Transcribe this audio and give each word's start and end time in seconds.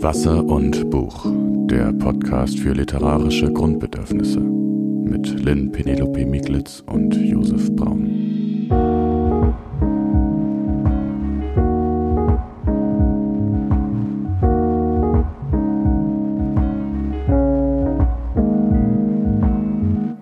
Wasser 0.00 0.44
und 0.44 0.90
Buch, 0.90 1.26
der 1.66 1.92
Podcast 1.92 2.60
für 2.60 2.72
literarische 2.72 3.52
Grundbedürfnisse 3.52 4.38
mit 4.38 5.40
Lynn 5.40 5.72
Penelope 5.72 6.24
Miglitz 6.24 6.84
und 6.86 7.16
Josef 7.16 7.74
Braun. 7.74 8.68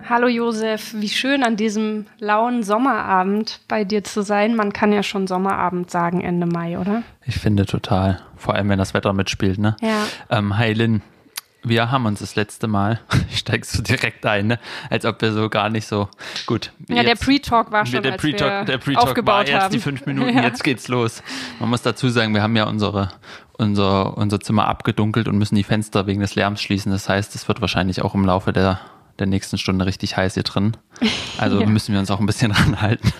Hallo 0.09 0.27
Josef, 0.27 0.95
wie 0.97 1.09
schön 1.09 1.43
an 1.43 1.55
diesem 1.55 2.07
lauen 2.17 2.63
Sommerabend 2.63 3.61
bei 3.67 3.83
dir 3.83 4.03
zu 4.03 4.23
sein. 4.23 4.55
Man 4.55 4.73
kann 4.73 4.91
ja 4.91 5.03
schon 5.03 5.27
Sommerabend 5.27 5.91
sagen 5.91 6.21
Ende 6.21 6.47
Mai, 6.47 6.79
oder? 6.79 7.03
Ich 7.27 7.37
finde 7.37 7.67
total. 7.67 8.19
Vor 8.37 8.53
allem, 8.55 8.69
wenn 8.69 8.79
das 8.79 8.93
Wetter 8.93 9.13
mitspielt, 9.13 9.57
ne? 9.59 9.75
Ja. 9.81 10.05
Ähm, 10.29 10.57
hi 10.57 10.73
Lynn, 10.73 11.01
wir 11.63 11.91
haben 11.91 12.05
uns 12.05 12.19
das 12.19 12.35
letzte 12.35 12.67
Mal, 12.67 12.99
steigst 13.33 13.77
du 13.77 13.81
direkt 13.81 14.25
ein, 14.25 14.47
ne? 14.47 14.59
als 14.89 15.05
ob 15.05 15.21
wir 15.21 15.33
so 15.33 15.49
gar 15.49 15.69
nicht 15.69 15.87
so 15.87 16.07
gut. 16.45 16.71
Ja, 16.87 17.03
der 17.03 17.15
Pre-Talk 17.15 17.71
war 17.71 17.85
schon, 17.85 18.03
der 18.03 18.11
Pre-Talk, 18.13 18.49
wir 18.49 18.65
der 18.65 18.77
Pre-Talk 18.77 19.03
aufgebaut 19.03 19.33
war 19.35 19.47
erst 19.47 19.65
haben. 19.65 19.73
die 19.73 19.79
fünf 19.79 20.05
Minuten, 20.05 20.29
Ja. 20.35 20.43
jetzt 20.43 20.63
geht's 20.63 20.87
los. 20.87 21.23
Man 21.59 21.69
muss 21.69 21.81
dazu 21.81 22.09
sagen, 22.09 22.33
wir 22.33 22.41
haben 22.43 22.55
ja 22.55 22.65
unsere, 22.65 23.09
unser, 23.53 24.17
unser 24.17 24.39
Zimmer 24.39 24.67
abgedunkelt 24.67 25.27
und 25.27 25.37
müssen 25.37 25.55
die 25.55 25.63
Fenster 25.63 26.05
wegen 26.07 26.21
des 26.21 26.35
Lärms 26.35 26.61
schließen. 26.61 26.91
Das 26.91 27.09
heißt, 27.09 27.35
es 27.35 27.47
wird 27.47 27.59
wahrscheinlich 27.59 28.01
auch 28.01 28.13
im 28.13 28.23
Laufe 28.23 28.53
der, 28.53 28.79
der 29.19 29.27
nächsten 29.27 29.57
Stunde 29.57 29.85
richtig 29.85 30.15
heiß 30.15 30.35
hier 30.35 30.43
drin. 30.43 30.77
Also 31.37 31.59
Ja. 31.61 31.65
müssen 31.67 31.91
wir 31.93 31.99
uns 31.99 32.11
auch 32.11 32.19
ein 32.19 32.27
bisschen 32.27 32.51
ranhalten. 32.51 33.11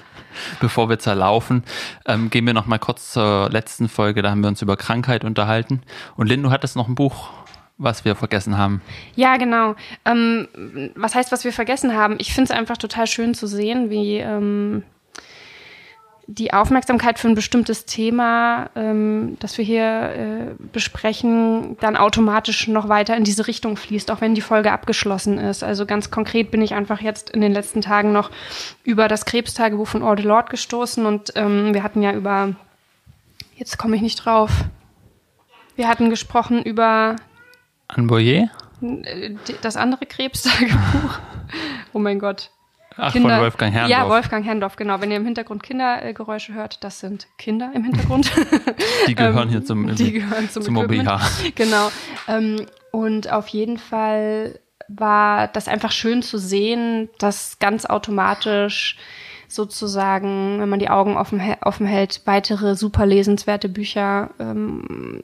Bevor 0.59 0.89
wir 0.89 0.99
zerlaufen, 0.99 1.63
ähm, 2.05 2.29
gehen 2.29 2.45
wir 2.45 2.53
noch 2.53 2.65
mal 2.65 2.79
kurz 2.79 3.11
zur 3.13 3.49
letzten 3.49 3.89
Folge. 3.89 4.21
Da 4.21 4.31
haben 4.31 4.41
wir 4.41 4.49
uns 4.49 4.61
über 4.61 4.77
Krankheit 4.77 5.23
unterhalten. 5.23 5.81
Und 6.15 6.27
Lynn, 6.27 6.43
du 6.43 6.51
hattest 6.51 6.75
noch 6.75 6.87
ein 6.87 6.95
Buch, 6.95 7.29
was 7.77 8.05
wir 8.05 8.15
vergessen 8.15 8.57
haben. 8.57 8.81
Ja, 9.15 9.37
genau. 9.37 9.75
Ähm, 10.05 10.47
was 10.95 11.15
heißt, 11.15 11.31
was 11.31 11.43
wir 11.43 11.53
vergessen 11.53 11.95
haben? 11.95 12.15
Ich 12.19 12.33
finde 12.33 12.51
es 12.51 12.57
einfach 12.57 12.77
total 12.77 13.07
schön 13.07 13.33
zu 13.33 13.47
sehen, 13.47 13.89
wie 13.89 14.17
ähm, 14.17 14.83
die 16.29 16.53
Aufmerksamkeit 16.53 17.19
für 17.19 17.29
ein 17.29 17.35
bestimmtes 17.35 17.85
Thema, 17.85 18.69
ähm, 18.75 19.37
das 19.39 19.57
wir 19.57 19.63
hier 19.63 19.83
äh, 19.83 20.63
besprechen, 20.73 21.77
dann 21.79 21.95
automatisch 21.95 22.67
noch 22.67 22.89
weiter 22.89 23.15
in 23.15 23.23
diese 23.23 23.47
Richtung 23.47 23.77
fließt, 23.77 24.11
auch 24.11 24.19
wenn 24.19 24.35
die 24.35 24.41
Folge 24.41 24.73
abgeschlossen 24.73 25.37
ist. 25.37 25.63
Also 25.63 25.85
ganz 25.85 26.11
konkret 26.11 26.51
bin 26.51 26.61
ich 26.61 26.73
einfach 26.73 26.99
jetzt 26.99 27.29
in 27.29 27.39
den 27.39 27.53
letzten 27.53 27.81
Tagen 27.81 28.11
noch 28.11 28.29
über 28.83 29.07
das 29.07 29.25
Krebstagebuch 29.25 29.87
von 29.87 30.03
Audre 30.03 30.27
Lorde 30.27 30.49
gestoßen 30.49 31.05
und 31.05 31.31
ähm, 31.35 31.73
wir 31.73 31.81
hatten 31.81 32.01
ja 32.01 32.11
über, 32.11 32.55
jetzt 33.55 33.77
komme 33.77 33.95
ich 33.95 34.01
nicht 34.01 34.17
drauf, 34.17 34.51
wir 35.77 35.87
hatten 35.87 36.09
gesprochen 36.09 36.61
über 36.61 37.15
Anne 37.87 38.07
Boyer? 38.07 38.49
äh, 38.81 39.35
das 39.61 39.77
andere 39.77 40.05
Krebstagebuch. 40.05 41.19
oh 41.93 41.99
mein 41.99 42.19
Gott. 42.19 42.51
Ach, 42.97 43.11
von 43.13 43.23
Wolfgang 43.23 43.73
Herrndorf. 43.73 43.89
Ja, 43.91 44.09
Wolfgang 44.09 44.45
Herrndorf, 44.45 44.75
genau. 44.75 44.99
Wenn 45.01 45.11
ihr 45.11 45.17
im 45.17 45.25
Hintergrund 45.25 45.63
Kindergeräusche 45.63 46.53
hört, 46.53 46.83
das 46.83 46.99
sind 46.99 47.27
Kinder 47.37 47.71
im 47.73 47.83
Hintergrund. 47.83 48.31
Die 49.07 49.15
gehören 49.15 49.49
hier 49.49 49.63
zum, 49.63 49.95
die 49.95 50.11
gehören 50.11 50.49
zum, 50.49 50.63
zum. 50.63 50.77
OBH. 50.77 51.19
Genau. 51.55 51.91
Ähm, 52.27 52.65
und 52.91 53.31
auf 53.31 53.47
jeden 53.49 53.77
Fall 53.77 54.59
war 54.87 55.47
das 55.47 55.67
einfach 55.67 55.91
schön 55.91 56.23
zu 56.23 56.37
sehen, 56.37 57.09
dass 57.19 57.59
ganz 57.59 57.85
automatisch 57.85 58.97
sozusagen, 59.47 60.59
wenn 60.59 60.69
man 60.69 60.79
die 60.79 60.89
Augen 60.89 61.17
offen, 61.17 61.41
offen 61.61 61.85
hält, 61.85 62.21
weitere 62.25 62.75
super 62.75 63.05
lesenswerte 63.05 63.69
Bücher 63.69 64.29
ähm, 64.39 65.21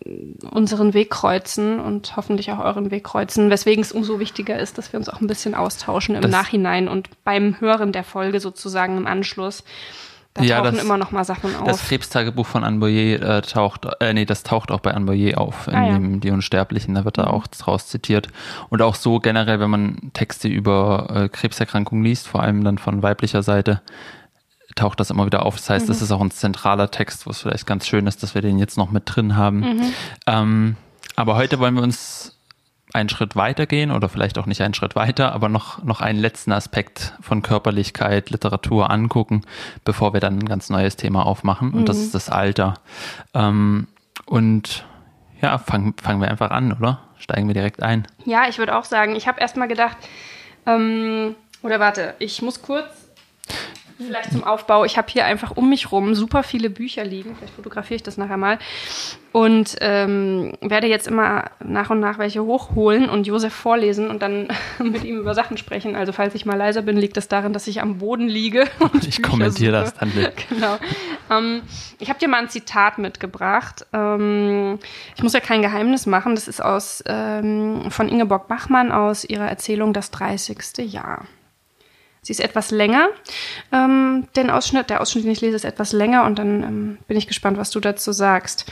unseren 0.51 0.93
Weg 0.93 1.09
kreuzen 1.09 1.79
und 1.79 2.15
hoffentlich 2.15 2.51
auch 2.51 2.59
euren 2.59 2.91
Weg 2.91 3.03
kreuzen, 3.03 3.49
weswegen 3.49 3.81
es 3.83 3.91
umso 3.91 4.19
wichtiger 4.19 4.57
ist, 4.59 4.77
dass 4.77 4.93
wir 4.93 4.99
uns 4.99 5.09
auch 5.09 5.21
ein 5.21 5.27
bisschen 5.27 5.55
austauschen 5.55 6.15
im 6.15 6.21
Das- 6.21 6.31
Nachhinein 6.31 6.87
und 6.87 7.09
beim 7.23 7.59
Hören 7.59 7.91
der 7.91 8.03
Folge 8.03 8.39
sozusagen 8.39 8.97
im 8.97 9.07
Anschluss. 9.07 9.63
Da 10.35 10.43
Ja, 10.43 10.61
tauchen 10.61 10.75
das- 10.75 10.83
immer 10.83 10.97
noch 10.97 11.11
mal 11.11 11.23
Sachen 11.23 11.55
auf. 11.55 11.63
Das 11.65 11.87
Krebstagebuch 11.87 12.47
von 12.47 12.63
Anne 12.63 12.79
Boyer 12.79 13.21
äh, 13.21 13.41
taucht, 13.43 13.85
äh, 13.99 14.13
nee, 14.13 14.25
das 14.25 14.41
taucht 14.41 14.71
auch 14.71 14.79
bei 14.79 14.91
Anne 14.91 15.05
Boyer 15.05 15.39
auf, 15.39 15.67
in 15.67 15.75
Ah, 15.75 15.85
ja. 15.87 15.99
Mhm. 15.99 16.13
dem 16.13 16.19
Die 16.21 16.31
Unsterblichen, 16.31 16.95
da 16.95 17.05
wird 17.05 17.19
er 17.19 17.31
auch 17.31 17.45
draus 17.47 17.87
zitiert. 17.87 18.29
Und 18.69 18.81
auch 18.81 18.95
so 18.95 19.19
generell, 19.19 19.59
wenn 19.59 19.69
man 19.69 20.11
Texte 20.13 20.47
über 20.47 21.07
äh, 21.13 21.29
Krebserkrankungen 21.29 22.03
liest, 22.03 22.27
vor 22.27 22.41
allem 22.41 22.63
dann 22.63 22.79
von 22.79 23.03
weiblicher 23.03 23.43
Seite, 23.43 23.81
taucht 24.75 24.99
das 24.99 25.11
immer 25.11 25.27
wieder 25.27 25.45
auf. 25.45 25.57
Das 25.57 25.69
heißt, 25.69 25.87
das 25.87 25.99
Mhm. 25.99 26.03
ist 26.03 26.11
auch 26.11 26.21
ein 26.21 26.31
zentraler 26.31 26.89
Text, 26.89 27.27
wo 27.27 27.29
es 27.29 27.39
vielleicht 27.41 27.67
ganz 27.67 27.85
schön 27.85 28.07
ist, 28.07 28.23
dass 28.23 28.33
wir 28.33 28.41
den 28.41 28.57
jetzt 28.57 28.75
noch 28.77 28.89
mit 28.89 29.03
drin 29.05 29.35
haben. 29.37 29.59
Mhm. 29.59 29.81
Ähm, 30.25 30.75
aber 31.15 31.35
heute 31.35 31.59
wollen 31.59 31.75
wir 31.75 31.83
uns 31.83 32.35
einen 32.93 33.09
Schritt 33.09 33.35
weiter 33.35 33.65
gehen 33.65 33.91
oder 33.91 34.07
vielleicht 34.07 34.37
auch 34.37 34.45
nicht 34.45 34.61
einen 34.61 34.75
Schritt 34.75 34.95
weiter, 34.95 35.33
aber 35.33 35.49
noch, 35.49 35.83
noch 35.83 35.99
einen 35.99 36.19
letzten 36.19 36.51
Aspekt 36.51 37.13
von 37.21 37.41
Körperlichkeit, 37.41 38.29
Literatur 38.29 38.91
angucken, 38.91 39.41
bevor 39.83 40.13
wir 40.13 40.19
dann 40.19 40.39
ein 40.39 40.45
ganz 40.45 40.69
neues 40.69 40.95
Thema 40.95 41.25
aufmachen. 41.25 41.73
Und 41.73 41.89
das 41.89 41.97
ist 41.97 42.13
das 42.13 42.29
Alter. 42.29 42.75
Ähm, 43.33 43.87
und 44.25 44.85
ja, 45.41 45.57
fangen, 45.57 45.95
fangen 46.01 46.21
wir 46.21 46.29
einfach 46.29 46.51
an, 46.51 46.71
oder? 46.71 46.99
Steigen 47.17 47.47
wir 47.47 47.53
direkt 47.53 47.81
ein. 47.81 48.07
Ja, 48.25 48.47
ich 48.47 48.59
würde 48.59 48.77
auch 48.77 48.85
sagen, 48.85 49.15
ich 49.15 49.27
habe 49.27 49.41
erstmal 49.41 49.67
gedacht, 49.67 49.97
ähm, 50.65 51.35
oder 51.63 51.79
warte, 51.79 52.13
ich 52.19 52.41
muss 52.41 52.61
kurz, 52.61 53.02
vielleicht 54.05 54.31
zum 54.31 54.43
Aufbau, 54.43 54.85
ich 54.85 54.97
habe 54.97 55.07
hier 55.11 55.25
einfach 55.25 55.51
um 55.55 55.69
mich 55.69 55.91
rum 55.91 56.15
super 56.15 56.43
viele 56.43 56.69
Bücher 56.69 57.03
liegen, 57.03 57.35
vielleicht 57.35 57.53
fotografiere 57.55 57.95
ich 57.95 58.03
das 58.03 58.17
nachher 58.17 58.37
mal 58.37 58.59
und 59.33 59.77
ähm, 59.81 60.53
werde 60.61 60.87
jetzt 60.87 61.07
immer 61.07 61.45
nach 61.63 61.89
und 61.89 61.99
nach 61.99 62.19
welche 62.19 62.43
hochholen 62.43 63.09
und 63.09 63.25
Josef 63.25 63.51
vorlesen 63.51 64.09
und 64.09 64.21
dann 64.21 64.47
mit 64.79 65.03
ihm 65.03 65.17
über 65.17 65.33
Sachen 65.33 65.57
sprechen. 65.57 65.95
Also 65.95 66.11
falls 66.13 66.35
ich 66.35 66.45
mal 66.45 66.55
leiser 66.55 66.83
bin, 66.83 66.97
liegt 66.97 67.17
das 67.17 67.27
darin, 67.27 67.51
dass 67.51 67.65
ich 67.67 67.81
am 67.81 67.97
Boden 67.97 68.27
liege. 68.27 68.67
Und 68.79 69.07
Ich 69.07 69.17
Bücher 69.17 69.29
kommentiere 69.29 69.71
suche. 69.71 69.83
das 69.83 69.93
dann 69.95 70.15
mit. 70.15 70.33
Genau. 70.49 70.77
Ähm, 71.31 71.61
ich 71.99 72.09
habe 72.09 72.19
dir 72.19 72.27
mal 72.27 72.41
ein 72.41 72.49
Zitat 72.49 72.99
mitgebracht. 72.99 73.85
Ähm, 73.91 74.77
ich 75.15 75.23
muss 75.23 75.33
ja 75.33 75.39
kein 75.39 75.61
Geheimnis 75.63 76.05
machen. 76.05 76.35
Das 76.35 76.47
ist 76.47 76.61
aus 76.63 77.03
ähm, 77.07 77.89
von 77.89 78.09
Ingeborg 78.09 78.47
Bachmann 78.47 78.91
aus 78.91 79.25
ihrer 79.25 79.47
Erzählung 79.49 79.93
Das 79.93 80.11
30. 80.11 80.77
Jahr. 80.91 81.25
Sie 82.23 82.31
ist 82.31 82.39
etwas 82.39 82.71
länger, 82.71 83.09
ähm, 83.71 84.27
den 84.35 84.49
Ausschnitt. 84.49 84.89
Der 84.89 85.01
Ausschnitt, 85.01 85.25
den 85.25 85.31
ich 85.31 85.41
lese, 85.41 85.57
ist 85.57 85.65
etwas 85.65 85.91
länger 85.91 86.23
und 86.23 86.39
dann 86.39 86.63
ähm, 86.63 86.97
bin 87.07 87.17
ich 87.17 87.27
gespannt, 87.27 87.57
was 87.57 87.69
du 87.69 87.79
dazu 87.79 88.13
sagst. 88.13 88.71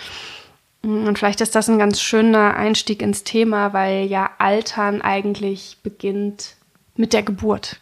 Und 0.83 1.19
vielleicht 1.19 1.41
ist 1.41 1.53
das 1.53 1.69
ein 1.69 1.77
ganz 1.77 2.01
schöner 2.01 2.55
Einstieg 2.55 3.01
ins 3.03 3.23
Thema, 3.23 3.73
weil 3.73 4.05
ja 4.05 4.31
Altern 4.39 5.01
eigentlich 5.01 5.77
beginnt 5.83 6.55
mit 6.95 7.13
der 7.13 7.21
Geburt, 7.21 7.79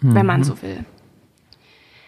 wenn 0.00 0.26
man 0.26 0.42
so 0.42 0.60
will. 0.62 0.84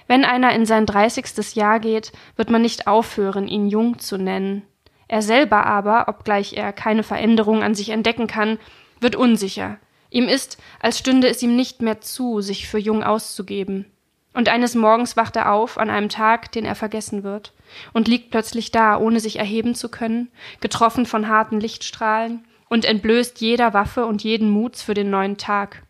Wenn 0.09 0.25
einer 0.25 0.53
in 0.55 0.67
sein 0.67 0.87
30. 0.87 1.55
Jahr 1.55 1.79
geht, 1.79 2.13
wird 2.37 2.51
man 2.51 2.63
nicht 2.63 2.87
aufhören, 2.87 3.47
ihn 3.47 3.69
jung 3.69 3.99
zu 3.99 4.17
nennen. 4.17 4.63
Er 5.07 5.23
selber 5.23 5.67
aber, 5.67 6.09
obgleich 6.09 6.55
er 6.55 6.73
keine 6.73 7.03
Veränderung 7.03 7.63
an 7.63 7.75
sich 7.75 7.91
entdecken 7.91 8.27
kann, 8.27 8.59
wird 9.01 9.15
unsicher. 9.15 9.77
Ihm 10.11 10.29
ist, 10.29 10.59
als 10.81 10.99
stünde 10.99 11.29
es 11.29 11.43
ihm 11.43 11.57
nicht 11.57 11.83
mehr 11.83 12.01
zu, 12.01 12.41
sich 12.41 12.69
für 12.69 12.79
jung 12.79 13.03
auszugeben. 13.03 13.87
Und 14.35 14.49
eines 14.49 14.75
Morgens 14.75 15.17
wacht 15.17 15.37
er 15.37 15.53
auf 15.53 15.79
an 15.79 15.91
einem 15.91 16.09
Tag, 16.09 16.53
den 16.53 16.65
er 16.65 16.75
vergessen 16.75 17.25
wird, 17.25 17.53
und 17.93 18.09
liegt 18.09 18.31
plötzlich 18.31 18.71
da, 18.71 18.97
ohne 18.97 19.21
sich 19.21 19.39
erheben 19.39 19.75
zu 19.75 19.89
können, 19.89 20.31
getroffen 20.61 21.07
von 21.07 21.29
harten 21.29 21.61
Lichtstrahlen 21.61 22.47
und 22.69 22.85
entblößt 22.85 23.41
jeder 23.41 23.75
Waffe 23.75 24.07
und 24.07 24.23
jeden 24.23 24.51
Muts 24.51 24.83
für 24.83 24.95
den 24.95 25.11
neuen 25.11 25.39
Tag. 25.39 25.83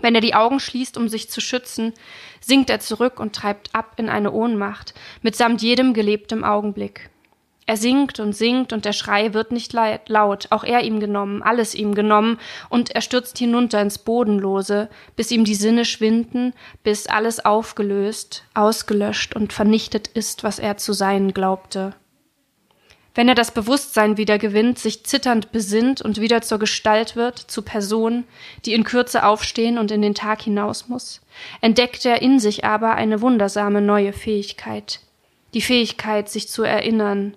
Wenn 0.00 0.14
er 0.14 0.20
die 0.20 0.34
Augen 0.34 0.60
schließt, 0.60 0.96
um 0.96 1.08
sich 1.08 1.28
zu 1.30 1.40
schützen, 1.40 1.92
sinkt 2.40 2.70
er 2.70 2.80
zurück 2.80 3.18
und 3.18 3.34
treibt 3.34 3.74
ab 3.74 3.94
in 3.96 4.08
eine 4.08 4.30
Ohnmacht, 4.30 4.94
mitsamt 5.22 5.62
jedem 5.62 5.92
gelebtem 5.92 6.44
Augenblick. 6.44 7.10
Er 7.68 7.76
singt 7.76 8.18
und 8.18 8.32
singt 8.32 8.72
und 8.72 8.86
der 8.86 8.94
Schrei 8.94 9.34
wird 9.34 9.52
nicht 9.52 9.74
laut, 9.74 10.46
auch 10.48 10.64
er 10.64 10.84
ihm 10.84 11.00
genommen, 11.00 11.42
alles 11.42 11.74
ihm 11.74 11.94
genommen, 11.94 12.38
und 12.70 12.92
er 12.92 13.02
stürzt 13.02 13.36
hinunter 13.36 13.82
ins 13.82 13.98
Bodenlose, 13.98 14.88
bis 15.16 15.30
ihm 15.30 15.44
die 15.44 15.54
Sinne 15.54 15.84
schwinden, 15.84 16.54
bis 16.82 17.08
alles 17.08 17.44
aufgelöst, 17.44 18.44
ausgelöscht 18.54 19.36
und 19.36 19.52
vernichtet 19.52 20.08
ist, 20.08 20.44
was 20.44 20.58
er 20.58 20.78
zu 20.78 20.94
sein 20.94 21.34
glaubte. 21.34 21.94
Wenn 23.14 23.28
er 23.28 23.34
das 23.34 23.50
Bewusstsein 23.50 24.16
wieder 24.16 24.38
gewinnt, 24.38 24.78
sich 24.78 25.04
zitternd 25.04 25.52
besinnt 25.52 26.00
und 26.00 26.18
wieder 26.22 26.40
zur 26.40 26.58
Gestalt 26.58 27.16
wird, 27.16 27.38
zu 27.38 27.60
Person, 27.60 28.24
die 28.64 28.72
in 28.72 28.84
Kürze 28.84 29.26
aufstehen 29.26 29.76
und 29.76 29.90
in 29.90 30.00
den 30.00 30.14
Tag 30.14 30.40
hinaus 30.40 30.88
muss, 30.88 31.20
entdeckt 31.60 32.06
er 32.06 32.22
in 32.22 32.40
sich 32.40 32.64
aber 32.64 32.94
eine 32.94 33.20
wundersame 33.20 33.82
neue 33.82 34.14
Fähigkeit. 34.14 35.00
Die 35.52 35.60
Fähigkeit, 35.60 36.30
sich 36.30 36.48
zu 36.48 36.62
erinnern. 36.62 37.36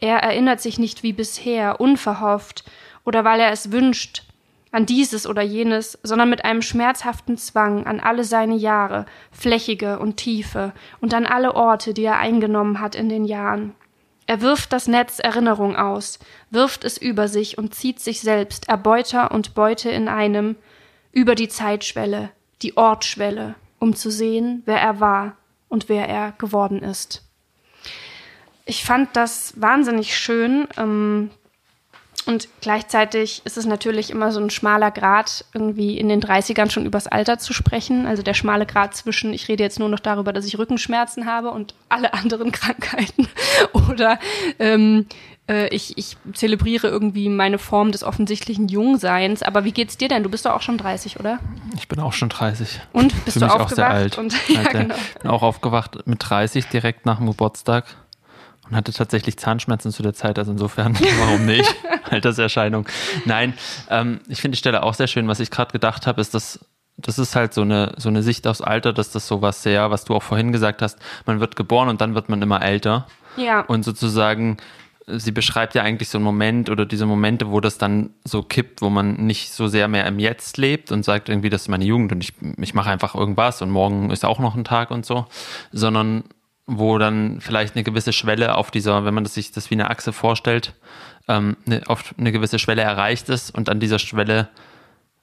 Er 0.00 0.18
erinnert 0.18 0.60
sich 0.60 0.78
nicht 0.78 1.02
wie 1.02 1.12
bisher, 1.12 1.80
unverhofft, 1.80 2.64
oder 3.04 3.24
weil 3.24 3.40
er 3.40 3.52
es 3.52 3.70
wünscht, 3.70 4.24
an 4.72 4.86
dieses 4.86 5.26
oder 5.26 5.42
jenes, 5.42 5.98
sondern 6.02 6.30
mit 6.30 6.44
einem 6.44 6.62
schmerzhaften 6.62 7.36
Zwang 7.36 7.86
an 7.86 8.00
alle 8.00 8.24
seine 8.24 8.54
Jahre, 8.54 9.06
flächige 9.32 9.98
und 9.98 10.16
tiefe, 10.16 10.72
und 11.00 11.12
an 11.12 11.26
alle 11.26 11.54
Orte, 11.54 11.92
die 11.92 12.04
er 12.04 12.18
eingenommen 12.18 12.80
hat 12.80 12.94
in 12.94 13.08
den 13.08 13.24
Jahren. 13.24 13.74
Er 14.26 14.40
wirft 14.40 14.72
das 14.72 14.86
Netz 14.86 15.18
Erinnerung 15.18 15.74
aus, 15.74 16.20
wirft 16.50 16.84
es 16.84 16.98
über 16.98 17.26
sich 17.26 17.58
und 17.58 17.74
zieht 17.74 17.98
sich 17.98 18.20
selbst, 18.20 18.68
Erbeuter 18.68 19.32
und 19.32 19.54
Beute 19.54 19.90
in 19.90 20.06
einem, 20.06 20.54
über 21.10 21.34
die 21.34 21.48
Zeitschwelle, 21.48 22.30
die 22.62 22.76
Ortschwelle, 22.76 23.56
um 23.80 23.96
zu 23.96 24.10
sehen, 24.10 24.62
wer 24.66 24.80
er 24.80 25.00
war 25.00 25.36
und 25.68 25.88
wer 25.88 26.08
er 26.08 26.32
geworden 26.38 26.80
ist. 26.80 27.29
Ich 28.70 28.84
fand 28.84 29.16
das 29.16 29.54
wahnsinnig 29.56 30.16
schön. 30.16 30.68
Ähm, 30.76 31.30
und 32.26 32.46
gleichzeitig 32.60 33.42
ist 33.44 33.56
es 33.56 33.66
natürlich 33.66 34.10
immer 34.10 34.30
so 34.30 34.38
ein 34.38 34.48
schmaler 34.48 34.92
Grad, 34.92 35.44
irgendwie 35.52 35.98
in 35.98 36.08
den 36.08 36.22
30ern 36.22 36.70
schon 36.70 36.86
übers 36.86 37.08
Alter 37.08 37.38
zu 37.40 37.52
sprechen. 37.52 38.06
Also 38.06 38.22
der 38.22 38.34
schmale 38.34 38.66
Grad 38.66 38.94
zwischen, 38.94 39.32
ich 39.32 39.48
rede 39.48 39.64
jetzt 39.64 39.80
nur 39.80 39.88
noch 39.88 39.98
darüber, 39.98 40.32
dass 40.32 40.44
ich 40.44 40.56
Rückenschmerzen 40.56 41.26
habe 41.26 41.50
und 41.50 41.74
alle 41.88 42.14
anderen 42.14 42.52
Krankheiten. 42.52 43.26
Oder 43.72 44.20
ähm, 44.60 45.06
äh, 45.48 45.66
ich, 45.74 45.98
ich 45.98 46.16
zelebriere 46.32 46.86
irgendwie 46.86 47.28
meine 47.28 47.58
Form 47.58 47.90
des 47.90 48.04
offensichtlichen 48.04 48.68
Jungseins. 48.68 49.42
Aber 49.42 49.64
wie 49.64 49.72
geht's 49.72 49.96
dir 49.96 50.06
denn? 50.06 50.22
Du 50.22 50.30
bist 50.30 50.46
doch 50.46 50.52
auch 50.52 50.62
schon 50.62 50.78
30, 50.78 51.18
oder? 51.18 51.40
Ich 51.74 51.88
bin 51.88 51.98
auch 51.98 52.12
schon 52.12 52.28
30. 52.28 52.80
Und 52.92 53.24
bist 53.24 53.34
Für 53.34 53.40
du 53.40 53.46
mich 53.46 53.54
auch 53.54 53.68
sehr 53.68 53.88
aufgewacht? 53.88 53.90
alt. 53.90 54.18
Und, 54.18 54.34
ja, 54.48 54.62
genau. 54.62 54.94
bin 55.20 55.28
auch 55.28 55.42
aufgewacht 55.42 56.06
mit 56.06 56.18
30 56.20 56.66
direkt 56.66 57.04
nach 57.04 57.16
dem 57.16 57.26
Geburtstag 57.26 57.86
und 58.70 58.76
hatte 58.76 58.92
tatsächlich 58.92 59.36
Zahnschmerzen 59.36 59.90
zu 59.90 60.02
der 60.02 60.14
Zeit. 60.14 60.38
Also 60.38 60.52
insofern, 60.52 60.98
warum 61.18 61.46
nicht? 61.46 61.74
Alterserscheinung. 62.10 62.86
Nein, 63.24 63.54
ähm, 63.88 64.20
ich 64.28 64.40
finde 64.40 64.56
die 64.56 64.58
Stelle 64.58 64.82
auch 64.82 64.94
sehr 64.94 65.06
schön. 65.06 65.28
Was 65.28 65.40
ich 65.40 65.50
gerade 65.50 65.72
gedacht 65.72 66.06
habe, 66.06 66.20
ist, 66.20 66.34
dass 66.34 66.60
das 66.96 67.18
ist 67.18 67.34
halt 67.34 67.54
so 67.54 67.62
eine, 67.62 67.94
so 67.96 68.08
eine 68.08 68.22
Sicht 68.22 68.46
aufs 68.46 68.60
Alter, 68.60 68.92
dass 68.92 69.10
das 69.10 69.26
sowas 69.26 69.62
sehr, 69.62 69.90
was 69.90 70.04
du 70.04 70.14
auch 70.14 70.22
vorhin 70.22 70.52
gesagt 70.52 70.82
hast, 70.82 70.98
man 71.24 71.40
wird 71.40 71.56
geboren 71.56 71.88
und 71.88 72.02
dann 72.02 72.14
wird 72.14 72.28
man 72.28 72.42
immer 72.42 72.62
älter. 72.62 73.06
Ja. 73.36 73.60
Und 73.60 73.84
sozusagen, 73.84 74.58
sie 75.06 75.32
beschreibt 75.32 75.74
ja 75.74 75.82
eigentlich 75.82 76.08
so 76.08 76.18
einen 76.18 76.24
Moment 76.24 76.68
oder 76.68 76.84
diese 76.84 77.06
Momente, 77.06 77.50
wo 77.50 77.60
das 77.60 77.78
dann 77.78 78.10
so 78.24 78.42
kippt, 78.42 78.82
wo 78.82 78.90
man 78.90 79.14
nicht 79.14 79.52
so 79.52 79.66
sehr 79.66 79.88
mehr 79.88 80.06
im 80.06 80.18
Jetzt 80.18 80.58
lebt 80.58 80.92
und 80.92 81.04
sagt 81.04 81.28
irgendwie, 81.28 81.48
das 81.48 81.62
ist 81.62 81.68
meine 81.68 81.84
Jugend 81.84 82.12
und 82.12 82.22
ich, 82.22 82.34
ich 82.58 82.74
mache 82.74 82.90
einfach 82.90 83.14
irgendwas 83.14 83.62
und 83.62 83.70
morgen 83.70 84.10
ist 84.10 84.24
auch 84.24 84.38
noch 84.38 84.54
ein 84.54 84.64
Tag 84.64 84.90
und 84.90 85.06
so, 85.06 85.26
sondern 85.72 86.24
wo 86.72 86.98
dann 86.98 87.40
vielleicht 87.40 87.74
eine 87.74 87.82
gewisse 87.84 88.12
Schwelle 88.12 88.54
auf 88.54 88.70
dieser, 88.70 89.04
wenn 89.04 89.14
man 89.14 89.24
das 89.24 89.34
sich 89.34 89.50
das 89.52 89.70
wie 89.70 89.74
eine 89.74 89.90
Achse 89.90 90.12
vorstellt, 90.12 90.74
ähm, 91.28 91.56
eine, 91.66 91.82
auf 91.88 92.14
eine 92.18 92.30
gewisse 92.32 92.58
Schwelle 92.58 92.82
erreicht 92.82 93.28
ist 93.28 93.50
und 93.54 93.68
an 93.68 93.80
dieser 93.80 93.98
Schwelle 93.98 94.48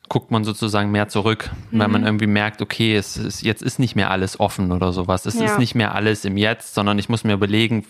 guckt 0.09 0.31
man 0.31 0.45
sozusagen 0.45 0.89
mehr 0.91 1.09
zurück, 1.09 1.51
weil 1.71 1.87
Mhm. 1.87 1.91
man 1.91 2.03
irgendwie 2.05 2.27
merkt, 2.27 2.61
okay, 2.61 2.95
es 2.95 3.17
ist, 3.17 3.41
jetzt 3.41 3.61
ist 3.61 3.77
nicht 3.77 3.93
mehr 3.97 4.09
alles 4.09 4.39
offen 4.39 4.71
oder 4.71 4.93
sowas. 4.93 5.25
Es 5.25 5.37
Ja. 5.37 5.45
ist 5.45 5.57
nicht 5.59 5.75
mehr 5.75 5.93
alles 5.95 6.23
im 6.23 6.37
Jetzt, 6.37 6.75
sondern 6.75 6.97
ich 6.97 7.09
muss 7.09 7.25
mir 7.25 7.33
überlegen, 7.33 7.85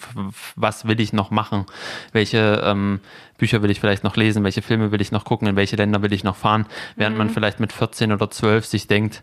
was 0.55 0.87
will 0.87 0.99
ich 0.99 1.13
noch 1.13 1.29
machen? 1.29 1.65
Welche 2.13 2.61
ähm, 2.65 3.01
Bücher 3.37 3.61
will 3.61 3.69
ich 3.69 3.79
vielleicht 3.79 4.03
noch 4.03 4.15
lesen? 4.15 4.43
Welche 4.43 4.63
Filme 4.63 4.91
will 4.91 4.99
ich 4.99 5.11
noch 5.11 5.25
gucken? 5.25 5.47
In 5.47 5.55
welche 5.55 5.75
Länder 5.75 6.01
will 6.01 6.11
ich 6.11 6.23
noch 6.23 6.35
fahren? 6.37 6.65
Während 6.95 7.13
Mhm. 7.15 7.19
man 7.19 7.29
vielleicht 7.29 7.59
mit 7.59 7.71
14 7.71 8.11
oder 8.11 8.31
12 8.31 8.65
sich 8.65 8.87
denkt, 8.87 9.21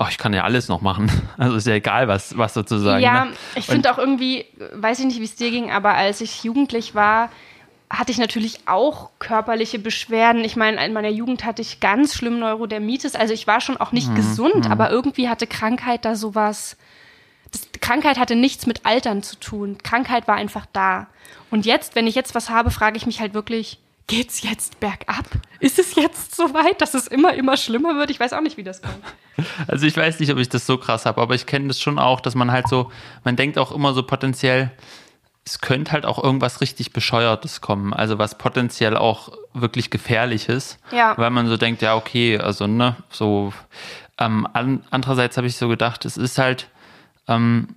ach, 0.00 0.10
ich 0.10 0.18
kann 0.18 0.32
ja 0.32 0.44
alles 0.44 0.68
noch 0.68 0.80
machen. 0.80 1.10
Also 1.36 1.56
ist 1.56 1.66
ja 1.66 1.74
egal, 1.74 2.08
was, 2.08 2.36
was 2.36 2.54
sozusagen. 2.54 3.02
Ja, 3.02 3.26
ne? 3.26 3.32
ich 3.54 3.66
finde 3.66 3.92
auch 3.92 3.98
irgendwie, 3.98 4.44
weiß 4.74 4.98
ich 4.98 5.06
nicht, 5.06 5.20
wie 5.20 5.24
es 5.24 5.36
dir 5.36 5.50
ging, 5.50 5.70
aber 5.70 5.94
als 5.94 6.20
ich 6.20 6.44
jugendlich 6.44 6.94
war, 6.94 7.30
hatte 7.88 8.12
ich 8.12 8.18
natürlich 8.18 8.60
auch 8.66 9.10
körperliche 9.18 9.78
Beschwerden. 9.78 10.44
Ich 10.44 10.56
meine, 10.56 10.84
in 10.84 10.92
meiner 10.92 11.08
Jugend 11.08 11.44
hatte 11.44 11.62
ich 11.62 11.80
ganz 11.80 12.14
schlimm 12.14 12.38
Neurodermitis. 12.38 13.14
Also 13.14 13.34
ich 13.34 13.46
war 13.46 13.60
schon 13.60 13.78
auch 13.78 13.92
Mhm, 13.92 13.96
nicht 13.96 14.14
gesund, 14.14 14.70
aber 14.70 14.90
irgendwie 14.90 15.28
hatte 15.28 15.46
Krankheit 15.46 16.04
da 16.04 16.14
sowas. 16.14 16.76
Das, 17.50 17.62
Krankheit 17.80 18.18
hatte 18.18 18.36
nichts 18.36 18.66
mit 18.66 18.86
Altern 18.86 19.22
zu 19.22 19.36
tun. 19.36 19.78
Krankheit 19.82 20.28
war 20.28 20.36
einfach 20.36 20.66
da. 20.72 21.08
Und 21.50 21.66
jetzt, 21.66 21.96
wenn 21.96 22.06
ich 22.06 22.14
jetzt 22.14 22.34
was 22.34 22.48
habe, 22.48 22.70
frage 22.70 22.96
ich 22.96 23.06
mich 23.06 23.20
halt 23.20 23.34
wirklich, 23.34 23.78
geht's 24.10 24.42
jetzt 24.42 24.80
bergab? 24.80 25.24
Ist 25.60 25.78
es 25.78 25.94
jetzt 25.94 26.34
so 26.34 26.52
weit, 26.52 26.80
dass 26.80 26.94
es 26.94 27.06
immer, 27.06 27.32
immer 27.34 27.56
schlimmer 27.56 27.94
wird? 27.96 28.10
Ich 28.10 28.18
weiß 28.18 28.32
auch 28.32 28.40
nicht, 28.40 28.56
wie 28.56 28.64
das 28.64 28.82
kommt. 28.82 28.96
Also 29.68 29.86
ich 29.86 29.96
weiß 29.96 30.20
nicht, 30.20 30.30
ob 30.32 30.38
ich 30.38 30.50
das 30.50 30.66
so 30.66 30.76
krass 30.76 31.06
habe, 31.06 31.18
aber 31.22 31.34
ich 31.34 31.46
kenne 31.46 31.68
das 31.68 31.80
schon 31.80 31.98
auch, 31.98 32.20
dass 32.20 32.34
man 32.34 32.50
halt 32.52 32.68
so, 32.68 32.90
man 33.24 33.36
denkt 33.36 33.56
auch 33.56 33.72
immer 33.72 33.94
so 33.94 34.02
potenziell, 34.02 34.70
es 35.46 35.60
könnte 35.62 35.92
halt 35.92 36.04
auch 36.04 36.22
irgendwas 36.22 36.60
richtig 36.60 36.92
Bescheuertes 36.92 37.62
kommen, 37.62 37.94
also 37.94 38.18
was 38.18 38.36
potenziell 38.36 38.98
auch 38.98 39.32
wirklich 39.54 39.88
gefährliches, 39.88 40.76
Ja. 40.90 41.16
weil 41.16 41.30
man 41.30 41.48
so 41.48 41.56
denkt, 41.56 41.80
ja 41.80 41.94
okay, 41.96 42.36
also 42.38 42.66
ne, 42.66 42.96
so. 43.08 43.54
Ähm, 44.18 44.46
an, 44.52 44.84
andererseits 44.90 45.38
habe 45.38 45.46
ich 45.46 45.56
so 45.56 45.68
gedacht, 45.68 46.04
es 46.04 46.18
ist 46.18 46.36
halt, 46.36 46.68
ähm, 47.26 47.68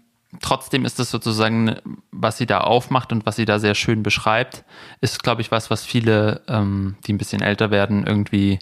trotzdem 0.41 0.85
ist 0.85 1.00
es 1.00 1.12
sozusagen, 1.12 1.75
was 2.12 2.38
sie 2.38 2.45
da 2.45 2.59
aufmacht 2.62 3.12
und 3.12 3.25
was 3.25 3.35
sie 3.35 3.45
da 3.45 3.59
sehr 3.59 3.75
schön 3.75 4.03
beschreibt, 4.03 4.63
ist, 5.01 5.24
glaube 5.24 5.41
ich, 5.41 5.51
was, 5.51 5.69
was 5.69 5.83
viele, 5.85 6.41
ähm, 6.47 6.95
die 7.06 7.13
ein 7.13 7.18
bisschen 7.18 7.41
älter 7.41 7.71
werden, 7.71 8.06
irgendwie 8.06 8.59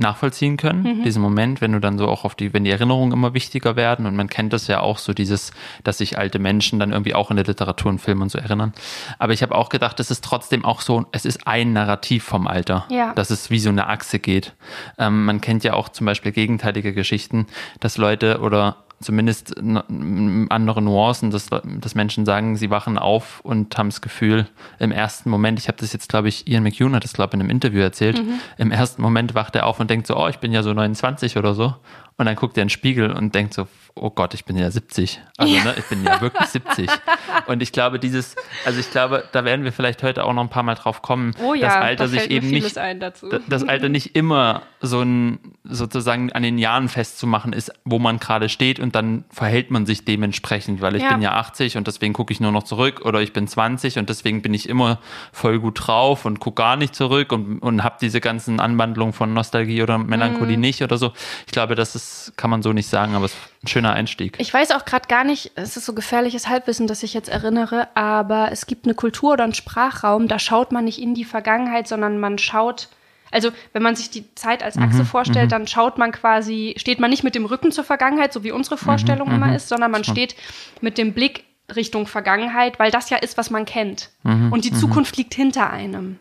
nachvollziehen 0.00 0.56
können, 0.56 1.02
diesen 1.02 1.20
Moment, 1.20 1.60
wenn 1.60 1.72
du 1.72 1.80
dann 1.80 1.98
so 1.98 2.06
auch 2.06 2.24
auf 2.24 2.36
die, 2.36 2.54
wenn 2.54 2.62
die 2.62 2.70
Erinnerungen 2.70 3.10
immer 3.10 3.34
wichtiger 3.34 3.74
werden 3.74 4.06
und 4.06 4.14
man 4.14 4.28
kennt 4.28 4.52
das 4.52 4.68
ja 4.68 4.78
auch 4.78 4.98
so 4.98 5.12
dieses, 5.12 5.50
dass 5.82 5.98
sich 5.98 6.16
alte 6.16 6.38
Menschen 6.38 6.78
dann 6.78 6.92
irgendwie 6.92 7.16
auch 7.16 7.30
in 7.30 7.36
der 7.36 7.44
Literatur 7.46 7.90
und 7.90 7.98
Film 7.98 8.22
und 8.22 8.30
so 8.30 8.38
erinnern. 8.38 8.72
Aber 9.18 9.32
ich 9.32 9.42
habe 9.42 9.56
auch 9.56 9.70
gedacht, 9.70 9.98
es 9.98 10.12
ist 10.12 10.22
trotzdem 10.22 10.64
auch 10.64 10.82
so, 10.82 11.06
es 11.10 11.24
ist 11.24 11.48
ein 11.48 11.72
Narrativ 11.72 12.22
vom 12.22 12.46
Alter, 12.46 12.86
Ja. 12.90 13.12
dass 13.14 13.30
es 13.30 13.50
wie 13.50 13.58
so 13.58 13.70
eine 13.70 13.88
Achse 13.88 14.20
geht. 14.20 14.54
Ähm, 14.98 15.24
man 15.24 15.40
kennt 15.40 15.64
ja 15.64 15.72
auch 15.72 15.88
zum 15.88 16.06
Beispiel 16.06 16.30
gegenteilige 16.30 16.92
Geschichten, 16.94 17.48
dass 17.80 17.96
Leute 17.98 18.38
oder 18.40 18.84
zumindest 19.00 19.56
andere 19.56 20.82
Nuancen, 20.82 21.30
dass, 21.30 21.48
dass 21.48 21.94
Menschen 21.94 22.26
sagen, 22.26 22.56
sie 22.56 22.70
wachen 22.70 22.98
auf 22.98 23.40
und 23.40 23.76
haben 23.78 23.90
das 23.90 24.00
Gefühl, 24.00 24.46
im 24.78 24.90
ersten 24.90 25.30
Moment, 25.30 25.58
ich 25.58 25.68
habe 25.68 25.78
das 25.78 25.92
jetzt, 25.92 26.08
glaube 26.08 26.28
ich, 26.28 26.48
Ian 26.48 26.62
McEwan 26.62 26.94
hat 26.94 27.04
das, 27.04 27.12
glaube 27.12 27.30
ich, 27.30 27.34
in 27.34 27.40
einem 27.40 27.50
Interview 27.50 27.80
erzählt, 27.80 28.20
im 28.58 28.70
ersten 28.70 29.02
Moment 29.02 29.34
wacht 29.34 29.54
er 29.54 29.66
auf 29.66 29.78
und 29.80 29.88
denkt 29.88 30.06
so, 30.06 30.16
oh, 30.16 30.28
ich 30.28 30.38
bin 30.38 30.52
ja 30.52 30.62
so 30.62 30.72
29 30.72 31.36
oder 31.36 31.54
so. 31.54 31.74
Und 32.16 32.26
dann 32.26 32.34
guckt 32.34 32.56
er 32.56 32.62
in 32.62 32.66
den 32.66 32.70
Spiegel 32.70 33.12
und 33.12 33.34
denkt 33.36 33.54
so, 33.54 33.68
oh 34.00 34.10
Gott, 34.10 34.34
ich 34.34 34.44
bin 34.44 34.56
ja 34.56 34.70
70. 34.70 35.20
Also, 35.36 35.54
ne, 35.54 35.74
ich 35.78 35.84
bin 35.86 36.04
ja 36.04 36.20
wirklich 36.20 36.46
70. 36.48 36.88
Und 37.46 37.62
ich 37.62 37.72
glaube, 37.72 37.98
dieses, 37.98 38.34
also 38.64 38.78
ich 38.80 38.90
glaube, 38.90 39.24
da 39.32 39.44
werden 39.44 39.64
wir 39.64 39.72
vielleicht 39.72 40.02
heute 40.02 40.24
auch 40.24 40.32
noch 40.32 40.42
ein 40.42 40.48
paar 40.50 40.62
Mal 40.62 40.74
drauf 40.74 41.02
kommen, 41.02 41.34
Oh 41.42 41.54
ja, 41.54 41.66
dass 41.66 41.74
Alter 41.76 42.04
da 42.04 42.08
sich 42.08 42.30
eben 42.30 42.48
nicht, 42.50 42.76
das 42.76 43.64
Alter 43.64 43.88
nicht 43.88 44.14
immer 44.16 44.62
so 44.80 45.00
ein, 45.02 45.38
sozusagen 45.64 46.32
an 46.32 46.42
den 46.42 46.58
Jahren 46.58 46.88
festzumachen 46.88 47.52
ist, 47.52 47.72
wo 47.84 47.98
man 47.98 48.18
gerade 48.18 48.48
steht 48.48 48.80
und 48.80 48.94
dann 48.94 49.24
verhält 49.30 49.70
man 49.70 49.86
sich 49.86 50.04
dementsprechend, 50.04 50.80
weil 50.80 50.94
ich 50.96 51.02
Ja. 51.02 51.10
bin 51.10 51.22
ja 51.22 51.32
80 51.34 51.76
und 51.76 51.86
deswegen 51.86 52.12
gucke 52.12 52.32
ich 52.32 52.40
nur 52.40 52.52
noch 52.52 52.62
zurück 52.64 53.02
oder 53.04 53.20
ich 53.20 53.32
bin 53.32 53.46
20 53.48 53.98
und 53.98 54.08
deswegen 54.08 54.42
bin 54.42 54.54
ich 54.54 54.68
immer 54.68 54.98
voll 55.32 55.58
gut 55.58 55.86
drauf 55.86 56.24
und 56.24 56.40
gucke 56.40 56.56
gar 56.62 56.76
nicht 56.76 56.94
zurück 56.94 57.32
und, 57.32 57.58
und 57.60 57.84
habe 57.84 57.96
diese 58.00 58.20
ganzen 58.20 58.60
Anwandlungen 58.60 59.12
von 59.12 59.32
Nostalgie 59.34 59.82
oder 59.82 59.98
Melancholie 59.98 60.56
Mhm. 60.56 60.60
nicht 60.60 60.82
oder 60.82 60.98
so. 60.98 61.12
Ich 61.46 61.52
glaube, 61.52 61.74
das 61.74 61.94
ist, 61.94 62.32
kann 62.36 62.50
man 62.50 62.62
so 62.62 62.72
nicht 62.72 62.88
sagen, 62.88 63.14
aber 63.14 63.26
es 63.26 63.36
ein 63.62 63.68
schöner 63.68 63.92
Einstieg. 63.92 64.36
Ich 64.38 64.52
weiß 64.54 64.70
auch 64.70 64.84
gerade 64.84 65.08
gar 65.08 65.24
nicht, 65.24 65.52
es 65.56 65.76
ist 65.76 65.84
so 65.84 65.92
gefährliches 65.94 66.48
Halbwissen, 66.48 66.86
das 66.86 67.02
ich 67.02 67.14
jetzt 67.14 67.28
erinnere, 67.28 67.88
aber 67.94 68.52
es 68.52 68.66
gibt 68.66 68.86
eine 68.86 68.94
Kultur 68.94 69.32
oder 69.32 69.44
einen 69.44 69.54
Sprachraum, 69.54 70.28
da 70.28 70.38
schaut 70.38 70.70
man 70.72 70.84
nicht 70.84 71.00
in 71.00 71.14
die 71.14 71.24
Vergangenheit, 71.24 71.88
sondern 71.88 72.20
man 72.20 72.38
schaut, 72.38 72.88
also 73.30 73.50
wenn 73.72 73.82
man 73.82 73.96
sich 73.96 74.10
die 74.10 74.32
Zeit 74.34 74.62
als 74.62 74.78
Achse 74.78 75.04
vorstellt, 75.04 75.52
dann 75.52 75.66
schaut 75.66 75.98
man 75.98 76.12
quasi, 76.12 76.74
steht 76.78 77.00
man 77.00 77.10
nicht 77.10 77.24
mit 77.24 77.34
dem 77.34 77.46
Rücken 77.46 77.72
zur 77.72 77.84
Vergangenheit, 77.84 78.32
so 78.32 78.44
wie 78.44 78.52
unsere 78.52 78.76
Vorstellung 78.78 79.30
immer 79.30 79.54
ist, 79.54 79.68
sondern 79.68 79.90
man 79.90 80.04
steht 80.04 80.36
mit 80.80 80.96
dem 80.96 81.12
Blick 81.12 81.44
Richtung 81.74 82.06
Vergangenheit, 82.06 82.78
weil 82.78 82.90
das 82.90 83.10
ja 83.10 83.18
ist, 83.18 83.36
was 83.36 83.50
man 83.50 83.66
kennt. 83.66 84.10
Und 84.22 84.64
die 84.64 84.72
Zukunft 84.72 85.16
liegt 85.16 85.34
hinter 85.34 85.70
einem. 85.70 86.18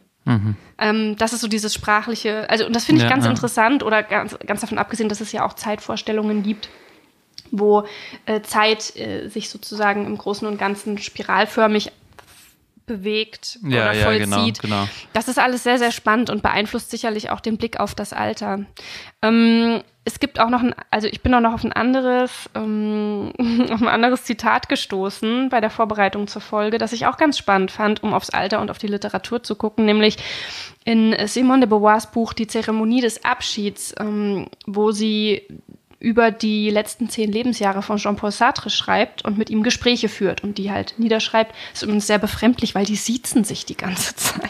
Ähm, 0.78 1.16
das 1.18 1.32
ist 1.32 1.42
so 1.42 1.48
dieses 1.48 1.74
sprachliche, 1.74 2.50
also 2.50 2.66
und 2.66 2.76
das 2.76 2.84
finde 2.84 3.02
ich 3.02 3.04
Ja, 3.04 3.10
ganz 3.10 3.24
ja. 3.24 3.30
interessant 3.30 3.82
oder 3.82 4.04
ganz, 4.04 4.38
ganz 4.46 4.60
davon 4.60 4.78
abgesehen, 4.78 5.08
dass 5.08 5.22
es 5.22 5.32
ja 5.32 5.46
auch 5.46 5.54
Zeitvorstellungen 5.54 6.44
gibt, 6.44 6.70
wo 7.52 7.86
äh, 8.26 8.42
Zeit 8.42 8.96
äh, 8.96 9.28
sich 9.28 9.50
sozusagen 9.50 10.06
im 10.06 10.18
Großen 10.18 10.48
und 10.48 10.58
Ganzen 10.58 10.98
spiralförmig 10.98 11.92
bewegt 12.88 13.60
Ja, 13.64 13.84
oder 13.84 13.94
ja, 13.94 14.04
vollzieht. 14.06 14.62
genau, 14.62 14.84
genau. 14.84 14.90
Das 15.14 15.28
ist 15.28 15.38
alles 15.38 15.64
sehr, 15.64 15.78
sehr 15.78 15.92
spannend 15.92 16.30
und 16.30 16.42
beeinflusst 16.42 16.90
sicherlich 16.90 17.30
auch 17.30 17.42
den 17.42 17.58
Blick 17.58 17.80
auf 17.80 17.94
das 17.94 18.14
Alter. 18.14 18.66
Ähm, 19.22 19.84
es 20.06 20.22
gibt 20.22 20.40
auch 20.40 20.50
noch 20.50 20.62
ein, 20.62 20.74
also 20.90 21.10
ich 21.10 21.22
bin 21.22 21.34
auch 21.34 21.42
noch 21.42 21.52
auf 21.52 21.66
ein 21.66 21.74
anderes, 21.74 22.50
ähm, 22.56 23.34
auf 23.72 23.82
ein 23.82 23.90
anderes 23.90 24.24
Zitat 24.24 24.70
gestoßen 24.70 25.50
bei 25.50 25.60
der 25.60 25.70
Vorbereitung 25.70 26.28
zur 26.28 26.42
Folge, 26.42 26.78
das 26.78 26.94
ich 26.94 27.06
auch 27.08 27.18
ganz 27.18 27.38
spannend 27.38 27.72
fand, 27.72 28.04
um 28.04 28.14
aufs 28.14 28.30
Alter 28.30 28.62
und 28.62 28.72
auf 28.72 28.78
die 28.78 28.88
Literatur 28.88 29.44
zu 29.44 29.56
gucken, 29.56 29.84
nämlich 29.84 30.16
in 30.86 31.14
Simone 31.28 31.60
de 31.60 31.70
Beauvoirs 31.70 32.10
Buch 32.12 32.32
Die 32.32 32.48
Zeremonie 32.48 33.02
des 33.02 33.26
Abschieds, 33.26 33.94
ähm, 34.00 34.48
wo 34.66 34.92
sie 34.94 35.42
über 36.00 36.30
die 36.30 36.70
letzten 36.70 37.10
zehn 37.10 37.32
Lebensjahre 37.32 37.82
von 37.82 37.98
Jean-Paul 37.98 38.32
Sartre 38.32 38.70
schreibt 38.70 39.26
und 39.26 39.38
mit 39.38 39.50
ihm 39.50 39.64
Gespräche 39.64 40.10
führt 40.10 40.44
und 40.44 40.58
die 40.58 40.72
halt 40.72 40.94
niederschreibt. 40.98 41.56
ist 41.74 41.82
übrigens 41.82 42.06
sehr 42.06 42.20
befremdlich, 42.20 42.76
weil 42.76 42.86
die 42.86 42.96
siezen 42.96 43.44
sich 43.44 43.66
die 43.66 43.78
ganze 43.78 44.16
Zeit. 44.16 44.42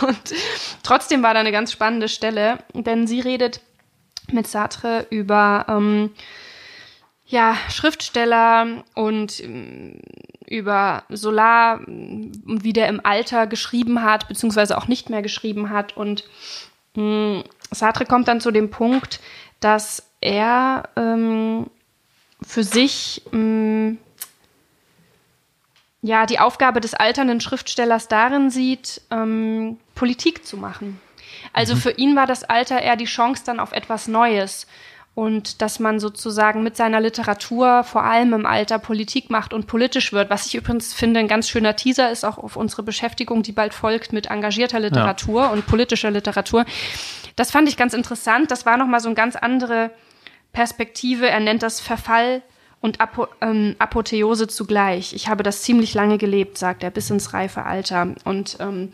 Und 0.02 0.34
trotzdem 0.82 1.22
war 1.22 1.34
da 1.34 1.40
eine 1.40 1.52
ganz 1.52 1.72
spannende 1.72 2.08
Stelle, 2.08 2.58
denn 2.74 3.06
sie 3.06 3.20
redet 3.20 3.60
mit 4.30 4.46
Sartre 4.46 5.06
über 5.10 5.66
ähm, 5.68 6.10
ja, 7.26 7.56
Schriftsteller 7.70 8.84
und 8.94 9.40
ähm, 9.40 10.00
über 10.46 11.04
Solar, 11.08 11.80
wie 11.86 12.72
der 12.72 12.88
im 12.88 13.04
Alter 13.04 13.46
geschrieben 13.46 14.02
hat, 14.02 14.28
beziehungsweise 14.28 14.78
auch 14.78 14.86
nicht 14.86 15.10
mehr 15.10 15.22
geschrieben 15.22 15.70
hat. 15.70 15.96
Und 15.96 16.24
mh, 16.94 17.42
Sartre 17.72 18.06
kommt 18.06 18.28
dann 18.28 18.40
zu 18.40 18.52
dem 18.52 18.70
Punkt, 18.70 19.20
dass 19.60 20.10
er 20.20 20.88
ähm, 20.96 21.70
für 22.42 22.64
sich 22.64 23.22
mh, 23.30 23.96
ja 26.02 26.26
die 26.26 26.38
Aufgabe 26.38 26.80
des 26.80 26.94
alternden 26.94 27.40
Schriftstellers 27.40 28.08
darin 28.08 28.50
sieht, 28.50 29.00
ähm, 29.10 29.78
Politik 29.94 30.46
zu 30.46 30.56
machen. 30.56 31.00
Also 31.52 31.74
mhm. 31.74 31.78
für 31.78 31.90
ihn 31.92 32.16
war 32.16 32.26
das 32.26 32.44
Alter 32.44 32.80
eher 32.80 32.96
die 32.96 33.04
Chance 33.04 33.42
dann 33.46 33.60
auf 33.60 33.72
etwas 33.72 34.08
Neues 34.08 34.66
und 35.16 35.62
dass 35.62 35.80
man 35.80 35.98
sozusagen 35.98 36.62
mit 36.62 36.76
seiner 36.76 37.00
Literatur 37.00 37.84
vor 37.84 38.04
allem 38.04 38.34
im 38.34 38.44
Alter 38.44 38.78
Politik 38.78 39.30
macht 39.30 39.54
und 39.54 39.66
politisch 39.66 40.12
wird, 40.12 40.28
was 40.28 40.44
ich 40.44 40.54
übrigens 40.54 40.92
finde 40.92 41.20
ein 41.20 41.26
ganz 41.26 41.48
schöner 41.48 41.74
Teaser 41.74 42.10
ist 42.10 42.24
auch 42.24 42.36
auf 42.36 42.54
unsere 42.56 42.82
Beschäftigung, 42.82 43.42
die 43.42 43.52
bald 43.52 43.72
folgt 43.72 44.12
mit 44.12 44.26
engagierter 44.26 44.78
Literatur 44.78 45.44
ja. 45.44 45.48
und 45.48 45.66
politischer 45.66 46.10
Literatur. 46.10 46.66
Das 47.36 47.50
fand 47.50 47.68
ich 47.68 47.76
ganz 47.76 47.94
interessant. 47.94 48.50
Das 48.50 48.66
war 48.66 48.76
noch 48.76 48.86
mal 48.86 49.00
so 49.00 49.08
eine 49.08 49.14
ganz 49.14 49.36
andere 49.36 49.90
Perspektive. 50.52 51.28
Er 51.28 51.40
nennt 51.40 51.62
das 51.62 51.80
Verfall 51.80 52.42
und 52.80 53.00
Apo, 53.00 53.28
ähm, 53.40 53.76
Apotheose 53.78 54.48
zugleich. 54.48 55.12
Ich 55.12 55.28
habe 55.28 55.42
das 55.42 55.62
ziemlich 55.62 55.94
lange 55.94 56.18
gelebt, 56.18 56.58
sagt 56.58 56.82
er, 56.82 56.90
bis 56.90 57.10
ins 57.10 57.32
reife 57.34 57.64
Alter. 57.64 58.14
Und 58.24 58.56
ähm, 58.60 58.90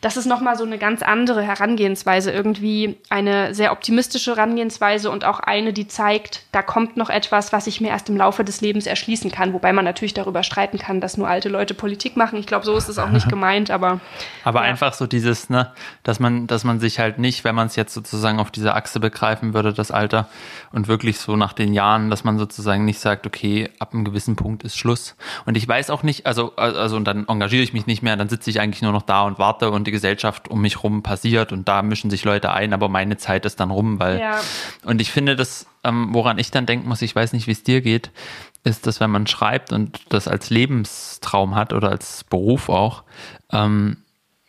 das 0.00 0.16
ist 0.16 0.26
nochmal 0.26 0.56
so 0.56 0.64
eine 0.64 0.78
ganz 0.78 1.02
andere 1.02 1.42
Herangehensweise, 1.42 2.30
irgendwie 2.30 2.96
eine 3.10 3.54
sehr 3.54 3.72
optimistische 3.72 4.34
Herangehensweise 4.34 5.10
und 5.10 5.24
auch 5.24 5.40
eine, 5.40 5.74
die 5.74 5.88
zeigt, 5.88 6.42
da 6.52 6.62
kommt 6.62 6.96
noch 6.96 7.10
etwas, 7.10 7.52
was 7.52 7.66
ich 7.66 7.82
mir 7.82 7.88
erst 7.88 8.08
im 8.08 8.16
Laufe 8.16 8.42
des 8.42 8.62
Lebens 8.62 8.86
erschließen 8.86 9.30
kann. 9.30 9.52
Wobei 9.52 9.74
man 9.74 9.84
natürlich 9.84 10.14
darüber 10.14 10.42
streiten 10.42 10.78
kann, 10.78 11.02
dass 11.02 11.18
nur 11.18 11.28
alte 11.28 11.50
Leute 11.50 11.74
Politik 11.74 12.16
machen. 12.16 12.38
Ich 12.38 12.46
glaube, 12.46 12.64
so 12.64 12.74
ist 12.76 12.88
es 12.88 12.98
auch 12.98 13.10
nicht 13.10 13.28
gemeint, 13.30 13.70
aber. 13.70 14.00
Aber 14.42 14.60
ja. 14.60 14.70
einfach 14.70 14.94
so 14.94 15.06
dieses, 15.06 15.50
ne, 15.50 15.72
dass 16.02 16.18
man, 16.18 16.46
dass 16.46 16.64
man 16.64 16.80
sich 16.80 16.98
halt 16.98 17.18
nicht, 17.18 17.44
wenn 17.44 17.54
man 17.54 17.66
es 17.66 17.76
jetzt 17.76 17.92
sozusagen 17.92 18.40
auf 18.40 18.50
diese 18.50 18.74
Achse 18.74 19.00
begreifen 19.00 19.52
würde, 19.52 19.74
das 19.74 19.90
Alter, 19.90 20.28
und 20.72 20.88
wirklich 20.88 21.18
so 21.18 21.36
nach 21.36 21.52
den 21.52 21.74
Jahren, 21.74 22.08
dass 22.08 22.24
man 22.24 22.38
sozusagen 22.38 22.86
nicht 22.86 23.00
sagt, 23.00 23.26
okay, 23.26 23.68
ab 23.78 23.92
einem 23.92 24.04
gewissen 24.04 24.36
Punkt 24.36 24.62
ist 24.62 24.78
Schluss. 24.78 25.16
Und 25.44 25.56
ich 25.56 25.68
weiß 25.68 25.90
auch 25.90 26.02
nicht, 26.02 26.26
also, 26.26 26.56
also, 26.56 26.96
und 26.96 27.04
dann 27.04 27.26
engagiere 27.28 27.62
ich 27.62 27.74
mich 27.74 27.86
nicht 27.86 28.02
mehr, 28.02 28.16
dann 28.16 28.28
sitze 28.30 28.48
ich 28.48 28.60
eigentlich 28.60 28.80
nur 28.80 28.92
noch 28.92 29.02
da 29.02 29.22
und 29.22 29.38
warte 29.38 29.70
und 29.70 29.89
die 29.90 29.92
Gesellschaft 29.92 30.48
um 30.48 30.60
mich 30.60 30.82
rum 30.84 31.02
passiert 31.02 31.52
und 31.52 31.66
da 31.66 31.82
mischen 31.82 32.10
sich 32.10 32.24
Leute 32.24 32.52
ein, 32.52 32.72
aber 32.72 32.88
meine 32.88 33.16
Zeit 33.16 33.44
ist 33.44 33.58
dann 33.58 33.72
rum, 33.72 33.98
weil 33.98 34.20
ja. 34.20 34.40
und 34.84 35.00
ich 35.00 35.10
finde 35.10 35.34
das, 35.34 35.66
ähm, 35.82 36.08
woran 36.12 36.38
ich 36.38 36.52
dann 36.52 36.64
denken 36.64 36.88
muss, 36.88 37.02
ich 37.02 37.14
weiß 37.14 37.32
nicht, 37.32 37.48
wie 37.48 37.52
es 37.52 37.64
dir 37.64 37.80
geht, 37.80 38.12
ist, 38.62 38.86
dass 38.86 39.00
wenn 39.00 39.10
man 39.10 39.26
schreibt 39.26 39.72
und 39.72 40.00
das 40.10 40.28
als 40.28 40.48
Lebenstraum 40.50 41.56
hat 41.56 41.72
oder 41.72 41.90
als 41.90 42.22
Beruf 42.24 42.68
auch, 42.68 43.02
ähm, 43.50 43.96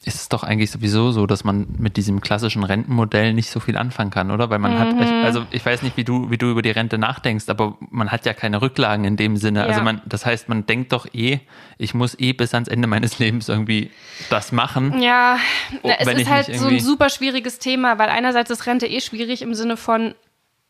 ist 0.03 0.15
es 0.15 0.29
doch 0.29 0.43
eigentlich 0.43 0.72
sowieso 0.72 1.12
so, 1.12 1.27
dass 1.27 1.43
man 1.43 1.67
mit 1.77 1.96
diesem 1.96 2.22
klassischen 2.22 2.63
Rentenmodell 2.63 3.34
nicht 3.34 3.51
so 3.51 3.60
viel 3.60 3.77
anfangen 3.77 4.10
kann, 4.10 4.31
oder? 4.31 4.50
Weil 4.50 4.58
man 4.58 4.74
mhm. 4.74 4.79
hat, 4.79 5.24
also 5.24 5.46
ich 5.51 5.63
weiß 5.63 5.84
nicht, 5.84 5.96
wie 5.96 6.03
du, 6.03 6.31
wie 6.31 6.39
du 6.39 6.50
über 6.50 6.63
die 6.63 6.72
Rente 6.72 6.98
nachdenkst, 6.98 7.48
aber 7.50 7.77
man 7.91 8.12
hat 8.12 8.25
ja 8.25 8.34
keine 8.34 8.63
Rücklagen 8.63 9.05
in 9.05 9.15
dem 9.15 9.38
Sinne. 9.38 9.62
Also 9.62 9.72
ja. 9.72 9.77
Also 9.77 9.84
man, 9.84 10.01
das 10.05 10.25
heißt, 10.25 10.50
man 10.50 10.65
denkt 10.65 10.91
doch 10.91 11.05
eh, 11.13 11.39
ich 11.77 11.93
muss 11.93 12.20
eh 12.20 12.34
bis 12.34 12.51
ans 12.55 12.67
Ende 12.67 12.88
meines 12.88 13.20
Lebens 13.20 13.48
irgendwie 13.48 13.91
das 14.31 14.51
machen. 14.51 15.00
Ja, 15.03 15.38
es 15.84 16.08
ist 16.08 16.29
halt 16.29 16.55
so 16.55 16.67
ein 16.67 16.79
super 16.79 17.10
schwieriges 17.10 17.60
Thema, 17.60 18.00
weil 18.00 18.10
einerseits 18.10 18.50
ist 18.50 18.65
Rente 18.65 18.88
eh 18.88 19.01
schwierig 19.01 19.43
im 19.43 19.53
Sinne 19.53 19.77
von, 19.77 20.15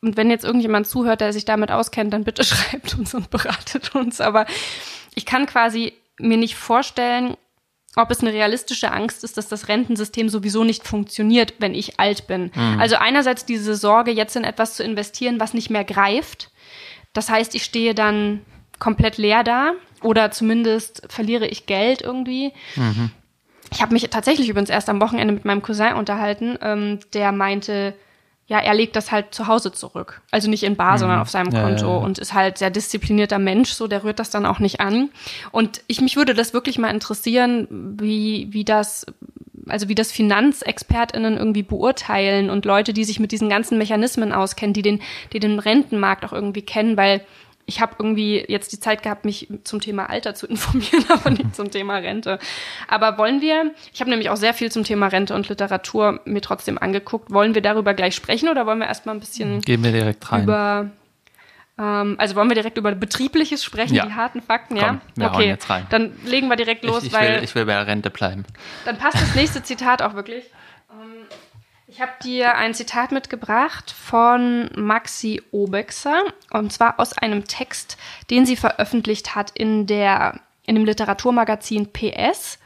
und 0.01 0.17
wenn 0.17 0.29
jetzt 0.29 0.43
irgendjemand 0.43 0.87
zuhört, 0.87 1.21
der 1.21 1.31
sich 1.31 1.45
damit 1.45 1.71
auskennt, 1.71 2.11
dann 2.11 2.25
bitte 2.25 2.43
schreibt 2.43 2.97
uns 2.97 3.13
und 3.13 3.29
beratet 3.29 3.95
uns. 3.95 4.19
Aber 4.19 4.45
ich 5.15 5.25
kann 5.25 5.45
quasi 5.45 5.93
mir 6.19 6.37
nicht 6.37 6.55
vorstellen, 6.55 7.37
ob 7.95 8.09
es 8.09 8.21
eine 8.21 8.31
realistische 8.31 8.91
Angst 8.91 9.23
ist, 9.23 9.37
dass 9.37 9.47
das 9.47 9.67
Rentensystem 9.67 10.29
sowieso 10.29 10.63
nicht 10.63 10.87
funktioniert, 10.87 11.55
wenn 11.59 11.73
ich 11.73 11.99
alt 11.99 12.27
bin. 12.27 12.51
Mhm. 12.55 12.79
Also 12.79 12.95
einerseits 12.95 13.45
diese 13.45 13.75
Sorge, 13.75 14.11
jetzt 14.11 14.35
in 14.35 14.43
etwas 14.43 14.75
zu 14.75 14.83
investieren, 14.83 15.39
was 15.39 15.53
nicht 15.53 15.69
mehr 15.69 15.83
greift. 15.83 16.51
Das 17.13 17.29
heißt, 17.29 17.53
ich 17.55 17.63
stehe 17.63 17.93
dann 17.93 18.41
komplett 18.79 19.17
leer 19.17 19.43
da 19.43 19.73
oder 20.01 20.31
zumindest 20.31 21.03
verliere 21.09 21.47
ich 21.47 21.65
Geld 21.65 22.01
irgendwie. 22.01 22.53
Mhm. 22.75 23.11
Ich 23.73 23.81
habe 23.81 23.93
mich 23.93 24.09
tatsächlich 24.09 24.49
übrigens 24.49 24.69
erst 24.69 24.89
am 24.89 25.01
Wochenende 25.01 25.33
mit 25.33 25.45
meinem 25.45 25.61
Cousin 25.61 25.93
unterhalten, 25.93 26.57
ähm, 26.61 26.99
der 27.13 27.31
meinte, 27.31 27.93
ja, 28.51 28.59
er 28.59 28.73
legt 28.73 28.97
das 28.97 29.13
halt 29.13 29.33
zu 29.33 29.47
Hause 29.47 29.71
zurück. 29.71 30.19
Also 30.29 30.49
nicht 30.49 30.63
in 30.63 30.75
Bar, 30.75 30.95
mhm. 30.95 30.97
sondern 30.97 31.19
auf 31.21 31.29
seinem 31.29 31.53
ja, 31.53 31.63
Konto 31.63 31.87
ja, 31.87 31.93
ja. 31.93 31.97
und 31.99 32.19
ist 32.19 32.33
halt 32.33 32.57
sehr 32.57 32.69
disziplinierter 32.69 33.39
Mensch, 33.39 33.71
so 33.71 33.87
der 33.87 34.03
rührt 34.03 34.19
das 34.19 34.29
dann 34.29 34.45
auch 34.45 34.59
nicht 34.59 34.81
an. 34.81 35.09
Und 35.51 35.79
ich 35.87 36.01
mich 36.01 36.17
würde 36.17 36.33
das 36.33 36.53
wirklich 36.53 36.77
mal 36.77 36.89
interessieren, 36.89 37.65
wie, 37.69 38.49
wie 38.51 38.65
das, 38.65 39.05
also 39.69 39.87
wie 39.87 39.95
das 39.95 40.11
FinanzexpertInnen 40.11 41.37
irgendwie 41.37 41.63
beurteilen 41.63 42.49
und 42.49 42.65
Leute, 42.65 42.91
die 42.91 43.05
sich 43.05 43.21
mit 43.21 43.31
diesen 43.31 43.47
ganzen 43.47 43.77
Mechanismen 43.77 44.33
auskennen, 44.33 44.73
die 44.73 44.81
den, 44.81 45.01
die 45.31 45.39
den 45.39 45.57
Rentenmarkt 45.57 46.25
auch 46.25 46.33
irgendwie 46.33 46.63
kennen, 46.63 46.97
weil 46.97 47.21
ich 47.71 47.79
habe 47.79 47.95
irgendwie 47.99 48.43
jetzt 48.49 48.73
die 48.73 48.79
Zeit 48.81 49.01
gehabt, 49.01 49.23
mich 49.23 49.47
zum 49.63 49.79
Thema 49.79 50.09
Alter 50.09 50.35
zu 50.35 50.45
informieren, 50.53 51.05
aber 51.07 51.29
nicht 51.29 51.55
zum 51.55 51.71
Thema 51.71 51.95
Rente. 51.95 52.37
Aber 52.89 53.17
wollen 53.17 53.39
wir, 53.39 53.71
ich 53.93 54.01
habe 54.01 54.09
nämlich 54.09 54.29
auch 54.29 54.35
sehr 54.35 54.53
viel 54.53 54.69
zum 54.71 54.83
Thema 54.83 55.07
Rente 55.07 55.33
und 55.33 55.47
Literatur 55.47 56.19
mir 56.25 56.41
trotzdem 56.41 56.77
angeguckt, 56.77 57.31
wollen 57.31 57.55
wir 57.55 57.61
darüber 57.61 57.93
gleich 57.93 58.13
sprechen 58.13 58.49
oder 58.49 58.65
wollen 58.65 58.79
wir 58.79 58.87
erstmal 58.87 59.15
ein 59.15 59.21
bisschen 59.21 59.61
Gehen 59.61 59.83
wir 59.83 59.93
direkt 59.93 60.29
rein. 60.31 60.43
über 60.43 60.91
ähm, 61.79 62.15
also 62.17 62.35
wollen 62.35 62.49
wir 62.49 62.55
direkt 62.55 62.77
über 62.77 62.91
betriebliches 62.93 63.63
sprechen, 63.63 63.95
ja. 63.95 64.05
die 64.05 64.13
harten 64.13 64.41
Fakten, 64.41 64.75
ja? 64.75 64.87
Komm, 64.87 65.01
wir 65.15 65.27
okay, 65.27 65.47
jetzt 65.47 65.69
rein. 65.69 65.87
dann 65.89 66.11
legen 66.25 66.49
wir 66.49 66.57
direkt 66.57 66.83
los, 66.83 67.03
ich, 67.03 67.07
ich 67.07 67.13
weil 67.13 67.37
will, 67.37 67.43
ich 67.43 67.55
will 67.55 67.65
bei 67.65 67.73
der 67.73 67.87
Rente 67.87 68.09
bleiben. 68.09 68.43
Dann 68.83 68.97
passt 68.97 69.15
das 69.15 69.33
nächste 69.35 69.63
Zitat 69.63 70.01
auch 70.01 70.13
wirklich. 70.13 70.43
Ich 71.93 71.99
habe 71.99 72.13
dir 72.23 72.55
ein 72.55 72.73
Zitat 72.73 73.11
mitgebracht 73.11 73.91
von 73.91 74.69
Maxi 74.77 75.41
Obexer 75.51 76.23
und 76.49 76.71
zwar 76.71 77.01
aus 77.01 77.11
einem 77.11 77.49
Text, 77.49 77.97
den 78.29 78.45
sie 78.45 78.55
veröffentlicht 78.55 79.35
hat 79.35 79.51
in 79.51 79.87
der 79.87 80.39
in 80.65 80.75
dem 80.75 80.85
Literaturmagazin 80.85 81.91
PS. 81.91 82.59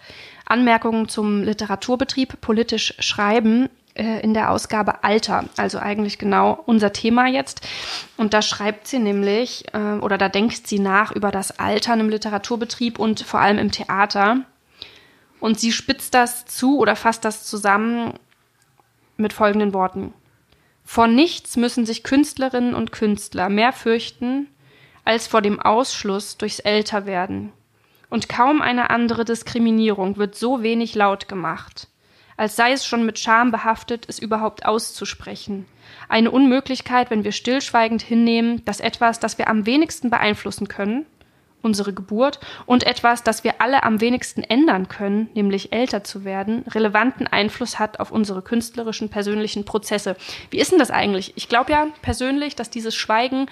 Anmerkungen 0.45 1.09
zum 1.09 1.41
Literaturbetrieb, 1.41 2.39
politisch 2.39 2.93
schreiben 2.99 3.67
äh, 3.95 4.19
in 4.21 4.35
der 4.35 4.51
Ausgabe 4.51 5.03
Alter, 5.03 5.45
also 5.57 5.79
eigentlich 5.79 6.19
genau 6.19 6.61
unser 6.67 6.93
Thema 6.93 7.25
jetzt. 7.25 7.67
Und 8.17 8.35
da 8.35 8.43
schreibt 8.43 8.85
sie 8.85 8.99
nämlich 8.99 9.65
äh, 9.73 9.97
oder 10.01 10.19
da 10.19 10.29
denkt 10.29 10.67
sie 10.67 10.77
nach 10.77 11.11
über 11.11 11.31
das 11.31 11.57
Altern 11.57 11.99
im 11.99 12.09
Literaturbetrieb 12.09 12.99
und 12.99 13.21
vor 13.21 13.39
allem 13.39 13.57
im 13.57 13.71
Theater. 13.71 14.41
Und 15.39 15.59
sie 15.59 15.71
spitzt 15.71 16.13
das 16.13 16.45
zu 16.45 16.77
oder 16.77 16.95
fasst 16.95 17.25
das 17.25 17.43
zusammen 17.43 18.13
mit 19.17 19.33
folgenden 19.33 19.73
Worten. 19.73 20.13
Vor 20.83 21.07
nichts 21.07 21.57
müssen 21.57 21.85
sich 21.85 22.03
Künstlerinnen 22.03 22.75
und 22.75 22.91
Künstler 22.91 23.49
mehr 23.49 23.73
fürchten 23.73 24.47
als 25.03 25.27
vor 25.27 25.41
dem 25.41 25.59
Ausschluss 25.59 26.37
durchs 26.37 26.59
Älterwerden. 26.59 27.51
Und 28.09 28.29
kaum 28.29 28.61
eine 28.61 28.89
andere 28.89 29.25
Diskriminierung 29.25 30.17
wird 30.17 30.35
so 30.35 30.63
wenig 30.63 30.95
laut 30.95 31.27
gemacht, 31.27 31.87
als 32.37 32.55
sei 32.55 32.71
es 32.71 32.85
schon 32.85 33.05
mit 33.05 33.19
Scham 33.19 33.51
behaftet, 33.51 34.05
es 34.07 34.19
überhaupt 34.19 34.65
auszusprechen. 34.65 35.65
Eine 36.07 36.31
Unmöglichkeit, 36.31 37.09
wenn 37.09 37.23
wir 37.23 37.31
stillschweigend 37.31 38.01
hinnehmen, 38.01 38.63
dass 38.65 38.79
etwas, 38.79 39.19
das 39.19 39.37
wir 39.37 39.47
am 39.47 39.65
wenigsten 39.65 40.09
beeinflussen 40.09 40.67
können, 40.67 41.05
unsere 41.65 41.91
Geburt 41.91 42.39
und 42.65 42.85
etwas, 42.85 43.23
das 43.23 43.43
wir 43.43 43.59
alle 43.59 43.83
am 43.83 43.99
wenigsten 43.99 44.43
ändern 44.43 44.87
können, 44.87 45.29
nämlich 45.33 45.73
älter 45.73 46.03
zu 46.03 46.23
werden, 46.23 46.63
relevanten 46.69 47.27
Einfluss 47.27 47.79
hat 47.79 47.99
auf 47.99 48.11
unsere 48.11 48.41
künstlerischen, 48.41 49.09
persönlichen 49.09 49.65
Prozesse. 49.65 50.15
Wie 50.51 50.59
ist 50.59 50.71
denn 50.71 50.79
das 50.79 50.91
eigentlich? 50.91 51.33
Ich 51.35 51.49
glaube 51.49 51.71
ja 51.71 51.87
persönlich, 52.01 52.55
dass 52.55 52.69
dieses 52.69 52.95
Schweigen 52.95 53.47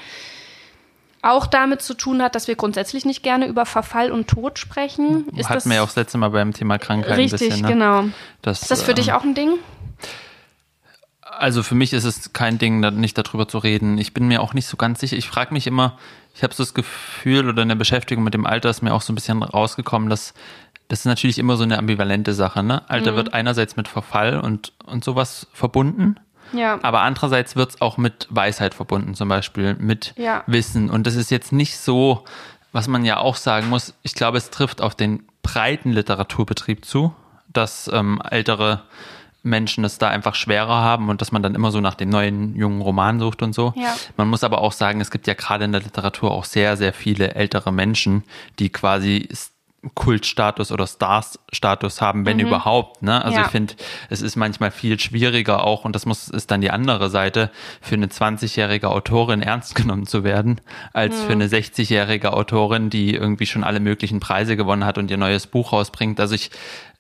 auch 1.24 1.48
damit 1.48 1.82
zu 1.82 1.94
tun 1.94 2.22
hat, 2.22 2.36
dass 2.36 2.48
wir 2.48 2.56
grundsätzlich 2.56 3.06
nicht 3.06 3.24
gerne 3.24 3.48
über 3.48 3.66
Verfall 3.66 4.12
und 4.12 4.28
Tod 4.28 4.60
sprechen. 4.60 5.26
Ist 5.30 5.50
Hatten 5.50 5.54
das, 5.54 5.66
wir 5.66 5.76
ja 5.76 5.82
auch 5.82 5.88
das 5.88 5.96
letzte 5.96 6.18
Mal 6.18 6.30
beim 6.30 6.54
Thema 6.54 6.78
Krankheit 6.78 7.18
richtig, 7.18 7.42
ein 7.42 7.48
bisschen. 7.48 7.66
Ne? 7.66 7.68
genau. 7.70 8.04
Das, 8.42 8.62
ist 8.62 8.72
das 8.72 8.84
für 8.84 8.92
ähm, 8.92 8.96
dich 8.96 9.14
auch 9.14 9.24
ein 9.24 9.34
Ding? 9.34 9.54
Also 11.38 11.64
für 11.64 11.76
mich 11.76 11.94
ist 11.94 12.04
es 12.04 12.34
kein 12.34 12.58
Ding, 12.58 12.80
nicht 12.80 13.18
darüber 13.18 13.48
zu 13.48 13.58
reden. 13.58 13.98
Ich 13.98 14.14
bin 14.14 14.28
mir 14.28 14.42
auch 14.42 14.54
nicht 14.54 14.68
so 14.68 14.78
ganz 14.78 15.00
sicher. 15.00 15.18
Ich 15.18 15.28
frage 15.28 15.54
mich 15.54 15.68
immer, 15.68 15.98
ich 16.36 16.44
habe 16.44 16.54
so 16.54 16.64
das 16.64 16.74
Gefühl 16.74 17.48
oder 17.50 17.62
in 17.62 17.70
der 17.70 17.76
Beschäftigung 17.76 18.24
mit 18.24 18.34
dem 18.34 18.46
Alter 18.46 18.70
ist 18.70 18.82
mir 18.82 18.94
auch 18.94 19.02
so 19.02 19.14
ein 19.14 19.16
bisschen 19.16 19.44
rausgekommen, 19.44 20.10
dass 20.10 20.34
das 20.88 21.00
ist 21.00 21.06
natürlich 21.06 21.40
immer 21.40 21.56
so 21.56 21.64
eine 21.64 21.78
ambivalente 21.78 22.34
Sache. 22.34 22.62
Ne? 22.62 22.88
Alter 22.90 23.14
mhm. 23.14 23.16
wird 23.16 23.34
einerseits 23.34 23.76
mit 23.76 23.88
Verfall 23.88 24.40
und, 24.40 24.74
und 24.86 25.04
sowas 25.04 25.48
verbunden. 25.54 26.18
Ja. 26.52 26.78
Aber 26.84 27.02
andererseits 27.02 27.56
wird 27.56 27.72
es 27.72 27.82
auch 27.82 27.98
mit 27.98 28.28
Weisheit 28.30 28.74
verbunden, 28.74 29.16
zum 29.16 29.28
Beispiel 29.28 29.76
mit 29.76 30.14
ja. 30.18 30.44
Wissen. 30.46 30.90
Und 30.90 31.08
das 31.08 31.16
ist 31.16 31.32
jetzt 31.32 31.52
nicht 31.52 31.78
so, 31.78 32.26
was 32.74 32.88
man 32.88 33.06
ja 33.06 33.18
auch 33.18 33.38
sagen 33.38 33.70
muss, 33.70 33.96
ich 34.04 34.14
glaube, 34.14 34.38
es 34.38 34.50
trifft 34.50 34.82
auf 34.82 34.94
den 34.94 35.24
breiten 35.42 35.92
Literaturbetrieb 35.92 36.86
zu, 36.86 37.14
dass 37.52 37.90
ähm, 37.92 38.22
ältere 38.30 38.84
Menschen 39.44 39.84
es 39.84 39.98
da 39.98 40.10
einfach 40.10 40.36
schwerer 40.36 40.82
haben 40.82 41.10
und 41.10 41.22
dass 41.22 41.32
man 41.32 41.44
dann 41.44 41.54
immer 41.54 41.72
so 41.72 41.82
nach 41.82 41.96
den 41.96 42.10
neuen 42.10 42.56
jungen 42.56 42.82
Romanen 42.82 43.20
sucht 43.20 43.42
und 43.42 43.54
so. 43.54 43.74
Ja. 43.76 43.94
Man 44.18 44.30
muss 44.30 44.44
aber 44.44 44.62
auch 44.62 44.72
sagen, 44.72 45.02
es 45.02 45.12
gibt 45.12 45.28
ja 45.28 45.34
gerade 45.34 45.66
in 45.66 45.74
der 45.74 45.82
Literatur 45.82 46.32
auch 46.32 46.46
sehr, 46.46 46.78
sehr 46.78 46.94
viele 46.94 47.36
ältere 47.36 47.72
Menschen, 47.72 48.24
die 48.60 48.70
quasi 48.70 49.28
Kultstatus 49.96 50.72
oder 50.72 50.88
Stars-Status 50.88 52.02
haben, 52.02 52.26
wenn 52.26 52.38
mhm. 52.38 52.48
überhaupt. 52.48 53.04
Ne? 53.04 53.24
Also 53.24 53.38
ja. 53.38 53.46
ich 53.46 53.52
finde, 53.52 53.74
es 54.10 54.22
ist 54.22 54.38
manchmal 54.38 54.72
viel 54.72 54.98
schwieriger 55.00 55.64
auch, 55.64 55.84
und 55.84 55.94
das 55.94 56.06
muss 56.06 56.30
ist 56.30 56.52
dann 56.52 56.62
die 56.62 56.72
andere 56.72 57.10
Seite, 57.10 57.52
für 57.82 57.96
eine 57.96 58.08
20-jährige 58.08 58.90
Autorin 58.90 59.42
ernst 59.42 59.76
genommen 59.76 60.08
zu 60.08 60.24
werden, 60.24 60.62
als 60.94 61.16
mhm. 61.16 61.26
für 61.26 61.32
eine 61.34 61.48
60-jährige 61.48 62.34
Autorin, 62.34 62.90
die 62.90 63.14
irgendwie 63.14 63.46
schon 63.46 63.64
alle 63.64 63.82
möglichen 63.82 64.20
Preise 64.22 64.56
gewonnen 64.56 64.86
hat 64.86 64.98
und 64.98 65.12
ihr 65.12 65.18
neues 65.18 65.48
Buch 65.48 65.74
rausbringt. 65.74 66.20
Also 66.20 66.36
ich, 66.36 66.52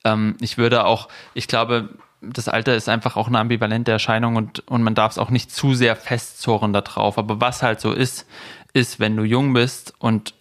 ähm, 0.03 0.35
ich 0.41 0.57
würde 0.57 0.85
auch, 0.85 1.07
ich 1.33 1.47
glaube, 1.47 1.89
das 2.23 2.47
Alter 2.47 2.75
ist 2.75 2.89
einfach 2.89 3.17
auch 3.17 3.27
eine 3.27 3.39
ambivalente 3.39 3.91
Erscheinung 3.91 4.35
und, 4.35 4.67
und 4.67 4.83
man 4.83 4.95
darf 4.95 5.11
es 5.13 5.17
auch 5.17 5.29
nicht 5.29 5.51
zu 5.51 5.73
sehr 5.73 5.95
festzurren 5.95 6.73
darauf. 6.73 7.17
Aber 7.17 7.41
was 7.41 7.63
halt 7.63 7.81
so 7.81 7.91
ist, 7.91 8.27
ist, 8.73 8.99
wenn 8.99 9.15
du 9.15 9.23
jung 9.23 9.53
bist 9.53 9.93
und 9.99 10.33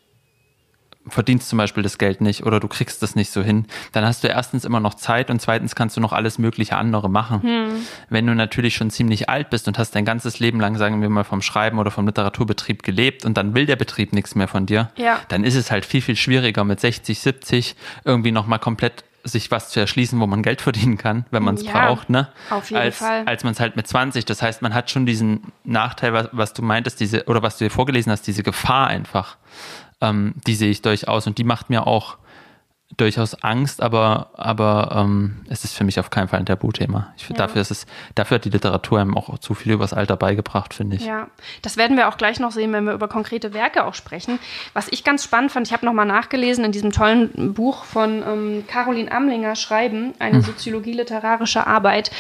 verdienst 1.09 1.49
zum 1.49 1.59
Beispiel 1.59 1.83
das 1.83 1.99
Geld 1.99 2.21
nicht 2.21 2.45
oder 2.45 2.61
du 2.61 2.69
kriegst 2.69 3.03
das 3.03 3.17
nicht 3.17 3.31
so 3.33 3.43
hin, 3.43 3.67
dann 3.91 4.05
hast 4.05 4.23
du 4.23 4.29
erstens 4.29 4.65
immer 4.65 4.79
noch 4.79 4.95
Zeit 4.95 5.31
und 5.31 5.41
zweitens 5.41 5.75
kannst 5.75 5.97
du 5.97 6.01
noch 6.01 6.13
alles 6.13 6.39
mögliche 6.39 6.77
andere 6.77 7.11
machen. 7.11 7.43
Hm. 7.43 7.87
Wenn 8.09 8.27
du 8.27 8.35
natürlich 8.35 8.77
schon 8.77 8.91
ziemlich 8.91 9.29
alt 9.29 9.51
bist 9.51 9.67
und 9.67 9.79
hast 9.79 9.95
dein 9.97 10.05
ganzes 10.05 10.39
Leben 10.39 10.61
lang, 10.61 10.77
sagen 10.77 11.03
wir 11.03 11.09
mal, 11.09 11.25
vom 11.25 11.43
Schreiben 11.43 11.79
oder 11.79 11.91
vom 11.91 12.07
Literaturbetrieb 12.07 12.83
gelebt 12.83 13.25
und 13.25 13.37
dann 13.37 13.55
will 13.55 13.67
der 13.67 13.77
Betrieb 13.77 14.13
nichts 14.13 14.35
mehr 14.35 14.49
von 14.49 14.67
dir, 14.67 14.91
ja. 14.97 15.19
dann 15.29 15.45
ist 15.45 15.57
es 15.57 15.71
halt 15.71 15.85
viel, 15.85 16.03
viel 16.03 16.17
schwieriger 16.17 16.63
mit 16.65 16.79
60, 16.79 17.19
70 17.19 17.75
irgendwie 18.05 18.33
nochmal 18.33 18.61
komplett 18.61 19.05
sich 19.25 19.51
was 19.51 19.71
zu 19.71 19.81
erschließen, 19.81 20.19
wo 20.21 20.27
man 20.27 20.43
Geld 20.43 20.61
verdienen 20.61 20.99
kann, 20.99 21.27
wenn 21.31 21.43
man 21.43 21.55
es 21.55 21.65
ja, 21.65 21.73
braucht, 21.73 22.11
ne? 22.11 22.29
Auf 22.51 22.71
jeden 22.71 22.83
als, 22.83 22.99
Fall. 22.99 23.25
Als 23.27 23.45
man 23.45 23.53
es 23.53 23.61
halt 23.61 23.77
mit 23.77 23.87
20. 23.87 24.25
Das 24.25 24.43
heißt, 24.43 24.63
man 24.63 24.75
hat 24.75 24.91
schon 24.91 25.07
diesen 25.07 25.53
Nachteil, 25.65 26.13
was, 26.13 26.29
was 26.33 26.53
du 26.53 26.63
meintest, 26.63 27.01
diese, 27.01 27.25
oder 27.25 27.43
was 27.43 27.59
du 27.59 27.65
dir 27.65 27.71
vorgelesen 27.71 28.11
hast, 28.11 28.27
diese 28.27 28.43
Gefahr 28.43 28.89
einfach. 28.89 29.37
Ähm, 30.01 30.35
die 30.47 30.55
sehe 30.55 30.71
ich 30.71 30.83
durchaus 30.83 31.27
und 31.27 31.39
die 31.39 31.45
macht 31.45 31.71
mir 31.71 31.87
auch 31.87 32.19
durchaus 32.97 33.43
Angst, 33.43 33.81
aber, 33.81 34.31
aber 34.35 34.95
ähm, 34.97 35.45
es 35.49 35.65
ist 35.65 35.75
für 35.75 35.85
mich 35.85 35.99
auf 35.99 36.11
keinen 36.11 36.29
Fall 36.29 36.41
ein 36.41 36.47
Tabuthema. 36.47 37.13
Ich, 37.17 37.29
ja. 37.29 37.37
dafür, 37.37 37.63
ist 37.63 37.71
es, 37.71 37.87
dafür 38.15 38.37
hat 38.37 38.45
die 38.45 38.51
Literatur 38.51 39.01
einem 39.01 39.17
auch 39.17 39.39
zu 39.39 39.55
viel 39.55 39.73
übers 39.73 39.93
Alter 39.93 40.17
beigebracht, 40.17 40.75
finde 40.75 40.97
ich. 40.97 41.05
Ja, 41.05 41.29
das 41.63 41.77
werden 41.77 41.97
wir 41.97 42.09
auch 42.09 42.17
gleich 42.17 42.41
noch 42.41 42.53
sehen, 42.53 42.73
wenn 42.73 42.85
wir 42.85 42.93
über 42.93 43.09
konkrete 43.09 43.55
Werke 43.55 43.85
auch 43.85 43.95
sprechen. 43.95 44.39
Was 44.75 44.89
ich 44.89 45.05
ganz 45.05 45.25
spannend 45.25 45.53
fand, 45.53 45.67
ich 45.67 45.73
habe 45.73 45.87
nochmal 45.87 46.07
nachgelesen 46.07 46.65
in 46.65 46.73
diesem 46.73 46.93
tollen 46.93 47.55
Buch 47.55 47.85
von 47.85 48.23
ähm, 48.23 48.65
Caroline 48.67 49.11
Amlinger, 49.11 49.57
Schreiben, 49.57 50.15
eine 50.19 50.37
hm. 50.37 50.43
soziologie-literarische 50.43 51.67
Arbeit. 51.67 52.11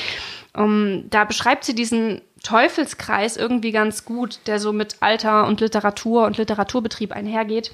Um, 0.54 1.08
da 1.08 1.24
beschreibt 1.24 1.64
sie 1.64 1.74
diesen 1.74 2.20
Teufelskreis 2.42 3.36
irgendwie 3.36 3.72
ganz 3.72 4.04
gut, 4.04 4.40
der 4.46 4.58
so 4.58 4.72
mit 4.72 4.96
Alter 5.00 5.46
und 5.46 5.60
Literatur 5.60 6.26
und 6.26 6.36
Literaturbetrieb 6.36 7.12
einhergeht. 7.12 7.72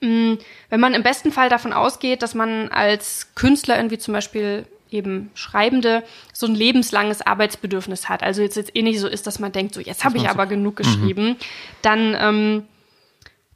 Mm, 0.00 0.34
wenn 0.68 0.80
man 0.80 0.94
im 0.94 1.02
besten 1.02 1.32
Fall 1.32 1.48
davon 1.48 1.72
ausgeht, 1.72 2.22
dass 2.22 2.34
man 2.34 2.68
als 2.68 3.34
Künstler 3.34 3.76
irgendwie 3.76 3.98
zum 3.98 4.14
Beispiel 4.14 4.66
eben 4.90 5.30
Schreibende 5.34 6.02
so 6.32 6.46
ein 6.46 6.54
lebenslanges 6.54 7.22
Arbeitsbedürfnis 7.22 8.08
hat, 8.08 8.22
also 8.22 8.42
jetzt, 8.42 8.56
jetzt 8.56 8.74
eh 8.76 8.82
nicht 8.82 9.00
so 9.00 9.08
ist, 9.08 9.26
dass 9.26 9.38
man 9.38 9.52
denkt, 9.52 9.74
so 9.74 9.80
jetzt 9.80 10.04
habe 10.04 10.16
ich 10.16 10.28
aber 10.28 10.46
genug 10.46 10.76
geschrieben, 10.76 11.30
mhm. 11.30 11.36
dann, 11.82 12.16
ähm, 12.18 12.62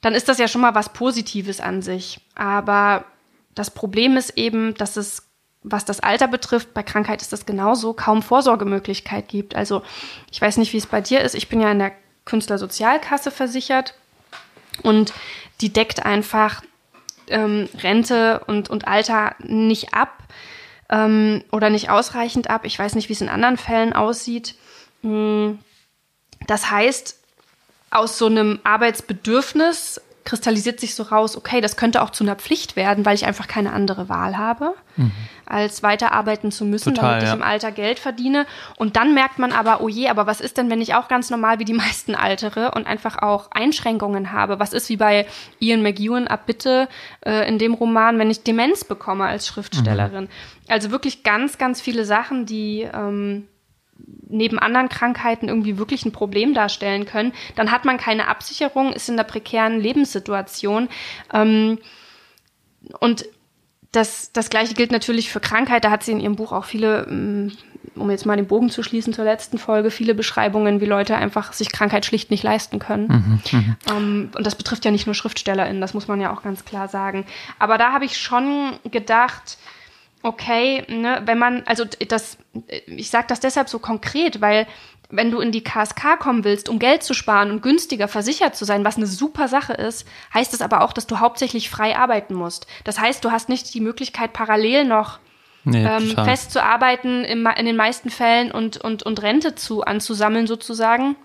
dann 0.00 0.14
ist 0.14 0.28
das 0.28 0.38
ja 0.38 0.49
schon 0.49 0.61
mal 0.61 0.75
was 0.75 0.92
Positives 0.92 1.61
an 1.61 1.82
sich. 1.82 2.20
Aber 2.35 3.04
das 3.54 3.70
Problem 3.70 4.16
ist 4.16 4.37
eben, 4.37 4.75
dass 4.75 4.97
es, 4.97 5.28
was 5.62 5.85
das 5.85 6.00
Alter 6.00 6.26
betrifft, 6.26 6.73
bei 6.75 6.82
Krankheit 6.82 7.20
ist 7.23 7.32
das 7.32 7.47
genauso, 7.47 7.92
kaum 7.92 8.23
Vorsorgemöglichkeit 8.23 9.28
gibt. 9.28 9.54
Also 9.54 9.82
ich 10.32 10.40
weiß 10.40 10.56
nicht, 10.56 10.73
wie 10.73 10.78
es 10.78 10.87
bei 10.87 11.00
dir 11.00 11.20
ist. 11.20 11.35
Ich 11.35 11.49
bin 11.49 11.61
ja 11.61 11.70
in 11.70 11.78
der 11.78 11.92
Künstlersozialkasse 12.25 13.30
versichert 13.30 13.94
und 14.82 15.12
die 15.61 15.73
deckt 15.73 16.05
einfach 16.05 16.62
ähm, 17.29 17.69
Rente 17.79 18.43
und, 18.47 18.71
und 18.71 18.88
Alter 18.88 19.35
nicht 19.38 19.95
ab 19.95 20.23
ähm, 20.88 21.45
oder 21.50 21.71
nicht 21.71 21.90
ausreichend 21.90 22.50
ab. 22.50 22.62
Ich 22.64 22.79
weiß 22.79 22.95
nicht, 22.95 23.09
wie 23.09 23.12
es 23.12 23.21
in 23.21 23.29
anderen 23.29 23.57
Fällen 23.57 23.93
aussieht. 23.93 24.57
Hm, 25.03 25.59
das 26.46 26.70
heißt, 26.70 27.18
aus 27.90 28.18
so 28.18 28.27
einem 28.27 28.61
Arbeitsbedürfnis 28.64 30.01
kristallisiert 30.25 30.81
sich 30.81 30.94
so 30.94 31.05
raus, 31.05 31.37
okay, 31.37 31.61
das 31.61 31.77
könnte 31.77 32.03
auch 32.03 32.11
zu 32.11 32.25
einer 32.25 32.37
Pflicht 32.37 32.77
werden, 32.77 33.05
weil 33.05 33.14
ich 33.14 33.27
einfach 33.27 33.49
keine 33.49 33.73
andere 33.73 34.09
Wahl 34.09 34.37
habe, 34.37 34.75
mhm. 34.96 35.12
Als 35.51 35.83
weiterarbeiten 35.83 36.51
zu 36.51 36.65
müssen, 36.65 36.95
Total, 36.95 37.11
damit 37.11 37.23
ich 37.25 37.29
ja. 37.29 37.35
im 37.35 37.43
Alter 37.43 37.73
Geld 37.73 37.99
verdiene. 37.99 38.47
Und 38.77 38.97
dann 38.97 39.15
merkt 39.15 39.39
man 39.39 39.53
aber, 39.53 39.81
oh 39.81 39.89
je, 39.89 40.09
aber 40.09 40.27
was 40.27 40.41
ist 40.41 40.57
denn, 40.57 40.71
wenn 40.71 40.81
ich 40.81 40.95
auch 40.95 41.09
ganz 41.09 41.31
normal 41.31 41.59
wie 41.59 41.65
die 41.65 41.73
meisten 41.75 42.15
altere 42.15 42.73
und 42.73 42.87
einfach 42.87 43.21
auch 43.23 43.51
Einschränkungen 43.51 44.33
habe? 44.33 44.59
Was 44.61 44.73
ist 44.73 44.89
wie 44.89 44.97
bei 44.97 45.27
Ian 45.59 45.83
McEwan 45.83 46.29
ab 46.29 46.47
bitte 46.47 46.89
äh, 47.25 47.49
in 47.49 47.59
dem 47.59 47.75
Roman, 47.75 48.19
wenn 48.19 48.31
ich 48.31 48.43
Demenz 48.43 48.85
bekomme 48.85 49.25
als 49.25 49.47
Schriftstellerin? 49.47 50.25
Mhm. 50.25 50.29
Also 50.69 50.91
wirklich 50.91 51.23
ganz, 51.23 51.59
ganz 51.59 51.81
viele 51.81 52.05
Sachen, 52.05 52.47
die 52.47 52.89
ähm, 52.93 53.49
neben 54.29 54.59
anderen 54.59 54.89
Krankheiten 54.89 55.49
irgendwie 55.49 55.79
wirklich 55.79 56.05
ein 56.05 56.13
Problem 56.13 56.55
darstellen 56.55 57.05
können, 57.07 57.33
dann 57.57 57.71
hat 57.71 57.85
man 57.85 57.99
keine 57.99 58.29
Absicherung, 58.29 58.93
ist 58.93 59.09
in 59.09 59.17
einer 59.17 59.25
prekären 59.25 59.81
Lebenssituation. 59.81 60.89
Ähm, 61.33 61.79
und 63.01 63.27
das, 63.92 64.33
das 64.33 64.50
Gleiche 64.50 64.74
gilt 64.74 64.92
natürlich 64.92 65.31
für 65.31 65.40
Krankheit. 65.40 65.85
Da 65.85 65.90
hat 65.90 66.03
sie 66.03 66.12
in 66.12 66.20
ihrem 66.20 66.37
Buch 66.37 66.53
auch 66.53 66.64
viele, 66.64 67.07
mm, 67.07 67.53
um 67.96 68.11
jetzt 68.11 68.24
mal 68.24 68.37
den 68.37 68.46
Bogen 68.46 68.70
zu 68.70 68.83
schließen 68.83 69.12
zur 69.12 69.24
letzten 69.24 69.59
Folge, 69.59 69.90
viele 69.90 70.14
Beschreibungen, 70.14 70.81
wie 70.81 70.87
Leute 70.87 71.16
einfach 71.16 71.53
sich 71.53 71.72
Krankheit 71.72 72.07
schlicht 72.07 72.31
nicht 72.31 72.44
leisten 72.44 72.79
können. 72.79 73.40
Mhm, 73.53 73.59
mhm. 73.59 73.76
ähm, 73.90 74.31
und 74.37 74.46
das 74.46 74.55
betrifft 74.55 74.85
ja 74.85 74.90
nicht 74.90 75.07
nur 75.07 75.14
SchriftstellerInnen, 75.14 75.81
das 75.81 75.94
muss 75.94 76.07
man 76.07 76.20
ja 76.20 76.33
auch 76.33 76.42
ganz 76.42 76.64
klar 76.64 76.88
sagen. 76.88 77.26
Aber 77.59 77.79
da 77.79 77.92
habe 77.92 78.05
ich 78.05 78.16
schon 78.16 78.79
gedacht, 78.90 79.59
okay, 80.22 80.85
ne, 80.88 81.22
wenn 81.24 81.38
man, 81.38 81.62
also 81.66 81.85
das, 82.09 82.38
ich 82.87 83.11
sage 83.11 83.26
das 83.29 83.40
deshalb 83.40 83.68
so 83.68 83.79
konkret, 83.79 84.40
weil 84.40 84.66
wenn 85.11 85.31
du 85.31 85.40
in 85.40 85.53
die 85.53 85.64
KSK 85.64 86.18
kommen 86.18 86.44
willst, 86.44 86.68
um 86.68 86.79
Geld 86.79 87.03
zu 87.03 87.14
sparen 87.14 87.51
und 87.51 87.62
günstiger 87.62 88.09
versichert 88.09 88.57
zu 88.57 88.64
sein, 88.64 88.85
was 88.85 88.96
eine 88.96 89.07
super 89.07 89.49
Sache 89.49 89.73
ist, 89.73 90.07
heißt 90.33 90.55
es 90.55 90.62
aber 90.62 90.83
auch, 90.83 90.92
dass 90.92 91.07
du 91.07 91.18
hauptsächlich 91.18 91.70
frei 91.70 91.96
arbeiten 91.96 92.35
musst. 92.35 92.66
Das 92.85 93.01
heißt, 93.01 93.25
du 93.25 93.31
hast 93.31 93.49
nicht 93.49 93.73
die 93.75 93.81
Möglichkeit, 93.81 94.33
parallel 94.33 94.85
noch 94.85 95.18
nee, 95.64 95.85
ähm, 95.85 96.14
fest 96.25 96.53
zu 96.53 96.62
arbeiten 96.62 97.25
in, 97.25 97.46
in 97.46 97.66
den 97.66 97.77
meisten 97.77 98.11
Fällen 98.11 98.51
und, 98.51 98.77
und, 98.77 99.03
und 99.03 99.23
Rente 99.23 99.55
zu 99.55 99.83
anzusammeln 99.83 100.46
sozusagen. 100.46 101.16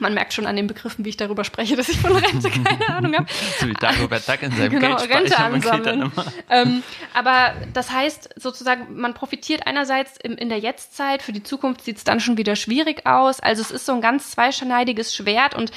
Man 0.00 0.14
merkt 0.14 0.32
schon 0.32 0.46
an 0.46 0.56
den 0.56 0.66
Begriffen, 0.66 1.04
wie 1.04 1.10
ich 1.10 1.16
darüber 1.16 1.44
spreche, 1.44 1.76
dass 1.76 1.88
ich 1.88 1.98
von 1.98 2.12
Rente 2.12 2.50
keine 2.50 2.88
Ahnung 2.94 3.14
habe. 3.14 3.26
so 3.58 3.68
wie 3.68 3.74
Dagobert 3.74 4.28
Duck 4.28 4.42
in 4.42 4.52
seinem 4.52 4.70
genau, 4.80 4.96
Rente 4.96 5.38
ansammeln. 5.38 6.12
Ähm, 6.50 6.82
aber 7.14 7.54
das 7.72 7.90
heißt 7.90 8.30
sozusagen, 8.36 9.00
man 9.00 9.14
profitiert 9.14 9.66
einerseits 9.66 10.16
in, 10.18 10.34
in 10.34 10.48
der 10.48 10.58
Jetztzeit, 10.58 11.22
für 11.22 11.32
die 11.32 11.42
Zukunft 11.42 11.84
sieht 11.84 11.98
es 11.98 12.04
dann 12.04 12.20
schon 12.20 12.36
wieder 12.36 12.56
schwierig 12.56 13.06
aus. 13.06 13.40
Also 13.40 13.62
es 13.62 13.70
ist 13.70 13.86
so 13.86 13.92
ein 13.92 14.00
ganz 14.00 14.30
zweischneidiges 14.30 15.14
Schwert 15.14 15.54
und 15.54 15.70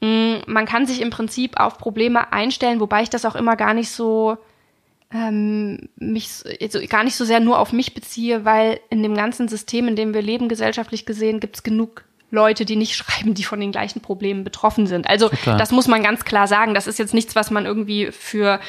mh, 0.00 0.08
mm, 0.08 0.42
man 0.46 0.66
kann 0.66 0.86
sich 0.86 1.00
im 1.00 1.10
Prinzip 1.10 1.58
auf 1.58 1.78
Probleme 1.78 2.32
einstellen, 2.32 2.80
wobei 2.80 3.02
ich 3.02 3.10
das 3.10 3.24
auch 3.24 3.34
immer 3.34 3.56
gar 3.56 3.74
nicht 3.74 3.90
so 3.90 4.38
ähm, 5.12 5.88
mich 5.96 6.28
also 6.60 6.80
gar 6.88 7.04
nicht 7.04 7.16
so 7.16 7.24
sehr 7.24 7.40
nur 7.40 7.58
auf 7.58 7.72
mich 7.72 7.94
beziehe, 7.94 8.44
weil 8.44 8.80
in 8.90 9.02
dem 9.02 9.14
ganzen 9.14 9.48
System, 9.48 9.88
in 9.88 9.96
dem 9.96 10.12
wir 10.12 10.22
leben, 10.22 10.48
gesellschaftlich 10.48 11.06
gesehen, 11.06 11.40
gibt 11.40 11.56
es 11.56 11.62
genug 11.62 12.04
Leute, 12.30 12.64
die 12.64 12.76
nicht 12.76 12.94
schreiben, 12.96 13.34
die 13.34 13.44
von 13.44 13.60
den 13.60 13.72
gleichen 13.72 14.00
Problemen 14.00 14.44
betroffen 14.44 14.86
sind. 14.86 15.08
Also 15.08 15.28
Total. 15.28 15.58
das 15.58 15.70
muss 15.70 15.88
man 15.88 16.02
ganz 16.02 16.24
klar 16.24 16.46
sagen. 16.46 16.74
Das 16.74 16.86
ist 16.86 16.98
jetzt 16.98 17.14
nichts, 17.14 17.36
was 17.36 17.50
man 17.50 17.66
irgendwie 17.66 18.10
für 18.12 18.60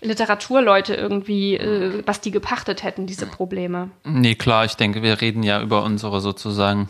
Literaturleute 0.00 0.94
irgendwie, 0.94 1.56
äh, 1.56 2.02
was 2.06 2.20
die 2.20 2.30
gepachtet 2.30 2.82
hätten, 2.82 3.06
diese 3.06 3.26
Probleme. 3.26 3.90
Nee, 4.04 4.34
klar, 4.34 4.64
ich 4.64 4.76
denke, 4.76 5.02
wir 5.02 5.20
reden 5.20 5.42
ja 5.42 5.60
über 5.60 5.82
unsere 5.82 6.20
sozusagen, 6.20 6.88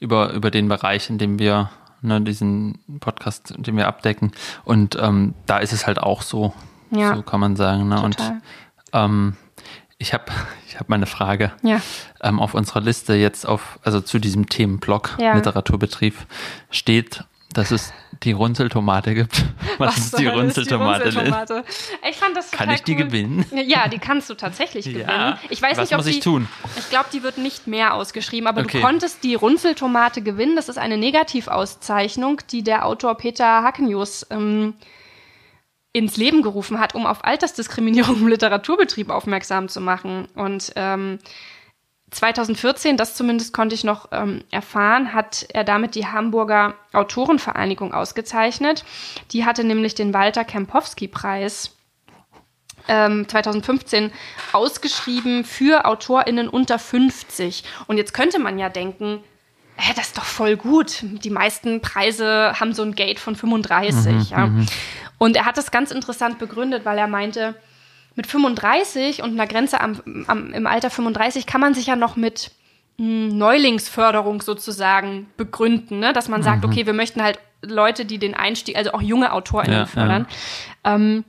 über, 0.00 0.32
über 0.32 0.50
den 0.50 0.68
Bereich, 0.68 1.10
in 1.10 1.18
dem 1.18 1.38
wir 1.38 1.70
ne, 2.04 2.20
diesen 2.20 2.78
Podcast, 3.00 3.54
den 3.56 3.76
wir 3.76 3.88
abdecken. 3.88 4.32
Und 4.64 4.96
ähm, 5.00 5.34
da 5.46 5.58
ist 5.58 5.72
es 5.72 5.86
halt 5.86 5.98
auch 5.98 6.22
so. 6.22 6.52
Ja. 6.90 7.16
So 7.16 7.22
kann 7.22 7.40
man 7.40 7.56
sagen. 7.56 7.88
Ne? 7.88 8.00
Und 8.00 8.16
ähm, 8.92 9.36
ich 9.98 10.12
habe 10.12 10.24
ich 10.68 10.78
hab 10.78 10.88
mal 10.88 10.96
eine 10.96 11.06
Frage. 11.06 11.52
Ja. 11.62 11.80
Ähm, 12.22 12.40
auf 12.40 12.54
unserer 12.54 12.80
Liste 12.80 13.14
jetzt 13.14 13.46
auf, 13.46 13.78
also 13.82 14.00
zu 14.00 14.18
diesem 14.18 14.48
Themenblock 14.48 15.16
ja. 15.18 15.34
Literaturbetrieb 15.34 16.14
steht, 16.70 17.24
dass 17.52 17.70
es 17.70 17.92
die 18.22 18.32
Runzeltomate 18.32 19.14
gibt. 19.14 19.44
Was, 19.78 19.96
Was 19.96 19.98
ist 19.98 20.18
die 20.18 20.26
Runzeltomate? 20.26 21.04
Ist 21.04 21.14
die 21.14 21.18
Runzeltomate? 21.18 21.64
Ich 22.08 22.16
fand 22.16 22.36
das 22.36 22.50
Kann 22.50 22.70
ich 22.70 22.82
die 22.82 22.92
cool. 22.92 23.04
gewinnen? 23.04 23.46
Ja, 23.66 23.88
die 23.88 23.98
kannst 23.98 24.28
du 24.30 24.34
tatsächlich 24.34 24.84
gewinnen. 24.86 25.08
Ja. 25.08 25.38
Ich 25.50 25.62
weiß 25.62 25.76
Was 25.76 25.90
nicht, 25.90 25.92
ob 25.92 25.98
muss 25.98 26.06
ich 26.06 26.16
die, 26.16 26.20
tun? 26.20 26.48
Ich 26.76 26.90
glaube, 26.90 27.06
die 27.12 27.22
wird 27.22 27.38
nicht 27.38 27.66
mehr 27.66 27.94
ausgeschrieben, 27.94 28.48
aber 28.48 28.62
okay. 28.62 28.80
du 28.80 28.86
konntest 28.86 29.22
die 29.24 29.34
Runzeltomate 29.34 30.22
gewinnen. 30.22 30.56
Das 30.56 30.68
ist 30.68 30.78
eine 30.78 30.96
Negativauszeichnung, 30.96 32.40
die 32.50 32.62
der 32.62 32.86
Autor 32.86 33.16
Peter 33.16 33.62
Hackenjus 33.62 34.26
ähm, 34.30 34.74
ins 35.94 36.16
Leben 36.16 36.42
gerufen 36.42 36.80
hat, 36.80 36.94
um 36.94 37.06
auf 37.06 37.24
Altersdiskriminierung 37.24 38.16
im 38.16 38.28
Literaturbetrieb 38.28 39.10
aufmerksam 39.10 39.68
zu 39.68 39.80
machen. 39.80 40.26
Und 40.34 40.72
ähm, 40.74 41.20
2014, 42.10 42.96
das 42.96 43.14
zumindest 43.14 43.54
konnte 43.54 43.76
ich 43.76 43.84
noch 43.84 44.08
ähm, 44.10 44.42
erfahren, 44.50 45.14
hat 45.14 45.46
er 45.50 45.62
damit 45.62 45.94
die 45.94 46.06
Hamburger 46.06 46.74
Autorenvereinigung 46.92 47.94
ausgezeichnet. 47.94 48.84
Die 49.30 49.44
hatte 49.44 49.62
nämlich 49.62 49.94
den 49.94 50.12
Walter 50.12 50.44
Kempowski-Preis 50.44 51.76
ähm, 52.88 53.28
2015 53.28 54.10
ausgeschrieben 54.52 55.44
für 55.44 55.84
AutorInnen 55.84 56.48
unter 56.48 56.80
50. 56.80 57.62
Und 57.86 57.98
jetzt 57.98 58.14
könnte 58.14 58.40
man 58.40 58.58
ja 58.58 58.68
denken, 58.68 59.20
hä, 59.76 59.92
das 59.96 60.08
ist 60.08 60.18
doch 60.18 60.24
voll 60.24 60.56
gut. 60.56 60.98
Die 61.02 61.30
meisten 61.30 61.80
Preise 61.80 62.52
haben 62.58 62.72
so 62.72 62.82
ein 62.82 62.94
Gate 62.94 63.18
von 63.18 63.36
35. 63.36 64.04
Mhm, 64.04 64.26
ja. 64.30 64.50
Und 65.18 65.36
er 65.36 65.46
hat 65.46 65.56
das 65.56 65.70
ganz 65.70 65.90
interessant 65.90 66.38
begründet, 66.38 66.84
weil 66.84 66.98
er 66.98 67.06
meinte, 67.06 67.54
mit 68.16 68.26
35 68.26 69.22
und 69.22 69.32
einer 69.32 69.46
Grenze 69.46 69.80
am, 69.80 70.24
am, 70.26 70.52
im 70.52 70.66
Alter 70.66 70.90
35 70.90 71.46
kann 71.46 71.60
man 71.60 71.74
sich 71.74 71.86
ja 71.86 71.96
noch 71.96 72.16
mit 72.16 72.52
hm, 72.98 73.36
Neulingsförderung 73.36 74.40
sozusagen 74.40 75.26
begründen, 75.36 75.98
ne? 75.98 76.12
dass 76.12 76.28
man 76.28 76.42
sagt, 76.42 76.64
mhm. 76.64 76.70
okay, 76.70 76.86
wir 76.86 76.92
möchten 76.92 77.22
halt 77.22 77.38
Leute, 77.62 78.04
die 78.04 78.18
den 78.18 78.34
Einstieg, 78.34 78.76
also 78.76 78.92
auch 78.92 79.02
junge 79.02 79.32
AutorInnen 79.32 79.80
ja, 79.80 79.86
fördern. 79.86 80.26
Ja. 80.84 80.94
Ähm, 80.94 81.24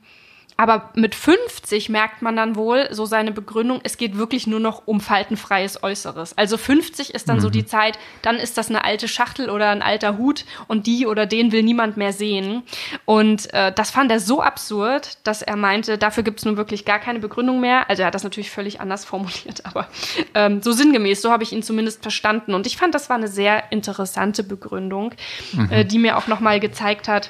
aber 0.57 0.91
mit 0.95 1.15
50 1.15 1.89
merkt 1.89 2.21
man 2.21 2.37
dann 2.37 2.55
wohl 2.55 2.87
so 2.91 3.05
seine 3.05 3.31
Begründung, 3.31 3.81
es 3.83 3.97
geht 3.97 4.17
wirklich 4.17 4.47
nur 4.47 4.61
noch 4.61 4.83
um 4.85 5.01
faltenfreies 5.01 5.83
Äußeres. 5.83 6.37
Also 6.37 6.57
50 6.57 7.13
ist 7.13 7.27
dann 7.27 7.37
mhm. 7.37 7.41
so 7.41 7.49
die 7.49 7.65
Zeit, 7.65 7.99
dann 8.21 8.37
ist 8.37 8.57
das 8.57 8.69
eine 8.69 8.85
alte 8.85 9.09
Schachtel 9.09 9.49
oder 9.49 9.69
ein 9.69 9.81
alter 9.81 10.17
Hut 10.17 10.45
und 10.67 10.87
die 10.87 11.07
oder 11.07 11.25
den 11.25 11.51
will 11.51 11.61
niemand 11.61 11.97
mehr 11.97 12.13
sehen. 12.13 12.63
Und 13.03 13.53
äh, 13.53 13.73
das 13.73 13.91
fand 13.91 14.11
er 14.11 14.21
so 14.21 14.41
absurd, 14.41 15.17
dass 15.23 15.41
er 15.41 15.57
meinte, 15.57 15.97
dafür 15.97 16.23
gibt 16.23 16.39
es 16.39 16.45
nun 16.45 16.55
wirklich 16.55 16.85
gar 16.85 16.99
keine 16.99 17.19
Begründung 17.19 17.59
mehr. 17.59 17.89
Also 17.89 18.03
er 18.03 18.07
hat 18.07 18.15
das 18.15 18.23
natürlich 18.23 18.51
völlig 18.51 18.79
anders 18.79 19.03
formuliert, 19.15 19.65
aber 19.65 19.89
ähm, 20.33 20.61
so 20.61 20.71
sinngemäß, 20.71 21.21
so 21.21 21.31
habe 21.31 21.43
ich 21.43 21.51
ihn 21.51 21.63
zumindest 21.63 22.01
verstanden. 22.01 22.53
Und 22.53 22.65
ich 22.65 22.77
fand, 22.77 22.95
das 22.95 23.09
war 23.09 23.17
eine 23.17 23.27
sehr 23.27 23.71
interessante 23.73 24.43
Begründung, 24.43 25.13
mhm. 25.51 25.69
äh, 25.69 25.83
die 25.83 25.99
mir 25.99 26.17
auch 26.17 26.27
nochmal 26.27 26.61
gezeigt 26.61 27.09
hat, 27.09 27.29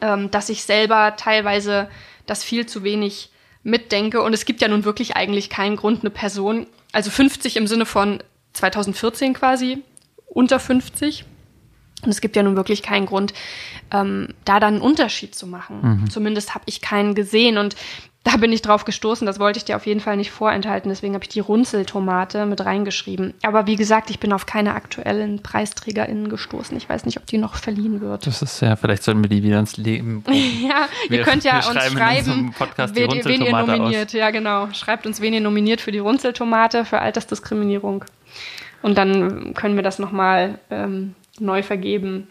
ähm, 0.00 0.30
dass 0.30 0.48
ich 0.48 0.64
selber 0.64 1.16
teilweise 1.16 1.88
das 2.26 2.44
viel 2.44 2.66
zu 2.66 2.82
wenig 2.82 3.30
mitdenke. 3.62 4.22
Und 4.22 4.32
es 4.32 4.44
gibt 4.44 4.60
ja 4.60 4.68
nun 4.68 4.84
wirklich 4.84 5.16
eigentlich 5.16 5.50
keinen 5.50 5.76
Grund, 5.76 6.00
eine 6.00 6.10
Person, 6.10 6.66
also 6.92 7.10
50 7.10 7.56
im 7.56 7.66
Sinne 7.66 7.86
von 7.86 8.22
2014 8.52 9.34
quasi, 9.34 9.82
unter 10.26 10.60
50. 10.60 11.24
Und 12.02 12.10
es 12.10 12.20
gibt 12.20 12.36
ja 12.36 12.42
nun 12.42 12.56
wirklich 12.56 12.82
keinen 12.82 13.06
Grund, 13.06 13.32
ähm, 13.90 14.28
da 14.44 14.60
dann 14.60 14.74
einen 14.74 14.82
Unterschied 14.82 15.34
zu 15.34 15.46
machen. 15.46 16.00
Mhm. 16.02 16.10
Zumindest 16.10 16.54
habe 16.54 16.64
ich 16.66 16.80
keinen 16.80 17.14
gesehen. 17.14 17.56
Und 17.56 17.76
da 18.24 18.38
bin 18.38 18.52
ich 18.52 18.62
drauf 18.62 18.86
gestoßen, 18.86 19.26
das 19.26 19.38
wollte 19.38 19.58
ich 19.58 19.66
dir 19.66 19.76
auf 19.76 19.84
jeden 19.84 20.00
Fall 20.00 20.16
nicht 20.16 20.30
vorenthalten, 20.30 20.88
deswegen 20.88 21.12
habe 21.12 21.24
ich 21.24 21.28
die 21.28 21.40
Runzeltomate 21.40 22.46
mit 22.46 22.64
reingeschrieben. 22.64 23.34
Aber 23.42 23.66
wie 23.66 23.76
gesagt, 23.76 24.08
ich 24.08 24.18
bin 24.18 24.32
auf 24.32 24.46
keine 24.46 24.74
aktuellen 24.74 25.42
PreisträgerInnen 25.42 26.30
gestoßen. 26.30 26.74
Ich 26.78 26.88
weiß 26.88 27.04
nicht, 27.04 27.18
ob 27.18 27.26
die 27.26 27.36
noch 27.36 27.56
verliehen 27.56 28.00
wird. 28.00 28.26
Das 28.26 28.40
ist 28.40 28.60
ja, 28.60 28.76
vielleicht 28.76 29.02
sollten 29.02 29.22
wir 29.22 29.28
die 29.28 29.42
wieder 29.42 29.60
ins 29.60 29.76
Leben 29.76 30.24
ja, 30.28 30.88
wir, 31.08 31.18
ihr 31.18 31.24
könnt 31.24 31.44
ja 31.44 31.58
uns 31.58 31.66
schreiben, 31.66 32.54
schreiben 32.56 32.94
wen, 32.94 33.24
wen 33.24 33.42
ihr 33.42 33.52
nominiert. 33.52 34.06
Aus. 34.06 34.12
Ja, 34.14 34.30
genau. 34.30 34.68
Schreibt 34.72 35.06
uns, 35.06 35.20
wen 35.20 35.34
ihr 35.34 35.40
nominiert 35.40 35.82
für 35.82 35.92
die 35.92 35.98
Runzeltomate, 35.98 36.86
für 36.86 37.00
Altersdiskriminierung. 37.00 38.06
Und 38.80 38.96
dann 38.96 39.52
können 39.52 39.76
wir 39.76 39.82
das 39.82 39.98
nochmal 39.98 40.58
ähm, 40.70 41.14
neu 41.38 41.62
vergeben. 41.62 42.26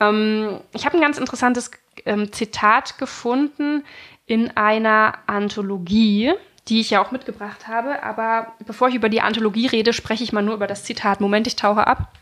Ähm, 0.00 0.58
ich 0.72 0.84
habe 0.86 0.96
ein 0.96 1.00
ganz 1.00 1.18
interessantes 1.18 1.70
ähm, 2.04 2.32
Zitat 2.32 2.98
gefunden 2.98 3.84
in 4.26 4.56
einer 4.56 5.18
Anthologie, 5.26 6.32
die 6.68 6.80
ich 6.80 6.90
ja 6.90 7.02
auch 7.02 7.12
mitgebracht 7.12 7.68
habe. 7.68 8.02
Aber 8.02 8.52
bevor 8.66 8.88
ich 8.88 8.96
über 8.96 9.08
die 9.08 9.20
Anthologie 9.20 9.66
rede, 9.66 9.92
spreche 9.92 10.24
ich 10.24 10.32
mal 10.32 10.42
nur 10.42 10.54
über 10.54 10.66
das 10.66 10.84
Zitat. 10.84 11.20
Moment, 11.20 11.46
ich 11.46 11.56
tauche 11.56 11.86
ab. 11.86 12.12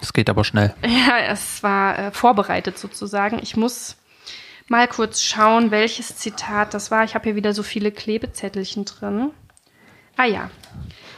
Es 0.00 0.12
geht 0.12 0.30
aber 0.30 0.44
schnell. 0.44 0.74
Ja, 0.84 1.18
es 1.18 1.62
war 1.62 1.98
äh, 1.98 2.10
vorbereitet 2.10 2.78
sozusagen. 2.78 3.38
Ich 3.42 3.56
muss 3.56 3.96
mal 4.68 4.86
kurz 4.88 5.22
schauen, 5.22 5.70
welches 5.70 6.16
Zitat 6.16 6.74
das 6.74 6.90
war. 6.90 7.04
Ich 7.04 7.14
habe 7.14 7.24
hier 7.24 7.36
wieder 7.36 7.54
so 7.54 7.62
viele 7.62 7.90
Klebezettelchen 7.90 8.84
drin. 8.84 9.30
Ah 10.16 10.26
ja. 10.26 10.50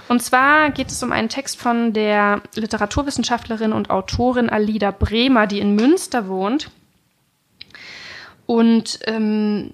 Und 0.09 0.23
zwar 0.23 0.71
geht 0.71 0.89
es 0.89 1.03
um 1.03 1.13
einen 1.13 1.29
Text 1.29 1.61
von 1.61 1.93
der 1.93 2.43
Literaturwissenschaftlerin 2.55 3.73
und 3.73 3.91
Autorin 3.91 4.51
Alida 4.51 4.91
Bremer, 4.91 5.47
die 5.47 5.61
in 5.61 5.75
Münster 5.75 6.29
wohnt 6.29 6.71
und 8.53 8.99
ähm, 9.07 9.71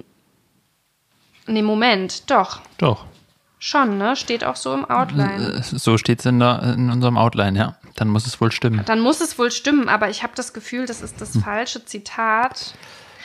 nee, 1.48 1.62
Moment, 1.62 2.30
doch. 2.30 2.60
Doch. 2.78 3.06
Schon, 3.58 3.98
ne? 3.98 4.14
Steht 4.14 4.44
auch 4.44 4.54
so 4.54 4.72
im 4.72 4.84
Outline. 4.84 5.56
Äh, 5.58 5.62
so 5.62 5.98
steht 5.98 6.20
es 6.20 6.26
in, 6.26 6.40
in 6.40 6.88
unserem 6.88 7.18
Outline, 7.18 7.58
ja. 7.58 7.76
Dann 7.96 8.06
muss 8.06 8.24
es 8.24 8.40
wohl 8.40 8.52
stimmen. 8.52 8.84
Dann 8.86 9.00
muss 9.00 9.20
es 9.20 9.36
wohl 9.36 9.50
stimmen, 9.50 9.88
aber 9.88 10.10
ich 10.10 10.22
habe 10.22 10.32
das 10.36 10.52
Gefühl, 10.52 10.86
das 10.86 11.02
ist 11.02 11.20
das 11.20 11.34
hm. 11.34 11.42
falsche 11.42 11.84
Zitat. 11.84 12.74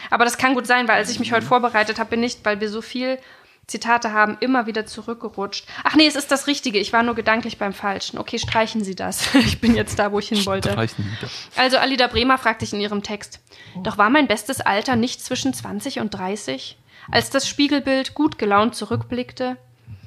Aber 0.09 0.25
das 0.25 0.39
kann 0.39 0.55
gut 0.55 0.65
sein, 0.65 0.87
weil 0.87 0.95
als 0.95 1.11
ich 1.11 1.19
mich 1.19 1.31
heute 1.31 1.45
vorbereitet 1.45 1.99
habe, 1.99 2.09
bin 2.09 2.23
ich, 2.23 2.39
weil 2.43 2.59
wir 2.59 2.69
so 2.69 2.81
viel 2.81 3.19
Zitate 3.67 4.11
haben, 4.11 4.37
immer 4.41 4.65
wieder 4.65 4.85
zurückgerutscht. 4.85 5.65
Ach 5.83 5.95
nee, 5.95 6.05
es 6.05 6.15
ist 6.15 6.31
das 6.31 6.47
Richtige. 6.47 6.79
Ich 6.79 6.91
war 6.91 7.01
nur 7.03 7.15
gedanklich 7.15 7.57
beim 7.57 7.73
Falschen. 7.73 8.17
Okay, 8.17 8.37
streichen 8.37 8.83
Sie 8.83 8.95
das. 8.95 9.33
Ich 9.43 9.59
bin 9.61 9.75
jetzt 9.75 9.99
da, 9.99 10.11
wo 10.11 10.19
ich 10.19 10.29
hin 10.29 10.45
wollte. 10.45 10.71
Streichen 10.71 11.03
Sie 11.03 11.17
das. 11.21 11.31
Also 11.55 11.77
Alida 11.77 12.07
Bremer 12.07 12.37
fragt 12.37 12.61
sich 12.61 12.73
in 12.73 12.79
ihrem 12.79 13.03
Text, 13.03 13.39
doch 13.83 13.97
war 13.97 14.09
mein 14.09 14.27
bestes 14.27 14.61
Alter 14.61 14.95
nicht 14.95 15.21
zwischen 15.23 15.53
20 15.53 15.99
und 15.99 16.09
30? 16.09 16.77
Als 17.11 17.29
das 17.29 17.47
Spiegelbild 17.47 18.13
gut 18.13 18.37
gelaunt 18.37 18.75
zurückblickte, 18.75 19.57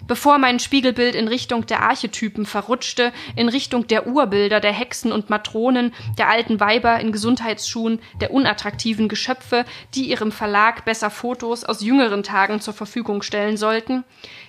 bevor 0.07 0.39
mein 0.39 0.59
Spiegelbild 0.59 1.15
in 1.15 1.29
Richtung 1.29 1.67
der 1.67 1.83
Archetypen 1.83 2.47
verrutschte, 2.47 3.13
in 3.35 3.49
Richtung 3.49 3.87
der 3.87 4.07
Urbilder, 4.07 4.61
der 4.61 4.73
Hexen 4.73 5.13
und 5.13 5.31
Matronen, 5.31 5.95
der 6.19 6.29
alten 6.29 6.61
Weiber 6.61 7.01
in 7.01 7.13
Gesundheitsschuhen, 7.13 8.01
der 8.21 8.33
unattraktiven 8.33 9.09
Geschöpfe, 9.09 9.65
die 9.95 10.09
ihrem 10.11 10.33
Verlag 10.33 10.85
besser 10.85 11.11
Fotos 11.11 11.65
aus 11.65 11.83
jüngeren 11.83 12.23
Tagen 12.23 12.61
zur 12.61 12.75
Verfügung 12.75 13.23
stellen 13.23 13.57
sollten, 13.57 14.05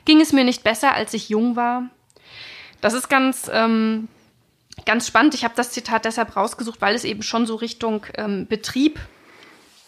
ging 0.05 0.21
es 0.21 0.33
mir 0.33 0.43
nicht 0.43 0.63
besser, 0.63 0.93
als 0.93 1.13
ich 1.13 1.29
jung 1.29 1.55
war? 1.55 1.83
Das 2.81 2.93
ist 2.93 3.09
ganz, 3.09 3.49
ähm, 3.51 4.07
ganz 4.85 5.07
spannend. 5.07 5.33
Ich 5.33 5.43
habe 5.43 5.53
das 5.55 5.71
Zitat 5.71 6.05
deshalb 6.05 6.35
rausgesucht, 6.35 6.81
weil 6.81 6.95
es 6.95 7.03
eben 7.03 7.23
schon 7.23 7.45
so 7.45 7.55
Richtung 7.55 8.05
ähm, 8.15 8.47
Betrieb 8.47 8.99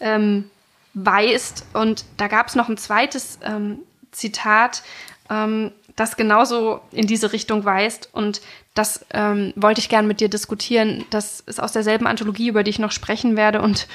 ähm, 0.00 0.50
weist. 0.94 1.66
Und 1.72 2.04
da 2.16 2.28
gab 2.28 2.48
es 2.48 2.54
noch 2.54 2.68
ein 2.68 2.76
zweites 2.76 3.38
ähm, 3.42 3.80
Zitat, 4.10 4.82
ähm, 5.30 5.72
das 5.96 6.16
genauso 6.16 6.80
in 6.92 7.06
diese 7.06 7.32
Richtung 7.32 7.64
weist. 7.64 8.10
Und 8.12 8.40
das 8.74 9.06
ähm, 9.12 9.52
wollte 9.56 9.80
ich 9.80 9.88
gern 9.88 10.06
mit 10.06 10.20
dir 10.20 10.28
diskutieren. 10.28 11.04
Das 11.10 11.40
ist 11.40 11.62
aus 11.62 11.72
derselben 11.72 12.06
Anthologie, 12.06 12.48
über 12.48 12.62
die 12.62 12.70
ich 12.70 12.78
noch 12.78 12.92
sprechen 12.92 13.36
werde. 13.36 13.62
Und 13.62 13.86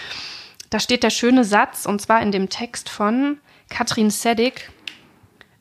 da 0.69 0.79
steht 0.79 1.03
der 1.03 1.09
schöne 1.09 1.43
Satz, 1.43 1.85
und 1.85 2.01
zwar 2.01 2.21
in 2.21 2.31
dem 2.31 2.49
Text 2.49 2.89
von 2.89 3.37
Katrin 3.69 4.09
Seddig. 4.09 4.71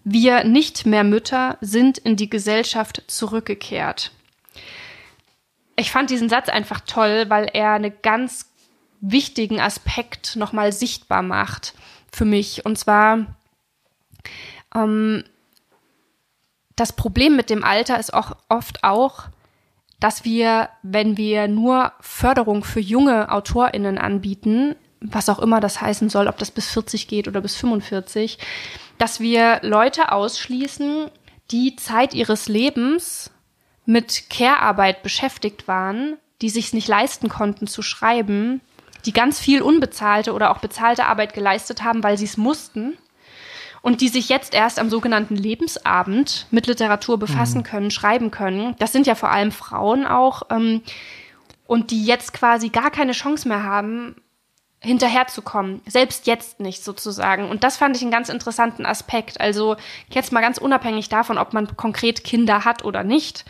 Wir 0.05 0.45
nicht 0.45 0.87
mehr 0.87 1.05
Mütter 1.05 1.57
sind 1.61 1.99
in 1.99 2.17
die 2.17 2.29
Gesellschaft 2.29 3.03
zurückgekehrt. 3.07 4.13
Ich 5.77 5.91
fand 5.91 6.11
diesen 6.11 6.29
Satz 6.29 6.49
einfach 6.49 6.81
toll, 6.81 7.25
weil 7.29 7.49
er 7.53 7.73
einen 7.73 7.93
ganz 8.03 8.51
wichtigen 9.01 9.61
Aspekt 9.61 10.37
nochmal 10.37 10.73
sichtbar 10.73 11.23
macht 11.23 11.75
für 12.13 12.25
mich. 12.25 12.65
Und 12.65 12.79
zwar, 12.79 13.27
ähm, 14.75 15.25
das 16.77 16.93
Problem 16.93 17.37
mit 17.37 17.51
dem 17.51 17.65
Alter 17.65 17.99
ist 17.99 18.13
auch 18.13 18.37
oft 18.49 18.83
auch, 18.83 19.25
dass 20.01 20.25
wir, 20.25 20.69
wenn 20.83 21.17
wir 21.17 21.49
nur 21.49 21.93
Förderung 22.01 22.65
für 22.65 22.81
junge 22.81 23.31
AutorInnen 23.31 23.99
anbieten, 23.99 24.77
was 25.01 25.29
auch 25.29 25.39
immer 25.39 25.61
das 25.61 25.81
heißen 25.81 26.09
soll, 26.09 26.29
ob 26.29 26.39
das 26.39 26.51
bis 26.51 26.69
40 26.71 27.09
geht 27.09 27.29
oder 27.29 27.41
bis 27.41 27.57
45, 27.57 28.39
dass 28.99 29.21
wir 29.21 29.61
Leute 29.63 30.13
ausschließen, 30.13 31.11
die 31.51 31.77
Zeit 31.77 32.15
ihres 32.15 32.49
Lebens 32.49 33.31
mit 33.87 34.31
Care-Arbeit 34.31 35.03
beschäftigt 35.03 35.69
waren, 35.69 36.17
die 36.41 36.49
sich 36.49 36.73
nicht 36.73 36.89
leisten 36.89 37.29
konnten 37.29 37.67
zu 37.67 37.83
schreiben, 37.83 38.61
die 39.05 39.13
ganz 39.13 39.39
viel 39.39 39.63
unbezahlte 39.63 40.33
oder 40.33 40.51
auch 40.51 40.59
bezahlte 40.59 41.05
Arbeit 41.07 41.35
geleistet 41.35 41.85
haben, 41.85 42.03
weil 42.03 42.17
sie 42.17 42.25
es 42.25 42.37
mussten 42.37 42.97
und 43.85 44.01
die 44.01 44.09
sich 44.09 44.31
jetzt 44.31 44.55
erst 44.55 44.79
am 44.79 44.89
sogenannten 44.89 45.37
Lebensabend 45.37 46.47
mit 46.51 46.67
Literatur 46.67 47.19
befassen 47.19 47.59
mhm. 47.59 47.65
können, 47.65 47.91
schreiben 47.91 48.31
können. 48.31 48.75
Das 48.79 48.93
sind 48.93 49.07
ja 49.07 49.15
vor 49.15 49.31
allem 49.31 49.53
Frauen 49.53 50.07
auch 50.07 50.45
ähm, 50.49 50.81
und 51.67 51.91
die 51.91 52.03
jetzt 52.03 52.33
quasi 52.33 52.71
gar 52.71 52.91
keine 52.91 53.13
Chance 53.13 53.47
mehr 53.47 53.63
haben, 53.63 54.17
hinterherzukommen. 54.81 55.83
Selbst 55.87 56.27
jetzt 56.27 56.61
nicht 56.61 56.83
sozusagen. 56.83 57.51
Und 57.51 57.63
das 57.63 57.77
fand 57.77 57.95
ich 57.95 58.01
einen 58.01 58.11
ganz 58.11 58.31
interessanten 58.31 58.87
Aspekt. 58.87 59.39
Also 59.39 59.77
jetzt 60.09 60.33
mal 60.33 60.41
ganz 60.41 60.57
unabhängig 60.57 61.11
davon, 61.11 61.37
ob 61.37 61.53
man 61.53 61.77
konkret 61.77 62.25
Kinder 62.25 62.65
hat 62.65 62.87
oder 62.87 63.05
nicht. 63.05 63.45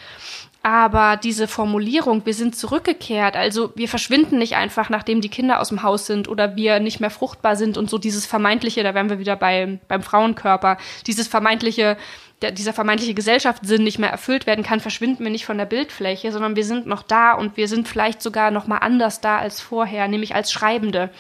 Aber 0.67 1.19
diese 1.19 1.47
Formulierung, 1.47 2.25
wir 2.25 2.33
sind 2.33 2.57
zurückgekehrt, 2.57 3.37
also 3.37 3.75
wir 3.77 3.87
verschwinden 3.87 4.39
nicht 4.39 4.57
einfach, 4.57 4.89
nachdem 4.89 5.21
die 5.21 5.29
Kinder 5.29 5.61
aus 5.61 5.69
dem 5.69 5.83
Haus 5.83 6.07
sind 6.07 6.27
oder 6.27 6.57
wir 6.57 6.81
nicht 6.81 7.01
mehr 7.01 7.11
fruchtbar 7.11 7.55
sind 7.55 7.77
und 7.77 7.91
so 7.91 7.99
dieses 7.99 8.25
vermeintliche, 8.25 8.83
da 8.83 8.95
wären 8.95 9.11
wir 9.11 9.19
wieder 9.19 9.37
bei, 9.37 9.79
beim 9.89 10.03
Frauenkörper, 10.03 10.79
dieses 11.07 11.29
vermeintliche, 11.29 11.99
der, 12.41 12.51
dieser 12.51 12.73
vermeintliche 12.73 13.13
Gesellschaftssinn 13.13 13.85
nicht 13.85 13.99
mehr 13.99 14.09
erfüllt 14.09 14.47
werden 14.47 14.65
kann, 14.65 14.81
verschwinden 14.81 15.23
wir 15.23 15.31
nicht 15.31 15.45
von 15.45 15.59
der 15.59 15.67
Bildfläche, 15.67 16.33
sondern 16.33 16.57
wir 16.57 16.65
sind 16.65 16.87
noch 16.87 17.03
da 17.03 17.35
und 17.35 17.59
wir 17.59 17.69
sind 17.69 17.87
vielleicht 17.87 18.23
sogar 18.23 18.51
noch 18.51 18.67
mal 18.67 18.79
anders 18.79 19.21
da 19.21 19.37
als 19.37 19.61
vorher, 19.61 20.09
nämlich 20.09 20.35
als 20.35 20.51
Schreibende. 20.51 21.11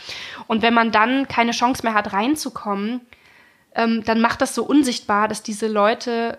Und 0.46 0.62
wenn 0.62 0.72
man 0.72 0.90
dann 0.90 1.28
keine 1.28 1.50
Chance 1.50 1.82
mehr 1.82 1.92
hat, 1.92 2.14
reinzukommen, 2.14 3.02
ähm, 3.74 4.02
dann 4.06 4.22
macht 4.22 4.40
das 4.40 4.54
so 4.54 4.64
unsichtbar, 4.64 5.28
dass 5.28 5.42
diese 5.42 5.68
Leute 5.68 6.38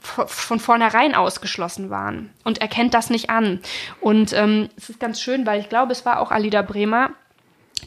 von 0.00 0.60
vornherein 0.60 1.14
ausgeschlossen 1.14 1.90
waren 1.90 2.30
und 2.44 2.58
erkennt 2.58 2.94
das 2.94 3.10
nicht 3.10 3.30
an. 3.30 3.60
Und 4.00 4.32
ähm, 4.32 4.68
es 4.76 4.90
ist 4.90 5.00
ganz 5.00 5.20
schön, 5.20 5.46
weil 5.46 5.60
ich 5.60 5.68
glaube, 5.68 5.92
es 5.92 6.04
war 6.04 6.20
auch 6.20 6.30
Alida 6.30 6.62
Bremer, 6.62 7.10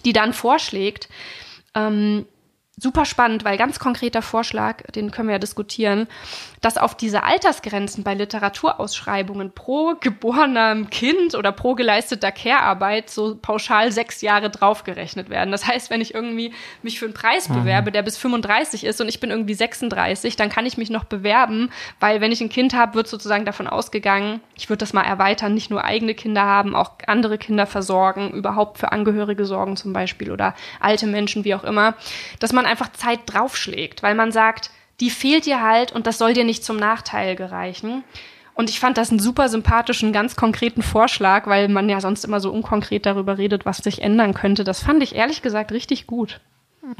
die 0.05 0.13
dann 0.13 0.33
vorschlägt, 0.33 1.09
ähm, 1.73 2.25
super 2.77 3.05
spannend, 3.05 3.45
weil 3.45 3.57
ganz 3.57 3.79
konkreter 3.79 4.21
Vorschlag, 4.21 4.81
den 4.91 5.11
können 5.11 5.27
wir 5.27 5.35
ja 5.35 5.39
diskutieren, 5.39 6.07
dass 6.61 6.77
auf 6.77 6.95
diese 6.95 7.23
Altersgrenzen 7.23 8.03
bei 8.03 8.13
Literaturausschreibungen 8.13 9.51
pro 9.51 9.95
geborenem 9.99 10.89
Kind 10.91 11.33
oder 11.33 11.51
pro 11.51 11.73
geleisteter 11.73 12.31
Care-Arbeit 12.31 13.09
so 13.09 13.35
pauschal 13.35 13.91
sechs 13.91 14.21
Jahre 14.21 14.51
draufgerechnet 14.51 15.29
werden. 15.29 15.51
Das 15.51 15.65
heißt, 15.65 15.89
wenn 15.89 16.01
ich 16.01 16.13
irgendwie 16.13 16.53
mich 16.83 16.99
für 16.99 17.05
einen 17.05 17.15
Preis 17.15 17.49
mhm. 17.49 17.55
bewerbe, 17.55 17.91
der 17.91 18.03
bis 18.03 18.17
35 18.17 18.83
ist 18.83 19.01
und 19.01 19.09
ich 19.09 19.19
bin 19.19 19.31
irgendwie 19.31 19.55
36, 19.55 20.35
dann 20.35 20.49
kann 20.49 20.67
ich 20.67 20.77
mich 20.77 20.91
noch 20.91 21.03
bewerben, 21.03 21.71
weil 21.99 22.21
wenn 22.21 22.31
ich 22.31 22.41
ein 22.41 22.49
Kind 22.49 22.75
habe, 22.75 22.93
wird 22.93 23.07
sozusagen 23.07 23.45
davon 23.45 23.67
ausgegangen, 23.67 24.39
ich 24.55 24.69
würde 24.69 24.79
das 24.79 24.93
mal 24.93 25.01
erweitern, 25.01 25.55
nicht 25.55 25.71
nur 25.71 25.83
eigene 25.83 26.13
Kinder 26.13 26.43
haben, 26.43 26.75
auch 26.75 26.91
andere 27.07 27.39
Kinder 27.39 27.65
versorgen, 27.65 28.29
überhaupt 28.31 28.77
für 28.77 28.91
Angehörige 28.91 29.45
sorgen 29.45 29.77
zum 29.77 29.93
Beispiel 29.93 30.31
oder 30.31 30.53
alte 30.79 31.07
Menschen, 31.07 31.43
wie 31.43 31.55
auch 31.55 31.63
immer, 31.63 31.95
dass 32.39 32.53
man 32.53 32.67
einfach 32.67 32.91
Zeit 32.91 33.21
draufschlägt, 33.25 34.03
weil 34.03 34.13
man 34.13 34.31
sagt, 34.31 34.69
die 35.01 35.09
fehlt 35.09 35.45
dir 35.45 35.61
halt 35.61 35.91
und 35.91 36.07
das 36.07 36.17
soll 36.17 36.33
dir 36.33 36.45
nicht 36.45 36.63
zum 36.63 36.77
Nachteil 36.77 37.35
gereichen. 37.35 38.03
Und 38.53 38.69
ich 38.69 38.79
fand 38.79 38.97
das 38.97 39.09
einen 39.09 39.19
super 39.19 39.49
sympathischen, 39.49 40.13
ganz 40.13 40.35
konkreten 40.35 40.83
Vorschlag, 40.83 41.47
weil 41.47 41.67
man 41.67 41.89
ja 41.89 41.99
sonst 41.99 42.23
immer 42.23 42.39
so 42.39 42.51
unkonkret 42.51 43.05
darüber 43.05 43.37
redet, 43.37 43.65
was 43.65 43.77
sich 43.77 44.01
ändern 44.01 44.33
könnte. 44.33 44.63
Das 44.63 44.83
fand 44.83 45.01
ich 45.01 45.15
ehrlich 45.15 45.41
gesagt 45.41 45.71
richtig 45.71 46.05
gut. 46.05 46.39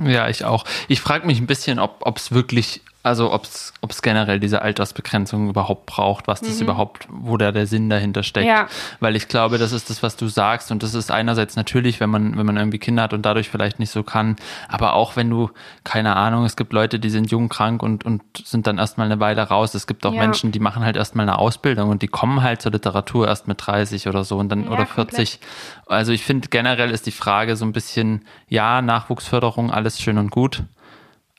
Ja, 0.03 0.29
ich 0.29 0.45
auch. 0.45 0.65
Ich 0.87 1.01
frage 1.01 1.27
mich 1.27 1.39
ein 1.39 1.47
bisschen, 1.47 1.79
ob 1.79 2.17
es 2.17 2.31
wirklich 2.31 2.81
also 3.03 3.33
ob 3.33 3.45
es 3.45 4.01
generell 4.03 4.39
diese 4.39 4.61
Altersbegrenzung 4.61 5.49
überhaupt 5.49 5.87
braucht, 5.87 6.27
was 6.27 6.41
das 6.41 6.57
mhm. 6.57 6.63
überhaupt, 6.63 7.07
wo 7.09 7.35
da 7.35 7.51
der 7.51 7.65
Sinn 7.65 7.89
dahinter 7.89 8.21
steckt. 8.21 8.45
Ja. 8.45 8.67
Weil 8.99 9.15
ich 9.15 9.27
glaube, 9.27 9.57
das 9.57 9.71
ist 9.71 9.89
das, 9.89 10.03
was 10.03 10.17
du 10.17 10.27
sagst. 10.27 10.71
Und 10.71 10.83
das 10.83 10.93
ist 10.93 11.09
einerseits 11.09 11.55
natürlich, 11.55 11.99
wenn 11.99 12.11
man, 12.11 12.37
wenn 12.37 12.45
man 12.45 12.57
irgendwie 12.57 12.77
Kinder 12.77 13.01
hat 13.03 13.13
und 13.13 13.23
dadurch 13.23 13.49
vielleicht 13.49 13.79
nicht 13.79 13.89
so 13.89 14.03
kann. 14.03 14.35
Aber 14.67 14.93
auch 14.93 15.15
wenn 15.15 15.31
du, 15.31 15.49
keine 15.83 16.15
Ahnung, 16.15 16.45
es 16.45 16.55
gibt 16.55 16.73
Leute, 16.73 16.99
die 16.99 17.09
sind 17.09 17.31
jung, 17.31 17.49
krank 17.49 17.81
und, 17.81 18.05
und 18.05 18.21
sind 18.43 18.67
dann 18.67 18.77
erstmal 18.77 19.07
eine 19.07 19.19
Weile 19.19 19.41
raus. 19.41 19.73
Es 19.73 19.87
gibt 19.87 20.05
auch 20.05 20.13
ja. 20.13 20.21
Menschen, 20.21 20.51
die 20.51 20.59
machen 20.59 20.85
halt 20.85 20.95
erstmal 20.95 21.27
eine 21.27 21.39
Ausbildung 21.39 21.89
und 21.89 22.03
die 22.03 22.07
kommen 22.07 22.43
halt 22.43 22.61
zur 22.61 22.71
Literatur 22.71 23.27
erst 23.27 23.47
mit 23.47 23.65
30 23.65 24.07
oder 24.09 24.23
so 24.23 24.37
und 24.37 24.49
dann, 24.49 24.65
ja, 24.65 24.69
oder 24.69 24.85
40. 24.85 25.39
Komplett. 25.39 25.39
Also 25.87 26.11
ich 26.11 26.23
finde 26.23 26.49
generell 26.49 26.91
ist 26.91 27.07
die 27.07 27.11
Frage 27.11 27.55
so 27.55 27.65
ein 27.65 27.73
bisschen, 27.73 28.25
ja, 28.47 28.81
Nachwuchsförderung, 28.83 29.71
alles 29.71 29.99
schön 29.99 30.19
und 30.19 30.29
gut 30.29 30.63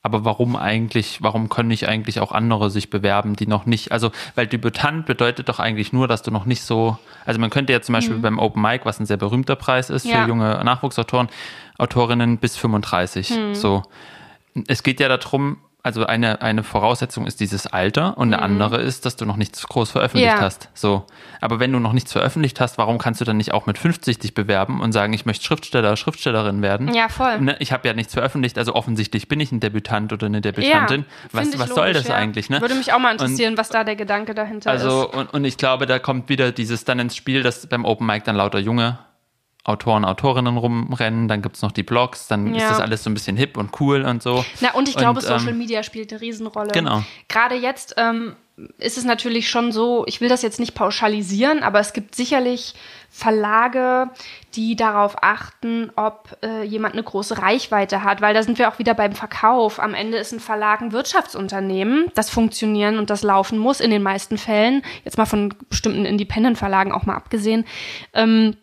aber 0.03 0.25
warum 0.25 0.57
eigentlich, 0.57 1.23
warum 1.23 1.49
können 1.49 1.69
nicht 1.69 1.89
eigentlich 1.89 2.19
auch 2.19 2.33
andere 2.33 2.71
sich 2.71 2.91
bewerben, 2.91 3.37
die 3.37 3.47
noch 3.47 3.67
nicht, 3.67 3.93
also, 3.93 4.11
weil 4.35 4.49
Debütant 4.49 5.07
bedeutet 5.07 5.49
doch 5.49 5.61
eigentlich 5.61 5.93
nur, 5.93 6.09
dass 6.09 6.23
du 6.23 6.33
noch 6.33 6.45
nicht 6.45 6.63
so, 6.63 6.99
also 7.25 7.39
man 7.39 7.51
könnte 7.51 7.73
ja 7.73 7.81
zum 7.81 7.93
Beispiel 7.93 8.17
mhm. 8.17 8.23
beim 8.23 8.39
Open 8.41 8.61
Mic, 8.61 8.85
was 8.85 8.99
ein 8.99 9.07
sehr 9.07 9.17
berühmter 9.17 9.55
Preis 9.55 9.91
ist 9.91 10.05
ja. 10.05 10.23
für 10.23 10.29
junge 10.29 10.61
Nachwuchsautoren, 10.65 11.29
Autorinnen 11.79 12.39
bis 12.39 12.57
35, 12.57 13.31
mhm. 13.31 13.55
so. 13.55 13.83
Es 14.67 14.83
geht 14.83 15.01
ja 15.01 15.09
darum, 15.09 15.59
also 15.85 16.07
eine, 16.07 16.41
eine 16.43 16.63
Voraussetzung 16.63 17.27
ist 17.27 17.41
dieses 17.41 17.67
Alter 17.67 18.17
und 18.17 18.33
eine 18.33 18.37
mhm. 18.37 18.43
andere 18.43 18.81
ist, 18.81 19.05
dass 19.05 19.17
du 19.17 19.27
noch 19.27 19.37
nichts 19.37 19.67
groß 19.67 19.91
veröffentlicht 19.91 20.37
ja. 20.37 20.41
hast. 20.41 20.69
So. 20.75 21.07
Aber 21.41 21.59
wenn 21.59 21.73
du 21.73 21.81
noch 21.81 21.93
nichts 21.93 22.13
veröffentlicht 22.13 22.61
hast, 22.61 22.79
warum 22.79 22.99
kannst 22.99 23.21
du 23.21 23.25
dann 23.25 23.37
nicht 23.37 23.53
auch 23.53 23.67
mit 23.67 23.79
50 23.79 24.21
dich 24.21 24.33
bewerben 24.33 24.81
und 24.81 24.93
sagen, 24.93 25.13
ich 25.13 25.27
möchte 25.27 25.45
Schriftsteller, 25.45 25.97
Schriftstellerin 25.97 26.63
werden? 26.63 26.95
Ja, 26.95 27.09
voll. 27.09 27.41
Ne? 27.41 27.57
Ich 27.59 27.73
habe 27.73 27.89
ja 27.89 27.95
nichts 27.95 28.15
veröffentlicht, 28.15 28.59
also 28.59 28.77
offensichtlich 28.77 29.27
bin 29.27 29.41
ich 29.41 29.51
ein 29.51 29.59
Debütant 29.59 30.13
oder 30.13 30.27
eine 30.27 30.41
Debütantin. 30.41 31.01
Ja, 31.01 31.07
was 31.33 31.49
was 31.49 31.55
logisch, 31.55 31.75
soll 31.75 31.93
das 31.95 32.09
ja. 32.09 32.15
eigentlich? 32.15 32.49
Ne? 32.49 32.61
Würde 32.61 32.77
mich 32.77 32.93
auch 32.93 33.01
mal 33.01 33.11
interessieren, 33.11 33.55
und, 33.55 33.59
was 33.59 33.69
da 33.69 33.83
der 33.83 33.97
Gedanke 33.97 34.35
dahinter 34.35 34.71
also, 34.71 34.87
ist. 34.87 35.07
Also, 35.09 35.19
und, 35.19 35.35
und 35.35 35.45
ich 35.45 35.57
glaube, 35.57 35.87
da 35.87 35.99
kommt 35.99 36.29
wieder 36.29 36.53
dieses 36.53 36.85
dann 36.85 37.01
ins 37.01 37.17
Spiel, 37.17 37.43
dass 37.43 37.67
beim 37.67 37.85
Open 37.85 38.07
Mic 38.07 38.23
dann 38.25 38.37
lauter 38.37 38.61
junge 38.61 38.99
Autoren, 39.65 40.05
Autorinnen 40.05 40.57
rumrennen, 40.57 41.29
dann 41.29 41.41
gibt's 41.41 41.63
noch 41.63 41.71
die 41.71 41.85
Blogs, 41.85 42.27
dann 42.27 42.53
ja. 42.53 42.63
ist 42.63 42.71
das 42.71 42.81
alles 42.81 43.05
so 43.05 43.11
ein 43.11 43.15
bisschen 43.15 43.37
hip 43.37 43.57
und 43.57 43.81
cool 43.81 44.03
und 44.03 44.21
so. 44.21 44.45
Na, 44.61 44.75
und 44.75 44.89
ich 44.89 44.97
glaube, 44.97 45.21
und, 45.21 45.27
Social 45.27 45.51
ähm, 45.51 45.59
Media 45.59 45.85
spielt 45.85 46.13
eine 46.13 46.21
Riesenrolle. 46.21 46.73
Genau. 46.73 47.05
Gerade 47.29 47.55
jetzt 47.55 47.95
ähm, 47.97 48.35
ist 48.79 48.99
es 48.99 49.05
natürlich 49.05 49.49
schon 49.49 49.71
so, 49.71 50.05
ich 50.07 50.21
will 50.21 50.29
das 50.29 50.43
jetzt 50.43 50.59
nicht 50.59 50.75
pauschalisieren, 50.75 51.63
aber 51.63 51.79
es 51.79 51.93
gibt 51.93 52.17
sicherlich 52.17 52.75
Verlage, 53.09 54.11
die 54.55 54.75
darauf 54.75 55.23
achten, 55.23 55.93
ob 55.97 56.37
äh, 56.43 56.65
jemand 56.65 56.95
eine 56.95 57.03
große 57.03 57.39
Reichweite 57.39 58.03
hat, 58.03 58.21
weil 58.21 58.35
da 58.35 58.43
sind 58.43 58.59
wir 58.59 58.69
auch 58.69 58.79
wieder 58.79 58.95
beim 58.95 59.13
Verkauf. 59.13 59.79
Am 59.79 59.95
Ende 59.95 60.19
ist 60.19 60.33
ein 60.33 60.41
Verlag 60.41 60.81
ein 60.81 60.93
Wirtschaftsunternehmen, 60.93 62.11
das 62.15 62.31
funktionieren 62.31 62.99
und 62.99 63.11
das 63.11 63.23
laufen 63.23 63.59
muss 63.59 63.81
in 63.81 63.91
den 63.91 64.03
meisten 64.03 64.39
Fällen, 64.39 64.83
jetzt 65.05 65.19
mal 65.19 65.27
von 65.27 65.55
bestimmten 65.69 66.05
Independent-Verlagen 66.05 66.91
auch 66.91 67.05
mal 67.05 67.15
abgesehen. 67.15 67.65
Ähm, 68.13 68.57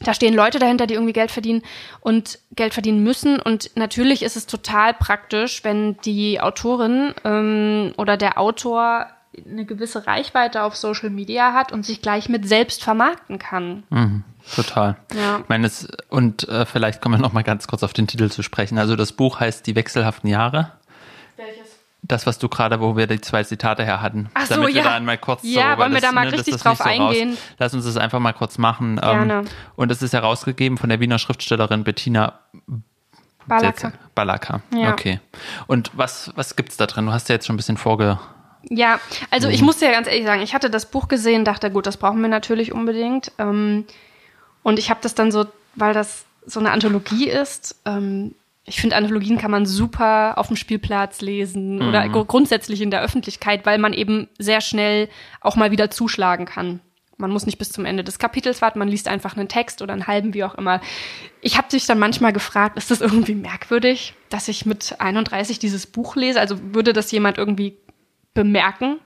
da 0.00 0.14
stehen 0.14 0.34
Leute 0.34 0.58
dahinter, 0.58 0.86
die 0.86 0.94
irgendwie 0.94 1.12
Geld 1.12 1.30
verdienen 1.30 1.62
und 2.00 2.38
Geld 2.52 2.74
verdienen 2.74 3.02
müssen. 3.02 3.40
Und 3.40 3.70
natürlich 3.74 4.22
ist 4.22 4.36
es 4.36 4.46
total 4.46 4.94
praktisch, 4.94 5.64
wenn 5.64 5.96
die 6.04 6.40
Autorin 6.40 7.14
ähm, 7.24 7.92
oder 7.96 8.16
der 8.16 8.38
Autor 8.38 9.06
eine 9.46 9.64
gewisse 9.64 10.06
Reichweite 10.06 10.62
auf 10.62 10.76
Social 10.76 11.10
Media 11.10 11.52
hat 11.52 11.72
und 11.72 11.84
sich 11.86 12.02
gleich 12.02 12.28
mit 12.28 12.48
selbst 12.48 12.82
vermarkten 12.82 13.38
kann. 13.38 13.84
Mhm, 13.90 14.24
total. 14.54 14.96
Ja. 15.14 15.38
Ich 15.40 15.48
meine, 15.48 15.66
es, 15.66 15.88
und 16.08 16.48
äh, 16.48 16.66
vielleicht 16.66 17.00
kommen 17.00 17.16
wir 17.16 17.22
noch 17.22 17.32
mal 17.32 17.44
ganz 17.44 17.68
kurz 17.68 17.82
auf 17.82 17.92
den 17.92 18.06
Titel 18.06 18.30
zu 18.30 18.42
sprechen. 18.42 18.78
Also 18.78 18.96
das 18.96 19.12
Buch 19.12 19.40
heißt 19.40 19.66
Die 19.66 19.76
wechselhaften 19.76 20.28
Jahre 20.28 20.72
das, 22.08 22.26
was 22.26 22.38
du 22.38 22.48
gerade, 22.48 22.80
wo 22.80 22.96
wir 22.96 23.06
die 23.06 23.20
zwei 23.20 23.44
Zitate 23.44 23.84
her 23.84 24.00
hatten. 24.02 24.30
Ach 24.34 24.46
so, 24.46 24.54
damit 24.54 24.70
ja. 24.70 24.76
wir 24.76 24.82
da 24.84 24.96
einmal 24.96 25.18
kurz 25.18 25.40
ja, 25.44 25.74
so, 25.74 25.78
wollen 25.78 25.92
wir 25.92 26.00
das, 26.00 26.10
da 26.10 26.14
mal 26.14 26.26
ne, 26.26 26.32
richtig 26.32 26.56
drauf 26.56 26.78
so 26.78 26.84
eingehen? 26.84 27.30
Raus, 27.30 27.38
lass 27.58 27.74
uns 27.74 27.84
das 27.84 27.96
einfach 27.96 28.18
mal 28.18 28.32
kurz 28.32 28.58
machen. 28.58 28.98
Ähm, 29.02 29.28
Gerne. 29.28 29.44
und 29.76 29.92
es 29.92 30.02
ist 30.02 30.14
herausgegeben 30.14 30.78
von 30.78 30.88
der 30.88 31.00
Wiener 31.00 31.18
Schriftstellerin 31.18 31.84
Bettina 31.84 32.40
Balaka. 33.46 33.92
Balaka. 34.14 34.60
Ja. 34.74 34.92
Okay. 34.92 35.20
Und 35.66 35.90
was, 35.94 36.32
was 36.34 36.56
gibt's 36.56 36.76
da 36.76 36.86
drin? 36.86 37.06
Du 37.06 37.12
hast 37.12 37.28
ja 37.28 37.34
jetzt 37.34 37.46
schon 37.46 37.54
ein 37.54 37.58
bisschen 37.58 37.76
vorge... 37.76 38.18
Ja, 38.70 39.00
also 39.30 39.48
ich 39.48 39.62
muss 39.62 39.80
ja 39.80 39.90
ganz 39.92 40.08
ehrlich 40.08 40.26
sagen, 40.26 40.42
ich 40.42 40.52
hatte 40.52 40.68
das 40.68 40.90
Buch 40.90 41.08
gesehen, 41.08 41.44
dachte, 41.44 41.70
gut, 41.70 41.86
das 41.86 41.96
brauchen 41.96 42.20
wir 42.20 42.28
natürlich 42.28 42.72
unbedingt. 42.72 43.32
Ähm, 43.38 43.86
und 44.62 44.78
ich 44.78 44.90
habe 44.90 45.00
das 45.02 45.14
dann 45.14 45.30
so, 45.30 45.46
weil 45.74 45.94
das 45.94 46.26
so 46.44 46.60
eine 46.60 46.72
Anthologie 46.72 47.28
ist, 47.28 47.76
ähm, 47.86 48.34
ich 48.68 48.80
finde, 48.80 48.96
Anthologien 48.96 49.38
kann 49.38 49.50
man 49.50 49.66
super 49.66 50.38
auf 50.38 50.48
dem 50.48 50.56
Spielplatz 50.56 51.20
lesen 51.20 51.76
mhm. 51.76 51.88
oder 51.88 52.08
grundsätzlich 52.08 52.80
in 52.80 52.90
der 52.90 53.02
Öffentlichkeit, 53.02 53.66
weil 53.66 53.78
man 53.78 53.92
eben 53.92 54.28
sehr 54.38 54.60
schnell 54.60 55.08
auch 55.40 55.56
mal 55.56 55.70
wieder 55.70 55.90
zuschlagen 55.90 56.44
kann. 56.46 56.80
Man 57.16 57.32
muss 57.32 57.46
nicht 57.46 57.58
bis 57.58 57.72
zum 57.72 57.84
Ende 57.84 58.04
des 58.04 58.20
Kapitels 58.20 58.62
warten, 58.62 58.78
man 58.78 58.86
liest 58.86 59.08
einfach 59.08 59.36
einen 59.36 59.48
Text 59.48 59.82
oder 59.82 59.92
einen 59.92 60.06
halben, 60.06 60.34
wie 60.34 60.44
auch 60.44 60.54
immer. 60.54 60.80
Ich 61.40 61.58
habe 61.58 61.68
dich 61.68 61.86
dann 61.86 61.98
manchmal 61.98 62.32
gefragt, 62.32 62.78
ist 62.78 62.92
das 62.92 63.00
irgendwie 63.00 63.34
merkwürdig, 63.34 64.14
dass 64.28 64.46
ich 64.46 64.66
mit 64.66 65.00
31 65.00 65.58
dieses 65.58 65.86
Buch 65.86 66.14
lese? 66.14 66.38
Also 66.38 66.58
würde 66.74 66.92
das 66.92 67.10
jemand 67.10 67.38
irgendwie 67.38 67.76
bemerken? 68.34 69.00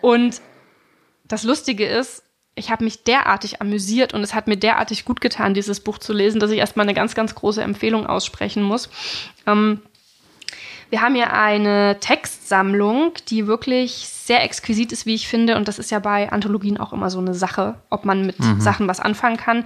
Und 0.00 0.40
das 1.24 1.42
Lustige 1.42 1.86
ist, 1.86 2.22
ich 2.58 2.70
habe 2.70 2.84
mich 2.84 3.04
derartig 3.04 3.60
amüsiert 3.60 4.12
und 4.14 4.22
es 4.22 4.34
hat 4.34 4.48
mir 4.48 4.56
derartig 4.56 5.04
gut 5.04 5.20
getan, 5.20 5.54
dieses 5.54 5.80
Buch 5.80 5.98
zu 5.98 6.12
lesen, 6.12 6.40
dass 6.40 6.50
ich 6.50 6.58
erstmal 6.58 6.84
eine 6.84 6.94
ganz, 6.94 7.14
ganz 7.14 7.34
große 7.34 7.62
Empfehlung 7.62 8.06
aussprechen 8.06 8.62
muss. 8.62 8.90
Ähm, 9.46 9.80
wir 10.90 11.02
haben 11.02 11.14
hier 11.14 11.32
eine 11.32 11.98
Textsammlung, 12.00 13.12
die 13.28 13.46
wirklich 13.46 14.08
sehr 14.08 14.42
exquisit 14.42 14.92
ist, 14.92 15.06
wie 15.06 15.14
ich 15.14 15.28
finde. 15.28 15.56
Und 15.56 15.68
das 15.68 15.78
ist 15.78 15.90
ja 15.90 15.98
bei 15.98 16.30
Anthologien 16.30 16.78
auch 16.78 16.92
immer 16.92 17.10
so 17.10 17.18
eine 17.18 17.34
Sache, 17.34 17.74
ob 17.90 18.04
man 18.04 18.26
mit 18.26 18.38
mhm. 18.40 18.60
Sachen 18.60 18.88
was 18.88 19.00
anfangen 19.00 19.36
kann. 19.36 19.64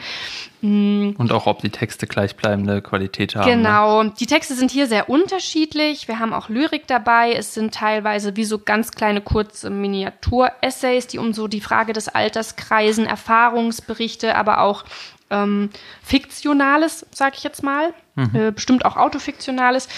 Mhm. 0.63 1.15
Und 1.19 1.33
auch, 1.33 1.47
ob 1.47 1.61
die 1.61 1.71
Texte 1.71 2.07
gleichbleibende 2.07 2.83
Qualität 2.83 3.37
haben. 3.37 3.49
Ne? 3.49 3.57
Genau. 3.57 4.03
Ne? 4.03 4.13
Die 4.19 4.27
Texte 4.27 4.55
sind 4.55 4.71
hier 4.71 4.87
sehr 4.87 5.09
unterschiedlich. 5.09 6.09
Wir 6.09 6.19
haben 6.19 6.33
auch 6.33 6.49
Lyrik 6.49 6.87
dabei. 6.87 7.33
Es 7.33 7.55
sind 7.55 7.75
teilweise 7.75 8.37
wie 8.37 8.45
so 8.45 8.59
ganz 8.59 8.91
kleine 8.93 9.21
kurze 9.21 9.71
Miniatur-Essays, 9.71 11.07
die 11.07 11.19
um 11.19 11.33
so 11.33 11.47
die 11.47 11.61
Frage 11.61 11.93
des 11.93 12.09
Alters 12.09 12.57
kreisen, 12.57 13.07
Erfahrungsberichte, 13.07 14.35
aber 14.35 14.61
auch 14.61 14.85
ähm, 15.31 15.71
Fiktionales, 16.03 17.07
sag 17.11 17.37
ich 17.37 17.45
jetzt 17.45 17.63
mal. 17.63 17.93
Mhm. 18.15 18.31
Äh, 18.35 18.51
bestimmt 18.53 18.85
auch 18.85 18.97
Autofiktionales. 18.97 19.89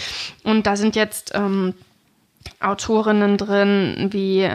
Und 0.45 0.67
da 0.67 0.77
sind 0.77 0.97
jetzt 0.97 1.33
ähm, 1.35 1.75
Autorinnen 2.61 3.37
drin 3.37 4.09
wie 4.11 4.49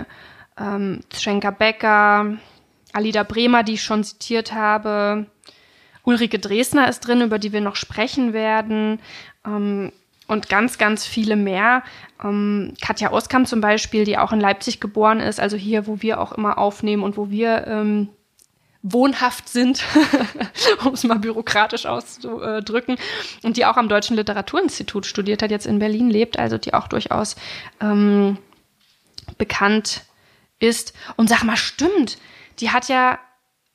ähm, 0.59 1.01
Schenker 1.13 1.51
Becker, 1.51 2.37
Alida 2.93 3.23
Bremer, 3.23 3.63
die 3.63 3.73
ich 3.73 3.83
schon 3.83 4.03
zitiert 4.03 4.53
habe. 4.53 5.25
Ulrike 6.03 6.39
Dresner 6.39 6.89
ist 6.89 7.01
drin, 7.01 7.21
über 7.21 7.39
die 7.39 7.51
wir 7.51 7.61
noch 7.61 7.75
sprechen 7.75 8.33
werden. 8.33 8.99
Ähm, 9.45 9.91
und 10.27 10.47
ganz, 10.47 10.77
ganz 10.77 11.07
viele 11.07 11.35
mehr. 11.35 11.83
Ähm, 12.23 12.75
Katja 12.81 13.11
Oskam 13.11 13.45
zum 13.45 13.61
Beispiel, 13.61 14.05
die 14.05 14.17
auch 14.17 14.31
in 14.31 14.39
Leipzig 14.39 14.79
geboren 14.79 15.19
ist, 15.19 15.39
also 15.39 15.57
hier, 15.57 15.87
wo 15.87 16.01
wir 16.01 16.21
auch 16.21 16.31
immer 16.33 16.59
aufnehmen 16.59 17.01
und 17.01 17.17
wo 17.17 17.31
wir 17.31 17.65
ähm, 17.65 18.09
wohnhaft 18.81 19.49
sind, 19.49 19.83
um 20.85 20.93
es 20.93 21.03
mal 21.03 21.19
bürokratisch 21.19 21.85
auszudrücken, 21.85 22.97
und 23.43 23.57
die 23.57 23.65
auch 23.65 23.77
am 23.77 23.89
Deutschen 23.89 24.15
Literaturinstitut 24.15 25.05
studiert 25.05 25.41
hat, 25.41 25.51
jetzt 25.51 25.65
in 25.65 25.79
Berlin 25.79 26.09
lebt, 26.09 26.39
also 26.39 26.57
die 26.57 26.73
auch 26.73 26.87
durchaus 26.87 27.35
ähm, 27.81 28.37
bekannt 29.37 30.03
ist. 30.59 30.93
Und 31.17 31.29
sag 31.29 31.43
mal, 31.43 31.57
stimmt, 31.57 32.17
die 32.59 32.71
hat 32.71 32.87
ja 32.87 33.19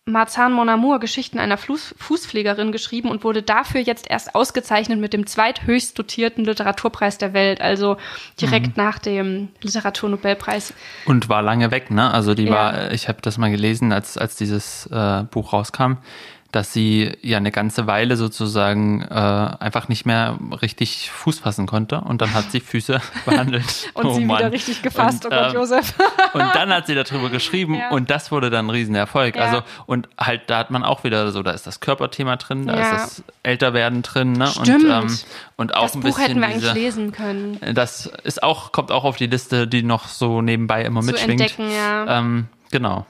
Marzahn 0.06 0.52
Mon 0.52 0.68
Amour 0.68 1.00
Geschichten 1.00 1.38
einer 1.38 1.56
Fuß 1.56 1.94
Fußpflegerin 1.96 2.72
geschrieben 2.72 3.08
und 3.10 3.24
wurde 3.24 3.42
dafür 3.42 3.80
jetzt 3.80 4.10
erst 4.10 4.34
ausgezeichnet 4.34 5.00
mit 5.00 5.14
dem 5.14 5.26
zweithöchst 5.26 5.98
dotierten 5.98 6.44
Literaturpreis 6.44 7.16
der 7.16 7.32
Welt, 7.32 7.62
also 7.62 7.96
direkt 8.38 8.76
mhm. 8.76 8.84
nach 8.84 8.98
dem 8.98 9.48
Literaturnobelpreis. 9.62 10.74
Und 11.06 11.30
war 11.30 11.40
lange 11.40 11.70
weg, 11.70 11.90
ne? 11.90 12.12
Also 12.12 12.34
die 12.34 12.44
ja. 12.44 12.52
war, 12.52 12.92
ich 12.92 13.08
habe 13.08 13.22
das 13.22 13.38
mal 13.38 13.50
gelesen, 13.50 13.92
als 13.92 14.18
als 14.18 14.36
dieses 14.36 14.86
äh, 14.92 15.22
Buch 15.30 15.54
rauskam 15.54 15.94
dass 16.54 16.72
sie 16.72 17.12
ja 17.20 17.38
eine 17.38 17.50
ganze 17.50 17.88
Weile 17.88 18.16
sozusagen 18.16 19.02
äh, 19.02 19.14
einfach 19.14 19.88
nicht 19.88 20.06
mehr 20.06 20.38
richtig 20.62 21.10
Fuß 21.10 21.40
fassen 21.40 21.66
konnte 21.66 22.00
und 22.00 22.22
dann 22.22 22.32
hat 22.32 22.52
sie 22.52 22.60
Füße 22.74 23.00
behandelt. 23.24 23.90
und 23.94 24.06
oh 24.06 24.14
sie 24.14 24.24
Mann. 24.24 24.38
wieder 24.38 24.52
richtig 24.52 24.82
gefasst, 24.82 25.24
und, 25.24 25.32
oh 25.32 25.36
Gott, 25.36 25.48
ähm, 25.48 25.54
Josef. 25.54 25.94
und 26.32 26.44
dann 26.54 26.72
hat 26.72 26.86
sie 26.86 26.94
darüber 26.94 27.28
geschrieben 27.28 27.74
ja. 27.74 27.90
und 27.90 28.08
das 28.08 28.30
wurde 28.30 28.50
dann 28.50 28.66
ein 28.66 28.70
Riesenerfolg. 28.70 29.34
Ja. 29.34 29.42
Also 29.42 29.62
und 29.86 30.08
halt 30.16 30.42
da 30.46 30.58
hat 30.58 30.70
man 30.70 30.84
auch 30.84 31.02
wieder 31.02 31.32
so, 31.32 31.42
da 31.42 31.50
ist 31.50 31.66
das 31.66 31.80
Körperthema 31.80 32.36
drin, 32.36 32.68
da 32.68 32.76
ja. 32.76 32.82
ist 32.82 33.02
das 33.02 33.24
Älterwerden 33.42 34.02
drin, 34.02 34.32
ne? 34.32 34.46
Stimmt. 34.46 34.84
Und, 34.84 34.90
ähm, 34.90 35.18
und 35.56 35.74
auch 35.74 35.82
das 35.82 35.94
ein 35.96 36.00
Buch 36.02 36.10
bisschen 36.10 36.22
hätten 36.22 36.40
wir 36.40 36.48
diese, 36.48 36.70
eigentlich 36.70 36.84
lesen 36.84 37.12
können. 37.12 37.58
Das 37.74 38.06
ist 38.22 38.42
auch, 38.44 38.70
kommt 38.70 38.92
auch 38.92 39.04
auf 39.04 39.16
die 39.16 39.26
Liste, 39.26 39.66
die 39.66 39.82
noch 39.82 40.06
so 40.06 40.40
nebenbei 40.40 40.84
immer 40.84 41.00
Zu 41.00 41.06
mitschwingt. 41.06 41.40
Entdecken, 41.40 41.70
ja. 41.70 42.18
Ähm, 42.18 42.46
genau. 42.70 43.06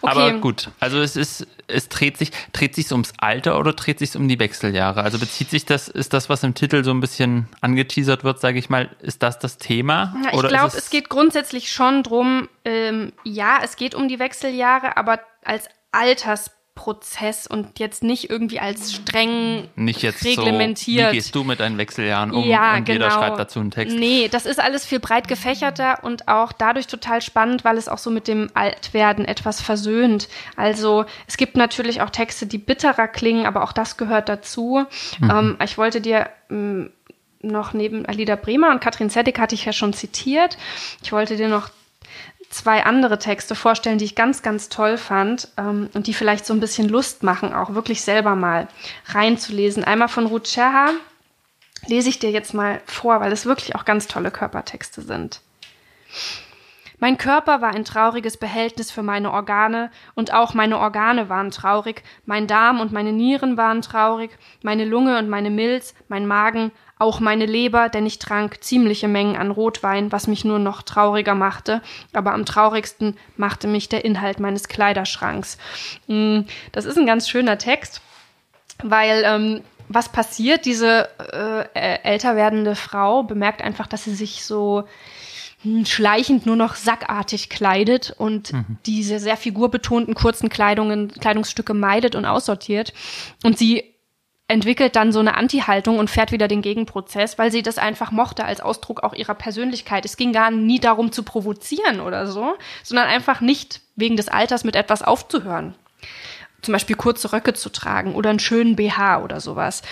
Okay. 0.00 0.10
Aber 0.10 0.32
gut, 0.34 0.70
also 0.80 1.00
es 1.00 1.16
ist, 1.16 1.46
es 1.66 1.88
dreht 1.88 2.16
sich, 2.16 2.30
dreht 2.52 2.74
sich 2.74 2.90
ums 2.92 3.12
Alter 3.18 3.58
oder 3.58 3.72
dreht 3.72 3.98
sich 3.98 4.16
um 4.16 4.28
die 4.28 4.38
Wechseljahre? 4.38 5.02
Also 5.02 5.18
bezieht 5.18 5.50
sich 5.50 5.64
das, 5.64 5.88
ist 5.88 6.12
das, 6.12 6.28
was 6.28 6.42
im 6.42 6.54
Titel 6.54 6.84
so 6.84 6.90
ein 6.90 7.00
bisschen 7.00 7.48
angeteasert 7.60 8.24
wird, 8.24 8.40
sage 8.40 8.58
ich 8.58 8.70
mal, 8.70 8.90
ist 9.00 9.22
das 9.22 9.38
das 9.38 9.58
Thema? 9.58 10.14
Ja, 10.24 10.30
ich 10.32 10.48
glaube, 10.48 10.68
es, 10.68 10.74
es, 10.74 10.90
geht 10.90 11.08
grundsätzlich 11.08 11.70
schon 11.70 12.02
drum, 12.02 12.48
ähm, 12.64 13.12
ja, 13.24 13.58
es 13.62 13.76
geht 13.76 13.94
um 13.94 14.08
die 14.08 14.18
Wechseljahre, 14.18 14.96
aber 14.96 15.20
als 15.44 15.68
Alters 15.92 16.50
Prozess 16.78 17.48
und 17.48 17.80
jetzt 17.80 18.04
nicht 18.04 18.30
irgendwie 18.30 18.60
als 18.60 18.94
streng 18.94 19.66
nicht 19.74 20.00
jetzt 20.00 20.24
reglementiert. 20.24 21.06
So, 21.06 21.10
wie 21.10 21.16
gehst 21.16 21.34
du 21.34 21.42
mit 21.42 21.58
deinen 21.58 21.76
Wechseljahren 21.76 22.30
um 22.30 22.48
ja, 22.48 22.76
und 22.76 22.84
genau. 22.84 23.06
jeder 23.06 23.10
schreibt 23.10 23.36
dazu 23.36 23.58
einen 23.58 23.72
Text? 23.72 23.96
Nee, 23.96 24.28
das 24.30 24.46
ist 24.46 24.60
alles 24.60 24.86
viel 24.86 25.00
breit 25.00 25.26
gefächerter 25.26 26.04
und 26.04 26.28
auch 26.28 26.52
dadurch 26.52 26.86
total 26.86 27.20
spannend, 27.20 27.64
weil 27.64 27.78
es 27.78 27.88
auch 27.88 27.98
so 27.98 28.12
mit 28.12 28.28
dem 28.28 28.48
Altwerden 28.54 29.24
etwas 29.24 29.60
versöhnt. 29.60 30.28
Also 30.54 31.04
es 31.26 31.36
gibt 31.36 31.56
natürlich 31.56 32.00
auch 32.00 32.10
Texte, 32.10 32.46
die 32.46 32.58
bitterer 32.58 33.08
klingen, 33.08 33.44
aber 33.44 33.64
auch 33.64 33.72
das 33.72 33.96
gehört 33.96 34.28
dazu. 34.28 34.86
Mhm. 35.18 35.30
Ähm, 35.30 35.56
ich 35.64 35.78
wollte 35.78 36.00
dir 36.00 36.30
ähm, 36.48 36.90
noch 37.42 37.72
neben 37.72 38.06
Alida 38.06 38.36
Bremer 38.36 38.70
und 38.70 38.80
Katrin 38.80 39.10
Zedek 39.10 39.40
hatte 39.40 39.56
ich 39.56 39.64
ja 39.64 39.72
schon 39.72 39.92
zitiert. 39.94 40.56
Ich 41.02 41.10
wollte 41.10 41.36
dir 41.36 41.48
noch 41.48 41.70
zwei 42.50 42.84
andere 42.84 43.18
Texte 43.18 43.54
vorstellen, 43.54 43.98
die 43.98 44.04
ich 44.04 44.14
ganz, 44.14 44.42
ganz 44.42 44.68
toll 44.68 44.96
fand 44.96 45.48
ähm, 45.56 45.90
und 45.94 46.06
die 46.06 46.14
vielleicht 46.14 46.46
so 46.46 46.54
ein 46.54 46.60
bisschen 46.60 46.88
Lust 46.88 47.22
machen, 47.22 47.52
auch 47.52 47.74
wirklich 47.74 48.02
selber 48.02 48.34
mal 48.34 48.68
reinzulesen. 49.06 49.84
Einmal 49.84 50.08
von 50.08 50.26
Ruth 50.26 50.48
Scherha 50.48 50.90
lese 51.86 52.08
ich 52.08 52.18
dir 52.18 52.30
jetzt 52.30 52.54
mal 52.54 52.80
vor, 52.86 53.20
weil 53.20 53.32
es 53.32 53.46
wirklich 53.46 53.74
auch 53.74 53.84
ganz 53.84 54.06
tolle 54.06 54.30
Körpertexte 54.30 55.02
sind. 55.02 55.40
Mein 57.00 57.16
Körper 57.16 57.60
war 57.60 57.74
ein 57.74 57.84
trauriges 57.84 58.36
Behältnis 58.36 58.90
für 58.90 59.04
meine 59.04 59.32
Organe, 59.32 59.92
und 60.16 60.32
auch 60.34 60.52
meine 60.54 60.78
Organe 60.78 61.28
waren 61.28 61.52
traurig, 61.52 62.02
mein 62.26 62.48
Darm 62.48 62.80
und 62.80 62.92
meine 62.92 63.12
Nieren 63.12 63.56
waren 63.56 63.82
traurig, 63.82 64.36
meine 64.62 64.84
Lunge 64.84 65.16
und 65.18 65.28
meine 65.28 65.50
Milz, 65.50 65.94
mein 66.08 66.26
Magen, 66.26 66.72
auch 66.98 67.20
meine 67.20 67.46
Leber, 67.46 67.88
denn 67.88 68.06
ich 68.06 68.18
trank 68.18 68.62
ziemliche 68.62 69.08
Mengen 69.08 69.36
an 69.36 69.50
Rotwein, 69.50 70.10
was 70.12 70.26
mich 70.26 70.44
nur 70.44 70.58
noch 70.58 70.82
trauriger 70.82 71.34
machte, 71.34 71.82
aber 72.12 72.32
am 72.32 72.44
traurigsten 72.44 73.16
machte 73.36 73.68
mich 73.68 73.88
der 73.88 74.04
Inhalt 74.04 74.40
meines 74.40 74.68
Kleiderschranks. 74.68 75.58
Mm, 76.06 76.40
das 76.72 76.84
ist 76.84 76.98
ein 76.98 77.06
ganz 77.06 77.28
schöner 77.28 77.58
Text, 77.58 78.00
weil 78.82 79.22
ähm, 79.24 79.62
was 79.88 80.10
passiert? 80.10 80.66
Diese 80.66 81.08
äh, 81.74 81.98
älter 82.02 82.36
werdende 82.36 82.74
Frau 82.74 83.22
bemerkt 83.22 83.62
einfach, 83.62 83.86
dass 83.86 84.04
sie 84.04 84.14
sich 84.14 84.44
so 84.44 84.84
hm, 85.62 85.86
schleichend 85.86 86.46
nur 86.46 86.56
noch 86.56 86.74
sackartig 86.74 87.48
kleidet 87.48 88.14
und 88.16 88.52
mhm. 88.52 88.78
diese 88.86 89.18
sehr 89.18 89.36
figurbetonten 89.36 90.14
kurzen 90.14 90.48
Kleidungen, 90.48 91.08
Kleidungsstücke 91.08 91.74
meidet 91.74 92.14
und 92.14 92.26
aussortiert. 92.26 92.92
Und 93.42 93.58
sie 93.58 93.94
entwickelt 94.48 94.96
dann 94.96 95.12
so 95.12 95.20
eine 95.20 95.36
Anti-Haltung 95.36 95.98
und 95.98 96.10
fährt 96.10 96.32
wieder 96.32 96.48
den 96.48 96.62
Gegenprozess, 96.62 97.38
weil 97.38 97.52
sie 97.52 97.62
das 97.62 97.78
einfach 97.78 98.10
mochte 98.10 98.44
als 98.44 98.60
Ausdruck 98.60 99.02
auch 99.02 99.14
ihrer 99.14 99.34
Persönlichkeit. 99.34 100.04
Es 100.04 100.16
ging 100.16 100.32
gar 100.32 100.50
nie 100.50 100.80
darum 100.80 101.12
zu 101.12 101.22
provozieren 101.22 102.00
oder 102.00 102.26
so, 102.26 102.56
sondern 102.82 103.06
einfach 103.06 103.40
nicht 103.40 103.82
wegen 103.94 104.16
des 104.16 104.28
Alters 104.28 104.64
mit 104.64 104.74
etwas 104.74 105.02
aufzuhören 105.02 105.74
zum 106.62 106.72
Beispiel 106.72 106.96
kurze 106.96 107.32
Röcke 107.32 107.54
zu 107.54 107.70
tragen 107.70 108.14
oder 108.14 108.30
einen 108.30 108.40
schönen 108.40 108.76
BH 108.76 109.22
oder 109.22 109.40
sowas. 109.40 109.82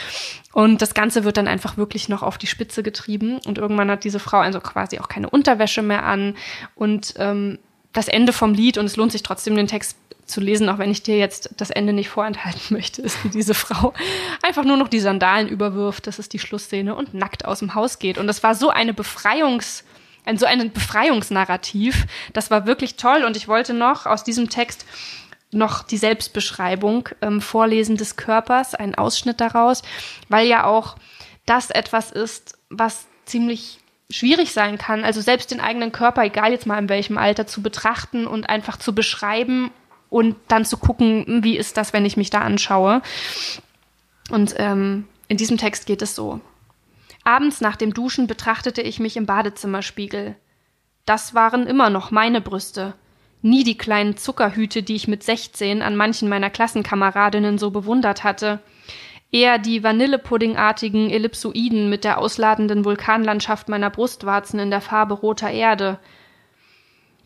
Und 0.52 0.82
das 0.82 0.94
Ganze 0.94 1.24
wird 1.24 1.36
dann 1.36 1.48
einfach 1.48 1.76
wirklich 1.76 2.08
noch 2.08 2.22
auf 2.22 2.38
die 2.38 2.48
Spitze 2.48 2.82
getrieben. 2.82 3.38
Und 3.46 3.58
irgendwann 3.58 3.90
hat 3.90 4.04
diese 4.04 4.18
Frau 4.18 4.38
also 4.38 4.60
quasi 4.60 4.98
auch 4.98 5.08
keine 5.08 5.30
Unterwäsche 5.30 5.82
mehr 5.82 6.04
an. 6.04 6.36
Und 6.74 7.14
ähm, 7.18 7.58
das 7.92 8.08
Ende 8.08 8.32
vom 8.32 8.52
Lied, 8.52 8.78
und 8.78 8.86
es 8.86 8.96
lohnt 8.96 9.12
sich 9.12 9.22
trotzdem, 9.22 9.54
den 9.54 9.68
Text 9.68 9.96
zu 10.26 10.40
lesen, 10.40 10.68
auch 10.68 10.78
wenn 10.78 10.90
ich 10.90 11.02
dir 11.02 11.16
jetzt 11.16 11.50
das 11.56 11.70
Ende 11.70 11.92
nicht 11.92 12.08
vorenthalten 12.08 12.60
möchte, 12.70 13.02
ist, 13.02 13.22
wie 13.24 13.28
diese 13.28 13.54
Frau 13.54 13.94
einfach 14.42 14.64
nur 14.64 14.76
noch 14.76 14.88
die 14.88 15.00
Sandalen 15.00 15.48
überwirft. 15.48 16.06
Das 16.06 16.18
ist 16.18 16.32
die 16.32 16.38
Schlussszene 16.38 16.94
und 16.94 17.14
nackt 17.14 17.44
aus 17.44 17.60
dem 17.60 17.74
Haus 17.74 17.98
geht. 17.98 18.18
Und 18.18 18.26
das 18.26 18.42
war 18.42 18.54
so 18.54 18.70
eine 18.70 18.92
Befreiungs- 18.92 19.82
ein, 20.26 20.38
so 20.38 20.46
ein 20.46 20.72
Befreiungsnarrativ. 20.72 22.06
Das 22.32 22.50
war 22.50 22.66
wirklich 22.66 22.96
toll. 22.96 23.24
Und 23.24 23.36
ich 23.36 23.48
wollte 23.48 23.72
noch 23.72 24.06
aus 24.06 24.24
diesem 24.24 24.50
Text 24.50 24.84
noch 25.52 25.84
die 25.84 25.96
Selbstbeschreibung 25.96 27.08
ähm, 27.22 27.40
Vorlesen 27.40 27.96
des 27.96 28.16
Körpers, 28.16 28.74
ein 28.74 28.96
Ausschnitt 28.96 29.40
daraus, 29.40 29.82
weil 30.28 30.46
ja 30.46 30.64
auch 30.64 30.96
das 31.46 31.70
etwas 31.70 32.10
ist, 32.10 32.58
was 32.68 33.06
ziemlich 33.24 33.78
schwierig 34.10 34.52
sein 34.52 34.78
kann. 34.78 35.04
Also 35.04 35.20
selbst 35.20 35.52
den 35.52 35.60
eigenen 35.60 35.92
Körper, 35.92 36.24
egal 36.24 36.50
jetzt 36.50 36.66
mal 36.66 36.78
in 36.78 36.88
welchem 36.88 37.16
Alter, 37.16 37.46
zu 37.46 37.62
betrachten 37.62 38.26
und 38.26 38.48
einfach 38.48 38.76
zu 38.76 38.94
beschreiben 38.94 39.70
und 40.10 40.36
dann 40.48 40.64
zu 40.64 40.76
gucken, 40.76 41.42
wie 41.42 41.56
ist 41.56 41.76
das, 41.76 41.92
wenn 41.92 42.04
ich 42.04 42.16
mich 42.16 42.30
da 42.30 42.40
anschaue. 42.40 43.02
Und 44.30 44.54
ähm, 44.58 45.06
in 45.28 45.36
diesem 45.36 45.58
Text 45.58 45.86
geht 45.86 46.02
es 46.02 46.14
so. 46.14 46.40
Abends 47.24 47.60
nach 47.60 47.76
dem 47.76 47.92
Duschen 47.92 48.26
betrachtete 48.26 48.82
ich 48.82 49.00
mich 49.00 49.16
im 49.16 49.26
Badezimmerspiegel. 49.26 50.36
Das 51.06 51.34
waren 51.34 51.66
immer 51.66 51.90
noch 51.90 52.10
meine 52.10 52.40
Brüste, 52.40 52.94
nie 53.42 53.64
die 53.64 53.78
kleinen 53.78 54.16
Zuckerhüte, 54.16 54.82
die 54.82 54.96
ich 54.96 55.08
mit 55.08 55.22
16 55.22 55.82
an 55.82 55.96
manchen 55.96 56.28
meiner 56.28 56.50
Klassenkameradinnen 56.50 57.58
so 57.58 57.70
bewundert 57.70 58.24
hatte. 58.24 58.60
Eher 59.32 59.58
die 59.58 59.82
vanillepuddingartigen 59.82 61.10
Ellipsoiden 61.10 61.90
mit 61.90 62.04
der 62.04 62.18
ausladenden 62.18 62.84
Vulkanlandschaft 62.84 63.68
meiner 63.68 63.90
Brustwarzen 63.90 64.60
in 64.60 64.70
der 64.70 64.80
Farbe 64.80 65.14
roter 65.14 65.50
Erde. 65.50 65.98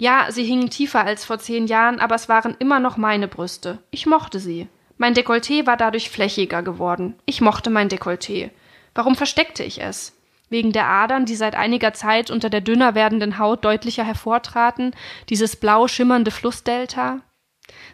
Ja, 0.01 0.27
sie 0.31 0.45
hingen 0.45 0.71
tiefer 0.71 1.05
als 1.05 1.25
vor 1.25 1.39
zehn 1.39 1.67
Jahren, 1.67 2.01
aber 2.01 2.15
es 2.15 2.29
waren 2.29 2.57
immer 2.59 2.81
noch 2.81 2.97
meine 2.97 3.29
Brüste. 3.29 3.79
Ich 3.91 4.07
mochte 4.07 4.41
sie. 4.41 4.67
Mein 4.97 5.15
Dekolleté 5.15 5.67
war 5.67 5.77
dadurch 5.77 6.11
flächiger 6.11 6.63
geworden. 6.63 7.15
Ich 7.27 7.41
mochte 7.41 7.71
mein 7.71 7.89
Dekolleté. 7.89 8.51
Warum 8.95 9.15
versteckte 9.15 9.63
ich 9.63 9.81
es? 9.81 10.17
wegen 10.51 10.73
der 10.73 10.89
Adern, 10.89 11.25
die 11.25 11.37
seit 11.37 11.55
einiger 11.55 11.95
Zeit 11.95 12.31
unter 12.31 12.51
der 12.51 12.61
dünner 12.61 12.95
werdenden 12.95 13.39
Haut 13.39 13.65
deutlicher 13.65 14.05
hervortraten, 14.05 14.95
dieses 15.29 15.57
blau 15.57 15.89
schimmernde 15.89 16.33
Flussdelta. 16.33 17.21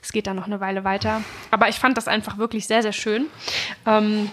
Es 0.02 0.10
geht 0.10 0.26
da 0.26 0.32
noch 0.32 0.46
eine 0.46 0.58
Weile 0.58 0.82
weiter. 0.82 1.22
Aber 1.50 1.68
ich 1.68 1.76
fand 1.76 1.98
das 1.98 2.08
einfach 2.08 2.38
wirklich 2.38 2.66
sehr, 2.66 2.82
sehr 2.82 2.94
schön. 2.94 3.26
Ähm, 3.84 4.30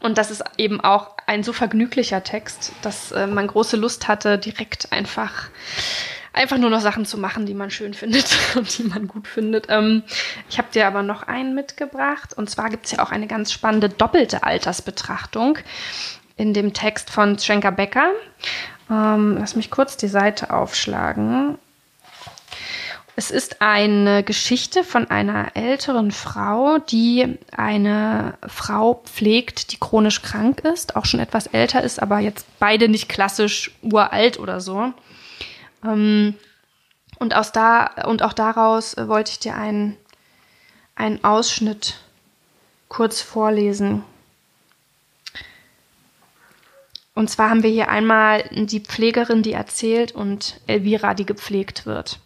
und 0.00 0.18
das 0.18 0.30
ist 0.30 0.44
eben 0.56 0.80
auch 0.80 1.16
ein 1.26 1.42
so 1.42 1.52
vergnüglicher 1.52 2.22
Text, 2.22 2.72
dass 2.82 3.10
äh, 3.10 3.26
man 3.26 3.48
große 3.48 3.76
Lust 3.76 4.06
hatte, 4.06 4.38
direkt 4.38 4.92
einfach 4.92 5.50
einfach 6.32 6.58
nur 6.58 6.70
noch 6.70 6.80
Sachen 6.80 7.04
zu 7.06 7.18
machen, 7.18 7.46
die 7.46 7.54
man 7.54 7.70
schön 7.70 7.94
findet 7.94 8.36
und 8.56 8.78
die 8.78 8.84
man 8.84 9.08
gut 9.08 9.26
findet. 9.26 9.66
Ähm, 9.68 10.02
ich 10.48 10.58
habe 10.58 10.68
dir 10.72 10.86
aber 10.86 11.02
noch 11.02 11.22
einen 11.22 11.54
mitgebracht. 11.54 12.34
Und 12.34 12.50
zwar 12.50 12.70
gibt 12.70 12.86
es 12.86 12.92
ja 12.92 13.02
auch 13.02 13.10
eine 13.10 13.26
ganz 13.26 13.52
spannende 13.52 13.88
doppelte 13.88 14.42
Altersbetrachtung 14.42 15.58
in 16.36 16.54
dem 16.54 16.72
Text 16.72 17.10
von 17.10 17.38
Schenker 17.38 17.72
Becker. 17.72 18.12
Ähm, 18.90 19.36
lass 19.38 19.56
mich 19.56 19.70
kurz 19.70 19.96
die 19.96 20.08
Seite 20.08 20.52
aufschlagen. 20.52 21.58
Es 23.16 23.32
ist 23.32 23.60
eine 23.60 24.22
Geschichte 24.22 24.84
von 24.84 25.10
einer 25.10 25.56
älteren 25.56 26.12
Frau, 26.12 26.78
die 26.78 27.36
eine 27.50 28.34
Frau 28.46 29.02
pflegt, 29.04 29.72
die 29.72 29.76
chronisch 29.76 30.22
krank 30.22 30.60
ist, 30.60 30.94
auch 30.94 31.04
schon 31.04 31.18
etwas 31.18 31.48
älter 31.48 31.82
ist, 31.82 32.00
aber 32.00 32.20
jetzt 32.20 32.46
beide 32.60 32.88
nicht 32.88 33.08
klassisch 33.08 33.72
uralt 33.82 34.38
oder 34.38 34.60
so. 34.60 34.92
Ähm, 35.84 36.34
und, 37.18 37.34
aus 37.34 37.52
da, 37.52 37.86
und 38.06 38.22
auch 38.22 38.32
daraus 38.32 38.96
wollte 38.96 39.32
ich 39.32 39.38
dir 39.38 39.54
einen, 39.54 39.96
einen 40.94 41.24
Ausschnitt 41.24 41.98
kurz 42.88 43.20
vorlesen. 43.20 44.02
Und 47.14 47.28
zwar 47.28 47.50
haben 47.50 47.64
wir 47.64 47.70
hier 47.70 47.88
einmal 47.88 48.44
die 48.52 48.80
Pflegerin, 48.80 49.42
die 49.42 49.52
erzählt, 49.52 50.12
und 50.12 50.60
Elvira, 50.68 51.14
die 51.14 51.26
gepflegt 51.26 51.84
wird. 51.84 52.20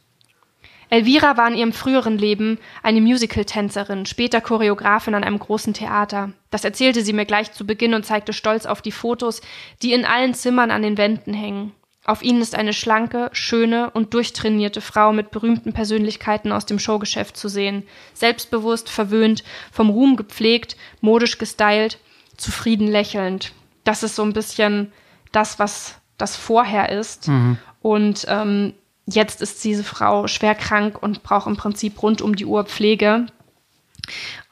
Elvira 0.91 1.39
war 1.39 1.49
in 1.49 1.57
ihrem 1.57 1.73
früheren 1.73 2.19
Leben 2.19 2.59
eine 2.83 3.01
Musical-Tänzerin, 3.01 4.05
später 4.05 4.43
Choreografin 4.43 5.15
an 5.15 5.25
einem 5.25 5.39
großen 5.39 5.73
Theater. 5.73 6.33
Das 6.51 6.65
erzählte 6.65 7.03
sie 7.03 7.15
mir 7.15 7.25
gleich 7.25 7.51
zu 7.53 7.67
Beginn 7.67 7.95
und 7.95 8.05
zeigte 8.05 8.35
stolz 8.35 8.67
auf 8.67 8.83
die 8.83 8.93
Fotos, 8.93 9.41
die 9.81 9.95
in 9.95 10.05
allen 10.05 10.35
Zimmern 10.35 10.71
an 10.71 10.83
den 10.83 10.99
Wänden 10.99 11.33
hängen. 11.33 11.73
Auf 12.05 12.23
ihnen 12.23 12.43
ist 12.43 12.57
eine 12.57 12.73
schlanke, 12.73 13.31
schöne 13.33 13.91
und 13.91 14.13
durchtrainierte 14.13 14.81
Frau 14.81 15.13
mit 15.13 15.31
berühmten 15.31 15.73
Persönlichkeiten 15.73 16.51
aus 16.51 16.67
dem 16.67 16.81
Showgeschäft 16.81 17.37
zu 17.37 17.49
sehen. 17.49 17.85
Selbstbewusst, 18.13 18.91
verwöhnt, 18.91 19.45
vom 19.71 19.89
Ruhm 19.89 20.17
gepflegt, 20.17 20.77
modisch 21.01 21.39
gestylt, 21.39 21.99
zufrieden 22.37 22.89
lächelnd. 22.89 23.53
Das 23.85 24.03
ist 24.03 24.17
so 24.17 24.25
ein 24.25 24.33
bisschen 24.33 24.93
das, 25.31 25.61
was 25.61 25.95
das 26.19 26.35
vorher 26.37 26.89
ist. 26.89 27.29
Mhm. 27.29 27.59
Und 27.83 28.27
ähm, 28.29 28.75
jetzt 29.07 29.41
ist 29.41 29.63
diese 29.63 29.85
Frau 29.85 30.27
schwer 30.27 30.57
krank 30.57 31.01
und 31.01 31.23
braucht 31.23 31.47
im 31.47 31.57
Prinzip 31.57 32.03
rund 32.03 32.21
um 32.21 32.35
die 32.35 32.47
Uhr 32.47 32.65
Pflege. 32.65 33.27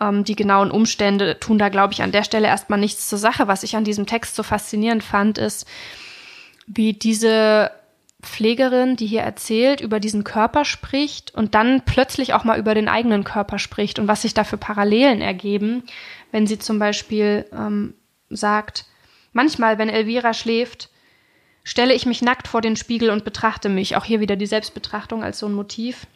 Ähm, 0.01 0.23
die 0.23 0.37
genauen 0.37 0.71
Umstände 0.71 1.41
tun 1.41 1.59
da, 1.59 1.69
glaube 1.69 1.93
ich, 1.93 2.03
an 2.03 2.13
der 2.13 2.23
Stelle 2.23 2.47
erstmal 2.47 2.79
nichts 2.79 3.09
zur 3.09 3.19
Sache. 3.19 3.49
Was 3.49 3.65
ich 3.65 3.75
an 3.75 3.85
diesem 3.85 4.07
Text 4.07 4.37
so 4.37 4.45
faszinierend 4.45 5.03
fand, 5.03 5.39
ist, 5.39 5.67
wie 6.73 6.93
diese 6.93 7.73
Pflegerin, 8.23 8.97
die 8.97 9.07
hier 9.07 9.23
erzählt, 9.23 9.81
über 9.81 9.99
diesen 9.99 10.23
Körper 10.23 10.64
spricht 10.64 11.35
und 11.35 11.55
dann 11.55 11.83
plötzlich 11.85 12.33
auch 12.33 12.45
mal 12.45 12.59
über 12.59 12.75
den 12.75 12.89
eigenen 12.89 13.25
Körper 13.25 13.59
spricht 13.59 13.99
und 13.99 14.07
was 14.07 14.23
sich 14.23 14.35
da 14.35 14.45
für 14.45 14.57
Parallelen 14.57 15.21
ergeben, 15.21 15.83
wenn 16.31 16.47
sie 16.47 16.59
zum 16.59 16.79
Beispiel 16.79 17.47
ähm, 17.53 17.95
sagt, 18.29 18.85
manchmal, 19.33 19.79
wenn 19.79 19.89
Elvira 19.89 20.33
schläft, 20.33 20.91
stelle 21.64 21.95
ich 21.95 22.07
mich 22.07 22.23
nackt 22.23 22.47
vor 22.47 22.61
den 22.61 22.77
Spiegel 22.77 23.11
und 23.11 23.25
betrachte 23.25 23.68
mich. 23.68 23.97
Auch 23.97 24.05
hier 24.05 24.21
wieder 24.21 24.37
die 24.37 24.47
Selbstbetrachtung 24.47 25.25
als 25.25 25.41
so 25.41 25.47
ein 25.47 25.55
Motiv. 25.55 26.07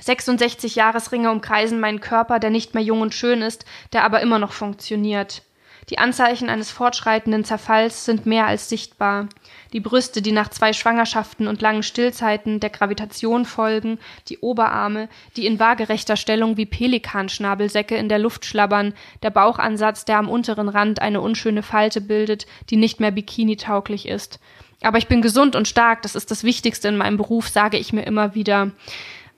66 0.00 0.74
Jahresringe 0.74 1.30
umkreisen 1.30 1.80
meinen 1.80 2.00
Körper, 2.00 2.38
der 2.40 2.50
nicht 2.50 2.74
mehr 2.74 2.82
jung 2.82 3.02
und 3.02 3.14
schön 3.14 3.42
ist, 3.42 3.64
der 3.92 4.04
aber 4.04 4.20
immer 4.20 4.38
noch 4.38 4.52
funktioniert. 4.52 5.42
Die 5.90 5.98
Anzeichen 5.98 6.50
eines 6.50 6.70
fortschreitenden 6.70 7.44
Zerfalls 7.44 8.04
sind 8.04 8.26
mehr 8.26 8.46
als 8.46 8.68
sichtbar. 8.68 9.28
Die 9.72 9.80
Brüste, 9.80 10.20
die 10.20 10.32
nach 10.32 10.48
zwei 10.48 10.72
Schwangerschaften 10.72 11.48
und 11.48 11.62
langen 11.62 11.82
Stillzeiten 11.82 12.60
der 12.60 12.70
Gravitation 12.70 13.46
folgen, 13.46 13.98
die 14.28 14.38
Oberarme, 14.38 15.08
die 15.36 15.46
in 15.46 15.58
waagerechter 15.58 16.16
Stellung 16.16 16.56
wie 16.56 16.66
Pelikanschnabelsäcke 16.66 17.96
in 17.96 18.08
der 18.08 18.18
Luft 18.18 18.44
schlabbern, 18.44 18.92
der 19.22 19.30
Bauchansatz, 19.30 20.04
der 20.04 20.18
am 20.18 20.28
unteren 20.28 20.68
Rand 20.68 21.00
eine 21.00 21.22
unschöne 21.22 21.62
Falte 21.62 22.02
bildet, 22.02 22.46
die 22.68 22.76
nicht 22.76 23.00
mehr 23.00 23.10
bikini-tauglich 23.10 24.06
ist. 24.08 24.40
Aber 24.82 24.98
ich 24.98 25.08
bin 25.08 25.22
gesund 25.22 25.56
und 25.56 25.66
stark, 25.66 26.02
das 26.02 26.14
ist 26.14 26.30
das 26.30 26.44
Wichtigste 26.44 26.88
in 26.88 26.96
meinem 26.96 27.16
Beruf, 27.16 27.48
sage 27.48 27.78
ich 27.78 27.92
mir 27.92 28.02
immer 28.02 28.34
wieder. 28.34 28.72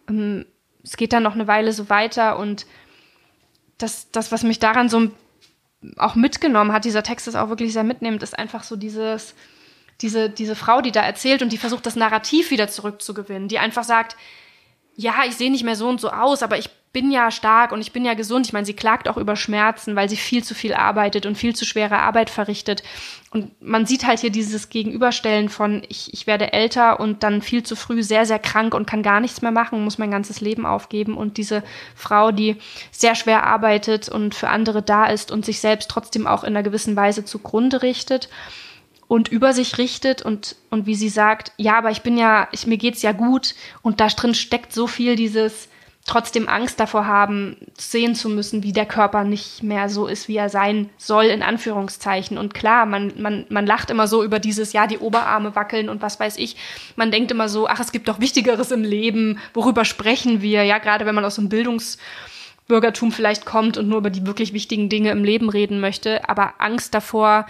Ähm, 0.08 0.46
es 0.82 0.96
geht 0.96 1.12
dann 1.12 1.22
noch 1.22 1.34
eine 1.34 1.46
Weile 1.46 1.72
so 1.72 1.88
weiter 1.88 2.38
und 2.38 2.66
das, 3.78 4.10
das, 4.10 4.32
was 4.32 4.42
mich 4.42 4.58
daran 4.58 4.88
so 4.88 5.00
ein 5.00 5.12
auch 5.96 6.14
mitgenommen 6.14 6.72
hat, 6.72 6.84
dieser 6.84 7.02
Text 7.02 7.28
ist 7.28 7.36
auch 7.36 7.48
wirklich 7.48 7.72
sehr 7.72 7.84
mitnehmend, 7.84 8.22
ist 8.22 8.38
einfach 8.38 8.62
so 8.62 8.76
dieses, 8.76 9.34
diese, 10.00 10.30
diese 10.30 10.56
Frau, 10.56 10.80
die 10.80 10.92
da 10.92 11.02
erzählt 11.02 11.42
und 11.42 11.52
die 11.52 11.58
versucht, 11.58 11.86
das 11.86 11.96
Narrativ 11.96 12.50
wieder 12.50 12.68
zurückzugewinnen, 12.68 13.48
die 13.48 13.58
einfach 13.58 13.84
sagt, 13.84 14.16
ja, 14.96 15.24
ich 15.26 15.36
sehe 15.36 15.50
nicht 15.50 15.64
mehr 15.64 15.76
so 15.76 15.88
und 15.88 16.00
so 16.00 16.10
aus, 16.10 16.42
aber 16.42 16.58
ich 16.58 16.68
bin 16.92 17.12
ja 17.12 17.30
stark 17.30 17.70
und 17.70 17.80
ich 17.80 17.92
bin 17.92 18.04
ja 18.04 18.14
gesund. 18.14 18.46
Ich 18.46 18.52
meine, 18.52 18.66
sie 18.66 18.74
klagt 18.74 19.08
auch 19.08 19.16
über 19.16 19.36
Schmerzen, 19.36 19.94
weil 19.94 20.08
sie 20.08 20.16
viel 20.16 20.42
zu 20.42 20.54
viel 20.54 20.74
arbeitet 20.74 21.24
und 21.24 21.38
viel 21.38 21.54
zu 21.54 21.64
schwere 21.64 21.98
Arbeit 21.98 22.30
verrichtet. 22.30 22.82
Und 23.30 23.50
man 23.62 23.86
sieht 23.86 24.04
halt 24.06 24.18
hier 24.18 24.30
dieses 24.30 24.70
Gegenüberstellen 24.70 25.50
von, 25.50 25.82
ich, 25.88 26.12
ich 26.12 26.26
werde 26.26 26.52
älter 26.52 26.98
und 26.98 27.22
dann 27.22 27.42
viel 27.42 27.62
zu 27.62 27.76
früh 27.76 28.02
sehr, 28.02 28.26
sehr 28.26 28.40
krank 28.40 28.74
und 28.74 28.86
kann 28.86 29.04
gar 29.04 29.20
nichts 29.20 29.40
mehr 29.40 29.52
machen, 29.52 29.84
muss 29.84 29.98
mein 29.98 30.10
ganzes 30.10 30.40
Leben 30.40 30.66
aufgeben. 30.66 31.16
Und 31.16 31.36
diese 31.36 31.62
Frau, 31.94 32.32
die 32.32 32.56
sehr 32.90 33.14
schwer 33.14 33.44
arbeitet 33.44 34.08
und 34.08 34.34
für 34.34 34.48
andere 34.48 34.82
da 34.82 35.06
ist 35.06 35.30
und 35.30 35.44
sich 35.44 35.60
selbst 35.60 35.88
trotzdem 35.90 36.26
auch 36.26 36.42
in 36.42 36.56
einer 36.56 36.64
gewissen 36.64 36.96
Weise 36.96 37.24
zugrunde 37.24 37.82
richtet 37.82 38.28
und 39.06 39.28
über 39.28 39.52
sich 39.52 39.78
richtet 39.78 40.22
und, 40.22 40.56
und 40.70 40.86
wie 40.86 40.96
sie 40.96 41.08
sagt, 41.08 41.52
ja, 41.56 41.78
aber 41.78 41.92
ich 41.92 42.02
bin 42.02 42.18
ja, 42.18 42.48
ich, 42.50 42.66
mir 42.66 42.78
geht's 42.78 43.02
ja 43.02 43.12
gut 43.12 43.54
und 43.82 44.00
da 44.00 44.08
drin 44.08 44.34
steckt 44.34 44.72
so 44.72 44.88
viel 44.88 45.14
dieses, 45.14 45.68
trotzdem 46.10 46.48
Angst 46.48 46.80
davor 46.80 47.06
haben, 47.06 47.56
sehen 47.78 48.16
zu 48.16 48.28
müssen, 48.28 48.64
wie 48.64 48.72
der 48.72 48.84
Körper 48.84 49.22
nicht 49.22 49.62
mehr 49.62 49.88
so 49.88 50.08
ist, 50.08 50.26
wie 50.26 50.36
er 50.36 50.48
sein 50.48 50.90
soll, 50.98 51.26
in 51.26 51.40
Anführungszeichen. 51.40 52.36
Und 52.36 52.52
klar, 52.52 52.84
man, 52.84 53.12
man, 53.16 53.46
man 53.48 53.64
lacht 53.64 53.90
immer 53.90 54.08
so 54.08 54.24
über 54.24 54.40
dieses, 54.40 54.72
ja, 54.72 54.88
die 54.88 54.98
Oberarme 54.98 55.54
wackeln 55.54 55.88
und 55.88 56.02
was 56.02 56.18
weiß 56.18 56.36
ich. 56.38 56.56
Man 56.96 57.12
denkt 57.12 57.30
immer 57.30 57.48
so, 57.48 57.68
ach, 57.68 57.78
es 57.78 57.92
gibt 57.92 58.08
doch 58.08 58.18
Wichtigeres 58.18 58.72
im 58.72 58.82
Leben, 58.82 59.38
worüber 59.54 59.84
sprechen 59.84 60.42
wir? 60.42 60.64
Ja, 60.64 60.78
gerade 60.78 61.06
wenn 61.06 61.14
man 61.14 61.24
aus 61.24 61.38
einem 61.38 61.48
Bildungsbürgertum 61.48 63.12
vielleicht 63.12 63.46
kommt 63.46 63.78
und 63.78 63.88
nur 63.88 63.98
über 63.98 64.10
die 64.10 64.26
wirklich 64.26 64.52
wichtigen 64.52 64.88
Dinge 64.88 65.12
im 65.12 65.22
Leben 65.22 65.48
reden 65.48 65.78
möchte. 65.78 66.28
Aber 66.28 66.54
Angst 66.58 66.92
davor, 66.92 67.46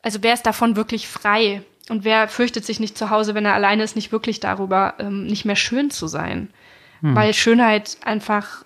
also 0.00 0.20
wer 0.22 0.32
ist 0.32 0.46
davon 0.46 0.74
wirklich 0.74 1.06
frei? 1.06 1.62
Und 1.90 2.04
wer 2.04 2.28
fürchtet 2.28 2.64
sich 2.64 2.80
nicht 2.80 2.96
zu 2.96 3.10
Hause, 3.10 3.34
wenn 3.34 3.44
er 3.44 3.52
alleine 3.52 3.82
ist, 3.82 3.94
nicht 3.94 4.10
wirklich 4.10 4.40
darüber, 4.40 4.94
ähm, 4.98 5.26
nicht 5.26 5.44
mehr 5.44 5.56
schön 5.56 5.90
zu 5.90 6.06
sein? 6.06 6.48
Hm. 7.02 7.14
weil 7.14 7.34
Schönheit 7.34 7.98
einfach 8.02 8.64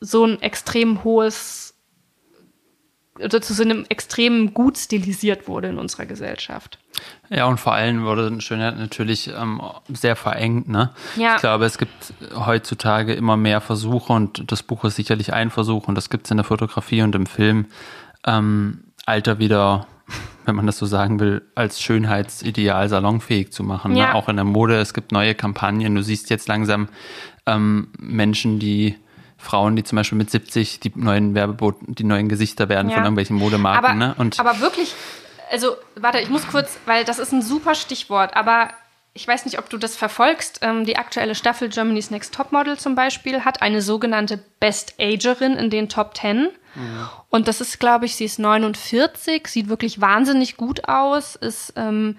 so 0.00 0.24
ein 0.24 0.40
extrem 0.40 1.04
hohes 1.04 1.74
oder 3.22 3.42
zu 3.42 3.52
so 3.52 3.62
einem 3.62 3.84
extrem 3.88 4.54
gut 4.54 4.78
stilisiert 4.78 5.46
wurde 5.46 5.68
in 5.68 5.78
unserer 5.78 6.06
Gesellschaft. 6.06 6.78
Ja, 7.28 7.46
und 7.46 7.58
vor 7.58 7.74
allem 7.74 8.04
wurde 8.04 8.40
Schönheit 8.40 8.78
natürlich 8.78 9.28
ähm, 9.28 9.60
sehr 9.88 10.16
verengt. 10.16 10.68
Ne? 10.68 10.90
Ja. 11.16 11.34
Ich 11.34 11.40
glaube, 11.40 11.66
es 11.66 11.76
gibt 11.76 12.14
heutzutage 12.34 13.12
immer 13.12 13.36
mehr 13.36 13.60
Versuche 13.60 14.12
und 14.12 14.50
das 14.50 14.62
Buch 14.62 14.84
ist 14.84 14.96
sicherlich 14.96 15.34
ein 15.34 15.50
Versuch 15.50 15.88
und 15.88 15.96
das 15.96 16.08
gibt 16.08 16.26
es 16.26 16.30
in 16.30 16.38
der 16.38 16.44
Fotografie 16.44 17.02
und 17.02 17.14
im 17.14 17.26
Film, 17.26 17.66
ähm, 18.26 18.84
Alter 19.04 19.38
wieder 19.38 19.86
wenn 20.44 20.54
man 20.54 20.66
das 20.66 20.78
so 20.78 20.86
sagen 20.86 21.20
will, 21.20 21.42
als 21.54 21.80
Schönheitsideal 21.80 22.88
salonfähig 22.88 23.52
zu 23.52 23.62
machen. 23.62 23.92
Ne? 23.92 24.00
Ja. 24.00 24.06
Ne? 24.08 24.14
Auch 24.14 24.28
in 24.28 24.36
der 24.36 24.44
Mode, 24.44 24.78
es 24.78 24.94
gibt 24.94 25.12
neue 25.12 25.34
Kampagnen. 25.34 25.94
Du 25.94 26.02
siehst 26.02 26.30
jetzt 26.30 26.48
langsam 26.48 26.88
ähm, 27.50 27.88
Menschen, 27.98 28.58
die 28.58 28.96
Frauen, 29.38 29.76
die 29.76 29.84
zum 29.84 29.96
Beispiel 29.96 30.18
mit 30.18 30.30
70 30.30 30.80
die 30.80 30.92
neuen 30.94 31.34
Werbeboten, 31.34 31.94
die 31.94 32.04
neuen 32.04 32.28
Gesichter 32.28 32.68
werden 32.68 32.88
ja. 32.88 32.96
von 32.96 33.04
irgendwelchen 33.04 33.36
Modemarken. 33.36 33.84
Aber, 33.84 33.94
ne? 33.94 34.14
Und 34.18 34.38
aber 34.38 34.60
wirklich, 34.60 34.94
also 35.50 35.76
warte, 35.96 36.20
ich 36.20 36.28
muss 36.28 36.46
kurz, 36.46 36.78
weil 36.86 37.04
das 37.04 37.18
ist 37.18 37.32
ein 37.32 37.42
super 37.42 37.74
Stichwort, 37.74 38.36
aber 38.36 38.70
ich 39.12 39.26
weiß 39.26 39.44
nicht, 39.44 39.58
ob 39.58 39.68
du 39.68 39.76
das 39.76 39.96
verfolgst. 39.96 40.60
Ähm, 40.62 40.84
die 40.84 40.96
aktuelle 40.96 41.34
Staffel 41.34 41.68
Germany's 41.68 42.10
Next 42.10 42.34
Topmodel 42.34 42.78
zum 42.78 42.94
Beispiel 42.94 43.44
hat 43.44 43.60
eine 43.62 43.82
sogenannte 43.82 44.42
Best 44.60 44.94
Agerin 45.00 45.54
in 45.54 45.70
den 45.70 45.88
Top 45.88 46.16
10. 46.16 46.50
Mhm. 46.74 47.08
Und 47.28 47.48
das 47.48 47.60
ist, 47.60 47.80
glaube 47.80 48.06
ich, 48.06 48.14
sie 48.14 48.24
ist 48.24 48.38
49, 48.38 49.48
sieht 49.48 49.68
wirklich 49.68 50.00
wahnsinnig 50.00 50.56
gut 50.56 50.88
aus, 50.88 51.34
ist 51.34 51.72
ähm, 51.76 52.18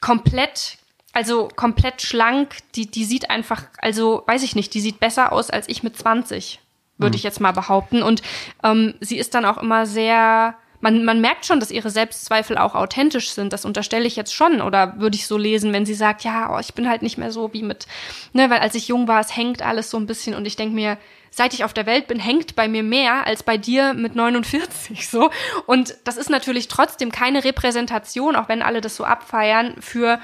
komplett, 0.00 0.78
also 1.14 1.48
komplett 1.54 2.02
schlank. 2.02 2.56
Die, 2.74 2.90
die 2.90 3.04
sieht 3.04 3.30
einfach, 3.30 3.64
also 3.78 4.22
weiß 4.26 4.42
ich 4.42 4.54
nicht, 4.54 4.74
die 4.74 4.80
sieht 4.80 5.00
besser 5.00 5.32
aus 5.32 5.50
als 5.50 5.68
ich 5.68 5.82
mit 5.82 5.96
20, 5.96 6.60
würde 6.98 7.14
mhm. 7.14 7.16
ich 7.16 7.22
jetzt 7.22 7.40
mal 7.40 7.52
behaupten. 7.52 8.02
Und 8.02 8.22
ähm, 8.62 8.94
sie 9.00 9.18
ist 9.18 9.34
dann 9.34 9.44
auch 9.44 9.58
immer 9.58 9.86
sehr 9.86 10.56
man, 10.84 11.02
man 11.02 11.22
merkt 11.22 11.46
schon, 11.46 11.60
dass 11.60 11.70
ihre 11.70 11.88
Selbstzweifel 11.88 12.58
auch 12.58 12.74
authentisch 12.74 13.30
sind. 13.30 13.54
Das 13.54 13.64
unterstelle 13.64 14.06
ich 14.06 14.16
jetzt 14.16 14.34
schon. 14.34 14.60
Oder 14.60 15.00
würde 15.00 15.16
ich 15.16 15.26
so 15.26 15.38
lesen, 15.38 15.72
wenn 15.72 15.86
sie 15.86 15.94
sagt, 15.94 16.24
ja, 16.24 16.54
oh, 16.54 16.58
ich 16.60 16.74
bin 16.74 16.90
halt 16.90 17.00
nicht 17.00 17.16
mehr 17.16 17.32
so 17.32 17.54
wie 17.54 17.62
mit, 17.62 17.86
ne, 18.34 18.50
weil 18.50 18.58
als 18.58 18.74
ich 18.74 18.88
jung 18.88 19.08
war, 19.08 19.20
es 19.20 19.34
hängt 19.34 19.62
alles 19.62 19.90
so 19.90 19.96
ein 19.96 20.06
bisschen 20.06 20.34
und 20.34 20.46
ich 20.46 20.56
denke 20.56 20.74
mir, 20.74 20.98
seit 21.30 21.54
ich 21.54 21.64
auf 21.64 21.72
der 21.72 21.86
Welt 21.86 22.06
bin, 22.06 22.20
hängt 22.20 22.54
bei 22.54 22.68
mir 22.68 22.82
mehr 22.82 23.26
als 23.26 23.42
bei 23.42 23.56
dir 23.56 23.94
mit 23.94 24.14
49 24.14 25.08
so. 25.08 25.30
Und 25.66 25.96
das 26.04 26.18
ist 26.18 26.28
natürlich 26.28 26.68
trotzdem 26.68 27.10
keine 27.10 27.44
Repräsentation, 27.44 28.36
auch 28.36 28.50
wenn 28.50 28.60
alle 28.60 28.82
das 28.82 28.94
so 28.94 29.04
abfeiern, 29.04 29.74
für 29.80 30.20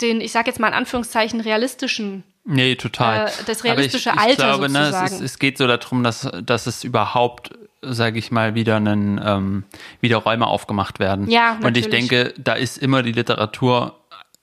den, 0.00 0.20
ich 0.20 0.32
sage 0.32 0.48
jetzt 0.48 0.60
mal 0.60 0.68
in 0.68 0.74
Anführungszeichen, 0.74 1.40
realistischen 1.40 2.24
Nee, 2.44 2.74
total. 2.74 3.26
Äh, 3.26 3.30
das 3.46 3.64
realistische 3.64 4.12
Aber 4.12 4.22
ich, 4.22 4.32
ich 4.32 4.40
Alter 4.40 4.58
glaube, 4.58 4.72
ne, 4.72 4.88
es, 5.04 5.12
ist, 5.12 5.20
es, 5.20 5.38
geht 5.38 5.58
so 5.58 5.66
darum, 5.66 6.02
dass, 6.02 6.28
dass 6.42 6.66
es 6.66 6.84
überhaupt 6.84 7.52
sage 7.82 8.18
ich 8.18 8.30
mal, 8.30 8.54
wieder 8.54 8.76
einen, 8.76 9.20
ähm, 9.24 9.64
wieder 10.00 10.18
Räume 10.18 10.46
aufgemacht 10.46 10.98
werden. 10.98 11.30
Ja, 11.30 11.54
natürlich. 11.54 11.66
Und 11.66 11.76
ich 11.76 11.88
denke, 11.88 12.34
da 12.36 12.52
ist 12.52 12.76
immer 12.76 13.02
die 13.02 13.12
Literatur 13.12 13.96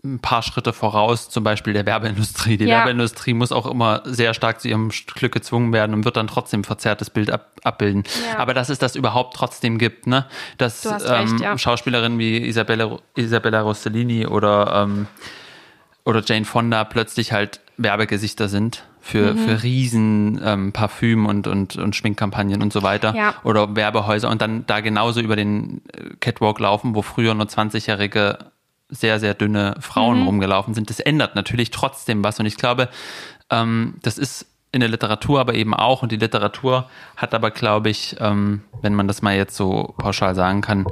ein 0.04 0.20
paar 0.20 0.42
Schritte 0.42 0.74
voraus, 0.74 1.30
zum 1.30 1.44
Beispiel 1.44 1.74
der 1.74 1.86
Werbeindustrie. 1.86 2.58
Die 2.58 2.66
ja. 2.66 2.78
Werbeindustrie 2.78 3.34
muss 3.34 3.52
auch 3.52 3.66
immer 3.66 4.02
sehr 4.06 4.34
stark 4.34 4.62
zu 4.62 4.68
ihrem 4.68 4.90
Glück 4.90 5.34
gezwungen 5.34 5.74
werden 5.74 5.94
und 5.94 6.06
wird 6.06 6.18
dann 6.18 6.28
trotzdem 6.28 6.62
ein 6.62 6.64
verzerrtes 6.64 7.10
Bild 7.10 7.32
ab, 7.32 7.52
abbilden. 7.64 8.04
Ja. 8.32 8.40
Aber 8.40 8.54
dass 8.54 8.70
es 8.70 8.80
das 8.80 8.96
überhaupt 8.96 9.36
trotzdem 9.36 9.78
gibt, 9.78 10.08
ne? 10.08 10.26
Dass 10.58 10.86
ähm, 10.86 10.94
recht, 10.94 11.40
ja. 11.42 11.58
Schauspielerinnen 11.58 12.18
wie 12.20 12.48
Isabella, 12.48 13.00
Isabella 13.16 13.62
Rossellini 13.62 14.28
oder, 14.28 14.84
ähm, 14.84 15.08
oder 16.08 16.24
Jane 16.26 16.46
Fonda 16.46 16.86
plötzlich 16.86 17.34
halt 17.34 17.60
Werbegesichter 17.76 18.48
sind 18.48 18.86
für, 19.02 19.34
mhm. 19.34 19.38
für 19.40 19.64
riesen 19.64 20.42
ähm, 20.44 20.72
Parfüm 20.72 21.26
und, 21.26 21.48
und, 21.48 21.76
und 21.76 21.96
Schminkkampagnen 21.98 22.62
und 22.62 22.72
so 22.72 22.82
weiter. 22.82 23.14
Ja. 23.14 23.36
Oder 23.44 23.76
Werbehäuser 23.76 24.30
und 24.30 24.42
dann 24.42 24.66
da 24.68 24.80
genauso 24.80 25.20
über 25.20 25.36
den 25.36 25.82
äh, 25.92 26.16
Catwalk 26.22 26.60
laufen, 26.60 26.96
wo 26.96 27.02
früher 27.02 27.34
nur 27.34 27.46
20-jährige 27.46 28.38
sehr, 28.90 29.20
sehr 29.20 29.34
dünne 29.34 29.76
Frauen 29.82 30.22
mhm. 30.22 30.28
rumgelaufen 30.28 30.74
sind. 30.74 30.90
Das 30.90 31.02
ändert 31.02 31.36
natürlich 31.36 31.72
trotzdem 31.72 32.24
was. 32.24 32.40
Und 32.40 32.46
ich 32.46 32.56
glaube, 32.56 32.88
ähm, 33.50 33.96
das 34.02 34.18
ist 34.18 34.48
in 34.72 34.80
der 34.80 34.90
Literatur 34.90 35.42
aber 35.42 35.56
eben 35.56 35.74
auch. 35.74 36.04
Und 36.04 36.12
die 36.14 36.18
Literatur 36.18 36.90
hat 37.18 37.34
aber, 37.34 37.52
glaube 37.52 37.90
ich, 37.90 38.16
ähm, 38.20 38.62
wenn 38.82 38.96
man 38.96 39.08
das 39.08 39.22
mal 39.22 39.36
jetzt 39.36 39.58
so 39.58 39.94
pauschal 39.98 40.36
sagen 40.36 40.62
kann, 40.62 40.86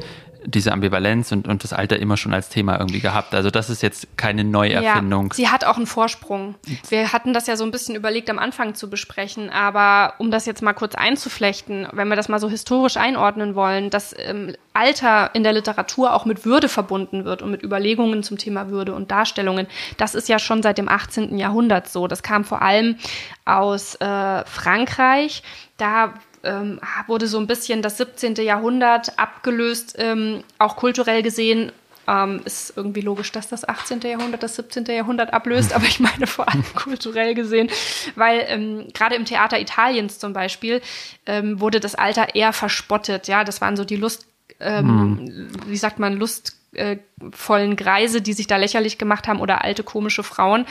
diese 0.46 0.72
Ambivalenz 0.72 1.32
und, 1.32 1.48
und 1.48 1.64
das 1.64 1.74
Alter 1.74 2.00
immer 2.00 2.18
schon 2.18 2.34
als 2.34 2.50
Thema 2.50 2.80
irgendwie 2.80 3.00
gehabt. 3.00 3.34
Also 3.34 3.50
das 3.50 3.70
ist 3.70 3.82
jetzt 3.82 4.18
keine 4.18 4.44
Neuerfindung. 4.44 5.28
Ja, 5.28 5.34
sie 5.34 5.50
hat 5.50 5.66
auch 5.66 5.78
einen 5.78 5.88
Vorsprung. 5.88 6.56
Wir 6.90 7.12
hatten 7.12 7.34
das 7.34 7.48
ja 7.48 7.58
so 7.58 7.64
ein 7.64 7.72
bisschen 7.72 7.96
überlegt, 7.96 8.30
am 8.30 8.40
Anfang 8.40 8.76
zu 8.76 8.90
besprechen, 8.90 9.50
aber 9.50 10.14
um 10.20 10.32
das 10.32 10.46
jetzt 10.46 10.62
mal 10.62 10.74
kurz 10.74 10.96
einzuflechten, 10.96 11.88
wenn 11.94 12.08
wir 12.08 12.16
das 12.16 12.30
mal 12.30 12.40
so 12.40 12.50
historisch 12.50 12.98
einordnen 12.98 13.56
wollen, 13.56 13.90
dass 13.90 14.16
ähm, 14.18 14.56
Alter 14.74 15.32
in 15.34 15.44
der 15.44 15.54
Literatur 15.54 16.14
auch 16.14 16.26
mit 16.26 16.46
Würde 16.46 16.70
verbunden 16.70 17.26
wird 17.26 17.42
und 17.42 17.52
mit 17.52 17.64
Überlegungen 17.64 18.24
zum 18.24 18.38
Thema 18.38 18.70
Würde 18.70 18.94
und 18.94 19.12
Darstellungen, 19.12 19.68
das 19.98 20.16
ist 20.16 20.30
ja 20.30 20.40
schon 20.40 20.62
seit 20.62 20.78
dem 20.78 20.90
18. 20.90 21.38
Jahrhundert 21.38 21.88
so. 21.88 22.08
Das 22.08 22.24
kam 22.24 22.44
vor 22.44 22.62
allem 22.62 22.98
aus 23.46 23.96
äh, 23.96 24.46
Frankreich. 24.46 25.44
Da 25.78 26.14
ähm, 26.46 26.80
wurde 27.08 27.28
so 27.28 27.38
ein 27.40 27.48
bisschen 27.48 27.82
das 27.82 27.98
17. 27.98 28.36
Jahrhundert 28.36 29.18
abgelöst, 29.20 29.96
ähm, 29.98 30.44
auch 30.58 30.76
kulturell 30.76 31.24
gesehen. 31.24 31.72
Ähm, 32.08 32.42
ist 32.46 32.74
irgendwie 32.76 33.02
logisch, 33.02 33.32
dass 33.32 33.48
das 33.48 33.68
18. 33.68 34.02
Jahrhundert 34.02 34.44
das 34.44 34.56
17. 34.58 34.86
Jahrhundert 34.86 35.34
ablöst, 35.34 35.74
aber 35.76 35.86
ich 35.86 36.00
meine 36.00 36.28
vor 36.28 36.48
allem 36.48 36.64
kulturell 36.76 37.34
gesehen, 37.34 37.70
weil 38.16 38.46
ähm, 38.48 38.88
gerade 38.94 39.16
im 39.16 39.26
Theater 39.26 39.60
Italiens 39.60 40.20
zum 40.20 40.32
Beispiel 40.32 40.82
ähm, 41.26 41.60
wurde 41.60 41.80
das 41.80 41.96
Alter 41.96 42.36
eher 42.36 42.54
verspottet. 42.54 43.28
Ja, 43.28 43.44
das 43.44 43.60
waren 43.60 43.76
so 43.76 43.86
die 43.86 43.96
Lust, 43.96 44.28
ähm, 44.60 45.18
hm. 45.18 45.48
wie 45.68 45.78
sagt 45.78 45.98
man, 45.98 46.14
lustvollen 46.14 47.76
Greise, 47.76 48.22
die 48.22 48.34
sich 48.34 48.46
da 48.46 48.58
lächerlich 48.58 49.00
gemacht 49.00 49.28
haben 49.28 49.40
oder 49.40 49.64
alte 49.64 49.84
komische 49.84 50.24
Frauen. 50.24 50.68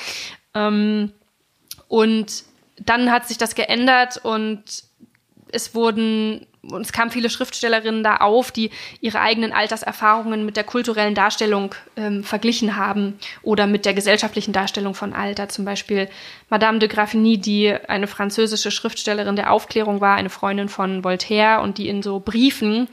Ähm, 0.55 1.13
und 1.89 2.45
dann 2.79 3.11
hat 3.11 3.29
sich 3.29 3.39
das 3.39 3.55
geändert 3.55 4.19
und 4.23 4.85
es 5.55 5.75
wurden 5.75 6.47
und 6.71 6.83
es 6.83 6.93
kamen 6.93 7.11
viele 7.11 7.31
Schriftstellerinnen 7.31 8.03
da 8.03 8.17
auf, 8.17 8.51
die 8.51 8.71
ihre 9.01 9.21
eigenen 9.21 9.53
Alterserfahrungen 9.53 10.45
mit 10.45 10.57
der 10.57 10.65
kulturellen 10.65 11.15
Darstellung 11.15 11.75
ähm, 11.97 12.25
verglichen 12.25 12.77
haben 12.77 13.19
oder 13.43 13.67
mit 13.67 13.85
der 13.85 13.95
gesellschaftlichen 13.95 14.53
Darstellung 14.53 14.95
von 14.95 15.13
Alter. 15.13 15.49
Zum 15.49 15.65
Beispiel 15.65 16.09
Madame 16.49 16.79
de 16.79 16.89
Graffigny, 16.89 17.39
die 17.39 17.73
eine 17.73 18.07
französische 18.07 18.71
Schriftstellerin 18.71 19.37
der 19.37 19.53
Aufklärung 19.53 20.01
war, 20.01 20.17
eine 20.17 20.31
Freundin 20.31 20.69
von 20.69 21.05
Voltaire 21.05 21.61
und 21.61 21.79
die 21.79 21.89
in 21.89 22.03
so 22.03 22.21
Briefen 22.21 22.89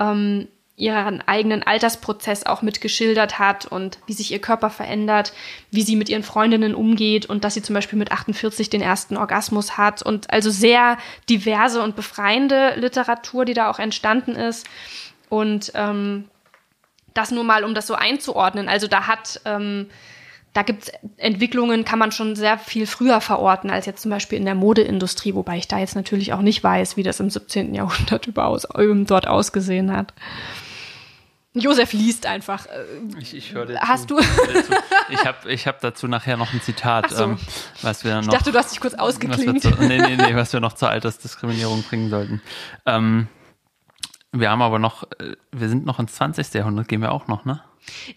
ähm, 0.00 0.48
ihren 0.76 1.22
eigenen 1.22 1.62
Altersprozess 1.62 2.46
auch 2.46 2.62
mitgeschildert 2.62 3.38
hat 3.38 3.66
und 3.66 3.98
wie 4.06 4.12
sich 4.12 4.32
ihr 4.32 4.40
Körper 4.40 4.70
verändert, 4.70 5.32
wie 5.70 5.82
sie 5.82 5.94
mit 5.94 6.08
ihren 6.08 6.24
Freundinnen 6.24 6.74
umgeht 6.74 7.26
und 7.26 7.44
dass 7.44 7.54
sie 7.54 7.62
zum 7.62 7.74
Beispiel 7.74 7.98
mit 7.98 8.10
48 8.10 8.70
den 8.70 8.80
ersten 8.80 9.16
Orgasmus 9.16 9.76
hat 9.76 10.02
und 10.02 10.30
also 10.30 10.50
sehr 10.50 10.98
diverse 11.30 11.80
und 11.80 11.94
befreiende 11.94 12.74
Literatur, 12.76 13.44
die 13.44 13.54
da 13.54 13.70
auch 13.70 13.78
entstanden 13.78 14.32
ist 14.32 14.66
und 15.28 15.70
ähm, 15.76 16.28
das 17.14 17.30
nur 17.30 17.44
mal, 17.44 17.62
um 17.62 17.74
das 17.74 17.86
so 17.86 17.94
einzuordnen. 17.94 18.68
Also 18.68 18.88
da 18.88 19.06
hat 19.06 19.40
ähm, 19.44 19.88
da 20.54 20.62
gibt's 20.62 20.90
Entwicklungen, 21.16 21.84
kann 21.84 21.98
man 21.98 22.12
schon 22.12 22.36
sehr 22.36 22.58
viel 22.58 22.86
früher 22.86 23.20
verorten 23.20 23.70
als 23.70 23.86
jetzt 23.86 24.02
zum 24.02 24.10
Beispiel 24.10 24.38
in 24.38 24.44
der 24.44 24.54
Modeindustrie, 24.54 25.34
wobei 25.34 25.58
ich 25.58 25.68
da 25.68 25.78
jetzt 25.78 25.96
natürlich 25.96 26.32
auch 26.32 26.40
nicht 26.40 26.62
weiß, 26.62 26.96
wie 26.96 27.02
das 27.02 27.20
im 27.20 27.28
17. 27.28 27.74
Jahrhundert 27.74 28.26
überaus, 28.28 28.66
dort 29.06 29.26
ausgesehen 29.26 29.92
hat. 29.92 30.14
Josef 31.54 31.92
liest 31.92 32.26
einfach. 32.26 32.66
Äh, 32.66 33.20
ich, 33.20 33.34
ich 33.34 33.52
höre 33.52 33.78
Hast 33.80 34.08
zu. 34.08 34.16
du? 34.16 34.22
Ich 35.10 35.24
habe 35.24 35.52
ich 35.52 35.66
hab 35.66 35.80
dazu 35.80 36.08
nachher 36.08 36.36
noch 36.36 36.52
ein 36.52 36.60
Zitat, 36.60 37.10
so. 37.10 37.24
ähm, 37.24 37.38
was 37.82 38.04
wir 38.04 38.16
noch. 38.16 38.22
Ich 38.22 38.28
dachte, 38.28 38.50
du 38.50 38.58
hast 38.58 38.72
dich 38.72 38.80
kurz 38.80 38.94
ausgeklingt. 38.94 39.62
Zu, 39.62 39.70
nee, 39.80 39.98
nee, 39.98 40.16
nee, 40.16 40.34
was 40.34 40.52
wir 40.52 40.60
noch 40.60 40.72
zur 40.72 40.88
Altersdiskriminierung 40.90 41.82
bringen 41.82 42.10
sollten. 42.10 42.42
Ähm, 42.86 43.28
wir 44.32 44.50
haben 44.50 44.62
aber 44.62 44.78
noch, 44.80 45.04
äh, 45.20 45.36
wir 45.52 45.68
sind 45.68 45.84
noch 45.84 46.00
ins 46.00 46.14
20. 46.14 46.54
Jahrhundert, 46.54 46.88
gehen 46.88 47.02
wir 47.02 47.12
auch 47.12 47.28
noch, 47.28 47.44
ne? 47.44 47.62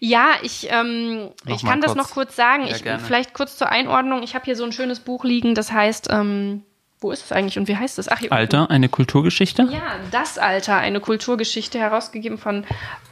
Ja, 0.00 0.32
ich, 0.42 0.68
ähm, 0.70 1.30
ich 1.46 1.62
kann 1.62 1.80
kurz. 1.80 1.86
das 1.86 1.94
noch 1.94 2.10
kurz 2.10 2.36
sagen. 2.36 2.66
Ja, 2.66 2.76
ich, 2.76 3.02
vielleicht 3.02 3.34
kurz 3.34 3.56
zur 3.56 3.68
Einordnung. 3.70 4.22
Ich 4.22 4.34
habe 4.34 4.44
hier 4.44 4.56
so 4.56 4.64
ein 4.64 4.72
schönes 4.72 5.00
Buch 5.00 5.24
liegen, 5.24 5.54
das 5.54 5.72
heißt 5.72 6.08
ähm, 6.10 6.62
wo 7.00 7.12
ist 7.12 7.24
es 7.24 7.32
eigentlich 7.32 7.58
und 7.58 7.68
wie 7.68 7.76
heißt 7.76 7.98
es? 7.98 8.08
Ach, 8.08 8.18
hier 8.18 8.32
Alter, 8.32 8.62
unten. 8.62 8.72
eine 8.72 8.88
Kulturgeschichte? 8.88 9.68
Ja, 9.70 9.96
das 10.10 10.38
Alter, 10.38 10.76
eine 10.76 11.00
Kulturgeschichte, 11.00 11.78
herausgegeben 11.78 12.38
von 12.38 12.64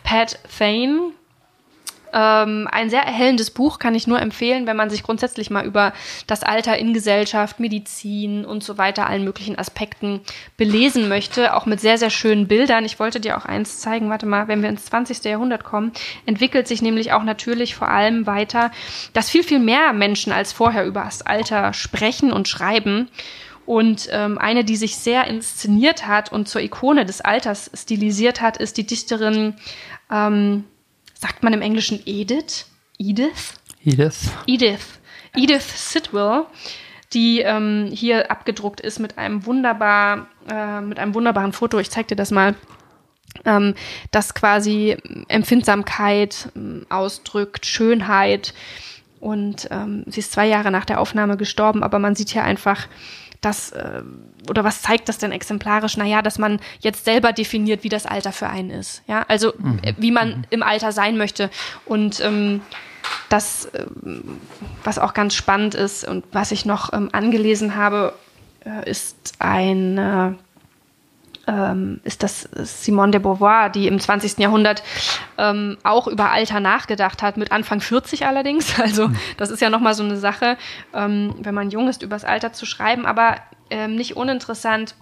Pat 0.02 0.38
Thane. 0.59 1.12
Ähm, 2.17 2.67
ein 2.73 2.89
sehr 2.89 3.03
erhellendes 3.03 3.51
Buch 3.51 3.79
kann 3.79 3.95
ich 3.95 4.07
nur 4.07 4.19
empfehlen, 4.19 4.67
wenn 4.67 4.77
man 4.77 4.89
sich 4.89 5.03
grundsätzlich 5.03 5.51
mal 5.51 5.67
über 5.67 5.93
das 6.27 6.43
Alter 6.43 6.79
in 6.79 6.95
Gesellschaft, 6.95 7.61
Medizin 7.61 8.47
und 8.47 8.64
so 8.64 8.79
weiter, 8.79 9.07
allen 9.07 9.25
möglichen 9.25 9.59
Aspekten 9.59 10.23
belesen 10.57 11.11
möchte. 11.11 11.55
Auch 11.55 11.67
mit 11.67 11.79
sehr, 11.79 11.99
sehr 11.99 12.09
schönen 12.09 12.49
Bildern. 12.49 12.87
Ich 12.87 12.99
wollte 12.99 13.21
dir 13.21 13.37
auch 13.37 13.45
eins 13.45 13.81
zeigen. 13.81 14.09
Warte 14.09 14.25
mal, 14.25 14.49
wenn 14.49 14.62
wir 14.62 14.71
ins 14.71 14.87
20. 14.87 15.25
Jahrhundert 15.25 15.64
kommen, 15.64 15.93
entwickelt 16.25 16.67
sich 16.67 16.81
nämlich 16.81 17.12
auch 17.12 17.23
natürlich 17.23 17.75
vor 17.75 17.89
allem 17.89 18.27
weiter, 18.27 18.71
dass 19.12 19.29
viel, 19.29 19.43
viel 19.43 19.59
mehr 19.59 19.93
Menschen 19.93 20.33
als 20.33 20.55
vorher 20.55 20.87
über 20.87 21.03
das 21.05 21.21
Alter 21.21 21.75
sprechen 21.75 22.33
und 22.33 22.49
schreiben. 22.49 23.11
Und 23.67 24.09
ähm, 24.11 24.39
eine, 24.39 24.64
die 24.64 24.77
sich 24.77 24.97
sehr 24.97 25.27
inszeniert 25.27 26.07
hat 26.07 26.33
und 26.33 26.49
zur 26.49 26.62
Ikone 26.62 27.05
des 27.05 27.21
Alters 27.21 27.71
stilisiert 27.75 28.41
hat, 28.41 28.57
ist 28.57 28.79
die 28.79 28.87
Dichterin, 28.87 29.57
ähm, 30.11 30.64
sagt 31.27 31.43
man 31.43 31.53
im 31.53 31.61
Englischen 31.61 32.01
Edith? 32.07 32.66
Edith? 32.99 33.55
Edith. 33.85 34.31
Edith. 34.47 35.01
Edith 35.35 35.93
Sidwell, 35.93 36.45
die 37.12 37.41
ähm, 37.41 37.91
hier 37.93 38.31
abgedruckt 38.31 38.81
ist 38.81 39.01
mit 39.01 39.18
einem 39.18 39.45
wunderbar, 39.45 40.29
äh, 40.49 40.81
mit 40.83 41.01
einem 41.01 41.14
wunderbaren 41.14 41.53
Foto. 41.53 41.81
Ich 41.81 41.91
zeig 41.91 42.07
dir 42.07 42.14
das 42.14 42.31
mal. 42.31 42.55
Ähm, 43.45 43.74
das 44.12 44.35
quasi 44.35 44.97
Empfindsamkeit 45.27 46.49
ähm, 46.55 46.87
ausdrückt, 46.91 47.66
Schönheit. 47.66 48.55
Und 49.18 49.66
ähm, 49.72 50.05
sie 50.07 50.20
ist 50.20 50.31
zwei 50.31 50.47
Jahre 50.47 50.70
nach 50.70 50.85
der 50.85 51.01
Aufnahme 51.01 51.37
gestorben, 51.37 51.83
aber 51.83 51.99
man 51.99 52.14
sieht 52.14 52.31
hier 52.31 52.45
einfach, 52.45 52.87
das 53.41 53.72
äh, 53.72 54.03
oder 54.49 54.64
was 54.64 54.82
zeigt 54.82 55.09
das 55.09 55.18
denn 55.18 55.32
exemplarisch? 55.32 55.97
Naja, 55.97 56.22
dass 56.22 56.38
man 56.38 56.61
jetzt 56.80 57.05
selber 57.05 57.32
definiert, 57.32 57.84
wie 57.84 57.88
das 57.88 58.07
Alter 58.07 58.32
für 58.32 58.49
einen 58.49 58.70
ist. 58.70 59.03
Ja, 59.07 59.24
also 59.28 59.53
mhm. 59.59 59.80
Äh, 59.82 59.94
wie 59.97 60.11
man 60.11 60.28
mhm. 60.28 60.44
im 60.51 60.62
Alter 60.62 60.92
sein 60.92 61.16
möchte. 61.16 61.51
Und 61.84 62.20
ähm, 62.20 62.62
das, 63.28 63.66
äh, 63.66 63.86
was 64.84 64.99
auch 64.99 65.14
ganz 65.14 65.34
spannend 65.34 65.74
ist 65.74 66.07
und 66.07 66.24
was 66.32 66.53
ich 66.53 66.64
noch 66.64 66.92
ähm, 66.92 67.11
angelesen 67.12 67.76
habe, 67.76 68.14
äh, 68.64 68.88
ist 68.88 69.34
ein 69.38 69.99
äh, 69.99 70.32
ähm, 71.47 72.01
ist 72.05 72.22
das 72.22 72.49
Simone 72.62 73.12
de 73.12 73.20
Beauvoir, 73.20 73.70
die 73.70 73.86
im 73.86 74.01
20. 74.01 74.38
Jahrhundert 74.38 74.82
ähm, 75.38 75.76
auch 75.84 76.09
über 76.09 76.30
Alter 76.30 76.61
nachgedacht 76.61 77.22
hat, 77.22 77.36
mit 77.36 77.53
Anfang 77.53 77.80
40 77.80 78.26
allerdings. 78.26 78.74
Also 78.86 79.11
das 79.36 79.51
ist 79.51 79.61
ja 79.61 79.70
nochmal 79.70 79.94
so 79.94 80.05
eine 80.05 80.16
Sache, 80.16 80.57
ähm, 80.94 81.34
wenn 81.40 81.55
man 81.55 81.70
jung 81.70 81.88
ist, 81.88 82.03
übers 82.03 82.24
Alter 82.24 82.53
zu 82.53 82.66
schreiben, 82.66 83.05
aber 83.05 83.36
ähm, 83.71 83.97
nicht 83.97 84.17
uninteressant, 84.17 84.95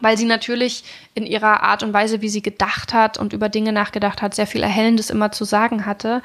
weil 0.00 0.16
sie 0.16 0.24
natürlich 0.24 0.84
in 1.14 1.26
ihrer 1.26 1.62
Art 1.62 1.82
und 1.82 1.92
Weise, 1.92 2.20
wie 2.20 2.28
sie 2.28 2.42
gedacht 2.42 2.92
hat 2.92 3.18
und 3.18 3.32
über 3.32 3.48
Dinge 3.48 3.72
nachgedacht 3.72 4.22
hat, 4.22 4.34
sehr 4.34 4.46
viel 4.46 4.62
Erhellendes 4.62 5.10
immer 5.10 5.32
zu 5.32 5.44
sagen 5.44 5.86
hatte. 5.86 6.22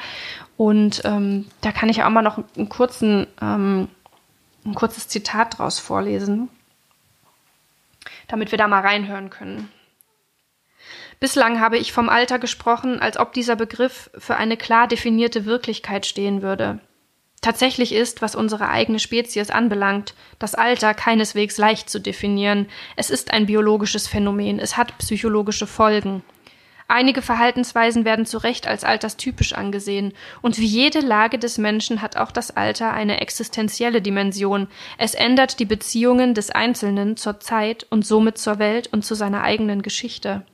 Und 0.55 1.01
ähm, 1.05 1.45
da 1.62 1.72
kann 1.72 1.89
ich 1.89 2.03
auch 2.03 2.10
mal 2.10 2.22
noch 2.22 2.39
einen 2.55 2.70
kurzen, 2.70 3.28
ähm, 3.41 3.88
ein 4.66 4.74
kurzes 4.74 5.08
Zitat 5.08 5.60
draus 5.60 5.80
vorlesen 5.80 6.49
damit 8.28 8.51
wir 8.51 8.58
da 8.58 8.68
mal 8.68 8.82
reinhören 8.82 9.30
können. 9.30 9.72
Bislang 11.20 11.60
habe 11.60 11.78
ich 11.78 11.93
vom 11.93 12.10
Alter 12.10 12.38
gesprochen, 12.38 12.99
als 12.99 13.18
ob 13.18 13.34
dieser 13.34 13.55
Begriff 13.55 14.12
für 14.18 14.36
eine 14.36 14.55
klar 14.55 14.88
definierte 14.88 15.45
Wirklichkeit 15.45 16.05
stehen 16.05 16.41
würde. 16.41 16.80
Tatsächlich 17.41 17.93
ist, 17.93 18.21
was 18.21 18.35
unsere 18.35 18.69
eigene 18.69 18.99
Spezies 18.99 19.51
anbelangt, 19.51 20.15
das 20.39 20.55
Alter 20.55 20.93
keineswegs 20.93 21.57
leicht 21.57 21.89
zu 21.89 21.99
definieren. 21.99 22.67
Es 22.95 23.09
ist 23.09 23.31
ein 23.31 23.45
biologisches 23.45 24.07
Phänomen, 24.07 24.59
es 24.59 24.75
hat 24.75 24.97
psychologische 24.97 25.67
Folgen. 25.67 26.23
Einige 26.89 27.21
Verhaltensweisen 27.21 28.05
werden 28.05 28.25
zu 28.25 28.38
Recht 28.38 28.65
als 28.65 28.85
alterstypisch 28.85 29.53
angesehen. 29.53 30.13
Und 30.41 30.57
wie 30.57 30.65
jede 30.65 31.01
Lage 31.01 31.38
des 31.38 31.57
Menschen 31.57 32.01
hat 32.01 32.15
auch 32.15 32.31
das 32.31 32.55
Alter 32.55 32.93
eine 32.93 33.19
existenzielle 33.19 34.01
Dimension. 34.01 34.67
Es 34.97 35.13
ändert 35.13 35.59
die 35.59 35.65
Beziehungen 35.65 36.33
des 36.33 36.49
Einzelnen 36.49 37.17
zur 37.17 37.41
Zeit 37.41 37.85
und 37.89 38.05
somit 38.05 38.38
zur 38.38 38.57
Welt 38.59 38.88
und 38.93 39.03
zu 39.03 39.15
seiner 39.15 39.43
eigenen 39.43 39.81
Geschichte. 39.81 40.45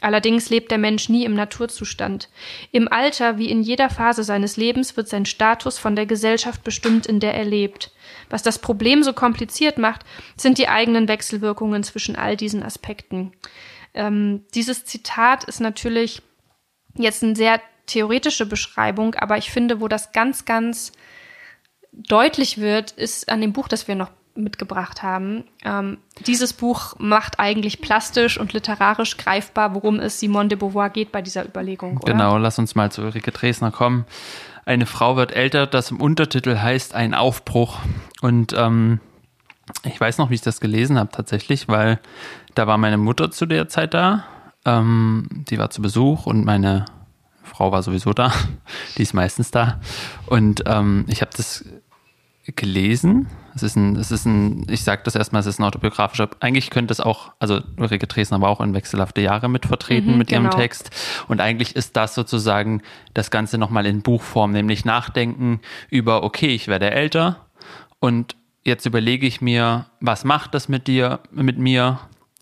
Allerdings 0.00 0.48
lebt 0.50 0.70
der 0.70 0.78
Mensch 0.78 1.08
nie 1.08 1.24
im 1.24 1.34
Naturzustand. 1.34 2.28
Im 2.72 2.90
Alter 2.90 3.38
wie 3.38 3.50
in 3.50 3.62
jeder 3.62 3.90
Phase 3.90 4.24
seines 4.24 4.56
Lebens 4.56 4.96
wird 4.96 5.08
sein 5.08 5.26
Status 5.26 5.78
von 5.78 5.94
der 5.94 6.06
Gesellschaft 6.06 6.64
bestimmt, 6.64 7.06
in 7.06 7.20
der 7.20 7.34
er 7.34 7.44
lebt. 7.44 7.92
Was 8.30 8.42
das 8.42 8.58
Problem 8.58 9.02
so 9.02 9.12
kompliziert 9.12 9.78
macht, 9.78 10.04
sind 10.36 10.58
die 10.58 10.68
eigenen 10.68 11.08
Wechselwirkungen 11.08 11.82
zwischen 11.82 12.16
all 12.16 12.36
diesen 12.36 12.62
Aspekten. 12.62 13.32
Ähm, 13.92 14.44
dieses 14.54 14.84
Zitat 14.84 15.44
ist 15.44 15.60
natürlich 15.60 16.22
jetzt 16.96 17.22
eine 17.22 17.36
sehr 17.36 17.60
theoretische 17.86 18.46
Beschreibung, 18.46 19.14
aber 19.16 19.36
ich 19.36 19.50
finde, 19.50 19.80
wo 19.80 19.88
das 19.88 20.12
ganz, 20.12 20.44
ganz 20.44 20.92
deutlich 21.92 22.58
wird, 22.58 22.92
ist 22.92 23.28
an 23.28 23.40
dem 23.40 23.52
Buch, 23.52 23.68
das 23.68 23.88
wir 23.88 23.96
noch 23.96 24.10
mitgebracht 24.42 25.02
haben. 25.02 25.44
Ähm, 25.64 25.98
dieses 26.26 26.52
Buch 26.52 26.94
macht 26.98 27.38
eigentlich 27.38 27.80
plastisch 27.80 28.38
und 28.38 28.52
literarisch 28.52 29.16
greifbar, 29.16 29.74
worum 29.74 30.00
es 30.00 30.20
Simone 30.20 30.48
de 30.48 30.58
Beauvoir 30.58 30.90
geht 30.90 31.12
bei 31.12 31.22
dieser 31.22 31.44
Überlegung. 31.44 31.98
Oder? 31.98 32.12
Genau, 32.12 32.38
lass 32.38 32.58
uns 32.58 32.74
mal 32.74 32.90
zu 32.90 33.02
Ulrike 33.02 33.30
Dresner 33.30 33.70
kommen. 33.70 34.04
Eine 34.64 34.86
Frau 34.86 35.16
wird 35.16 35.32
älter, 35.32 35.66
das 35.66 35.90
im 35.90 36.00
Untertitel 36.00 36.58
heißt 36.58 36.94
ein 36.94 37.14
Aufbruch. 37.14 37.78
Und 38.20 38.54
ähm, 38.56 39.00
ich 39.84 40.00
weiß 40.00 40.18
noch, 40.18 40.30
wie 40.30 40.34
ich 40.34 40.42
das 40.42 40.60
gelesen 40.60 40.98
habe 40.98 41.10
tatsächlich, 41.10 41.68
weil 41.68 42.00
da 42.54 42.66
war 42.66 42.78
meine 42.78 42.98
Mutter 42.98 43.30
zu 43.30 43.46
der 43.46 43.68
Zeit 43.68 43.94
da. 43.94 44.24
Ähm, 44.64 45.28
die 45.48 45.58
war 45.58 45.70
zu 45.70 45.80
Besuch 45.82 46.26
und 46.26 46.44
meine 46.44 46.84
Frau 47.42 47.72
war 47.72 47.82
sowieso 47.82 48.12
da. 48.12 48.32
Die 48.96 49.02
ist 49.02 49.14
meistens 49.14 49.50
da. 49.50 49.80
Und 50.26 50.62
ähm, 50.66 51.04
ich 51.08 51.20
habe 51.20 51.30
das 51.36 51.64
gelesen. 52.46 53.28
Es 53.54 53.62
ist 53.62 53.76
ein, 53.76 53.96
es 53.96 54.10
ist 54.10 54.26
ein, 54.26 54.66
ich 54.68 54.84
sage 54.84 55.02
das 55.04 55.14
erstmal, 55.14 55.40
es 55.40 55.46
ist 55.46 55.58
ein 55.58 55.64
autobiografischer, 55.64 56.28
eigentlich 56.40 56.70
könnte 56.70 56.92
es 56.92 57.00
auch, 57.00 57.32
also 57.38 57.60
Ulrike 57.76 58.06
Dresner 58.06 58.40
war 58.40 58.48
auch 58.48 58.60
in 58.60 58.74
wechselhafte 58.74 59.20
Jahre 59.20 59.48
mit 59.48 59.66
vertreten 59.66 60.12
mhm, 60.12 60.18
mit 60.18 60.30
ihrem 60.30 60.44
genau. 60.44 60.56
Text. 60.56 60.90
Und 61.28 61.40
eigentlich 61.40 61.76
ist 61.76 61.96
das 61.96 62.14
sozusagen 62.14 62.82
das 63.14 63.30
Ganze 63.30 63.58
nochmal 63.58 63.86
in 63.86 64.02
Buchform, 64.02 64.52
nämlich 64.52 64.84
nachdenken 64.84 65.60
über, 65.88 66.22
okay, 66.22 66.48
ich 66.48 66.68
werde 66.68 66.90
älter 66.90 67.46
und 67.98 68.36
jetzt 68.64 68.86
überlege 68.86 69.26
ich 69.26 69.40
mir, 69.40 69.86
was 70.00 70.24
macht 70.24 70.54
das 70.54 70.68
mit 70.68 70.86
dir, 70.86 71.20
mit 71.30 71.58
mir? 71.58 72.00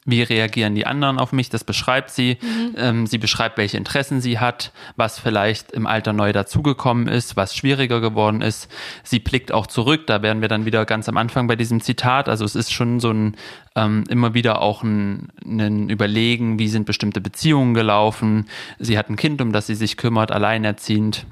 Wie 0.09 0.23
reagieren 0.23 0.75
die 0.75 0.87
anderen 0.87 1.19
auf 1.19 1.33
mich? 1.33 1.51
Das 1.51 1.65
beschreibt 1.65 2.09
sie. 2.09 2.39
Mhm. 2.41 2.75
Ähm, 2.79 3.07
sie 3.07 3.19
beschreibt, 3.19 3.59
welche 3.59 3.77
Interessen 3.77 4.23
sie 4.23 4.39
hat, 4.39 4.73
was 4.97 5.19
vielleicht 5.19 5.71
im 5.73 5.87
Alter 5.87 6.15
neu 6.15 6.33
dazugekommen 6.33 7.09
ist, 7.09 7.37
was 7.37 7.55
schwieriger 7.55 8.01
geworden 8.01 8.41
ist. 8.41 8.71
Sie 9.03 9.19
blickt 9.19 9.53
auch 9.53 9.67
zurück. 9.67 10.07
Da 10.07 10.23
wären 10.23 10.41
wir 10.41 10.49
dann 10.49 10.65
wieder 10.65 10.87
ganz 10.87 11.11
am 11.11 11.19
Anfang 11.19 11.47
bei 11.47 11.57
diesem 11.57 11.83
Zitat. 11.83 12.31
Also 12.31 12.47
es 12.47 12.57
ist 12.57 12.73
schon 12.73 13.01
so 13.01 13.11
ein 13.11 13.37
ähm, 13.77 14.05
immer 14.09 14.33
wieder 14.33 14.63
auch 14.63 14.83
ein, 14.83 15.29
ein 15.45 15.91
Überlegen, 15.91 16.59
wie 16.59 16.69
sind 16.69 16.87
bestimmte 16.87 17.21
Beziehungen 17.21 17.75
gelaufen. 17.75 18.47
Sie 18.79 18.97
hat 18.97 19.11
ein 19.11 19.17
Kind, 19.17 19.43
um 19.43 19.53
das 19.53 19.67
sie 19.67 19.75
sich 19.75 19.99
kümmert, 19.99 20.33
alleinerziehend. 20.33 21.27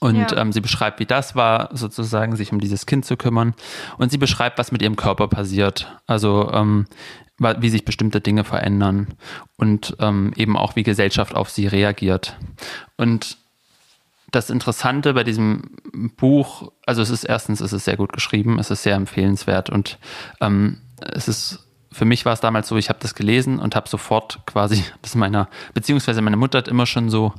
Und 0.00 0.32
ja. 0.32 0.36
ähm, 0.38 0.50
sie 0.50 0.60
beschreibt, 0.60 0.98
wie 0.98 1.06
das 1.06 1.36
war, 1.36 1.70
sozusagen 1.72 2.34
sich 2.34 2.50
um 2.50 2.58
dieses 2.58 2.86
Kind 2.86 3.04
zu 3.04 3.16
kümmern. 3.16 3.54
Und 3.98 4.10
sie 4.10 4.18
beschreibt, 4.18 4.58
was 4.58 4.72
mit 4.72 4.82
ihrem 4.82 4.96
Körper 4.96 5.28
passiert. 5.28 5.96
Also 6.08 6.50
ähm, 6.52 6.86
wie 7.42 7.68
sich 7.68 7.84
bestimmte 7.84 8.20
Dinge 8.20 8.44
verändern 8.44 9.08
und 9.56 9.96
ähm, 10.00 10.32
eben 10.36 10.56
auch 10.56 10.76
wie 10.76 10.82
Gesellschaft 10.82 11.34
auf 11.34 11.50
sie 11.50 11.66
reagiert. 11.66 12.36
Und 12.96 13.38
das 14.30 14.50
Interessante 14.50 15.12
bei 15.14 15.24
diesem 15.24 15.76
Buch, 16.16 16.72
also 16.86 17.02
es 17.02 17.10
ist 17.10 17.24
erstens, 17.24 17.60
es 17.60 17.72
ist 17.72 17.84
sehr 17.84 17.96
gut 17.96 18.12
geschrieben, 18.12 18.58
es 18.58 18.70
ist 18.70 18.82
sehr 18.82 18.96
empfehlenswert 18.96 19.68
und 19.70 19.98
ähm, 20.40 20.78
es 21.00 21.28
ist 21.28 21.66
für 21.92 22.06
mich 22.06 22.24
war 22.24 22.32
es 22.32 22.40
damals 22.40 22.68
so, 22.68 22.76
ich 22.76 22.88
habe 22.88 22.98
das 23.00 23.14
gelesen 23.14 23.58
und 23.58 23.76
habe 23.76 23.88
sofort 23.88 24.40
quasi 24.46 24.82
das 25.02 25.14
meiner, 25.14 25.48
beziehungsweise 25.74 26.22
meine 26.22 26.36
Mutter 26.36 26.58
hat 26.58 26.68
immer 26.68 26.86
schon 26.86 27.10
so 27.10 27.34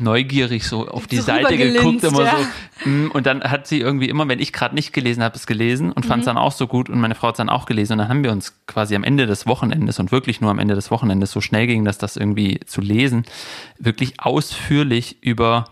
neugierig 0.00 0.66
so 0.66 0.88
auf 0.88 1.06
die 1.06 1.16
so 1.16 1.22
Seite 1.22 1.56
geguckt, 1.56 2.02
immer 2.04 2.24
ja. 2.24 2.36
so. 2.36 2.88
Mm, 2.88 3.10
und 3.12 3.26
dann 3.26 3.42
hat 3.42 3.66
sie 3.66 3.80
irgendwie 3.80 4.08
immer, 4.08 4.28
wenn 4.28 4.38
ich 4.38 4.52
gerade 4.52 4.74
nicht 4.74 4.92
gelesen 4.92 5.22
habe, 5.22 5.36
es 5.36 5.46
gelesen 5.46 5.92
und 5.92 6.06
fand 6.06 6.22
es 6.22 6.26
mhm. 6.26 6.30
dann 6.30 6.38
auch 6.38 6.52
so 6.52 6.66
gut 6.66 6.88
und 6.88 7.00
meine 7.00 7.14
Frau 7.14 7.28
hat 7.28 7.34
es 7.34 7.38
dann 7.38 7.48
auch 7.48 7.66
gelesen. 7.66 7.94
Und 7.94 7.98
dann 7.98 8.08
haben 8.08 8.24
wir 8.24 8.32
uns 8.32 8.54
quasi 8.66 8.94
am 8.94 9.04
Ende 9.04 9.26
des 9.26 9.46
Wochenendes 9.46 9.98
und 9.98 10.12
wirklich 10.12 10.40
nur 10.40 10.50
am 10.50 10.58
Ende 10.58 10.74
des 10.74 10.90
Wochenendes, 10.90 11.30
so 11.32 11.40
schnell 11.40 11.66
ging 11.66 11.84
dass 11.84 11.98
das 11.98 12.16
irgendwie 12.16 12.60
zu 12.66 12.80
lesen, 12.80 13.24
wirklich 13.78 14.20
ausführlich 14.20 15.22
über 15.22 15.66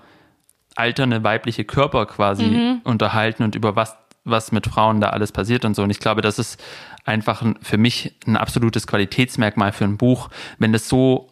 alternde 0.75 1.25
weibliche 1.25 1.65
Körper 1.65 2.07
quasi 2.07 2.45
mhm. 2.45 2.81
unterhalten 2.85 3.43
und 3.43 3.55
über 3.55 3.75
was, 3.77 3.97
was 4.25 4.53
mit 4.53 4.67
Frauen 4.67 5.01
da 5.01 5.11
alles 5.11 5.33
passiert 5.33 5.65
und 5.65 5.75
so. 5.75 5.83
Und 5.83 5.91
ich 5.91 5.99
glaube, 5.99 6.23
das 6.23 6.39
ist 6.39 6.63
einfach 7.05 7.43
für 7.63 7.79
mich 7.79 8.15
ein 8.27 8.37
absolutes 8.37 8.87
Qualitätsmerkmal 8.87 9.73
für 9.73 9.85
ein 9.85 9.97
Buch, 9.97 10.29
wenn 10.59 10.73
das 10.73 10.89
so 10.89 11.29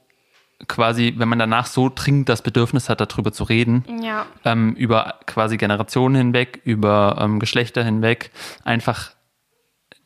quasi, 0.69 1.15
wenn 1.17 1.29
man 1.29 1.39
danach 1.39 1.67
so 1.67 1.91
dringend 1.95 2.29
das 2.29 2.43
Bedürfnis 2.43 2.89
hat, 2.89 3.01
darüber 3.01 3.33
zu 3.33 3.45
reden, 3.45 3.85
ja. 4.03 4.27
ähm, 4.45 4.75
über 4.75 5.17
quasi 5.27 5.57
Generationen 5.57 6.17
hinweg, 6.17 6.61
über 6.65 7.19
ähm, 7.21 7.39
Geschlechter 7.39 7.85
hinweg, 7.85 8.31
einfach 8.65 9.17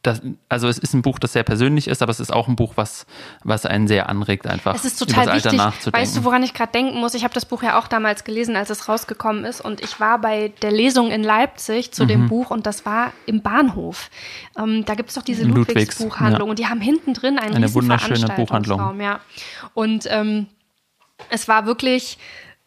das, 0.03 0.23
also 0.49 0.69
es 0.69 0.79
ist 0.79 0.95
ein 0.95 1.03
Buch, 1.03 1.19
das 1.19 1.35
sehr 1.35 1.43
persönlich 1.43 1.87
ist, 1.87 2.01
aber 2.01 2.11
es 2.11 2.21
ist 2.21 2.33
auch 2.33 2.49
ein 2.49 2.57
Buch, 2.57 2.73
was, 2.77 3.05
was 3.45 3.67
einen 3.67 3.87
sehr 3.87 4.09
anregt, 4.09 4.47
einfach 4.47 4.75
es 4.75 4.87
ist 4.87 4.99
total 4.99 5.25
über 5.25 5.35
das 5.35 5.45
Alter 5.45 5.53
wichtig. 5.53 5.59
nachzudenken. 5.59 6.01
Weißt 6.01 6.17
du, 6.17 6.25
woran 6.25 6.43
ich 6.43 6.55
gerade 6.55 6.73
denken 6.73 6.99
muss? 6.99 7.13
Ich 7.13 7.23
habe 7.23 7.35
das 7.35 7.45
Buch 7.45 7.63
ja 7.63 7.79
auch 7.79 7.87
damals 7.87 8.25
gelesen, 8.25 8.57
als 8.57 8.71
es 8.71 8.89
rausgekommen 8.89 9.45
ist, 9.45 9.61
und 9.61 9.83
ich 9.83 10.01
war 10.01 10.19
bei 10.19 10.53
der 10.63 10.73
Lesung 10.73 11.11
in 11.11 11.23
Leipzig 11.23 11.93
zu 11.93 12.05
mhm. 12.05 12.09
dem 12.09 12.29
Buch 12.29 12.51
und 12.51 12.65
das 12.67 12.87
war 12.87 13.13
im 13.27 13.43
Bahnhof. 13.43 14.09
Ähm, 14.59 14.85
da 14.87 14.95
gibt 14.95 15.11
es 15.11 15.17
doch 15.17 15.23
diese 15.23 15.45
Ludwigs-Buchhandlung 15.45 16.49
ja. 16.49 16.51
und 16.51 16.59
die 16.59 16.67
haben 16.67 16.81
hinten 16.81 17.13
drin 17.13 17.39
einen 17.39 17.57
eine 17.57 17.75
wunderschöne 17.75 18.27
Buchhandlung. 18.37 19.01
Ja. 19.01 19.21
Und 19.75 20.07
ähm, 20.09 20.47
es 21.31 21.49
war 21.49 21.67
wirklich 21.67 22.19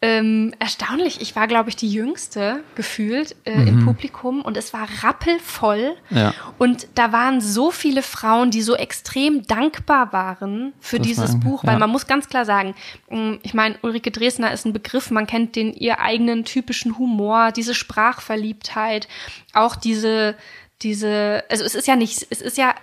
ähm, 0.04 0.52
erstaunlich. 0.58 1.22
Ich 1.22 1.34
war, 1.34 1.46
glaube 1.46 1.70
ich, 1.70 1.76
die 1.76 1.90
jüngste 1.90 2.62
gefühlt 2.74 3.36
äh, 3.46 3.56
mhm. 3.56 3.66
im 3.68 3.84
Publikum 3.86 4.42
und 4.42 4.58
es 4.58 4.74
war 4.74 4.86
rappelvoll. 5.02 5.96
Ja. 6.10 6.34
Und 6.58 6.88
da 6.94 7.10
waren 7.10 7.40
so 7.40 7.70
viele 7.70 8.02
Frauen, 8.02 8.50
die 8.50 8.60
so 8.60 8.76
extrem 8.76 9.46
dankbar 9.46 10.12
waren 10.12 10.74
für 10.78 10.98
das 10.98 11.06
dieses 11.06 11.32
war, 11.32 11.40
Buch, 11.40 11.64
weil 11.64 11.74
ja. 11.74 11.78
man 11.78 11.88
muss 11.88 12.06
ganz 12.06 12.28
klar 12.28 12.44
sagen, 12.44 12.74
mm, 13.08 13.36
ich 13.42 13.54
meine, 13.54 13.76
Ulrike 13.80 14.10
Dresner 14.10 14.52
ist 14.52 14.66
ein 14.66 14.74
Begriff, 14.74 15.10
man 15.10 15.26
kennt 15.26 15.56
den 15.56 15.72
ihr 15.72 16.00
eigenen 16.00 16.44
typischen 16.44 16.98
Humor, 16.98 17.50
diese 17.50 17.74
Sprachverliebtheit, 17.74 19.08
auch 19.54 19.74
diese 19.74 20.36
diese, 20.82 21.44
also 21.48 21.64
es 21.64 21.74
ist 21.74 21.86
ja 21.86 21.96
nicht, 21.96 22.26
es 22.28 22.42
ist 22.42 22.58
ja 22.58 22.74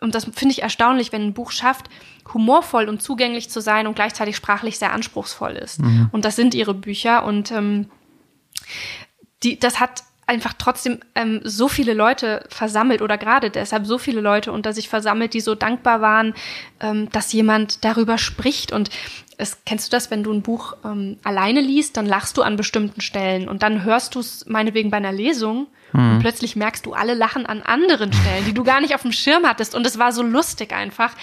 und 0.00 0.14
das 0.14 0.26
finde 0.26 0.52
ich 0.52 0.62
erstaunlich, 0.62 1.10
wenn 1.10 1.22
ein 1.22 1.34
Buch 1.34 1.50
schafft, 1.50 1.86
humorvoll 2.32 2.88
und 2.88 3.02
zugänglich 3.02 3.50
zu 3.50 3.60
sein 3.60 3.86
und 3.86 3.94
gleichzeitig 3.94 4.36
sprachlich 4.36 4.78
sehr 4.78 4.92
anspruchsvoll 4.92 5.52
ist. 5.52 5.80
Mhm. 5.80 6.08
Und 6.12 6.24
das 6.24 6.36
sind 6.36 6.54
ihre 6.54 6.74
Bücher 6.74 7.24
und 7.24 7.50
ähm, 7.50 7.90
die, 9.42 9.58
das 9.58 9.80
hat 9.80 10.02
einfach 10.28 10.52
trotzdem 10.58 11.00
ähm, 11.14 11.40
so 11.42 11.68
viele 11.68 11.94
Leute 11.94 12.44
versammelt 12.50 13.00
oder 13.00 13.16
gerade 13.16 13.50
deshalb 13.50 13.86
so 13.86 13.96
viele 13.96 14.20
Leute 14.20 14.52
unter 14.52 14.74
sich 14.74 14.88
versammelt, 14.90 15.32
die 15.32 15.40
so 15.40 15.54
dankbar 15.54 16.02
waren, 16.02 16.34
ähm, 16.80 17.08
dass 17.12 17.32
jemand 17.32 17.82
darüber 17.82 18.18
spricht. 18.18 18.70
Und 18.70 18.90
es, 19.38 19.64
kennst 19.64 19.86
du 19.86 19.96
das, 19.96 20.10
wenn 20.10 20.22
du 20.22 20.32
ein 20.32 20.42
Buch 20.42 20.76
ähm, 20.84 21.16
alleine 21.24 21.62
liest, 21.62 21.96
dann 21.96 22.04
lachst 22.04 22.36
du 22.36 22.42
an 22.42 22.56
bestimmten 22.56 23.00
Stellen 23.00 23.48
und 23.48 23.62
dann 23.62 23.84
hörst 23.84 24.16
du 24.16 24.20
es 24.20 24.44
meinetwegen 24.46 24.90
bei 24.90 24.98
einer 24.98 25.12
Lesung 25.12 25.68
mhm. 25.94 26.12
und 26.12 26.18
plötzlich 26.18 26.56
merkst 26.56 26.84
du 26.84 26.92
alle 26.92 27.14
lachen 27.14 27.46
an 27.46 27.62
anderen 27.62 28.12
Stellen, 28.12 28.44
die 28.44 28.52
du 28.52 28.64
gar 28.64 28.82
nicht 28.82 28.94
auf 28.94 29.02
dem 29.02 29.12
Schirm 29.12 29.46
hattest. 29.46 29.74
Und 29.74 29.86
es 29.86 29.98
war 29.98 30.12
so 30.12 30.22
lustig 30.22 30.74
einfach 30.74 31.14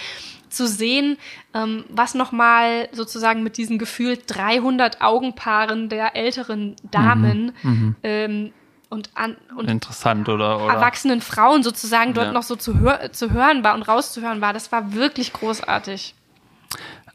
zu 0.56 0.66
sehen, 0.66 1.18
ähm, 1.54 1.84
was 1.88 2.14
nochmal 2.14 2.88
sozusagen 2.92 3.42
mit 3.42 3.56
diesen 3.56 3.78
gefühlt 3.78 4.22
300 4.26 5.00
Augenpaaren 5.00 5.88
der 5.88 6.16
älteren 6.16 6.76
Damen 6.90 7.52
mhm. 7.62 7.70
mhm. 7.70 7.96
ähm, 8.02 8.52
und, 8.88 9.10
an, 9.14 9.36
und 9.56 9.68
interessant 9.68 10.28
oder, 10.28 10.64
oder 10.64 10.74
erwachsenen 10.74 11.20
Frauen 11.20 11.62
sozusagen 11.62 12.14
dort 12.14 12.28
ja. 12.28 12.32
noch 12.32 12.44
so 12.44 12.56
zu, 12.56 12.78
hör, 12.78 13.12
zu 13.12 13.30
hören 13.32 13.64
war 13.64 13.74
und 13.74 13.82
rauszuhören 13.82 14.40
war. 14.40 14.52
Das 14.52 14.70
war 14.70 14.94
wirklich 14.94 15.32
großartig. 15.32 16.14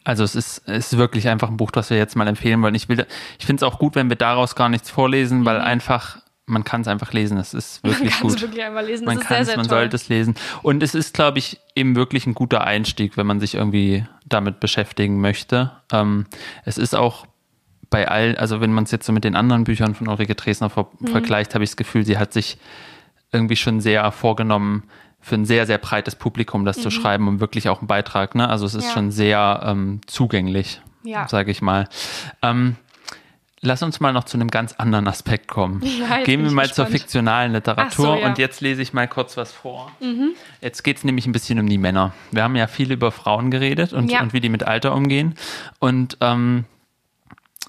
Also 0.04 0.24
es 0.24 0.36
ist, 0.36 0.64
es 0.66 0.92
ist 0.92 0.98
wirklich 0.98 1.28
einfach 1.28 1.50
ein 1.50 1.58
Buch, 1.58 1.72
das 1.72 1.90
wir 1.90 1.98
jetzt 1.98 2.16
mal 2.16 2.28
empfehlen 2.28 2.62
wollen. 2.62 2.76
Ich 2.76 2.90
will, 2.90 3.06
ich 3.40 3.46
finde 3.46 3.66
es 3.66 3.72
auch 3.72 3.80
gut, 3.80 3.96
wenn 3.96 4.10
wir 4.10 4.18
daraus 4.18 4.56
gar 4.56 4.68
nichts 4.68 4.90
vorlesen, 4.90 5.42
mhm. 5.42 5.46
weil 5.46 5.62
einfach 5.62 6.18
man 6.52 6.64
kann 6.64 6.82
es 6.82 6.88
einfach 6.88 7.14
lesen. 7.14 7.38
Es 7.38 7.54
ist 7.54 7.84
wirklich 7.84 8.12
man 8.12 8.22
gut. 8.22 8.32
Man 8.34 8.42
wirklich 8.42 8.64
einfach 8.64 8.84
lesen. 8.84 9.06
Man 9.06 9.20
kann 9.20 9.42
es, 9.42 9.48
man 9.48 9.58
toll. 9.58 9.70
sollte 9.70 9.96
es 9.96 10.10
lesen. 10.10 10.36
Und 10.62 10.84
es 10.84 10.94
ist, 10.94 11.14
glaube 11.14 11.40
ich, 11.40 11.60
eben 11.76 11.96
wirklich 11.96 12.28
ein 12.28 12.34
guter 12.34 12.64
Einstieg, 12.64 13.18
wenn 13.18 13.26
man 13.26 13.40
sich 13.40 13.56
irgendwie 13.56 14.06
damit 14.26 14.60
beschäftigen 14.60 15.20
möchte. 15.22 15.72
Ähm, 15.92 16.26
es 16.66 16.78
ist 16.78 16.96
auch 16.96 17.26
bei 17.90 18.08
all, 18.08 18.36
also 18.38 18.62
wenn 18.62 18.72
man 18.72 18.84
es 18.84 18.92
jetzt 18.92 19.06
so 19.06 19.14
mit 19.14 19.24
den 19.24 19.36
anderen 19.36 19.64
Büchern 19.64 19.96
von 19.96 20.08
Ulrike 20.08 20.36
Dresner 20.36 20.70
ver 20.70 20.88
mhm. 21.00 21.08
vergleicht, 21.08 21.54
habe 21.56 21.64
ich 21.64 21.72
das 21.72 21.78
Gefühl, 21.78 22.06
sie 22.06 22.18
hat 22.18 22.34
sich 22.34 22.58
irgendwie 23.32 23.56
schon 23.56 23.82
sehr 23.82 24.12
vorgenommen, 24.12 24.84
für 25.24 25.36
ein 25.36 25.46
sehr, 25.46 25.68
sehr 25.68 25.78
breites 25.78 26.16
Publikum 26.16 26.66
das 26.66 26.78
mhm. 26.78 26.82
zu 26.82 26.92
schreiben 26.92 27.28
und 27.28 27.40
wirklich 27.40 27.70
auch 27.70 27.80
einen 27.80 27.88
Beitrag. 27.88 28.34
Ne? 28.36 28.50
Also 28.50 28.66
es 28.66 28.74
ist 28.74 28.88
ja. 28.88 28.94
schon 28.94 29.12
sehr 29.12 29.62
ähm, 29.64 30.02
zugänglich. 30.08 30.82
Ja. 31.04 31.28
sage 31.28 31.50
ich 31.52 31.62
mal. 31.62 31.88
Ähm, 32.42 32.76
lass 33.62 33.84
uns 33.84 34.00
mal 34.00 34.12
noch 34.12 34.24
zu 34.24 34.38
einem 34.38 34.50
ganz 34.50 34.74
anderen 34.74 35.08
Aspekt 35.08 35.48
kommen. 35.48 35.82
Ja, 36.00 36.24
Gehen 36.24 36.44
wir 36.44 36.52
mal 36.52 36.66
zur 36.66 36.86
gespannt. 36.86 36.90
fiktionalen 37.02 37.52
Literatur 37.54 38.06
so, 38.06 38.16
ja. 38.16 38.26
und 38.28 38.38
jetzt 38.38 38.62
lese 38.62 38.82
ich 38.82 38.94
mal 38.94 39.08
kurz 39.08 39.38
was 39.38 39.52
vor. 39.52 39.92
Jetzt 40.62 40.84
geht 40.84 40.98
es 40.98 41.04
nämlich 41.04 41.26
ein 41.28 41.32
bisschen 41.32 41.60
um 41.60 41.68
die 41.70 41.78
Männer. 41.78 42.14
Wir 42.32 42.44
haben 42.44 42.56
ja 42.56 42.68
viel 42.68 42.92
über 42.92 43.12
Frauen 43.12 43.52
geredet 43.52 43.94
und, 43.94 44.10
Ja. 44.12 44.22
und 44.22 44.34
wie 44.34 44.40
die 44.42 44.50
mit 44.50 44.64
Alter 44.64 44.94
umgehen. 44.96 45.36
Und 45.80 46.18
ähm, 46.22 46.66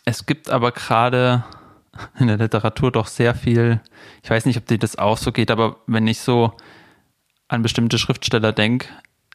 es 0.04 0.26
gibt 0.26 0.50
aber 0.50 0.72
gerade 0.72 1.44
in 2.18 2.26
der 2.26 2.38
Literatur 2.38 2.90
doch 2.90 3.06
sehr 3.06 3.34
viel, 3.34 3.80
ich 4.22 4.30
weiß 4.30 4.46
nicht, 4.46 4.56
ob 4.56 4.66
dir 4.66 4.78
das 4.78 4.96
auch 4.96 5.18
so 5.18 5.30
geht, 5.30 5.50
aber 5.50 5.76
wenn 5.86 6.06
ich 6.06 6.20
so 6.20 6.52
an 7.48 7.60
bestimmte 7.62 7.98
Schriftsteller 7.98 8.52
denke, 8.52 8.88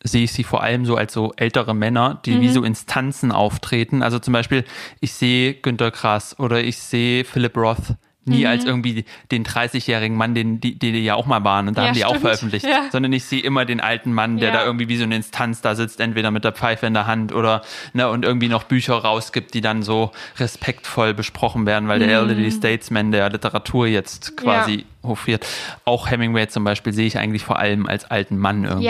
sehe 0.03 0.23
ich 0.23 0.31
sie 0.31 0.43
vor 0.43 0.63
allem 0.63 0.85
so 0.85 0.95
als 0.95 1.13
so 1.13 1.33
ältere 1.37 1.73
Männer, 1.73 2.21
die 2.25 2.31
Mhm. 2.35 2.41
wie 2.41 2.49
so 2.49 2.63
Instanzen 2.63 3.31
auftreten. 3.31 4.03
Also 4.03 4.19
zum 4.19 4.33
Beispiel, 4.33 4.63
ich 4.99 5.13
sehe 5.13 5.53
Günter 5.55 5.91
Grass 5.91 6.37
oder 6.39 6.63
ich 6.63 6.77
sehe 6.77 7.25
Philip 7.25 7.57
Roth 7.57 7.95
nie 8.27 8.41
Mhm. 8.41 8.47
als 8.47 8.65
irgendwie 8.65 9.05
den 9.31 9.43
30-jährigen 9.43 10.15
Mann, 10.17 10.35
den 10.35 10.59
die, 10.59 10.77
die 10.77 10.89
ja 11.03 11.15
auch 11.15 11.25
mal 11.25 11.43
waren 11.43 11.67
und 11.67 11.77
da 11.77 11.81
Ja, 11.83 11.87
haben 11.89 11.95
die 11.95 12.05
auch 12.05 12.09
stimmt. 12.09 12.21
veröffentlicht, 12.21 12.65
Ja. 12.65 12.85
sondern 12.91 13.13
ich 13.13 13.25
sehe 13.25 13.41
immer 13.41 13.65
den 13.65 13.79
alten 13.81 14.13
Mann, 14.13 14.37
der 14.37 14.49
Ja. 14.49 14.55
da 14.55 14.65
irgendwie 14.65 14.87
wie 14.89 14.97
so 14.97 15.03
eine 15.03 15.15
Instanz 15.15 15.61
da 15.61 15.75
sitzt, 15.75 15.99
entweder 15.99 16.31
mit 16.31 16.43
der 16.43 16.51
Pfeife 16.51 16.85
in 16.85 16.93
der 16.93 17.07
Hand 17.07 17.33
oder 17.33 17.61
ne, 17.93 18.09
und 18.09 18.23
irgendwie 18.25 18.49
noch 18.49 18.63
Bücher 18.63 18.95
rausgibt, 18.95 19.53
die 19.53 19.61
dann 19.61 19.83
so 19.83 20.11
respektvoll 20.37 21.13
besprochen 21.13 21.65
werden, 21.65 21.87
weil 21.87 21.99
der 21.99 22.09
Elderly 22.09 22.51
Statesman 22.51 23.11
der 23.11 23.29
Literatur 23.29 23.87
jetzt 23.87 24.37
quasi 24.37 24.77
Mhm. 24.77 24.83
Hofiert. 25.07 25.45
Auch 25.85 26.09
Hemingway 26.11 26.47
zum 26.49 26.65
Beispiel 26.65 26.91
sehe 26.91 27.07
ich 27.07 27.17
eigentlich 27.17 27.43
vor 27.43 27.59
allem 27.59 27.87
als 27.87 28.03
alten 28.05 28.37
Mann 28.37 28.65
irgendwie. 28.65 28.87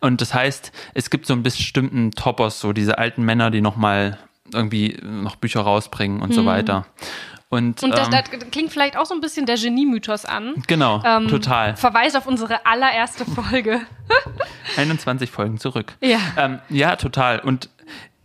Und 0.00 0.20
das 0.20 0.32
heißt, 0.32 0.70
es 0.94 1.10
gibt 1.10 1.26
so 1.26 1.32
einen 1.32 1.42
bestimmten 1.42 2.12
Topos, 2.12 2.60
so 2.60 2.72
diese 2.72 2.98
alten 2.98 3.24
Männer, 3.24 3.50
die 3.50 3.60
nochmal 3.60 4.16
irgendwie 4.52 4.96
noch 5.02 5.34
Bücher 5.34 5.62
rausbringen 5.62 6.22
und 6.22 6.32
so 6.32 6.46
weiter. 6.46 6.86
Und. 7.48 7.82
Und 7.82 7.90
das, 7.96 8.08
ähm, 8.08 8.12
das 8.12 8.50
klingt 8.50 8.72
vielleicht 8.72 8.96
auch 8.96 9.06
so 9.06 9.14
ein 9.14 9.20
bisschen 9.20 9.46
der 9.46 9.56
Genie-Mythos 9.56 10.24
an. 10.24 10.54
genau, 10.66 11.02
Ähm, 11.04 11.28
total. 11.28 11.76
Verweis 11.76 12.14
auf 12.16 12.26
unsere 12.26 12.66
allererste 12.66 13.24
Folge. 13.24 13.80
21 14.76 15.30
Folgen 15.30 15.58
zurück. 15.58 15.94
Ja. 16.00 16.18
Ähm, 16.36 16.58
ja, 16.68 16.96
total. 16.96 17.38
Und 17.40 17.70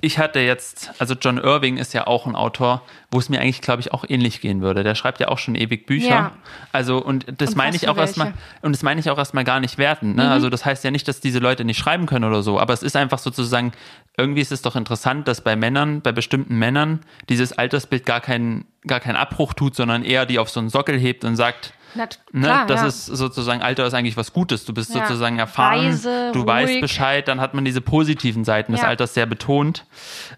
ich 0.02 0.18
hatte 0.18 0.40
jetzt, 0.40 0.92
also 0.98 1.14
John 1.14 1.38
Irving 1.38 1.78
ist 1.78 1.94
ja 1.94 2.08
auch 2.08 2.26
ein 2.26 2.36
Autor, 2.36 2.82
wo 3.12 3.20
es 3.20 3.30
mir 3.30 3.40
eigentlich, 3.40 3.62
glaube 3.62 3.82
ich, 3.82 3.94
auch 3.94 4.04
ähnlich 4.08 4.42
gehen 4.42 4.62
würde. 4.62 4.84
Der 4.84 4.96
schreibt 4.96 5.20
ja 5.20 5.28
auch 5.28 5.38
schon 5.38 5.54
ewig 5.54 5.86
Bücher. 5.86 6.10
Ja. 6.10 6.32
Also, 6.72 6.98
und 6.98 7.26
das 7.38 7.52
Und 7.52 7.58
meine 7.58 7.76
ich 7.76 7.88
auch 7.88 7.98
erstmal, 7.98 8.34
und 8.64 8.74
das 8.76 8.82
meine 8.82 9.00
ich 9.00 9.10
auch 9.12 9.18
erstmal 9.20 9.44
gar 9.44 9.60
nicht 9.60 9.78
werten. 9.78 10.16
Ne? 10.16 10.30
Also, 10.30 10.50
das 10.50 10.66
heißt 10.66 10.84
ja 10.84 10.90
nicht, 10.90 11.08
dass 11.08 11.20
diese 11.20 11.38
Leute 11.38 11.66
nicht 11.66 11.78
schreiben 11.78 12.08
können 12.08 12.26
oder 12.26 12.42
so, 12.42 12.60
aber 12.60 12.74
es 12.74 12.82
ist 12.82 12.96
einfach 12.96 13.20
sozusagen, 13.20 13.74
irgendwie 14.18 14.42
ist 14.42 14.52
es 14.52 14.64
doch 14.64 14.76
interessant, 14.76 15.28
dass 15.28 15.42
bei 15.42 15.56
Männern, 15.56 16.02
bei 16.02 16.12
bestimmten 16.12 16.58
Männern, 16.58 17.02
dieses 17.30 17.54
Altersbild 17.54 18.06
gar 18.06 18.22
keinen, 18.22 18.66
gar 18.88 19.00
keinen 19.00 19.18
Abbruch 19.18 19.54
tut, 19.54 19.76
sondern 19.76 20.04
eher 20.04 20.26
die 20.26 20.40
auf 20.40 20.50
so 20.50 20.60
einen 20.60 20.70
Sockel 20.70 20.98
hebt 20.98 21.24
und 21.26 21.36
sagt, 21.36 21.74
Na, 21.96 22.08
Ne, 22.32 22.42
klar, 22.48 22.66
das 22.68 22.82
ja. 22.82 22.88
ist 22.88 23.06
sozusagen, 23.08 23.62
Alter 23.62 23.86
ist 23.86 23.94
eigentlich 23.94 24.18
was 24.18 24.34
Gutes. 24.34 24.66
Du 24.66 24.74
bist 24.74 24.94
Ja. 24.94 25.06
sozusagen 25.06 25.40
erfahren, 25.40 25.86
Weise, 25.88 26.32
du 26.34 26.46
weißt 26.46 26.72
ruhig. 26.72 26.82
Bescheid, 26.82 27.28
dann 27.28 27.42
hat 27.42 27.54
man 27.54 27.66
diese 27.66 27.82
positiven 27.82 28.44
Seiten 28.44 28.72
des. 28.74 28.84
Alters 28.84 29.14
sehr 29.14 29.26
betont. 29.26 29.86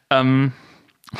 Ähm, 0.10 0.54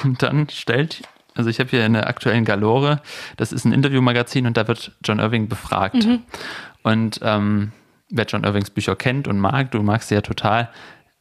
und 0.04 0.24
dann 0.24 0.50
stellt, 0.50 1.04
also 1.36 1.50
ich 1.50 1.60
habe 1.60 1.70
hier 1.70 1.86
in 1.86 1.94
der 1.94 2.08
aktuellen 2.08 2.46
Galore, 2.46 3.02
das 3.38 3.52
ist 3.52 3.66
ein 3.66 3.74
Interviewmagazin 3.74 4.46
und 4.48 4.58
da 4.58 4.68
wird 4.68 4.92
John 5.04 5.20
Irving 5.20 5.48
befragt. 5.48 5.96
Mhm. 6.06 6.22
Und 6.84 7.20
ähm, 7.24 7.72
wer 8.10 8.26
John 8.26 8.44
Irvings 8.44 8.70
Bücher 8.72 8.96
kennt 8.96 9.28
und 9.28 9.40
mag, 9.40 9.72
du 9.72 9.82
magst 9.84 10.10
sie 10.10 10.16
ja 10.16 10.22
total, 10.22 10.70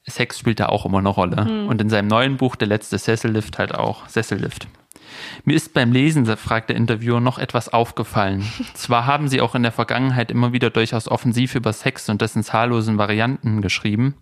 Sex 0.05 0.39
spielt 0.39 0.59
da 0.59 0.67
auch 0.67 0.85
immer 0.85 0.99
eine 0.99 1.09
Rolle. 1.11 1.45
Mhm. 1.45 1.69
Und 1.69 1.81
in 1.81 1.89
seinem 1.89 2.09
neuen 2.09 2.37
Buch, 2.37 2.57
Der 2.57 2.67
letzte 2.69 2.99
Sessellift, 2.99 3.59
halt 3.59 3.75
auch 3.75 4.09
Sessellift. 4.09 4.67
Mir 5.45 5.57
ist 5.57 5.75
beim 5.75 5.93
Lesen, 5.93 6.27
fragt 6.37 6.71
der 6.71 6.77
Interviewer, 6.77 7.21
noch 7.21 7.39
etwas 7.39 7.69
aufgefallen. 7.69 8.45
Zwar 8.75 9.07
haben 9.07 9.29
Sie 9.29 9.41
auch 9.41 9.55
in 9.55 9.63
der 9.63 9.73
Vergangenheit 9.73 10.31
immer 10.31 10.53
wieder 10.53 10.71
durchaus 10.71 11.09
offensiv 11.09 11.55
über 11.55 11.73
Sex 11.73 12.09
und 12.09 12.21
dessen 12.21 12.43
zahllosen 12.43 12.99
Varianten 12.99 13.63
geschrieben. 13.63 14.15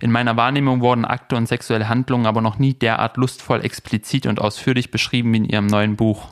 In 0.00 0.12
meiner 0.12 0.36
Wahrnehmung 0.36 0.80
wurden 0.80 1.04
Akte 1.04 1.36
und 1.36 1.46
sexuelle 1.46 1.88
Handlungen 1.88 2.26
aber 2.26 2.40
noch 2.40 2.58
nie 2.58 2.74
derart 2.74 3.16
lustvoll, 3.16 3.64
explizit 3.64 4.26
und 4.26 4.40
ausführlich 4.40 4.90
beschrieben 4.90 5.32
wie 5.32 5.38
in 5.38 5.44
Ihrem 5.44 5.66
neuen 5.66 5.96
Buch. 5.96 6.28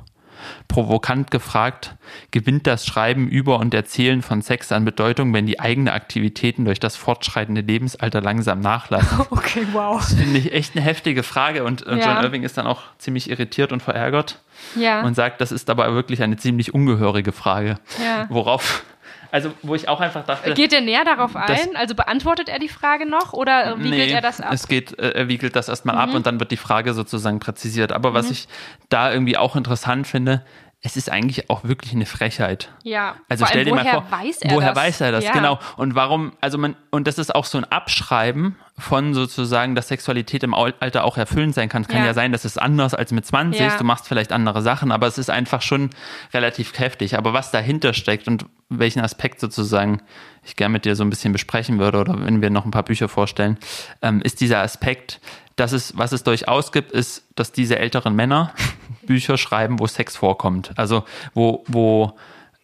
Provokant 0.68 1.30
gefragt, 1.30 1.97
gewinnt 2.30 2.66
das 2.66 2.86
Schreiben 2.86 3.28
über 3.28 3.59
und 3.59 3.74
Erzählen 3.74 4.22
von 4.22 4.43
Sex 4.43 4.72
an 4.72 4.84
Bedeutung, 4.84 5.32
wenn 5.34 5.47
die 5.47 5.61
eigenen 5.61 5.88
Aktivitäten 5.93 6.64
durch 6.64 6.80
das 6.80 6.97
fortschreitende 6.97 7.61
Lebensalter 7.61 8.20
langsam 8.20 8.61
nachlassen? 8.61 9.20
Okay, 9.30 9.66
wow. 9.72 10.03
Finde 10.03 10.38
ich 10.38 10.53
echt 10.53 10.76
eine 10.76 10.84
heftige 10.84 11.22
Frage 11.22 11.64
und, 11.64 11.82
und 11.82 11.99
Ja. 11.99 12.14
John 12.14 12.24
Irving 12.24 12.43
ist 12.43 12.57
dann 12.59 12.66
auch 12.66 12.82
ziemlich 12.99 13.28
irritiert 13.30 13.72
und 13.72 13.82
verärgert 13.82 14.38
Ja. 14.76 15.03
und 15.03 15.14
sagt, 15.14 15.40
das 15.40 15.53
ist 15.53 15.68
aber 15.70 15.93
wirklich 15.95 16.22
eine 16.22 16.36
ziemlich 16.36 16.72
ungehörige 16.74 17.32
Frage. 17.32 17.78
Ja. 18.03 18.26
Worauf, 18.28 18.84
also 19.33 19.53
wo 19.62 19.74
ich 19.74 19.89
auch 19.89 20.01
einfach 20.01 20.24
dachte, 20.24 20.55
Geht 20.55 20.72
er 20.72 20.80
näher 20.83 21.05
darauf 21.05 21.35
ein? 21.35 21.47
Das- 21.49 21.74
also 21.74 21.95
beantwortet 21.97 22.49
er 22.49 22.61
die 22.61 22.68
Frage 22.68 23.07
noch 23.07 23.33
oder 23.33 23.72
äh, 23.72 23.83
wiegelt 23.83 24.11
er 24.12 24.20
das 24.20 24.41
ab? 24.41 24.51
Mhm. 24.51 24.55
es 24.55 24.68
geht, 24.68 24.97
äh, 24.99 25.11
er 25.11 25.26
wiegelt 25.28 25.57
das 25.57 25.68
erstmal 25.68 25.97
ab 25.97 26.14
und 26.14 26.26
dann 26.26 26.39
wird 26.39 26.53
die 26.53 26.57
Frage 26.57 26.95
sozusagen 26.95 27.41
präzisiert. 27.41 27.91
Aber 27.91 28.14
was 28.14 28.30
ich 28.30 28.47
da 28.91 29.12
irgendwie 29.12 29.37
auch 29.37 29.57
interessant 29.57 30.07
finde, 30.07 30.45
es 30.85 30.97
ist 30.97 31.11
eigentlich 31.11 31.49
auch 31.49 31.62
wirklich 31.64 31.93
eine 31.93 32.07
Frechheit. 32.07 32.70
ja. 32.83 33.14
Also 33.28 33.45
Vor 33.45 33.49
stell 33.49 33.61
allem, 33.61 33.68
dir 33.68 33.74
mal 33.76 33.85
woher 33.85 34.03
vor, 34.03 34.11
weiß 34.11 34.43
er 34.43 34.51
woher 34.53 34.68
das? 34.74 34.76
weiß 34.85 35.01
er 35.01 35.12
das? 35.12 35.24
Ja. 35.24 35.33
Genau. 35.33 35.59
Und 35.76 35.95
warum? 35.95 36.33
Also 36.41 36.59
man 36.59 36.76
und 36.91 37.07
das 37.07 37.18
ist 37.18 37.35
auch 37.35 37.45
so 37.45 37.57
ein 37.59 37.64
Abschreiben 37.64 38.57
von 38.83 39.14
sozusagen, 39.14 39.74
dass 39.74 39.89
Sexualität 39.89 40.43
im 40.43 40.53
Al- 40.55 40.74
Alter 40.80 41.05
auch 41.05 41.16
erfüllend 41.16 41.55
sein 41.55 41.68
kann. 41.68 41.83
Es 41.83 41.89
kann 41.89 42.01
ja, 42.01 42.07
Ja. 42.07 42.14
sein, 42.14 42.33
dass 42.33 42.45
es 42.45 42.59
anders 42.59 42.95
als 42.95 43.12
mit 43.12 43.24
20. 43.24 43.61
Ja. 43.61 43.76
Du 43.78 43.85
machst 43.85 44.07
vielleicht 44.09 44.33
andere 44.33 44.61
Sachen, 44.62 44.93
aber 44.93 45.07
es 45.07 45.16
ist 45.18 45.30
einfach 45.30 45.62
schon 45.62 45.91
relativ 46.35 46.78
heftig. 46.78 47.16
Aber 47.16 47.33
was 47.33 47.51
dahinter 47.51 47.95
steckt 47.95 48.28
und 48.28 48.47
welchen 48.68 49.01
Aspekt 49.01 49.41
sozusagen 49.41 50.03
ich 50.45 50.57
gerne 50.57 50.72
mit 50.72 50.85
dir 50.85 50.97
so 50.97 51.05
ein 51.05 51.11
bisschen 51.11 51.33
besprechen 51.33 51.78
würde 51.78 51.99
oder 52.01 52.24
wenn 52.24 52.43
wir 52.43 52.51
noch 52.51 52.64
ein 52.64 52.70
paar 52.70 52.83
Bücher 52.83 53.09
vorstellen, 53.09 53.59
ähm, 54.03 54.20
ist 54.22 54.41
dieser 54.41 54.61
Aspekt, 54.61 55.20
dass 55.57 55.72
es, 55.72 55.97
was 55.97 56.12
es 56.12 56.24
durchaus 56.24 56.72
gibt, 56.72 56.91
ist, 56.93 57.24
dass 57.37 57.53
diese 57.53 57.78
älteren 57.78 58.14
Männer 58.16 58.53
Bücher 59.07 59.37
schreiben, 59.39 59.78
wo 59.78 59.87
Sex 59.87 60.16
vorkommt. 60.16 60.72
Also 60.76 61.05
wo, 61.35 61.62
wo, 61.68 62.12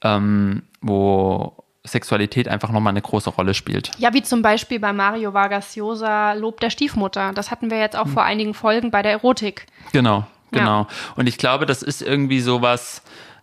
ähm, 0.02 0.62
wo 0.80 1.64
Sexualität 1.86 2.48
einfach 2.48 2.70
nochmal 2.70 2.92
eine 2.92 3.02
große 3.02 3.30
Rolle 3.30 3.54
spielt. 3.54 3.90
Ja, 3.98 4.12
wie 4.12 4.22
zum 4.22 4.42
Beispiel 4.42 4.78
bei 4.80 4.92
Mario 4.92 5.32
Vargas 5.32 5.74
Llosa 5.76 6.32
Lob 6.34 6.60
der 6.60 6.70
Stiefmutter. 6.70 7.32
Das 7.34 7.50
hatten 7.50 7.70
wir 7.70 7.78
jetzt 7.78 7.96
auch 7.96 8.08
vor 8.08 8.24
einigen 8.24 8.52
Folgen 8.54 8.90
bei 8.90 9.02
der 9.02 9.12
Erotik. 9.12 9.66
Genau, 9.92 10.26
Ja. 10.52 10.58
genau. 10.58 10.86
Und 11.16 11.28
ich 11.28 11.38
glaube, 11.38 11.66
das 11.66 11.82
ist 11.82 12.02
irgendwie 12.02 12.40
sowas, 12.40 13.02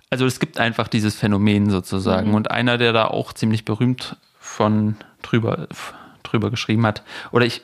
also 0.09 0.25
es 0.25 0.39
gibt 0.39 0.59
einfach 0.59 0.87
dieses 0.87 1.15
Phänomen 1.15 1.69
sozusagen. 1.69 2.33
Und 2.33 2.51
einer, 2.51 2.77
der 2.77 2.93
da 2.93 3.05
auch 3.07 3.33
ziemlich 3.33 3.65
berühmt 3.65 4.17
von 4.39 4.95
drüber, 5.21 5.67
drüber 6.23 6.51
geschrieben 6.51 6.85
hat, 6.85 7.03
oder 7.31 7.45
ich, 7.45 7.61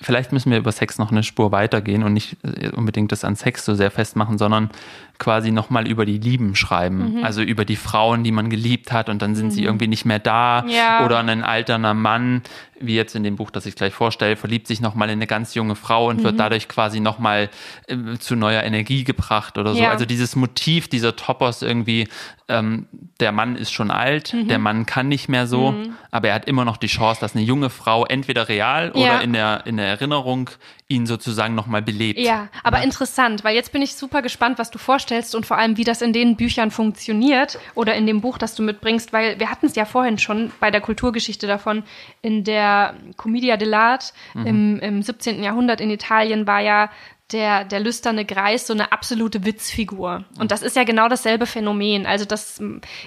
vielleicht 0.00 0.32
müssen 0.32 0.50
wir 0.50 0.58
über 0.58 0.72
Sex 0.72 0.98
noch 0.98 1.10
eine 1.10 1.22
Spur 1.22 1.52
weitergehen 1.52 2.02
und 2.02 2.12
nicht 2.12 2.36
unbedingt 2.76 3.12
das 3.12 3.24
an 3.24 3.34
Sex 3.36 3.64
so 3.64 3.74
sehr 3.74 3.90
festmachen, 3.90 4.36
sondern 4.36 4.70
quasi 5.18 5.50
nochmal 5.50 5.88
über 5.88 6.06
die 6.06 6.18
Lieben 6.18 6.54
schreiben. 6.54 7.24
Also 7.24 7.42
über 7.42 7.64
die 7.64 7.74
Frauen, 7.76 8.22
die 8.22 8.30
man 8.30 8.50
geliebt 8.50 8.92
hat 8.92 9.08
und 9.08 9.20
dann 9.20 9.34
sind 9.34 9.50
sie 9.50 9.64
irgendwie 9.64 9.88
nicht 9.88 10.04
mehr 10.04 10.20
da. 10.20 10.64
Ja. 10.68 11.04
Oder 11.04 11.18
ein 11.18 11.42
alterner 11.42 11.92
Mann, 11.94 12.42
wie 12.80 12.94
jetzt 12.94 13.16
in 13.16 13.24
dem 13.24 13.34
Buch, 13.34 13.50
das 13.50 13.66
ich 13.66 13.74
gleich 13.74 13.92
vorstelle, 13.92 14.36
verliebt 14.36 14.68
sich 14.68 14.80
nochmal 14.80 15.08
in 15.08 15.14
eine 15.18 15.26
ganz 15.26 15.54
junge 15.56 15.74
Frau 15.74 16.08
und 16.08 16.18
Mhm. 16.20 16.22
wird 16.24 16.38
dadurch 16.38 16.68
quasi 16.68 17.00
nochmal 17.00 17.50
äh, 17.88 17.96
zu 18.20 18.36
neuer 18.36 18.62
Energie 18.62 19.02
gebracht 19.02 19.58
oder 19.58 19.74
so. 19.74 19.82
Ja. 19.82 19.90
Also 19.90 20.04
dieses 20.04 20.36
Motiv 20.36 20.86
dieser 20.86 21.16
Topos 21.16 21.62
irgendwie, 21.62 22.06
ähm, 22.46 22.86
der 23.18 23.32
Mann 23.32 23.56
ist 23.56 23.72
schon 23.72 23.90
alt, 23.90 24.32
Mhm. 24.32 24.46
der 24.46 24.58
Mann 24.60 24.86
kann 24.86 25.08
nicht 25.08 25.28
mehr 25.28 25.48
so, 25.48 25.74
aber 26.12 26.28
er 26.28 26.34
hat 26.36 26.44
immer 26.46 26.64
noch 26.64 26.76
die 26.76 26.86
Chance, 26.86 27.20
dass 27.20 27.34
eine 27.34 27.44
junge 27.44 27.70
Frau 27.70 28.04
entweder 28.06 28.48
real 28.48 28.92
Ja. 28.94 29.00
oder 29.02 29.22
in 29.22 29.32
der, 29.32 29.62
in 29.66 29.76
der 29.78 29.86
Erinnerung 29.86 30.48
ihn 30.90 31.04
sozusagen 31.04 31.54
nochmal 31.54 31.82
belebt. 31.82 32.18
Ja, 32.18 32.48
aber 32.62 32.82
interessant, 32.82 33.44
weil 33.44 33.54
jetzt 33.54 33.72
bin 33.72 33.82
ich 33.82 33.94
super 33.94 34.22
gespannt, 34.22 34.58
was 34.58 34.70
du 34.70 34.78
vorstellst 34.78 35.34
und 35.34 35.44
vor 35.44 35.58
allem, 35.58 35.76
wie 35.76 35.84
das 35.84 36.00
in 36.00 36.14
den 36.14 36.36
Büchern 36.36 36.70
funktioniert 36.70 37.58
oder 37.74 37.94
in 37.94 38.06
dem 38.06 38.22
Buch, 38.22 38.38
das 38.38 38.54
du 38.54 38.62
mitbringst, 38.62 39.12
weil 39.12 39.38
wir 39.38 39.50
hatten 39.50 39.66
es 39.66 39.76
ja 39.76 39.84
vorhin 39.84 40.16
schon 40.16 40.50
bei 40.60 40.70
der 40.70 40.80
Kulturgeschichte 40.80 41.46
davon. 41.46 41.82
In 42.22 42.42
der 42.42 42.94
Commedia 43.16 43.56
dell'arte 43.56 44.12
im, 44.34 44.80
im 44.80 45.02
17. 45.02 45.42
Jahrhundert 45.42 45.82
in 45.82 45.90
Italien 45.90 46.46
war 46.46 46.60
ja 46.60 46.90
der, 47.32 47.64
der 47.64 47.80
lüsterne 47.80 48.24
Greis 48.24 48.66
so 48.66 48.72
eine 48.72 48.90
absolute 48.92 49.44
Witzfigur. 49.44 50.24
Und 50.38 50.50
das 50.50 50.62
ist 50.62 50.76
ja 50.76 50.84
genau 50.84 51.08
dasselbe 51.08 51.46
Phänomen. 51.46 52.06
Also 52.06 52.24
das, 52.24 52.60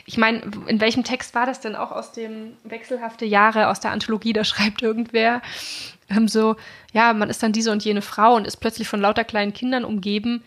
ich 0.05 0.17
meine, 0.17 0.41
in 0.67 0.79
welchem 0.79 1.03
Text 1.03 1.33
war 1.33 1.45
das 1.45 1.59
denn 1.59 1.75
auch 1.75 1.91
aus 1.91 2.11
dem 2.11 2.53
Wechselhafte 2.63 3.25
Jahre, 3.25 3.69
aus 3.69 3.79
der 3.79 3.91
Anthologie, 3.91 4.33
da 4.33 4.43
schreibt 4.43 4.83
irgendwer 4.83 5.41
ähm, 6.09 6.27
so, 6.27 6.55
ja, 6.93 7.13
man 7.13 7.29
ist 7.29 7.41
dann 7.41 7.53
diese 7.53 7.71
und 7.71 7.83
jene 7.83 8.01
Frau 8.01 8.35
und 8.35 8.45
ist 8.45 8.57
plötzlich 8.57 8.87
von 8.87 9.01
lauter 9.01 9.23
kleinen 9.23 9.53
Kindern 9.53 9.85
umgeben, 9.85 10.43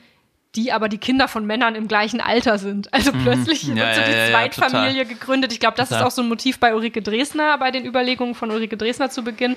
die 0.57 0.73
aber 0.73 0.89
die 0.89 0.99
Kinder 0.99 1.29
von 1.29 1.45
Männern 1.47 1.75
im 1.75 1.89
gleichen 1.89 2.21
Alter 2.21 2.59
sind. 2.59 2.93
Also 2.95 3.13
plötzlich 3.13 3.67
Mhm. 3.67 3.77
Ja, 3.77 3.87
wird 3.87 3.95
so 3.97 4.01
ja, 4.03 4.07
die 4.07 4.13
ja, 4.13 4.19
ja, 4.27 4.31
Zweitfamilie 4.31 5.07
gegründet. 5.07 5.53
Ich 5.53 5.61
glaube, 5.61 5.77
das 5.77 5.89
Total. 5.89 6.03
ist 6.03 6.07
auch 6.07 6.11
so 6.15 6.23
ein 6.23 6.29
Motiv 6.29 6.59
bei 6.61 6.75
Ulrike 6.75 7.03
Dresner, 7.03 7.59
bei 7.59 7.71
den 7.71 7.85
Überlegungen 7.85 8.35
von 8.35 8.51
Ulrike 8.51 8.77
Dresner 8.77 9.11
zu 9.11 9.25
Beginn, 9.25 9.57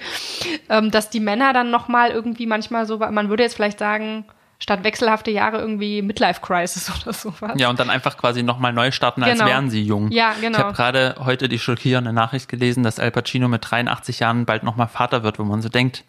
ähm, 0.69 0.91
dass 0.91 1.09
die 1.09 1.19
Männer 1.19 1.53
dann 1.53 1.69
nochmal 1.71 2.11
irgendwie 2.11 2.45
manchmal 2.45 2.85
so, 2.85 2.97
man 2.97 3.29
würde 3.29 3.43
jetzt 3.43 3.55
vielleicht 3.55 3.79
sagen, 3.79 4.25
statt 4.59 4.83
wechselhafte 4.83 5.29
Jahre 5.29 5.59
irgendwie 5.59 6.01
Midlife 6.01 6.41
Crisis 6.41 6.91
oder 7.03 7.13
sowas. 7.13 7.51
Ja, 7.57 7.69
und 7.69 7.79
dann 7.79 7.89
einfach 7.91 8.17
quasi 8.17 8.41
nochmal 8.41 8.73
neu 8.73 8.89
starten, 8.91 9.21
als 9.23 9.33
Genau. 9.37 9.45
wären 9.45 9.69
sie 9.69 9.83
jung. 9.83 10.09
Ja, 10.11 10.33
genau. 10.41 10.57
Ich 10.57 10.63
habe 10.63 10.73
gerade 10.73 11.15
heute 11.19 11.47
die 11.47 11.59
schockierende 11.59 12.11
Nachricht 12.11 12.49
gelesen, 12.49 12.81
dass 12.83 12.99
Al 12.99 13.11
Pacino 13.11 13.47
mit 13.47 13.69
83 13.69 14.19
Jahren 14.19 14.45
bald 14.45 14.63
nochmal 14.63 14.87
Vater 14.87 15.21
wird, 15.23 15.37
wo 15.37 15.43
man 15.43 15.61
so 15.61 15.69
denkt, 15.69 16.05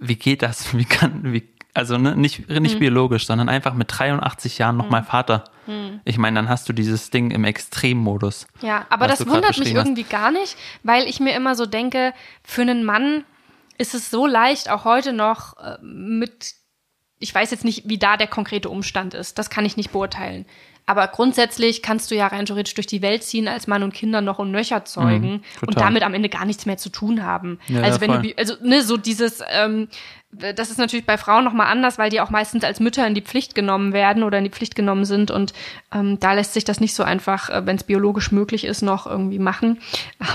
wie 0.00 0.16
geht 0.16 0.42
das? 0.42 0.76
Wie 0.76 0.84
kann, 0.84 1.32
wie, 1.32 1.48
also 1.74 1.96
ne, 1.98 2.16
nicht, 2.16 2.48
nicht 2.48 2.74
Mhm. 2.76 2.78
biologisch, 2.80 3.26
sondern 3.26 3.48
einfach 3.48 3.74
mit 3.74 3.88
83 3.96 4.58
Jahren 4.58 4.76
nochmal 4.76 5.02
Vater. 5.04 5.44
Ich 6.06 6.16
meine, 6.16 6.36
dann 6.36 6.48
hast 6.48 6.66
du 6.68 6.72
dieses 6.72 7.10
Ding 7.10 7.30
im 7.30 7.44
Extremmodus. 7.44 8.46
Ja, 8.62 8.86
aber 8.88 9.06
das 9.06 9.26
wundert 9.26 9.50
mich 9.50 9.58
beschrieben 9.58 9.78
hast. 9.80 9.86
irgendwie 9.86 10.02
gar 10.04 10.30
nicht, 10.30 10.56
weil 10.82 11.04
ich 11.04 11.20
mir 11.20 11.34
immer 11.36 11.54
so 11.54 11.66
denke, 11.66 12.14
für 12.42 12.62
einen 12.62 12.84
Mann 12.84 13.24
ist 13.76 13.94
es 13.94 14.10
so 14.10 14.26
leicht, 14.26 14.70
auch 14.70 14.84
heute 14.84 15.12
noch 15.12 15.58
äh, 15.58 15.76
mit, 15.82 16.54
ich 17.18 17.34
weiß 17.34 17.50
jetzt 17.50 17.64
nicht, 17.66 17.86
wie 17.86 17.98
da 17.98 18.16
der 18.16 18.28
konkrete 18.28 18.70
Umstand 18.70 19.12
ist, 19.12 19.38
das 19.38 19.50
kann 19.50 19.66
ich 19.66 19.76
nicht 19.76 19.92
beurteilen. 19.92 20.46
Aber 20.88 21.06
grundsätzlich 21.06 21.82
kannst 21.82 22.10
du 22.10 22.14
ja 22.16 22.26
rein 22.26 22.46
theoretisch 22.46 22.74
durch 22.74 22.86
die 22.86 23.02
Welt 23.02 23.22
ziehen, 23.22 23.46
als 23.46 23.66
Mann 23.66 23.82
und 23.82 23.92
Kinder 23.92 24.20
noch 24.22 24.38
und 24.38 24.50
nöcher 24.50 24.84
zeugen 24.86 25.30
Mhm, 25.32 25.40
und 25.66 25.78
damit 25.80 26.02
am 26.02 26.14
Ende 26.14 26.28
gar 26.30 26.44
nichts 26.46 26.64
mehr 26.66 26.78
zu 26.78 26.88
tun 26.88 27.22
haben. 27.22 27.58
Ja, 27.68 27.82
also 27.82 28.00
wenn 28.00 28.08
du, 28.08 28.14
voll. 28.14 28.22
bi- 28.22 28.34
also 28.38 28.54
ne, 28.62 28.82
so 28.82 28.96
dieses, 28.96 29.40
ähm, 29.50 29.88
das 30.30 30.70
ist 30.70 30.78
natürlich 30.78 31.06
bei 31.06 31.16
Frauen 31.18 31.44
nochmal 31.44 31.66
anders, 31.68 31.98
weil 31.98 32.10
die 32.10 32.20
auch 32.20 32.28
meistens 32.30 32.62
als 32.64 32.80
Mütter 32.80 33.06
in 33.06 33.14
die 33.14 33.22
Pflicht 33.22 33.54
genommen 33.54 33.92
werden 33.92 34.22
oder 34.22 34.38
in 34.38 34.44
die 34.44 34.50
Pflicht 34.50 34.74
genommen 34.74 35.04
sind 35.06 35.30
und 35.30 35.52
ähm, 35.94 36.18
da 36.20 36.32
lässt 36.34 36.52
sich 36.54 36.64
das 36.64 36.80
nicht 36.80 36.94
so 36.94 37.02
einfach, 37.02 37.48
äh, 37.50 37.66
wenn 37.66 37.76
es 37.76 37.84
biologisch 37.84 38.32
möglich 38.32 38.64
ist, 38.64 38.82
noch 38.82 39.06
irgendwie 39.06 39.38
machen. 39.38 39.80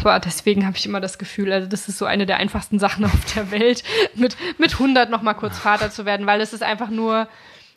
Aber 0.01 0.20
deswegen 0.20 0.66
habe 0.68 0.78
ich 0.78 0.86
immer 0.86 1.01
das 1.01 1.18
Gefühl, 1.18 1.51
also 1.51 1.68
das 1.68 1.89
ist 1.89 1.97
so 1.97 2.06
eine 2.06 2.26
der 2.26 2.38
einfachsten 2.38 2.80
Sachen 2.86 3.06
auf 3.06 3.34
der 3.36 3.51
Welt, 3.51 3.84
mit, 4.16 4.36
mit 4.60 4.74
100 4.74 5.10
noch 5.10 5.22
mal 5.24 5.34
kurz 5.34 5.58
Vater 5.58 5.89
zu 5.91 6.06
werden, 6.06 6.26
weil 6.28 6.41
es 6.41 6.54
ist 6.54 6.64
einfach 6.64 6.89
nur, 6.89 7.28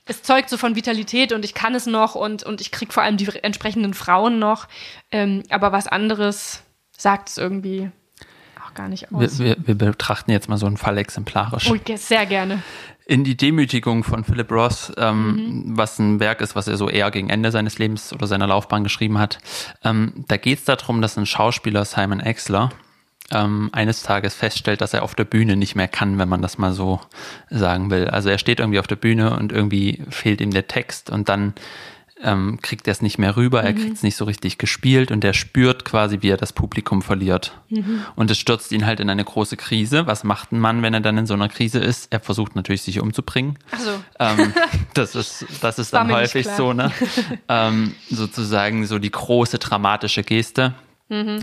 es 0.07 0.23
zeugt 0.23 0.49
so 0.49 0.57
von 0.57 0.77
Vitalität 0.77 1.33
und 1.33 1.45
ich 1.45 1.53
kann 1.53 1.75
es 1.75 1.87
noch 1.87 2.15
und, 2.15 2.43
und 2.45 2.61
ich 2.61 2.71
krieg 2.71 2.93
vor 2.93 3.03
allem 3.03 3.17
die 3.17 3.29
entsprechenden 3.43 3.93
Frauen 3.93 4.39
noch. 4.39 4.69
Ähm, 5.11 5.43
aber 5.51 5.73
was 5.73 5.87
anderes 5.89 6.63
sagt 6.97 7.29
es 7.29 7.39
irgendwie 7.39 7.91
auch 8.65 8.73
gar 8.75 8.89
nicht 8.89 9.13
aus. 9.13 9.39
Wir, 9.39 9.57
wir, 9.59 9.67
wir 9.67 9.75
betrachten 9.75 10.31
jetzt 10.31 10.49
mal 10.49 10.57
so 10.59 10.67
einen 10.67 10.77
Fall 10.77 10.97
exemplarisch. 10.99 11.71
Oh, 11.71 11.77
sehr 11.97 12.25
gerne. 12.27 12.63
In 13.09 13.23
die 13.23 13.37
Demütigung 13.37 14.03
von 14.03 14.25
Philip 14.25 14.51
Roth, 14.51 14.93
ähm, 14.97 15.27
Mhm. 15.27 15.77
was 15.77 15.99
ein 15.99 16.19
Werk 16.19 16.41
ist, 16.41 16.57
was 16.57 16.67
er 16.67 16.77
so 16.77 16.89
eher 16.89 17.11
gegen 17.11 17.29
Ende 17.31 17.51
seines 17.53 17.79
Lebens 17.79 18.13
oder 18.13 18.27
seiner 18.27 18.47
Laufbahn 18.49 18.83
geschrieben 18.83 19.19
hat, 19.19 19.39
ähm, 19.85 20.25
da 20.29 20.37
geht 20.37 20.59
es 20.61 20.65
darum, 20.65 21.01
dass 21.03 21.17
ein 21.17 21.27
Schauspieler, 21.27 21.85
Simon 21.85 22.19
Exler, 22.21 22.71
ähm, 23.33 23.71
eines 23.73 24.03
Tages 24.03 24.35
feststellt, 24.35 24.81
dass 24.81 24.95
er 24.95 25.03
auf 25.03 25.15
der 25.15 25.25
Bühne 25.25 25.57
nicht 25.57 25.75
mehr 25.75 25.89
kann, 25.89 26.19
wenn 26.19 26.29
man 26.29 26.43
das 26.43 26.59
mal 26.59 26.73
so 26.73 27.01
sagen 27.51 27.91
will. 27.91 28.09
Also 28.09 28.29
er 28.29 28.39
steht 28.39 28.61
irgendwie 28.61 28.79
auf 28.79 28.87
der 28.87 28.97
Bühne 28.97 29.37
und 29.37 29.53
irgendwie 29.53 30.03
fehlt 30.11 30.41
ihm 30.41 30.53
der 30.53 30.69
Text 30.69 31.11
und 31.11 31.29
dann 31.29 31.55
ähm, 32.23 32.61
kriegt 32.63 32.89
er 32.89 32.93
es 32.93 33.03
nicht 33.03 33.19
mehr 33.19 33.37
rüber, 33.37 33.63
er 33.63 33.75
kriegt 33.75 33.97
es 33.97 34.03
nicht 34.03 34.17
so 34.17 34.25
richtig 34.25 34.57
gespielt 34.57 35.11
und 35.11 35.23
er 35.23 35.35
spürt 35.35 35.85
quasi, 35.85 36.23
wie 36.23 36.31
er 36.31 36.39
das 36.39 36.53
Publikum 36.53 37.03
verliert. 37.03 37.59
Und 38.17 38.31
es 38.31 38.39
stürzt 38.39 38.73
ihn 38.73 38.87
halt 38.87 39.01
in 39.01 39.11
eine 39.11 39.25
große 39.25 39.57
Krise. 39.57 40.07
Was 40.07 40.25
macht 40.25 40.51
ein 40.53 40.59
Mann, 40.59 40.83
wenn 40.83 40.95
er 40.95 41.01
dann 41.01 41.19
in 41.19 41.27
so 41.27 41.35
einer 41.35 41.49
Krise 41.49 41.79
ist? 41.79 42.11
Er 42.11 42.21
versucht 42.21 42.57
natürlich, 42.57 42.83
sich 42.83 43.01
umzubringen. 43.01 43.59
Ach 43.71 43.81
so. 43.81 43.91
Ähm, 44.19 44.55
das 44.95 45.15
ist, 45.15 45.45
das 45.61 45.79
ist 45.79 45.93
dann 45.93 46.11
häufig 46.11 46.49
so, 46.49 46.73
ne? 46.73 46.91
ähm, 47.49 47.95
sozusagen 48.09 48.87
so 48.87 48.99
die 48.99 49.11
große 49.11 49.59
dramatische 49.59 50.23
Geste. 50.23 50.75
Mhm. 51.09 51.41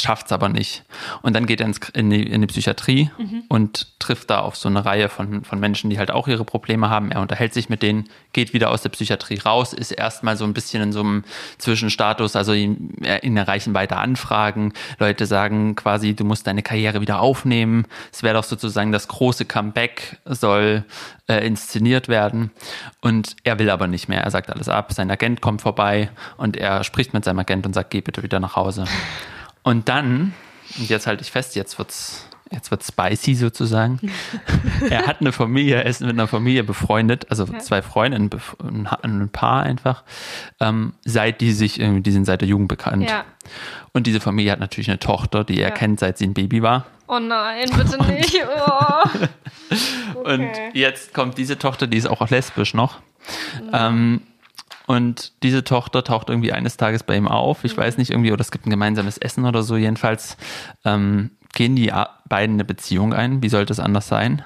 Schafft's 0.00 0.30
aber 0.30 0.48
nicht. 0.48 0.84
Und 1.22 1.34
dann 1.34 1.46
geht 1.46 1.60
er 1.60 1.66
ins, 1.66 1.78
in, 1.92 2.08
die, 2.10 2.22
in 2.22 2.40
die 2.40 2.46
Psychiatrie 2.46 3.10
Mhm. 3.18 3.42
und 3.48 3.98
trifft 3.98 4.30
da 4.30 4.40
auf 4.40 4.54
so 4.56 4.68
eine 4.68 4.84
Reihe 4.84 5.08
von, 5.08 5.42
von 5.44 5.58
Menschen, 5.58 5.90
die 5.90 5.98
halt 5.98 6.10
auch 6.12 6.28
ihre 6.28 6.44
Probleme 6.44 6.88
haben. 6.88 7.10
Er 7.10 7.20
unterhält 7.20 7.52
sich 7.52 7.68
mit 7.68 7.82
denen, 7.82 8.08
geht 8.32 8.52
wieder 8.52 8.70
aus 8.70 8.82
der 8.82 8.90
Psychiatrie 8.90 9.38
raus, 9.38 9.72
ist 9.72 9.90
erstmal 9.90 10.36
so 10.36 10.44
ein 10.44 10.54
bisschen 10.54 10.82
in 10.82 10.92
so 10.92 11.00
einem 11.00 11.24
Zwischenstatus, 11.58 12.36
also 12.36 12.52
ihn, 12.52 12.94
ihn 13.22 13.36
erreichen 13.36 13.74
weiter 13.74 13.98
Anfragen. 13.98 14.72
Leute 14.98 15.26
sagen 15.26 15.74
quasi, 15.74 16.14
du 16.14 16.24
musst 16.24 16.46
deine 16.46 16.62
Karriere 16.62 17.00
wieder 17.00 17.20
aufnehmen. 17.20 17.86
Es 18.12 18.22
wäre 18.22 18.34
doch 18.34 18.44
sozusagen 18.44 18.92
das 18.92 19.08
große 19.08 19.46
Comeback 19.46 20.18
soll 20.24 20.84
äh, 21.28 21.44
inszeniert 21.46 22.06
werden. 22.08 22.52
Und 23.00 23.34
er 23.42 23.58
will 23.58 23.68
aber 23.70 23.88
nicht 23.88 24.08
mehr. 24.08 24.22
Er 24.22 24.30
sagt 24.30 24.50
alles 24.50 24.68
ab. 24.68 24.92
Sein 24.92 25.10
Agent 25.10 25.40
kommt 25.40 25.60
vorbei 25.62 26.10
und 26.36 26.56
er 26.56 26.84
spricht 26.84 27.14
mit 27.14 27.24
seinem 27.24 27.40
Agent 27.40 27.66
und 27.66 27.72
sagt, 27.74 27.90
geh 27.90 28.00
bitte 28.00 28.22
wieder 28.22 28.38
nach 28.38 28.54
Hause. 28.54 28.84
Und 29.62 29.88
dann, 29.88 30.32
und 30.78 30.88
jetzt 30.88 31.06
halte 31.06 31.22
ich 31.22 31.30
fest, 31.30 31.56
jetzt 31.56 31.78
wird's, 31.78 32.26
jetzt 32.50 32.70
wird's 32.70 32.88
spicy 32.88 33.34
sozusagen. 33.34 34.00
er 34.90 35.06
hat 35.06 35.20
eine 35.20 35.32
Familie, 35.32 35.76
er 35.76 35.86
ist 35.86 36.00
mit 36.00 36.10
einer 36.10 36.28
Familie 36.28 36.64
befreundet, 36.64 37.26
also 37.30 37.44
zwei 37.58 37.82
Freundinnen, 37.82 38.30
ein, 39.02 39.28
Paar 39.30 39.62
einfach, 39.64 40.04
ähm, 40.60 40.94
seit 41.04 41.40
die 41.40 41.52
sich, 41.52 41.74
die 41.74 42.10
sind 42.10 42.24
seit 42.24 42.40
der 42.40 42.48
Jugend 42.48 42.68
bekannt. 42.68 43.08
Ja. 43.08 43.24
Und 43.92 44.06
diese 44.06 44.20
Familie 44.20 44.52
hat 44.52 44.60
natürlich 44.60 44.88
eine 44.88 44.98
Tochter, 44.98 45.44
die 45.44 45.60
er 45.60 45.68
Ja. 45.70 45.74
kennt, 45.74 46.00
seit 46.00 46.18
sie 46.18 46.26
ein 46.26 46.34
Baby 46.34 46.62
war. 46.62 46.86
Oh 47.08 47.18
nein, 47.18 47.68
bitte 47.74 48.02
nicht. 48.12 48.36
Oh. 48.44 49.08
Und 50.24 50.40
Okay. 50.50 50.70
jetzt 50.74 51.14
kommt 51.14 51.38
diese 51.38 51.58
Tochter, 51.58 51.86
die 51.86 51.96
ist 51.96 52.06
auch 52.06 52.28
lesbisch 52.30 52.74
noch. 52.74 52.98
Mhm. 53.62 53.70
Ähm, 53.72 54.20
und 54.88 55.32
diese 55.42 55.62
Tochter 55.64 56.02
taucht 56.02 56.30
irgendwie 56.30 56.52
eines 56.52 56.76
Tages 56.78 57.02
bei 57.04 57.14
ihm 57.16 57.28
auf. 57.28 57.62
Mhm. 57.62 57.66
Ich 57.70 57.76
weiß 57.76 57.98
nicht, 57.98 58.10
irgendwie, 58.10 58.32
oder 58.32 58.40
es 58.40 58.50
gibt 58.50 58.66
ein 58.66 58.70
gemeinsames 58.70 59.18
Essen 59.18 59.44
oder 59.44 59.62
so. 59.62 59.76
Jedenfalls 59.76 60.36
ähm, 60.84 61.30
gehen 61.52 61.76
die 61.76 61.92
beiden 62.28 62.56
eine 62.56 62.64
Beziehung 62.64 63.12
ein. 63.12 63.42
Wie 63.42 63.48
sollte 63.50 63.72
es 63.72 63.80
anders 63.80 64.08
sein? 64.08 64.42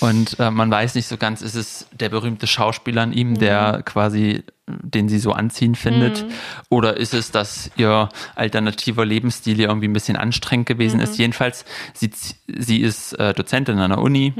Und 0.00 0.38
äh, 0.40 0.50
man 0.50 0.70
weiß 0.70 0.94
nicht 0.94 1.06
so 1.06 1.16
ganz, 1.16 1.40
ist 1.42 1.54
es 1.54 1.86
der 1.92 2.08
berühmte 2.10 2.46
Schauspieler 2.46 3.02
in 3.04 3.12
ihm, 3.12 3.30
Mhm. 3.30 3.38
der 3.38 3.82
quasi, 3.84 4.42
den 4.66 5.08
sie 5.08 5.18
so 5.18 5.32
anziehen 5.32 5.74
findet? 5.74 6.24
Oder 6.68 6.96
ist 6.96 7.14
es, 7.14 7.30
dass 7.30 7.70
ihr 7.76 8.08
alternativer 8.34 9.04
Lebensstil 9.06 9.58
ihr 9.58 9.68
irgendwie 9.68 9.88
ein 9.88 9.92
bisschen 9.92 10.16
anstrengend 10.16 10.66
gewesen 10.66 10.96
Mhm. 10.98 11.02
ist? 11.04 11.18
Jedenfalls, 11.18 11.64
sie, 11.94 12.10
sie 12.46 12.80
ist 12.80 13.12
äh, 13.18 13.32
Dozentin 13.32 13.78
an 13.78 13.90
der 13.90 14.00
Uni. 14.00 14.32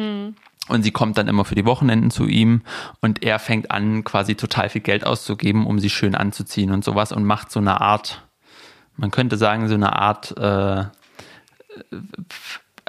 Und 0.68 0.84
sie 0.84 0.92
kommt 0.92 1.18
dann 1.18 1.26
immer 1.28 1.44
für 1.44 1.56
die 1.56 1.64
Wochenenden 1.64 2.10
zu 2.10 2.26
ihm 2.26 2.62
und 3.00 3.24
er 3.24 3.40
fängt 3.40 3.70
an, 3.72 4.04
quasi 4.04 4.36
total 4.36 4.68
viel 4.68 4.80
Geld 4.80 5.04
auszugeben, 5.04 5.66
um 5.66 5.80
sie 5.80 5.90
schön 5.90 6.14
anzuziehen 6.14 6.70
und 6.70 6.84
sowas 6.84 7.10
und 7.10 7.24
macht 7.24 7.50
so 7.50 7.58
eine 7.58 7.80
Art, 7.80 8.22
man 8.96 9.10
könnte 9.10 9.36
sagen, 9.36 9.68
so 9.68 9.74
eine 9.74 9.94
Art, 9.94 10.36
äh, 10.38 10.84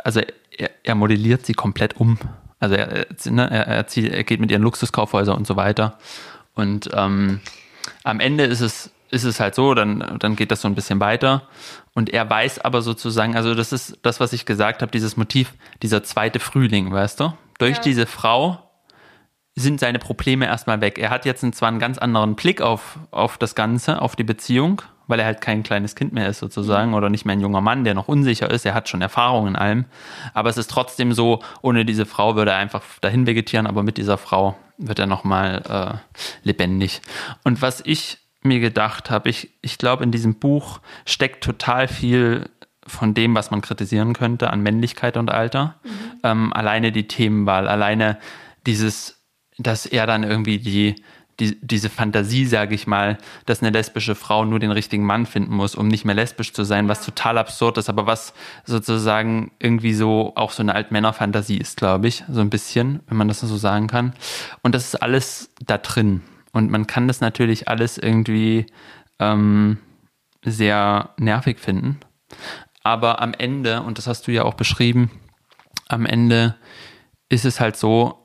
also 0.03 0.21
er, 0.57 0.69
er 0.83 0.95
modelliert 0.95 1.45
sie 1.45 1.53
komplett 1.53 1.97
um. 1.97 2.19
Also 2.59 2.75
er, 2.75 3.09
er, 3.09 3.31
ne, 3.31 3.49
er, 3.49 3.67
er, 3.67 3.87
zieht, 3.87 4.11
er 4.11 4.23
geht 4.23 4.39
mit 4.39 4.51
ihren 4.51 4.61
Luxuskaufhäusern 4.61 5.35
und 5.35 5.47
so 5.47 5.55
weiter. 5.55 5.97
Und 6.53 6.89
ähm, 6.93 7.41
am 8.03 8.19
Ende 8.19 8.43
ist 8.45 8.61
es, 8.61 8.91
ist 9.09 9.23
es 9.23 9.39
halt 9.39 9.55
so, 9.55 9.73
dann, 9.73 10.17
dann 10.19 10.35
geht 10.35 10.51
das 10.51 10.61
so 10.61 10.67
ein 10.67 10.75
bisschen 10.75 10.99
weiter. 10.99 11.47
Und 11.93 12.11
er 12.11 12.29
weiß 12.29 12.59
aber 12.59 12.81
sozusagen, 12.81 13.35
also 13.35 13.55
das 13.55 13.73
ist 13.73 13.97
das, 14.01 14.19
was 14.19 14.33
ich 14.33 14.45
gesagt 14.45 14.81
habe, 14.81 14.91
dieses 14.91 15.17
Motiv, 15.17 15.53
dieser 15.81 16.03
zweite 16.03 16.39
Frühling, 16.39 16.91
weißt 16.91 17.19
du? 17.19 17.33
Durch 17.63 17.77
Ja. 17.77 17.83
diese 17.83 18.05
Frau 18.05 18.59
sind 19.55 19.79
seine 19.79 19.99
Probleme 19.99 20.45
erstmal 20.45 20.81
weg. 20.81 20.97
Er 20.99 21.09
hat 21.11 21.25
jetzt 21.25 21.45
zwar 21.55 21.69
einen 21.69 21.79
ganz 21.79 21.97
anderen 21.97 22.35
Blick 22.35 22.61
auf, 22.61 22.97
auf 23.11 23.37
das 23.37 23.55
Ganze, 23.55 24.01
auf 24.01 24.15
die 24.15 24.23
Beziehung, 24.23 24.81
weil 25.07 25.19
er 25.19 25.25
halt 25.25 25.39
kein 25.41 25.63
kleines 25.63 25.95
Kind 25.95 26.11
mehr 26.11 26.27
ist 26.27 26.39
sozusagen 26.39 26.93
oder 26.93 27.09
nicht 27.09 27.23
mehr 27.23 27.35
ein 27.35 27.39
junger 27.41 27.61
Mann, 27.61 27.83
der 27.85 27.93
noch 27.93 28.07
unsicher 28.09 28.49
ist. 28.49 28.65
Er 28.65 28.73
hat 28.73 28.89
schon 28.89 29.01
Erfahrung 29.01 29.47
in 29.47 29.55
allem. 29.55 29.85
Aber 30.33 30.49
es 30.49 30.57
ist 30.57 30.69
trotzdem 30.71 31.13
so, 31.13 31.41
ohne 31.61 31.85
diese 31.85 32.05
Frau 32.05 32.35
würde 32.35 32.51
er 32.51 32.57
einfach 32.57 32.83
dahin 32.99 33.27
vegetieren, 33.27 33.67
aber 33.67 33.83
mit 33.83 33.97
dieser 33.97 34.17
Frau 34.17 34.57
wird 34.77 34.99
er 34.99 35.07
nochmal 35.07 36.01
äh, 36.03 36.17
lebendig. 36.47 37.01
Und 37.43 37.61
was 37.61 37.81
ich 37.85 38.17
mir 38.41 38.59
gedacht 38.59 39.09
habe, 39.09 39.29
ich, 39.29 39.51
ich 39.61 39.77
glaube, 39.77 40.03
in 40.03 40.11
diesem 40.11 40.35
Buch 40.35 40.79
steckt 41.05 41.43
total 41.43 41.87
viel 41.87 42.49
von 42.87 43.13
dem, 43.13 43.35
was 43.35 43.51
man 43.51 43.61
kritisieren 43.61 44.13
könnte 44.13 44.49
an 44.49 44.61
Männlichkeit 44.61 45.17
und 45.17 45.31
Alter. 45.31 45.75
Ähm, 46.23 46.53
alleine 46.53 46.91
die 46.91 47.07
Themenwahl, 47.07 47.67
alleine 47.67 48.17
dieses, 48.65 49.21
dass 49.57 49.85
er 49.85 50.07
dann 50.07 50.23
irgendwie 50.23 50.59
die, 50.59 50.95
die 51.39 51.57
diese 51.61 51.89
Fantasie, 51.89 52.45
sage 52.45 52.75
ich 52.75 52.87
mal, 52.87 53.17
dass 53.45 53.61
eine 53.61 53.71
lesbische 53.71 54.15
Frau 54.15 54.45
nur 54.45 54.59
den 54.59 54.71
richtigen 54.71 55.05
Mann 55.05 55.25
finden 55.25 55.53
muss, 55.55 55.75
um 55.75 55.87
nicht 55.87 56.05
mehr 56.05 56.15
lesbisch 56.15 56.53
zu 56.53 56.63
sein, 56.63 56.87
was 56.87 57.05
total 57.05 57.37
absurd 57.37 57.77
ist, 57.77 57.89
aber 57.89 58.05
was 58.05 58.33
sozusagen 58.65 59.51
irgendwie 59.59 59.93
so 59.93 60.33
auch 60.35 60.51
so 60.51 60.61
eine 60.61 60.75
Altmännerfantasie 60.75 61.57
ist, 61.57 61.77
glaube 61.77 62.07
ich, 62.07 62.23
so 62.29 62.41
ein 62.41 62.49
bisschen, 62.49 63.01
wenn 63.07 63.17
man 63.17 63.27
das 63.27 63.39
so 63.39 63.57
sagen 63.57 63.87
kann. 63.87 64.13
Und 64.61 64.75
das 64.75 64.85
ist 64.85 65.01
alles 65.01 65.49
da 65.65 65.77
drin. 65.77 66.21
Und 66.51 66.69
man 66.69 66.85
kann 66.85 67.07
das 67.07 67.19
natürlich 67.19 67.67
alles 67.67 67.97
irgendwie 67.97 68.67
ähm, 69.19 69.79
sehr 70.45 71.09
nervig 71.17 71.59
finden. 71.59 71.99
Aber 72.83 73.21
am 73.21 73.33
Ende, 73.33 73.81
und 73.81 73.97
das 73.97 74.07
hast 74.07 74.27
du 74.27 74.31
ja 74.31 74.43
auch 74.43 74.53
beschrieben, 74.55 75.09
am 75.87 76.05
Ende 76.05 76.55
ist 77.29 77.45
es 77.45 77.59
halt 77.59 77.77
so, 77.77 78.19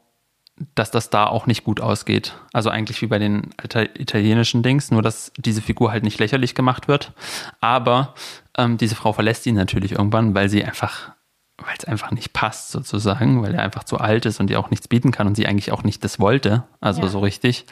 dass 0.74 0.90
das 0.90 1.08
da 1.10 1.26
auch 1.26 1.46
nicht 1.46 1.62
gut 1.62 1.80
ausgeht. 1.80 2.34
Also 2.52 2.68
eigentlich 2.68 3.00
wie 3.00 3.06
bei 3.06 3.20
den 3.20 3.50
Ita- 3.62 3.96
italienischen 3.96 4.64
Dings, 4.64 4.90
nur 4.90 5.02
dass 5.02 5.30
diese 5.36 5.62
Figur 5.62 5.92
halt 5.92 6.02
nicht 6.02 6.18
lächerlich 6.18 6.56
gemacht 6.56 6.88
wird. 6.88 7.12
Aber 7.60 8.14
ähm, 8.56 8.76
diese 8.76 8.96
Frau 8.96 9.12
verlässt 9.12 9.46
ihn 9.46 9.54
natürlich 9.54 9.92
irgendwann, 9.92 10.34
weil 10.34 10.48
sie 10.48 10.64
einfach 10.64 11.12
weil 11.60 11.74
es 11.76 11.84
einfach 11.86 12.12
nicht 12.12 12.32
passt 12.32 12.70
sozusagen, 12.70 13.42
weil 13.42 13.52
er 13.52 13.62
einfach 13.64 13.82
zu 13.82 13.98
alt 13.98 14.26
ist 14.26 14.38
und 14.38 14.48
ihr 14.48 14.60
auch 14.60 14.70
nichts 14.70 14.86
bieten 14.86 15.10
kann 15.10 15.26
und 15.26 15.34
sie 15.34 15.48
eigentlich 15.48 15.72
auch 15.72 15.82
nicht 15.82 16.04
das 16.04 16.20
wollte, 16.20 16.62
also 16.80 17.02
Ja. 17.02 17.08
so 17.08 17.18
richtig. 17.18 17.66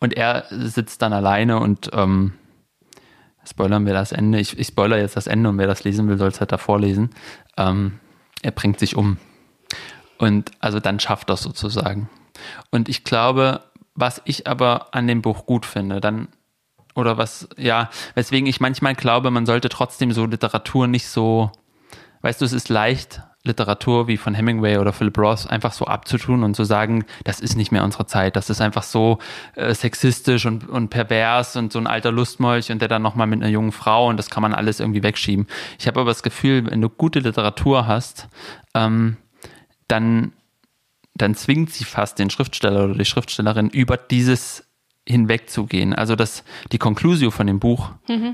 Und 0.00 0.12
er 0.14 0.46
sitzt 0.50 1.02
dann 1.02 1.12
alleine 1.12 1.60
und 1.60 1.88
ähm, 1.92 2.32
spoilern 3.50 3.86
wir 3.86 3.94
das 3.94 4.12
Ende. 4.12 4.38
Ich, 4.38 4.58
ich 4.58 4.68
spoiler 4.68 4.98
jetzt 4.98 5.16
das 5.16 5.26
Ende 5.26 5.48
und 5.48 5.58
wer 5.58 5.66
das 5.66 5.84
lesen 5.84 6.08
will, 6.08 6.18
soll 6.18 6.28
es 6.28 6.40
halt 6.40 6.52
davor 6.52 6.80
lesen. 6.80 7.10
Ähm, 7.56 7.98
er 8.42 8.50
bringt 8.50 8.78
sich 8.78 8.96
um. 8.96 9.18
Und 10.18 10.50
also 10.60 10.80
dann 10.80 11.00
schafft 11.00 11.30
das 11.30 11.42
sozusagen. 11.42 12.08
Und 12.70 12.88
ich 12.88 13.04
glaube, 13.04 13.62
was 13.94 14.22
ich 14.24 14.46
aber 14.46 14.94
an 14.94 15.06
dem 15.06 15.22
Buch 15.22 15.46
gut 15.46 15.66
finde, 15.66 16.00
dann 16.00 16.28
oder 16.94 17.16
was, 17.16 17.48
ja, 17.56 17.90
weswegen 18.14 18.48
ich 18.48 18.60
manchmal 18.60 18.94
glaube, 18.94 19.30
man 19.30 19.46
sollte 19.46 19.68
trotzdem 19.68 20.12
so 20.12 20.26
Literatur 20.26 20.88
nicht 20.88 21.06
so, 21.06 21.52
weißt 22.22 22.40
du, 22.40 22.44
es 22.44 22.52
ist 22.52 22.68
leicht, 22.68 23.22
Literatur 23.48 24.06
wie 24.06 24.16
von 24.16 24.34
Hemingway 24.34 24.78
oder 24.78 24.92
Philip 24.92 25.18
Roth 25.18 25.50
einfach 25.50 25.72
so 25.72 25.86
abzutun 25.86 26.44
und 26.44 26.54
zu 26.54 26.64
sagen, 26.64 27.04
das 27.24 27.40
ist 27.40 27.56
nicht 27.56 27.72
mehr 27.72 27.82
unsere 27.82 28.06
Zeit, 28.06 28.36
das 28.36 28.50
ist 28.50 28.60
einfach 28.60 28.84
so 28.84 29.18
äh, 29.56 29.74
sexistisch 29.74 30.46
und, 30.46 30.68
und 30.68 30.88
pervers 30.90 31.56
und 31.56 31.72
so 31.72 31.78
ein 31.78 31.86
alter 31.86 32.12
Lustmolch 32.12 32.70
und 32.70 32.80
der 32.80 32.88
dann 32.88 33.02
nochmal 33.02 33.26
mit 33.26 33.42
einer 33.42 33.50
jungen 33.50 33.72
Frau 33.72 34.08
und 34.08 34.16
das 34.16 34.30
kann 34.30 34.42
man 34.42 34.54
alles 34.54 34.80
irgendwie 34.80 35.02
wegschieben. 35.02 35.46
Ich 35.78 35.86
habe 35.86 36.00
aber 36.00 36.10
das 36.10 36.22
Gefühl, 36.22 36.70
wenn 36.70 36.80
du 36.80 36.88
gute 36.88 37.18
Literatur 37.18 37.86
hast, 37.86 38.28
ähm, 38.74 39.16
dann, 39.88 40.32
dann 41.14 41.34
zwingt 41.34 41.72
sie 41.72 41.84
fast 41.84 42.18
den 42.18 42.30
Schriftsteller 42.30 42.84
oder 42.84 42.94
die 42.94 43.04
Schriftstellerin 43.04 43.70
über 43.70 43.96
dieses 43.96 44.68
hinwegzugehen. 45.08 45.94
Also 45.94 46.14
dass 46.14 46.44
die 46.70 46.78
Conclusio 46.78 47.30
von 47.30 47.46
dem 47.46 47.58
Buch 47.58 47.90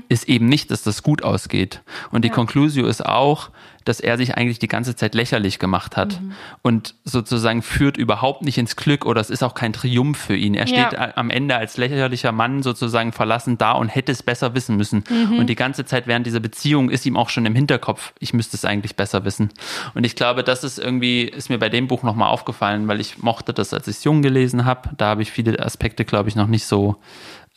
ist 0.09 0.27
eben 0.27 0.47
nicht, 0.47 0.71
dass 0.71 0.83
das 0.83 1.03
gut 1.03 1.23
ausgeht. 1.23 1.81
Und 2.11 2.25
die 2.25 2.29
Conclusio 2.29 2.85
ist 2.85 3.05
auch, 3.05 3.49
dass 3.85 3.99
er 3.99 4.17
sich 4.17 4.35
eigentlich 4.35 4.59
die 4.59 4.67
ganze 4.67 4.95
Zeit 4.95 5.15
lächerlich 5.15 5.59
gemacht 5.59 5.95
hat 5.95 6.19
und 6.61 6.95
sozusagen 7.05 7.61
führt 7.61 7.97
überhaupt 7.97 8.41
nicht 8.41 8.57
ins 8.57 8.75
Glück 8.75 9.05
oder 9.05 9.21
es 9.21 9.29
ist 9.29 9.43
auch 9.43 9.53
kein 9.53 9.73
Triumph 9.73 10.17
für 10.17 10.35
ihn. 10.35 10.53
Er 10.55 10.67
Ja. 10.67 10.87
steht 10.89 10.99
a- 10.99 11.13
am 11.15 11.29
Ende 11.29 11.55
als 11.55 11.77
lächerlicher 11.77 12.31
Mann 12.31 12.63
sozusagen 12.63 13.11
verlassen 13.13 13.57
da 13.57 13.71
und 13.73 13.87
hätte 13.89 14.11
es 14.11 14.23
besser 14.23 14.53
wissen 14.55 14.75
müssen. 14.75 15.03
Und 15.37 15.47
die 15.47 15.55
ganze 15.55 15.85
Zeit 15.85 16.07
während 16.07 16.25
dieser 16.25 16.39
Beziehung 16.39 16.89
ist 16.89 17.05
ihm 17.05 17.15
auch 17.15 17.29
schon 17.29 17.45
im 17.45 17.55
Hinterkopf, 17.55 18.13
ich 18.19 18.33
müsste 18.33 18.57
es 18.57 18.65
eigentlich 18.65 18.95
besser 18.95 19.23
wissen. 19.23 19.51
Und 19.93 20.03
ich 20.05 20.15
glaube, 20.15 20.43
das 20.43 20.63
ist 20.63 20.79
irgendwie, 20.79 21.21
ist 21.23 21.49
mir 21.49 21.59
bei 21.59 21.69
dem 21.69 21.87
Buch 21.87 22.03
nochmal 22.03 22.29
aufgefallen, 22.29 22.87
weil 22.87 22.99
ich 22.99 23.19
mochte 23.19 23.53
das, 23.53 23.73
als 23.73 23.87
ich 23.87 23.97
es 23.97 24.03
jung 24.03 24.21
gelesen 24.21 24.65
habe. 24.65 24.89
Da 24.97 25.05
habe 25.05 25.21
ich 25.21 25.31
viele 25.31 25.59
Aspekte, 25.63 26.05
glaube 26.05 26.27
ich, 26.29 26.35
noch 26.35 26.47
nicht 26.47 26.65
so 26.65 26.95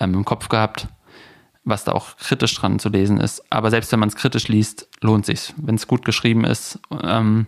ähm, 0.00 0.14
im 0.14 0.24
Kopf 0.24 0.48
gehabt, 0.48 0.86
was 1.68 1.84
da 1.84 1.92
auch 1.92 2.16
kritisch 2.16 2.54
dran 2.54 2.78
zu 2.78 2.88
lesen 2.88 3.20
ist. 3.20 3.42
Aber 3.50 3.70
selbst 3.70 3.92
wenn 3.92 4.00
man 4.00 4.08
es 4.08 4.16
kritisch 4.16 4.48
liest, 4.48 4.88
lohnt 5.00 5.26
sich. 5.26 5.54
Wenn 5.56 5.74
es 5.74 5.86
gut 5.86 6.04
geschrieben 6.04 6.44
ist, 6.44 6.78
ähm, 7.02 7.46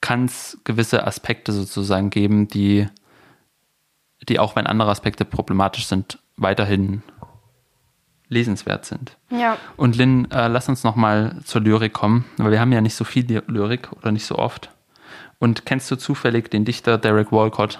kann 0.00 0.24
es 0.26 0.58
gewisse 0.64 1.06
Aspekte 1.06 1.52
sozusagen 1.52 2.10
geben, 2.10 2.48
die, 2.48 2.88
die 4.28 4.38
auch 4.38 4.56
wenn 4.56 4.66
andere 4.66 4.90
Aspekte 4.90 5.24
problematisch 5.24 5.86
sind, 5.86 6.18
weiterhin 6.36 7.02
lesenswert 8.28 8.84
sind. 8.84 9.16
Ja. 9.30 9.56
Und 9.76 9.96
Lynn, 9.96 10.30
äh, 10.30 10.48
lass 10.48 10.68
uns 10.68 10.82
nochmal 10.82 11.40
zur 11.44 11.60
Lyrik 11.60 11.92
kommen, 11.92 12.24
weil 12.38 12.50
wir 12.50 12.60
haben 12.60 12.72
ja 12.72 12.80
nicht 12.80 12.94
so 12.94 13.04
viel 13.04 13.24
Ly- 13.26 13.44
Lyrik 13.46 13.92
oder 13.92 14.12
nicht 14.12 14.26
so 14.26 14.36
oft. 14.36 14.70
Und 15.38 15.66
kennst 15.66 15.90
du 15.90 15.96
zufällig 15.96 16.50
den 16.50 16.64
Dichter 16.64 16.96
Derek 16.98 17.32
Walcott? 17.32 17.78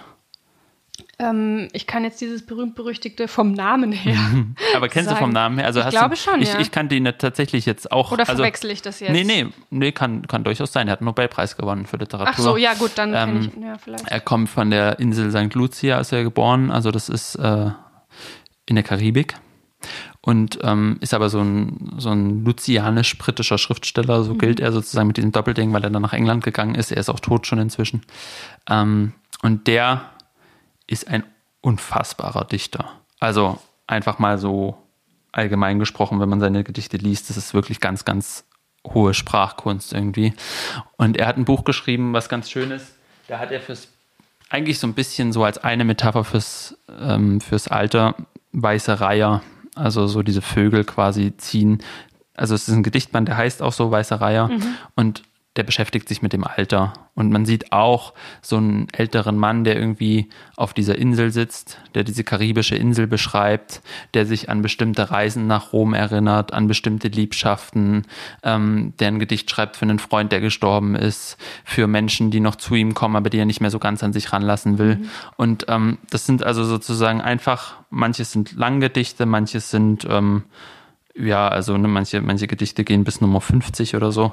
Ähm, 1.18 1.68
ich 1.72 1.86
kann 1.86 2.04
jetzt 2.04 2.20
dieses 2.20 2.44
berühmt-berüchtigte 2.44 3.28
vom 3.28 3.52
Namen 3.52 3.92
her. 3.92 4.16
Aber 4.76 4.88
kennst 4.88 5.08
du 5.10 5.14
sagen. 5.14 5.24
vom 5.26 5.32
Namen 5.32 5.58
her? 5.58 5.66
Also 5.66 5.80
Ich 5.80 5.86
hast 5.86 5.92
glaube 5.92 6.14
du, 6.14 6.20
schon, 6.20 6.42
ich, 6.42 6.52
ja. 6.52 6.60
ich 6.60 6.70
kannte 6.70 6.94
ihn 6.94 7.04
tatsächlich 7.18 7.66
jetzt 7.66 7.90
auch. 7.92 8.10
Oder 8.12 8.28
also, 8.28 8.36
verwechsel 8.42 8.70
ich 8.70 8.82
das 8.82 9.00
jetzt? 9.00 9.12
Nee, 9.12 9.24
nee, 9.24 9.46
nee, 9.70 9.92
kann, 9.92 10.26
kann 10.26 10.44
durchaus 10.44 10.72
sein. 10.72 10.88
Er 10.88 10.92
hat 10.92 11.00
einen 11.00 11.06
Nobelpreis 11.06 11.56
gewonnen 11.56 11.86
für 11.86 11.96
Literatur. 11.96 12.32
Ach 12.32 12.38
so, 12.38 12.56
ja 12.56 12.74
gut, 12.74 12.92
dann 12.96 13.12
Ähm, 13.14 13.50
ich, 13.56 13.62
ja 13.62 13.78
vielleicht. 13.78 14.08
Er 14.08 14.20
kommt 14.20 14.48
von 14.48 14.70
der 14.70 14.98
Insel 14.98 15.30
St. 15.30 15.54
Lucia, 15.54 15.98
ist 16.00 16.12
er 16.12 16.22
geboren. 16.24 16.70
Also 16.70 16.90
das 16.90 17.08
ist 17.08 17.36
äh, 17.36 17.70
in 18.66 18.74
der 18.76 18.84
Karibik. 18.84 19.34
Und 20.20 20.58
ähm, 20.62 20.96
ist 21.00 21.12
aber 21.12 21.28
so 21.28 21.40
ein, 21.40 21.92
so 21.98 22.08
ein 22.10 22.44
lucianisch-britischer 22.44 23.58
Schriftsteller, 23.58 24.20
Mhm. 24.20 24.24
so 24.24 24.34
gilt 24.34 24.58
er 24.58 24.72
sozusagen 24.72 25.06
mit 25.08 25.18
diesem 25.18 25.32
Doppelding, 25.32 25.72
weil 25.74 25.84
er 25.84 25.90
dann 25.90 26.00
nach 26.02 26.14
England 26.14 26.42
gegangen 26.42 26.74
ist. 26.74 26.90
Er 26.90 26.96
ist 26.98 27.10
auch 27.10 27.20
tot 27.20 27.46
schon 27.46 27.58
inzwischen. 27.58 28.02
Ähm, 28.70 29.12
und 29.42 29.66
der 29.66 30.06
ist 30.86 31.08
ein 31.08 31.24
unfassbarer 31.60 32.44
Dichter. 32.44 32.90
Also 33.20 33.58
einfach 33.86 34.18
mal 34.18 34.38
so 34.38 34.76
allgemein 35.32 35.78
gesprochen, 35.78 36.20
wenn 36.20 36.28
man 36.28 36.40
seine 36.40 36.64
Gedichte 36.64 36.96
liest, 36.96 37.30
das 37.30 37.36
ist 37.36 37.54
wirklich 37.54 37.80
ganz, 37.80 38.04
ganz 38.04 38.44
hohe 38.86 39.14
Sprachkunst 39.14 39.92
irgendwie. 39.92 40.34
Und 40.96 41.16
er 41.16 41.26
hat 41.26 41.36
ein 41.36 41.44
Buch 41.44 41.64
geschrieben, 41.64 42.12
was 42.12 42.28
ganz 42.28 42.50
schön 42.50 42.70
ist. 42.70 42.94
Da 43.28 43.38
hat 43.38 43.50
er 43.50 43.60
fürs, 43.60 43.88
eigentlich 44.50 44.78
so 44.78 44.86
ein 44.86 44.94
bisschen 44.94 45.32
so 45.32 45.42
als 45.42 45.58
eine 45.58 45.84
Metapher 45.84 46.24
fürs, 46.24 46.76
ähm, 47.00 47.40
fürs 47.40 47.68
Alter, 47.68 48.14
weiße 48.52 49.00
Reiher, 49.00 49.42
also 49.74 50.06
so 50.06 50.22
diese 50.22 50.42
Vögel 50.42 50.84
quasi 50.84 51.36
ziehen. 51.36 51.82
Also 52.34 52.54
es 52.54 52.68
ist 52.68 52.74
ein 52.74 52.82
Gedichtband, 52.82 53.28
der 53.28 53.36
heißt 53.36 53.62
auch 53.62 53.72
so 53.72 53.90
Weiße 53.90 54.20
Reiher. 54.20 54.50
Und 54.94 55.22
der 55.56 55.62
beschäftigt 55.62 56.08
sich 56.08 56.20
mit 56.20 56.32
dem 56.32 56.44
Alter. 56.44 56.92
Und 57.14 57.30
man 57.30 57.46
sieht 57.46 57.72
auch 57.72 58.12
so 58.42 58.56
einen 58.56 58.88
älteren 58.92 59.38
Mann, 59.38 59.62
der 59.62 59.76
irgendwie 59.76 60.28
auf 60.56 60.74
dieser 60.74 60.98
Insel 60.98 61.30
sitzt, 61.30 61.78
der 61.94 62.02
diese 62.02 62.24
karibische 62.24 62.74
Insel 62.74 63.06
beschreibt, 63.06 63.80
der 64.14 64.26
sich 64.26 64.48
an 64.50 64.62
bestimmte 64.62 65.12
Reisen 65.12 65.46
nach 65.46 65.72
Rom 65.72 65.94
erinnert, 65.94 66.52
an 66.52 66.66
bestimmte 66.66 67.06
Liebschaften, 67.06 68.06
ähm, 68.42 68.94
der 68.98 69.08
ein 69.08 69.20
Gedicht 69.20 69.48
schreibt 69.48 69.76
für 69.76 69.84
einen 69.84 70.00
Freund, 70.00 70.32
der 70.32 70.40
gestorben 70.40 70.96
ist, 70.96 71.36
für 71.64 71.86
Menschen, 71.86 72.32
die 72.32 72.40
noch 72.40 72.56
zu 72.56 72.74
ihm 72.74 72.94
kommen, 72.94 73.14
aber 73.14 73.30
die 73.30 73.38
er 73.38 73.46
nicht 73.46 73.60
mehr 73.60 73.70
so 73.70 73.78
ganz 73.78 74.02
an 74.02 74.12
sich 74.12 74.32
ranlassen 74.32 74.78
will. 74.78 75.08
Und 75.36 75.66
ähm, 75.68 75.98
das 76.10 76.26
sind 76.26 76.42
also 76.42 76.64
sozusagen 76.64 77.20
einfach, 77.20 77.76
manches 77.90 78.32
sind 78.32 78.52
Langgedichte, 78.56 79.24
manches 79.24 79.70
sind 79.70 80.04
ähm, 80.10 80.42
ja, 81.16 81.46
also 81.46 81.76
ne, 81.76 81.86
manche, 81.86 82.20
manche 82.20 82.48
Gedichte 82.48 82.82
gehen 82.82 83.04
bis 83.04 83.20
Nummer 83.20 83.40
50 83.40 83.94
oder 83.94 84.10
so. 84.10 84.32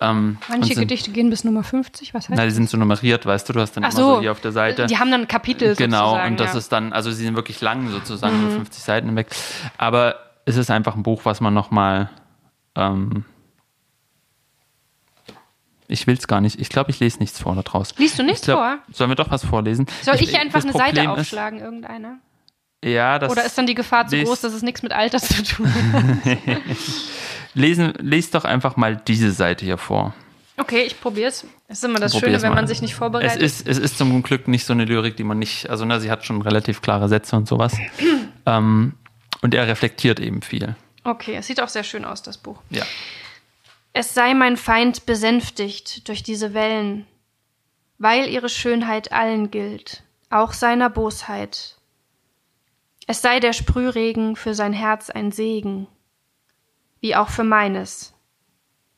Ähm, 0.00 0.38
Manche 0.48 0.74
sind, 0.74 0.88
Gedichte 0.88 1.10
gehen 1.10 1.28
bis 1.28 1.44
Nummer 1.44 1.62
50, 1.62 2.14
was 2.14 2.24
heißt 2.24 2.36
Na, 2.36 2.42
die 2.42 2.48
das? 2.48 2.54
sind 2.54 2.70
so 2.70 2.78
nummeriert, 2.78 3.26
weißt 3.26 3.48
du, 3.48 3.52
du 3.52 3.60
hast 3.60 3.76
dann 3.76 3.84
Ach 3.84 3.90
immer 3.92 4.02
so 4.02 4.14
so, 4.14 4.20
hier 4.20 4.32
auf 4.32 4.40
der 4.40 4.52
Seite. 4.52 4.86
Die 4.86 4.98
haben 4.98 5.10
dann 5.10 5.28
Kapitel 5.28 5.76
Genau, 5.76 6.24
und 6.24 6.40
das 6.40 6.52
ja. 6.52 6.58
ist 6.58 6.72
dann, 6.72 6.92
also 6.94 7.10
sie 7.10 7.24
sind 7.24 7.36
wirklich 7.36 7.60
lang 7.60 7.90
sozusagen, 7.90 8.40
so 8.48 8.56
50 8.56 8.82
Seiten 8.82 9.08
hinweg. 9.08 9.28
Aber 9.76 10.16
es 10.46 10.56
ist 10.56 10.70
einfach 10.70 10.96
ein 10.96 11.02
Buch, 11.02 11.20
was 11.24 11.42
man 11.42 11.52
nochmal, 11.52 12.08
ähm, 12.76 13.26
ich 15.86 16.06
will 16.06 16.16
es 16.16 16.26
gar 16.26 16.40
nicht, 16.40 16.58
ich 16.58 16.70
glaube, 16.70 16.90
ich 16.90 16.98
lese 16.98 17.18
nichts 17.18 17.38
vor 17.38 17.54
da 17.54 17.62
draus. 17.62 17.94
Liest 17.98 18.18
du 18.18 18.22
nichts 18.22 18.40
ich 18.40 18.46
glaub, 18.46 18.58
vor? 18.58 18.78
Sollen 18.90 19.10
wir 19.10 19.16
doch 19.16 19.30
was 19.30 19.44
vorlesen? 19.44 19.86
Soll 20.00 20.14
ich, 20.14 20.34
einfach 20.38 20.62
das 20.62 20.64
eine 20.64 20.72
Seite 20.72 20.94
Problem 20.94 21.10
aufschlagen, 21.10 21.60
irgendeine? 21.60 22.20
Ja, 22.84 23.18
das 23.18 23.30
Oder 23.30 23.44
ist 23.44 23.56
dann 23.56 23.66
die 23.66 23.74
Gefahr 23.74 24.06
zu 24.08 24.20
groß, 24.20 24.40
dass 24.40 24.52
es 24.52 24.62
nichts 24.62 24.82
mit 24.82 24.92
Alter 24.92 25.20
zu 25.20 25.42
tun 25.42 25.72
hat? 25.72 26.38
lesen, 27.54 27.92
lest 27.98 28.34
doch 28.34 28.44
einfach 28.44 28.76
mal 28.76 28.96
diese 28.96 29.30
Seite 29.30 29.64
hier 29.64 29.78
vor. 29.78 30.14
Okay, 30.56 30.82
ich 30.82 31.00
probier's. 31.00 31.46
Das 31.68 31.78
ist 31.78 31.84
immer 31.84 31.98
das 31.98 32.12
Probier's 32.12 32.32
Schöne, 32.32 32.42
wenn 32.42 32.50
mal. 32.50 32.56
man 32.56 32.66
sich 32.66 32.82
nicht 32.82 32.92
Es 32.92 32.98
vorbereitet. 32.98 33.40
ist, 33.40 33.66
es 33.66 33.78
ist 33.78 33.98
zum 33.98 34.22
Glück 34.22 34.48
nicht 34.48 34.66
so 34.66 34.72
eine 34.72 34.84
Lyrik, 34.84 35.16
die 35.16 35.24
man 35.24 35.38
nicht, 35.38 35.70
also 35.70 35.84
ne, 35.84 36.00
sie 36.00 36.10
hat 36.10 36.24
schon 36.24 36.42
relativ 36.42 36.82
klare 36.82 37.08
Sätze 37.08 37.36
und 37.36 37.48
sowas. 37.48 37.76
ähm, 38.46 38.94
und 39.40 39.54
er 39.54 39.66
reflektiert 39.66 40.20
eben 40.20 40.42
viel. 40.42 40.74
okay, 41.04 41.36
es 41.36 41.46
sieht 41.46 41.60
auch 41.60 41.68
sehr 41.68 41.84
schön 41.84 42.04
aus, 42.04 42.22
das 42.22 42.38
Buch. 42.38 42.60
Ja. 42.70 42.84
Es 43.92 44.14
sei 44.14 44.34
mein 44.34 44.56
Feind 44.56 45.06
besänftigt 45.06 46.08
durch 46.08 46.22
diese 46.22 46.54
Wellen, 46.54 47.06
weil 47.98 48.28
ihre 48.28 48.48
Schönheit 48.48 49.12
allen 49.12 49.50
gilt, 49.50 50.02
auch 50.30 50.52
seiner 50.52 50.90
Bosheit. 50.90 51.76
Es 53.06 53.20
sei 53.20 53.40
der 53.40 53.52
Sprühregen 53.52 54.36
für 54.36 54.54
sein 54.54 54.72
Herz 54.72 55.10
ein 55.10 55.32
Segen, 55.32 55.88
wie 57.00 57.16
auch 57.16 57.28
für 57.28 57.44
meines. 57.44 58.14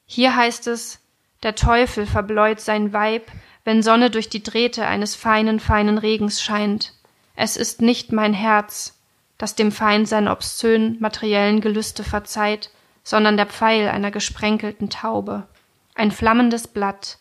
Hier 0.04 0.36
heißt 0.36 0.66
es, 0.66 1.00
der 1.42 1.54
Teufel 1.54 2.06
verbläut 2.06 2.60
sein 2.60 2.92
Weib, 2.92 3.30
wenn 3.64 3.82
Sonne 3.82 4.10
durch 4.10 4.28
die 4.28 4.42
Drähte 4.42 4.86
eines 4.86 5.14
feinen, 5.14 5.58
feinen 5.58 5.98
Regens 5.98 6.42
scheint. 6.42 6.92
Es 7.34 7.56
ist 7.56 7.80
nicht 7.80 8.12
mein 8.12 8.34
Herz, 8.34 8.98
das 9.38 9.54
dem 9.54 9.72
Feind 9.72 10.06
seine 10.06 10.30
obszönen 10.30 10.98
materiellen 11.00 11.60
Gelüste 11.60 12.04
verzeiht, 12.04 12.70
sondern 13.02 13.36
der 13.36 13.46
Pfeil 13.46 13.88
einer 13.88 14.10
gesprenkelten 14.10 14.90
Taube, 14.90 15.46
ein 15.94 16.10
flammendes 16.10 16.68
Blatt, 16.68 17.18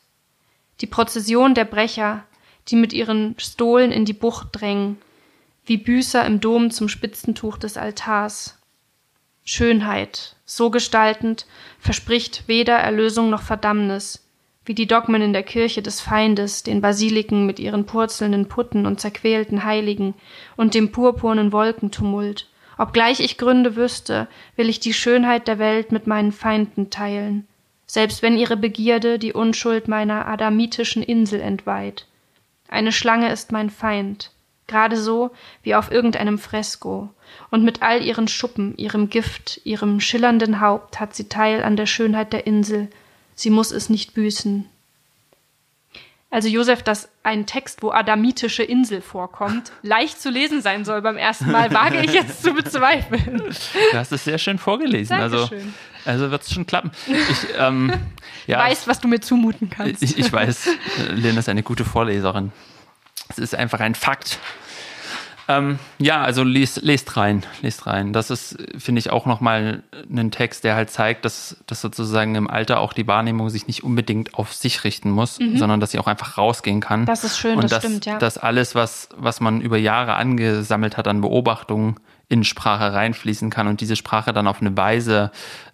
die 0.81 0.87
Prozession 0.87 1.55
der 1.55 1.65
Brecher, 1.65 2.23
die 2.67 2.75
mit 2.75 2.93
ihren 2.93 3.35
Stohlen 3.39 3.91
in 3.91 4.05
die 4.05 4.13
Bucht 4.13 4.49
drängen, 4.51 4.97
wie 5.65 5.77
Büßer 5.77 6.25
im 6.25 6.39
Dom 6.39 6.71
zum 6.71 6.89
Spitzentuch 6.89 7.57
des 7.57 7.77
Altars. 7.77 8.59
Schönheit, 9.45 10.35
so 10.45 10.69
gestaltend, 10.69 11.45
verspricht 11.79 12.43
weder 12.47 12.75
Erlösung 12.75 13.29
noch 13.29 13.41
Verdammnis, 13.41 14.25
wie 14.65 14.73
die 14.73 14.87
Dogmen 14.87 15.21
in 15.21 15.33
der 15.33 15.43
Kirche 15.43 15.81
des 15.81 15.99
Feindes, 15.99 16.63
den 16.63 16.79
Basiliken 16.79 17.45
mit 17.45 17.59
ihren 17.59 17.85
purzelnden 17.85 18.47
Putten 18.47 18.85
und 18.85 19.01
zerquälten 19.01 19.65
Heiligen 19.65 20.13
und 20.55 20.73
dem 20.73 20.91
purpurnen 20.91 21.51
Wolkentumult. 21.51 22.47
Obgleich 22.77 23.19
ich 23.19 23.37
Gründe 23.37 23.75
wüsste, 23.75 24.27
will 24.55 24.69
ich 24.69 24.79
die 24.79 24.93
Schönheit 24.93 25.47
der 25.47 25.59
Welt 25.59 25.91
mit 25.91 26.07
meinen 26.07 26.31
Feinden 26.31 26.89
teilen. 26.89 27.47
selbst 27.93 28.23
wenn 28.23 28.37
ihre 28.37 28.57
Begierde 28.57 29.19
die 29.19 29.33
Unschuld 29.33 29.87
meiner 29.87 30.27
adamitischen 30.27 31.03
Insel 31.03 31.39
entweiht. 31.41 32.07
Eine 32.67 32.91
Schlange 32.91 33.31
ist 33.31 33.51
mein 33.51 33.69
Feind, 33.69 34.31
gerade 34.67 34.97
so 34.97 35.31
wie 35.61 35.75
auf 35.75 35.91
irgendeinem 35.91 36.37
Fresko, 36.37 37.09
und 37.49 37.63
mit 37.63 37.81
all 37.81 38.01
ihren 38.03 38.27
Schuppen, 38.27 38.75
ihrem 38.77 39.09
Gift, 39.09 39.61
ihrem 39.63 39.99
schillernden 39.99 40.59
Haupt 40.59 40.99
hat 40.99 41.15
sie 41.15 41.29
Teil 41.29 41.63
an 41.63 41.75
der 41.75 41.85
Schönheit 41.85 42.33
der 42.33 42.47
Insel, 42.47 42.89
sie 43.35 43.49
muss 43.49 43.71
es 43.71 43.89
nicht 43.89 44.13
büßen. 44.13 44.67
Also 46.29 46.47
Josef, 46.47 46.81
dass 46.81 47.09
ein 47.21 47.45
Text, 47.45 47.83
wo 47.83 47.91
adamitische 47.91 48.63
Insel 48.63 49.01
vorkommt, 49.01 49.71
leicht 49.83 50.19
zu 50.19 50.31
lesen 50.31 50.63
sein 50.63 50.83
soll 50.83 51.03
beim 51.03 51.15
ersten 51.15 51.51
Mal, 51.51 51.71
wage 51.71 52.01
ich 52.01 52.11
jetzt 52.11 52.41
zu 52.41 52.53
bezweifeln. 52.53 53.37
Du 53.91 53.97
hast 53.97 54.11
es 54.11 54.23
sehr 54.23 54.39
schön 54.39 54.57
vorgelesen. 54.57 55.15
Also, 55.15 55.45
Dankeschön. 55.45 55.73
also 56.05 56.31
wird 56.31 56.41
es 56.41 56.51
schon 56.51 56.65
klappen. 56.65 56.89
Ich 57.05 57.47
ähm, 57.59 57.93
ja, 58.47 58.57
weißt, 58.57 58.87
was 58.87 58.99
du 58.99 59.07
mir 59.07 59.19
zumuten 59.19 59.69
kannst. 59.69 60.01
ich, 60.01 60.17
ich 60.17 60.33
weiß, 60.33 60.69
Lynn 61.11 61.37
ist 61.37 61.49
eine 61.49 61.61
gute 61.61 61.85
Vorleserin. 61.85 62.51
Es 63.29 63.37
ist 63.37 63.55
einfach 63.55 63.79
ein 63.79 63.95
Fakt. 63.95 64.39
Ähm, 65.47 65.77
ja, 65.99 66.21
also 66.21 66.43
lest, 66.43 66.83
lest 66.83 67.17
rein, 67.17 67.45
lest 67.61 67.85
rein. 67.85 68.13
Das 68.13 68.29
ist, 68.29 68.57
finde 68.77 68.99
ich, 68.99 69.09
auch 69.09 69.25
nochmal 69.25 69.83
ein 70.09 70.31
Text, 70.31 70.63
der 70.63 70.75
halt 70.75 70.89
zeigt, 70.89 71.25
dass, 71.25 71.57
dass 71.67 71.81
sozusagen 71.81 72.35
im 72.35 72.49
Alter 72.49 72.79
auch 72.79 72.93
die 72.93 73.07
Wahrnehmung 73.07 73.49
sich 73.49 73.67
nicht 73.67 73.83
unbedingt 73.83 74.35
auf 74.35 74.53
sich 74.53 74.83
richten 74.85 75.11
muss, 75.11 75.35
sondern 75.55 75.79
dass 75.81 75.91
sie 75.91 75.99
auch 75.99 76.07
einfach 76.07 76.37
rausgehen 76.37 76.79
kann. 76.79 77.01
Mhm. 77.01 77.05
Das 77.07 77.23
ist 77.23 77.37
schön, 77.37 77.55
Und 77.55 77.63
das 77.63 77.71
dass, 77.71 77.83
stimmt, 77.83 78.05
ja. 78.05 78.17
Dass 78.19 78.37
alles, 78.37 78.73
was, 78.73 79.09
was 79.17 79.41
man 79.41 79.59
über 79.59 79.77
Jahre 79.77 80.13
angesammelt 80.15 80.95
hat 80.95 81.07
an 81.07 81.19
Beobachtungen, 81.21 81.97
in 82.29 82.43
Sprache 82.45 82.93
reinfließen 82.93 83.49
kann 83.49 83.67
und 83.67 83.81
diese 83.81 83.95
Sprache 83.95 84.33
dann 84.33 84.47
auf 84.47 84.61
eine 84.61 84.75
Weise 84.77 85.31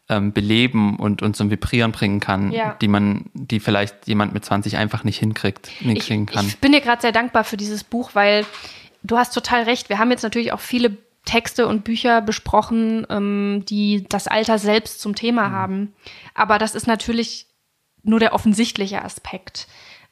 ähm, 0.10 0.34
beleben 0.34 0.98
und, 0.98 1.22
und 1.22 1.36
zum 1.36 1.50
Vibrieren 1.52 1.92
bringen 1.92 2.20
kann, 2.20 2.52
Ja. 2.52 2.76
die 2.82 2.88
man, 2.88 3.26
die 3.34 3.60
vielleicht 3.60 4.08
jemand 4.08 4.34
mit 4.34 4.44
20 4.44 4.78
einfach 4.78 5.04
nicht 5.04 5.20
hinkriegt, 5.20 5.68
ich, 5.68 5.86
hinkriegen 5.86 6.26
kann. 6.26 6.48
ich 6.48 6.58
bin 6.60 6.72
dir 6.72 6.82
gerade 6.82 7.02
sehr 7.02 7.12
dankbar 7.12 7.44
für 7.44 7.58
dieses 7.58 7.84
Buch, 7.84 8.12
weil 8.14 8.46
du 9.04 9.18
hast 9.18 9.34
total 9.34 9.64
recht. 9.64 9.90
Wir 9.90 10.00
haben 10.00 10.12
jetzt 10.12 10.24
natürlich 10.24 10.52
auch 10.52 10.60
viele 10.60 10.98
Texte 11.26 11.68
und 11.68 11.84
Bücher 11.84 12.22
besprochen, 12.22 13.06
ähm, 13.10 13.64
die 13.70 14.06
das 14.10 14.28
Alter 14.28 14.58
selbst 14.58 15.00
zum 15.00 15.16
Thema 15.16 15.52
haben. 15.52 15.94
Aber 16.34 16.58
das 16.58 16.74
ist 16.76 16.88
natürlich 16.88 17.46
nur 18.02 18.20
der 18.20 18.34
offensichtliche 18.34 19.04
Aspekt, 19.04 19.68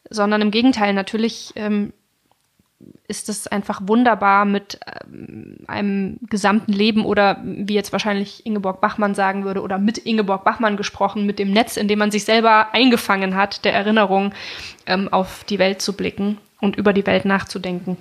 sondern 0.09 0.41
im 0.41 0.51
Gegenteil, 0.51 0.93
natürlich 0.93 1.53
ähm, 1.55 1.93
ist 3.07 3.29
es 3.29 3.47
einfach 3.47 3.81
wunderbar 3.85 4.45
mit 4.45 4.79
ähm, 5.03 5.57
einem 5.67 6.17
gesamten 6.29 6.73
Leben 6.73 7.05
oder 7.05 7.41
wie 7.43 7.73
jetzt 7.73 7.91
wahrscheinlich 7.91 8.45
Ingeborg 8.45 8.81
Bachmann 8.81 9.15
sagen 9.15 9.45
würde 9.45 9.61
oder 9.61 9.79
mit 9.79 9.97
Ingeborg 9.97 10.43
Bachmann 10.43 10.77
gesprochen, 10.77 11.25
mit 11.25 11.39
dem 11.39 11.51
Netz, 11.51 11.77
in 11.77 11.87
dem 11.87 11.99
man 11.99 12.11
sich 12.11 12.25
selber 12.25 12.73
eingefangen 12.73 13.35
hat, 13.35 13.65
der 13.65 13.73
Erinnerung 13.73 14.33
ähm, 14.85 15.11
auf 15.11 15.43
die 15.45 15.59
Welt 15.59 15.81
zu 15.81 15.93
blicken 15.93 16.37
und 16.59 16.75
über 16.75 16.93
die 16.93 17.05
Welt 17.05 17.25
nachzudenken. 17.25 17.97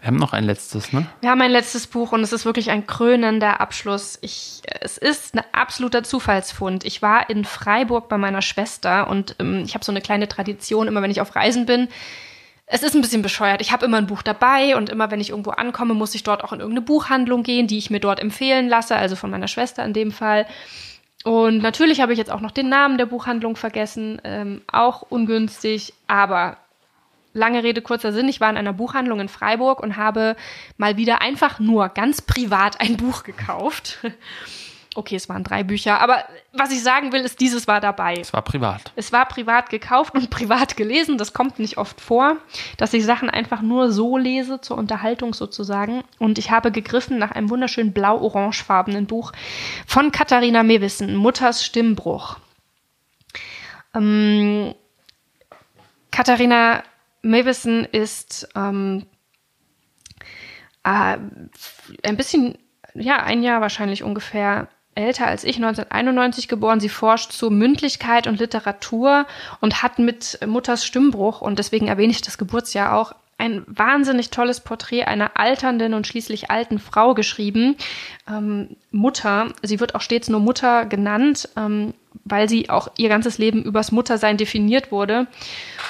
Wir 0.00 0.06
haben 0.06 0.16
noch 0.16 0.32
ein 0.32 0.44
letztes, 0.44 0.94
ne? 0.94 1.06
Wir 1.20 1.28
haben 1.28 1.42
ein 1.42 1.50
letztes 1.50 1.86
Buch 1.86 2.12
und 2.12 2.22
es 2.22 2.32
ist 2.32 2.46
wirklich 2.46 2.70
ein 2.70 2.86
krönender 2.86 3.60
Abschluss. 3.60 4.18
Ich, 4.22 4.62
es 4.80 4.96
ist 4.96 5.34
ein 5.34 5.42
absoluter 5.52 6.02
Zufallsfund. 6.02 6.84
Ich 6.84 7.02
war 7.02 7.28
in 7.28 7.44
Freiburg 7.44 8.08
bei 8.08 8.16
meiner 8.16 8.40
Schwester 8.40 9.08
und 9.08 9.36
ähm, 9.38 9.62
ich 9.64 9.74
habe 9.74 9.84
so 9.84 9.92
eine 9.92 10.00
kleine 10.00 10.26
Tradition, 10.26 10.88
immer 10.88 11.02
wenn 11.02 11.10
ich 11.10 11.20
auf 11.20 11.36
Reisen 11.36 11.66
bin. 11.66 11.88
Es 12.72 12.84
ist 12.84 12.94
ein 12.94 13.00
bisschen 13.00 13.22
bescheuert. 13.22 13.60
Ich 13.60 13.72
habe 13.72 13.84
immer 13.84 13.96
ein 13.96 14.06
Buch 14.06 14.22
dabei 14.22 14.76
und 14.76 14.90
immer 14.90 15.10
wenn 15.10 15.20
ich 15.20 15.30
irgendwo 15.30 15.50
ankomme, 15.50 15.92
muss 15.92 16.14
ich 16.14 16.22
dort 16.22 16.44
auch 16.44 16.52
in 16.52 16.60
irgendeine 16.60 16.86
Buchhandlung 16.86 17.42
gehen, 17.42 17.66
die 17.66 17.78
ich 17.78 17.90
mir 17.90 17.98
dort 17.98 18.20
empfehlen 18.20 18.68
lasse, 18.68 18.94
also 18.94 19.16
von 19.16 19.28
meiner 19.28 19.48
Schwester 19.48 19.84
in 19.84 19.92
dem 19.92 20.12
Fall. 20.12 20.46
Und 21.24 21.58
natürlich 21.58 22.00
habe 22.00 22.12
ich 22.12 22.18
jetzt 22.18 22.30
auch 22.30 22.40
noch 22.40 22.52
den 22.52 22.68
Namen 22.68 22.96
der 22.96 23.06
Buchhandlung 23.06 23.56
vergessen, 23.56 24.20
ähm, 24.22 24.62
auch 24.70 25.02
ungünstig, 25.02 25.94
aber 26.06 26.58
lange 27.32 27.64
Rede, 27.64 27.82
kurzer 27.82 28.12
Sinn, 28.12 28.28
ich 28.28 28.40
war 28.40 28.50
in 28.50 28.56
einer 28.56 28.72
Buchhandlung 28.72 29.18
in 29.18 29.28
Freiburg 29.28 29.80
und 29.80 29.96
habe 29.96 30.36
mal 30.76 30.96
wieder 30.96 31.20
einfach 31.20 31.58
nur 31.58 31.88
ganz 31.88 32.22
privat 32.22 32.80
ein 32.80 32.96
Buch 32.96 33.24
gekauft. 33.24 33.98
Okay, 35.00 35.16
es 35.16 35.30
waren 35.30 35.44
drei 35.44 35.62
Bücher, 35.62 35.98
aber 35.98 36.26
was 36.52 36.70
ich 36.70 36.82
sagen 36.82 37.10
will, 37.10 37.22
ist, 37.22 37.40
dieses 37.40 37.66
war 37.66 37.80
dabei. 37.80 38.16
Es 38.20 38.34
war 38.34 38.42
privat. 38.42 38.92
Es 38.96 39.12
war 39.12 39.24
privat 39.24 39.70
gekauft 39.70 40.14
und 40.14 40.28
privat 40.30 40.76
gelesen. 40.76 41.16
Das 41.16 41.32
kommt 41.32 41.58
nicht 41.58 41.78
oft 41.78 42.02
vor, 42.02 42.36
dass 42.76 42.92
ich 42.92 43.06
Sachen 43.06 43.30
einfach 43.30 43.62
nur 43.62 43.92
so 43.92 44.18
lese, 44.18 44.60
zur 44.60 44.76
Unterhaltung 44.76 45.32
sozusagen. 45.32 46.04
Und 46.18 46.36
ich 46.36 46.50
habe 46.50 46.70
gegriffen 46.70 47.16
nach 47.16 47.30
einem 47.30 47.48
wunderschönen 47.48 47.94
blau-orangefarbenen 47.94 49.06
Buch 49.06 49.32
von 49.86 50.12
Katharina 50.12 50.62
Mewissen, 50.62 51.16
Mutters 51.16 51.64
Stimmbruch. 51.64 52.36
Ähm, 53.94 54.74
Katharina 56.10 56.82
Mewissen 57.22 57.86
ist 57.86 58.50
ähm, 58.54 59.06
äh, 60.84 61.16
ein 62.02 62.16
bisschen, 62.18 62.58
ja, 62.92 63.22
ein 63.22 63.42
Jahr 63.42 63.62
wahrscheinlich 63.62 64.02
ungefähr 64.02 64.68
älter 64.94 65.26
als 65.26 65.44
ich, 65.44 65.56
1991 65.56 66.48
geboren. 66.48 66.80
Sie 66.80 66.88
forscht 66.88 67.32
zur 67.32 67.50
Mündlichkeit 67.50 68.26
und 68.26 68.40
Literatur 68.40 69.26
und 69.60 69.82
hat 69.82 69.98
mit 69.98 70.38
Mutters 70.46 70.84
Stimmbruch, 70.84 71.40
und 71.40 71.58
deswegen 71.58 71.88
erwähne 71.88 72.12
ich 72.12 72.22
das 72.22 72.38
Geburtsjahr 72.38 72.96
auch, 72.96 73.14
ein 73.40 73.64
wahnsinnig 73.66 74.28
tolles 74.28 74.60
Porträt 74.60 75.04
einer 75.04 75.30
alternden 75.38 75.94
und 75.94 76.06
schließlich 76.06 76.50
alten 76.50 76.78
Frau 76.78 77.14
geschrieben. 77.14 77.76
Ähm, 78.28 78.76
Mutter, 78.90 79.48
sie 79.62 79.80
wird 79.80 79.94
auch 79.94 80.02
stets 80.02 80.28
nur 80.28 80.40
Mutter 80.40 80.84
genannt, 80.84 81.48
ähm, 81.56 81.94
weil 82.24 82.50
sie 82.50 82.68
auch 82.68 82.88
ihr 82.98 83.08
ganzes 83.08 83.38
Leben 83.38 83.64
übers 83.64 83.92
Muttersein 83.92 84.36
definiert 84.36 84.92
wurde. 84.92 85.26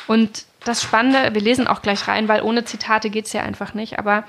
Und 0.06 0.44
das 0.64 0.80
Spannende, 0.80 1.34
wir 1.34 1.40
lesen 1.40 1.66
auch 1.66 1.82
gleich 1.82 2.06
rein, 2.06 2.28
weil 2.28 2.42
ohne 2.42 2.64
Zitate 2.64 3.10
geht's 3.10 3.32
ja 3.32 3.42
einfach 3.42 3.74
nicht, 3.74 3.98
aber 3.98 4.24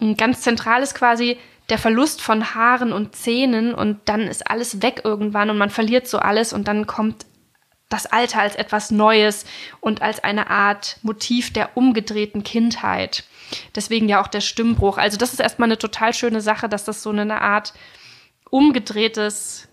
ähm, 0.00 0.16
ganz 0.16 0.42
zentral 0.42 0.82
ist 0.82 0.94
quasi 0.94 1.36
der 1.70 1.78
Verlust 1.78 2.20
von 2.20 2.54
Haaren 2.54 2.92
und 2.92 3.16
Zähnen 3.16 3.74
und 3.74 4.00
dann 4.04 4.22
ist 4.22 4.50
alles 4.50 4.82
weg 4.82 5.02
irgendwann 5.04 5.50
und 5.50 5.58
man 5.58 5.70
verliert 5.70 6.06
so 6.06 6.18
alles 6.18 6.52
und 6.52 6.68
dann 6.68 6.86
kommt 6.86 7.24
das 7.88 8.06
Alter 8.06 8.40
als 8.40 8.56
etwas 8.56 8.90
Neues 8.90 9.44
und 9.80 10.02
als 10.02 10.22
eine 10.22 10.50
Art 10.50 10.98
Motiv 11.02 11.52
der 11.52 11.76
umgedrehten 11.76 12.42
Kindheit. 12.42 13.24
Deswegen 13.74 14.08
ja 14.08 14.20
auch 14.20 14.26
der 14.26 14.40
Stimmbruch. 14.40 14.98
Also 14.98 15.16
das 15.16 15.32
ist 15.32 15.40
erstmal 15.40 15.68
eine 15.68 15.78
total 15.78 16.12
schöne 16.12 16.40
Sache, 16.40 16.68
dass 16.68 16.84
das 16.84 17.02
so 17.02 17.10
eine 17.10 17.40
Art 17.40 17.72
umgedrehtes, 18.50 19.68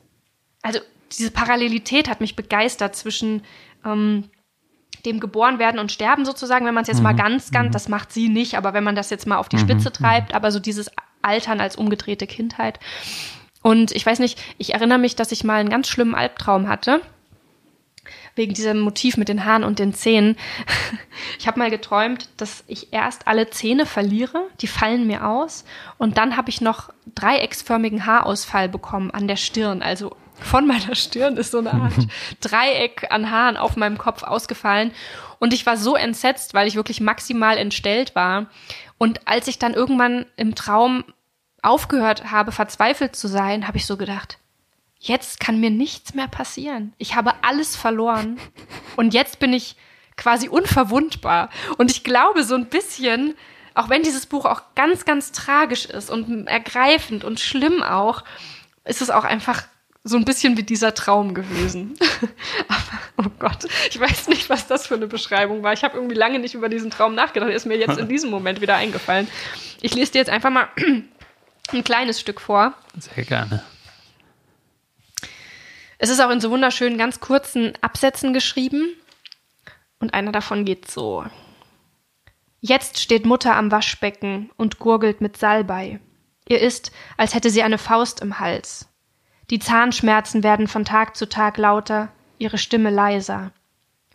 also 0.61 0.79
diese 1.11 1.31
Parallelität 1.31 2.09
hat 2.09 2.21
mich 2.21 2.35
begeistert 2.35 2.95
zwischen 2.95 3.43
ähm, 3.85 4.29
dem 5.05 5.19
Geborenwerden 5.19 5.79
und 5.79 5.91
Sterben 5.91 6.25
sozusagen, 6.25 6.65
wenn 6.65 6.73
man 6.73 6.83
es 6.83 6.87
jetzt 6.87 7.01
mal 7.01 7.15
ganz, 7.15 7.51
ganz, 7.51 7.73
das 7.73 7.89
macht 7.89 8.11
sie 8.11 8.29
nicht, 8.29 8.55
aber 8.55 8.73
wenn 8.73 8.83
man 8.83 8.95
das 8.95 9.09
jetzt 9.09 9.25
mal 9.25 9.37
auf 9.37 9.49
die 9.49 9.57
Spitze 9.57 9.91
treibt, 9.91 10.33
aber 10.33 10.51
so 10.51 10.59
dieses 10.59 10.91
Altern 11.21 11.61
als 11.61 11.75
umgedrehte 11.75 12.27
Kindheit. 12.27 12.79
Und 13.61 13.91
ich 13.91 14.05
weiß 14.05 14.19
nicht, 14.19 14.41
ich 14.57 14.73
erinnere 14.73 14.97
mich, 14.97 15.15
dass 15.15 15.31
ich 15.31 15.43
mal 15.43 15.59
einen 15.59 15.69
ganz 15.69 15.87
schlimmen 15.87 16.15
Albtraum 16.15 16.67
hatte 16.67 17.01
wegen 18.35 18.53
diesem 18.53 18.79
Motiv 18.79 19.17
mit 19.17 19.29
den 19.29 19.45
Haaren 19.45 19.63
und 19.63 19.79
den 19.79 19.93
Zähnen. 19.93 20.37
Ich 21.37 21.47
habe 21.47 21.59
mal 21.59 21.69
geträumt, 21.69 22.29
dass 22.37 22.63
ich 22.67 22.93
erst 22.93 23.27
alle 23.27 23.49
Zähne 23.49 23.85
verliere, 23.85 24.47
die 24.59 24.67
fallen 24.67 25.07
mir 25.07 25.27
aus, 25.27 25.65
und 25.97 26.17
dann 26.17 26.37
habe 26.37 26.49
ich 26.49 26.61
noch 26.61 26.93
dreiecksförmigen 27.15 28.05
Haarausfall 28.05 28.69
bekommen 28.69 29.11
an 29.11 29.27
der 29.27 29.37
Stirn. 29.37 29.81
Also 29.81 30.15
von 30.39 30.67
meiner 30.67 30.95
Stirn 30.95 31.37
ist 31.37 31.51
so 31.51 31.59
eine 31.59 31.73
Art 31.73 31.93
Dreieck 32.41 33.07
an 33.11 33.31
Haaren 33.31 33.57
auf 33.57 33.75
meinem 33.75 33.97
Kopf 33.97 34.23
ausgefallen. 34.23 34.91
Und 35.39 35.53
ich 35.53 35.65
war 35.65 35.77
so 35.77 35.95
entsetzt, 35.95 36.53
weil 36.53 36.67
ich 36.67 36.75
wirklich 36.75 37.01
maximal 37.01 37.57
entstellt 37.57 38.15
war. 38.15 38.47
Und 38.97 39.27
als 39.27 39.47
ich 39.47 39.57
dann 39.57 39.73
irgendwann 39.73 40.25
im 40.37 40.55
Traum 40.55 41.03
aufgehört 41.61 42.31
habe, 42.31 42.51
verzweifelt 42.51 43.15
zu 43.15 43.27
sein, 43.27 43.67
habe 43.67 43.77
ich 43.77 43.85
so 43.85 43.97
gedacht, 43.97 44.39
jetzt 44.99 45.39
kann 45.39 45.59
mir 45.59 45.71
nichts 45.71 46.13
mehr 46.13 46.27
passieren. 46.27 46.93
Ich 46.97 47.15
habe 47.15 47.33
alles 47.41 47.75
verloren 47.75 48.39
und 48.95 49.13
jetzt 49.13 49.39
bin 49.39 49.53
ich 49.53 49.75
quasi 50.17 50.47
unverwundbar. 50.49 51.49
Und 51.77 51.91
ich 51.91 52.03
glaube 52.03 52.43
so 52.43 52.55
ein 52.55 52.67
bisschen, 52.67 53.35
auch 53.73 53.89
wenn 53.89 54.03
dieses 54.03 54.25
Buch 54.25 54.45
auch 54.45 54.61
ganz, 54.75 55.05
ganz 55.05 55.31
tragisch 55.31 55.85
ist 55.85 56.09
und 56.09 56.47
ergreifend 56.47 57.23
und 57.23 57.39
schlimm 57.39 57.81
auch, 57.81 58.23
ist 58.83 59.01
es 59.01 59.09
auch 59.09 59.23
einfach 59.23 59.63
so 60.03 60.17
ein 60.17 60.25
bisschen 60.25 60.57
wie 60.57 60.63
dieser 60.63 60.93
Traum 60.95 61.35
gewesen. 61.35 61.93
Aber, 62.67 63.27
oh 63.27 63.31
Gott, 63.37 63.67
ich 63.89 63.99
weiß 63.99 64.29
nicht, 64.29 64.49
was 64.49 64.67
das 64.67 64.87
für 64.87 64.95
eine 64.95 65.07
Beschreibung 65.07 65.61
war. 65.61 65.73
Ich 65.73 65.83
habe 65.83 65.95
irgendwie 65.95 66.15
lange 66.15 66.39
nicht 66.39 66.55
über 66.55 66.69
diesen 66.69 66.89
Traum 66.89 67.13
nachgedacht. 67.13 67.51
Ist 67.51 67.67
mir 67.67 67.77
jetzt 67.77 67.97
in 67.99 68.07
diesem 68.07 68.31
Moment 68.31 68.61
wieder 68.61 68.75
eingefallen. 68.75 69.27
Ich 69.81 69.93
lese 69.93 70.13
dir 70.13 70.19
jetzt 70.19 70.31
einfach 70.31 70.49
mal 70.49 70.69
ein 71.73 71.83
kleines 71.83 72.19
Stück 72.19 72.41
vor. 72.41 72.73
Sehr 72.97 73.23
gerne. 73.23 73.63
Es 75.97 76.09
ist 76.09 76.19
auch 76.19 76.31
in 76.31 76.41
so 76.41 76.49
wunderschönen, 76.49 76.97
ganz 76.97 77.19
kurzen 77.19 77.73
Absätzen 77.81 78.33
geschrieben. 78.33 78.95
Und 79.99 80.13
einer 80.13 80.31
davon 80.31 80.65
geht 80.65 80.89
so. 80.89 81.25
Jetzt 82.59 82.99
steht 82.99 83.25
Mutter 83.25 83.55
am 83.55 83.71
Waschbecken 83.71 84.49
und 84.57 84.79
gurgelt 84.79 85.21
mit 85.21 85.37
Salbei. 85.37 85.99
Ihr 86.47 86.59
ist, 86.59 86.91
als 87.17 87.35
hätte 87.35 87.49
sie 87.49 87.63
eine 87.63 87.77
Faust 87.77 88.19
im 88.19 88.39
Hals. 88.39 88.87
Die 89.51 89.59
Zahnschmerzen 89.59 90.43
werden 90.43 90.67
von 90.67 90.85
Tag 90.85 91.15
zu 91.15 91.29
Tag 91.29 91.57
lauter, 91.57 92.11
ihre 92.39 92.57
Stimme 92.57 92.89
leiser. 92.89 93.51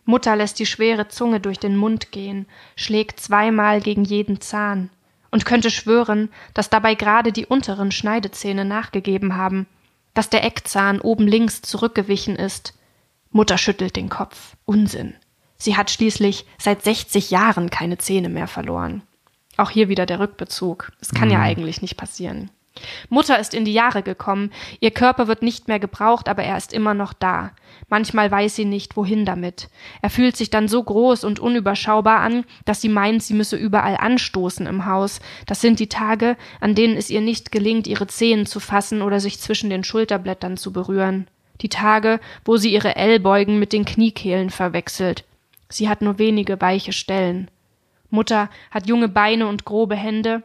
Mutter 0.03 0.35
lässt 0.35 0.59
die 0.59 0.65
schwere 0.65 1.07
Zunge 1.07 1.39
durch 1.39 1.59
den 1.59 1.77
Mund 1.77 2.11
gehen, 2.11 2.47
schlägt 2.75 3.19
zweimal 3.19 3.81
gegen 3.81 4.03
jeden 4.03 4.41
Zahn 4.41 4.89
und 5.37 5.45
könnte 5.45 5.69
schwören, 5.69 6.29
dass 6.55 6.71
dabei 6.71 6.95
gerade 6.95 7.31
die 7.31 7.45
unteren 7.45 7.91
Schneidezähne 7.91 8.65
nachgegeben 8.65 9.35
haben, 9.35 9.67
dass 10.15 10.31
der 10.31 10.43
Eckzahn 10.43 10.99
oben 10.99 11.27
links 11.27 11.61
zurückgewichen 11.61 12.35
ist. 12.35 12.73
Mutter 13.29 13.59
schüttelt 13.59 13.97
den 13.97 14.09
Kopf. 14.09 14.55
Unsinn. 14.65 15.13
Sie 15.55 15.77
hat 15.77 15.91
schließlich 15.91 16.47
seit 16.57 16.83
60 16.83 17.29
Jahren 17.29 17.69
keine 17.69 17.99
Zähne 17.99 18.29
mehr 18.29 18.47
verloren. 18.47 19.03
Auch 19.57 19.69
hier 19.69 19.89
wieder 19.89 20.07
der 20.07 20.19
Rückbezug. 20.19 20.91
Es 21.01 21.11
kann 21.11 21.27
mhm. 21.27 21.35
ja 21.35 21.41
eigentlich 21.41 21.83
nicht 21.83 21.97
passieren. 21.97 22.49
Mutter 23.09 23.39
ist 23.39 23.53
in 23.53 23.65
die 23.65 23.73
Jahre 23.73 24.03
gekommen, 24.03 24.51
ihr 24.79 24.91
Körper 24.91 25.27
wird 25.27 25.41
nicht 25.41 25.67
mehr 25.67 25.79
gebraucht, 25.79 26.29
aber 26.29 26.43
er 26.43 26.57
ist 26.57 26.73
immer 26.73 26.93
noch 26.93 27.13
da. 27.13 27.51
Manchmal 27.89 28.29
weiß 28.29 28.55
sie 28.55 28.65
nicht, 28.65 28.97
wohin 28.97 29.25
damit. 29.25 29.69
Er 30.01 30.09
fühlt 30.09 30.35
sich 30.35 30.49
dann 30.49 30.67
so 30.67 30.83
groß 30.83 31.23
und 31.23 31.39
unüberschaubar 31.39 32.19
an, 32.19 32.43
dass 32.65 32.81
sie 32.81 32.89
meint, 32.89 33.23
sie 33.23 33.33
müsse 33.33 33.55
überall 33.55 33.97
anstoßen 33.97 34.65
im 34.65 34.85
Haus. 34.85 35.19
Das 35.45 35.61
sind 35.61 35.79
die 35.79 35.89
Tage, 35.89 36.35
an 36.59 36.75
denen 36.75 36.97
es 36.97 37.09
ihr 37.09 37.21
nicht 37.21 37.51
gelingt, 37.51 37.87
ihre 37.87 38.07
Zehen 38.07 38.45
zu 38.45 38.59
fassen 38.59 39.01
oder 39.01 39.19
sich 39.19 39.39
zwischen 39.39 39.69
den 39.69 39.83
Schulterblättern 39.83 40.57
zu 40.57 40.73
berühren. 40.73 41.27
Die 41.61 41.69
Tage, 41.69 42.19
wo 42.45 42.57
sie 42.57 42.73
ihre 42.73 42.95
Ellbeugen 42.95 43.59
mit 43.59 43.73
den 43.73 43.85
Kniekehlen 43.85 44.49
verwechselt. 44.49 45.23
Sie 45.69 45.89
hat 45.89 46.01
nur 46.01 46.19
wenige 46.19 46.59
weiche 46.61 46.93
Stellen. 46.93 47.49
Mutter 48.09 48.49
hat 48.71 48.87
junge 48.87 49.09
Beine 49.09 49.47
und 49.47 49.65
grobe 49.65 49.95
Hände. 49.95 50.43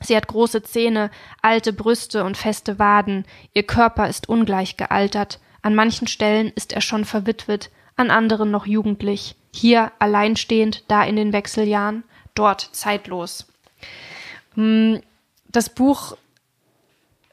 Sie 0.00 0.16
hat 0.16 0.28
große 0.28 0.62
Zähne, 0.62 1.10
alte 1.42 1.72
Brüste 1.72 2.24
und 2.24 2.36
feste 2.36 2.78
Waden. 2.78 3.24
Ihr 3.54 3.62
Körper 3.62 4.08
ist 4.08 4.28
ungleich 4.28 4.76
gealtert. 4.76 5.40
An 5.62 5.74
manchen 5.74 6.06
Stellen 6.06 6.52
ist 6.54 6.72
er 6.72 6.80
schon 6.80 7.04
verwitwet, 7.04 7.70
an 7.96 8.10
anderen 8.10 8.50
noch 8.50 8.66
jugendlich. 8.66 9.34
Hier 9.54 9.90
alleinstehend, 9.98 10.84
da 10.88 11.02
in 11.02 11.16
den 11.16 11.32
Wechseljahren, 11.32 12.04
dort 12.34 12.68
zeitlos. 12.72 13.46
Hm, 14.54 15.00
das 15.48 15.70
Buch, 15.70 16.16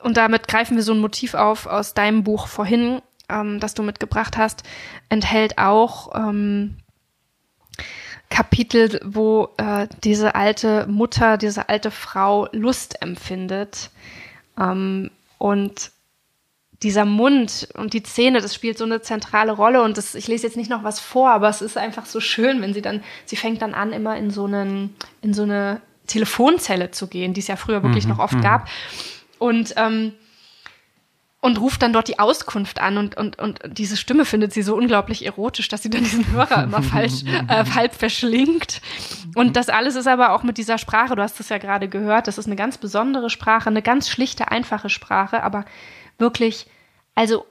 und 0.02 0.18
damit 0.18 0.48
greifen 0.48 0.77
wir 0.77 0.84
so 0.84 0.94
ein 0.94 0.99
Motiv 0.99 1.34
auf 1.34 1.68
aus 1.68 1.94
deinem 1.94 2.23
Buch 2.23 2.48
vorhin, 2.48 3.02
ähm, 3.30 3.60
das 3.60 3.73
du 3.73 3.84
mitgebracht 3.84 4.38
hast, 4.38 4.64
enthält 5.10 5.57
auch 5.57 6.15
ähm, 6.15 6.77
Kapitel, 8.34 9.00
wo 9.06 9.50
äh, 9.58 9.88
diese 10.04 10.34
alte 10.34 10.88
Mutter, 10.88 11.38
diese 11.38 11.70
alte 11.70 11.92
Frau 11.92 12.48
Lust 12.52 13.00
empfindet. 13.00 13.92
Ähm, 14.60 15.12
und 15.38 15.92
dieser 16.82 17.06
Mund 17.06 17.68
und 17.76 17.94
die 17.94 18.02
Zähne, 18.02 18.42
das 18.42 18.56
spielt 18.56 18.80
so 18.80 18.86
eine 18.86 19.04
zentrale 19.04 19.52
Rolle. 19.52 19.84
Und 19.84 20.00
das, 20.00 20.16
ich 20.16 20.28
lese 20.28 20.48
jetzt 20.48 20.58
nicht 20.58 20.72
noch 20.72 20.84
was 20.84 21.00
vor, 21.00 21.30
aber 21.30 21.48
es 21.48 21.62
ist 21.62 21.78
einfach 21.78 22.08
so 22.08 22.20
schön, 22.20 22.60
wenn 22.64 22.74
sie 22.74 22.82
dann, 22.82 23.04
sie 23.26 23.36
fängt 23.36 23.62
dann 23.62 23.76
an, 23.76 23.94
immer 23.94 24.18
in 24.18 24.32
so 24.32 24.46
einen, 24.46 24.96
in 25.22 25.36
so 25.36 25.44
eine 25.44 25.80
Telefonzelle 26.08 26.90
zu 26.90 27.06
gehen, 27.06 27.36
die 27.36 27.42
es 27.42 27.48
ja 27.48 27.56
früher 27.56 27.84
wirklich 27.84 28.06
mhm, 28.06 28.14
noch 28.14 28.20
oft 28.20 28.34
mhm. 28.34 28.42
gab. 28.42 28.68
Und 29.38 29.76
ähm, 29.78 30.14
und 31.44 31.60
ruft 31.60 31.82
dann 31.82 31.91
dort 31.91 32.07
die 32.07 32.20
Auskunft 32.20 32.80
an 32.80 32.98
und, 32.98 33.18
und, 33.18 33.38
und 33.38 33.60
diese 33.65 33.98
Stimme 33.98 34.24
findet 34.24 34.53
sie 34.53 34.61
so 34.61 34.78
unglaublich 34.78 35.26
erotisch, 35.26 35.68
dass 35.68 35.84
sie 35.84 35.90
dann 35.90 36.02
diesen 36.02 36.32
Hörer 36.32 36.64
immer 36.64 36.82
falsch, 36.82 37.26
äh, 37.26 37.65
halb 37.76 37.95
verschlingt. 37.95 38.82
Und 39.36 39.57
das 39.57 39.68
alles 39.68 39.98
ist 39.98 40.07
aber 40.07 40.32
auch 40.32 40.44
mit 40.44 40.57
dieser 40.57 40.78
Sprache, 40.78 41.18
du 41.18 41.22
hast 41.22 41.41
es 41.41 41.49
ja 41.49 41.57
gerade 41.57 41.90
gehört, 41.90 42.30
das 42.30 42.38
ist 42.38 42.45
eine 42.45 42.56
ganz 42.56 42.78
besondere 42.78 43.30
Sprache, 43.30 43.70
eine 43.70 43.82
ganz 43.82 44.07
schlichte, 44.07 44.52
einfache 44.52 44.90
Sprache, 44.90 45.44
aber 45.44 45.65
wirklich, 46.18 46.65
also 47.14 47.45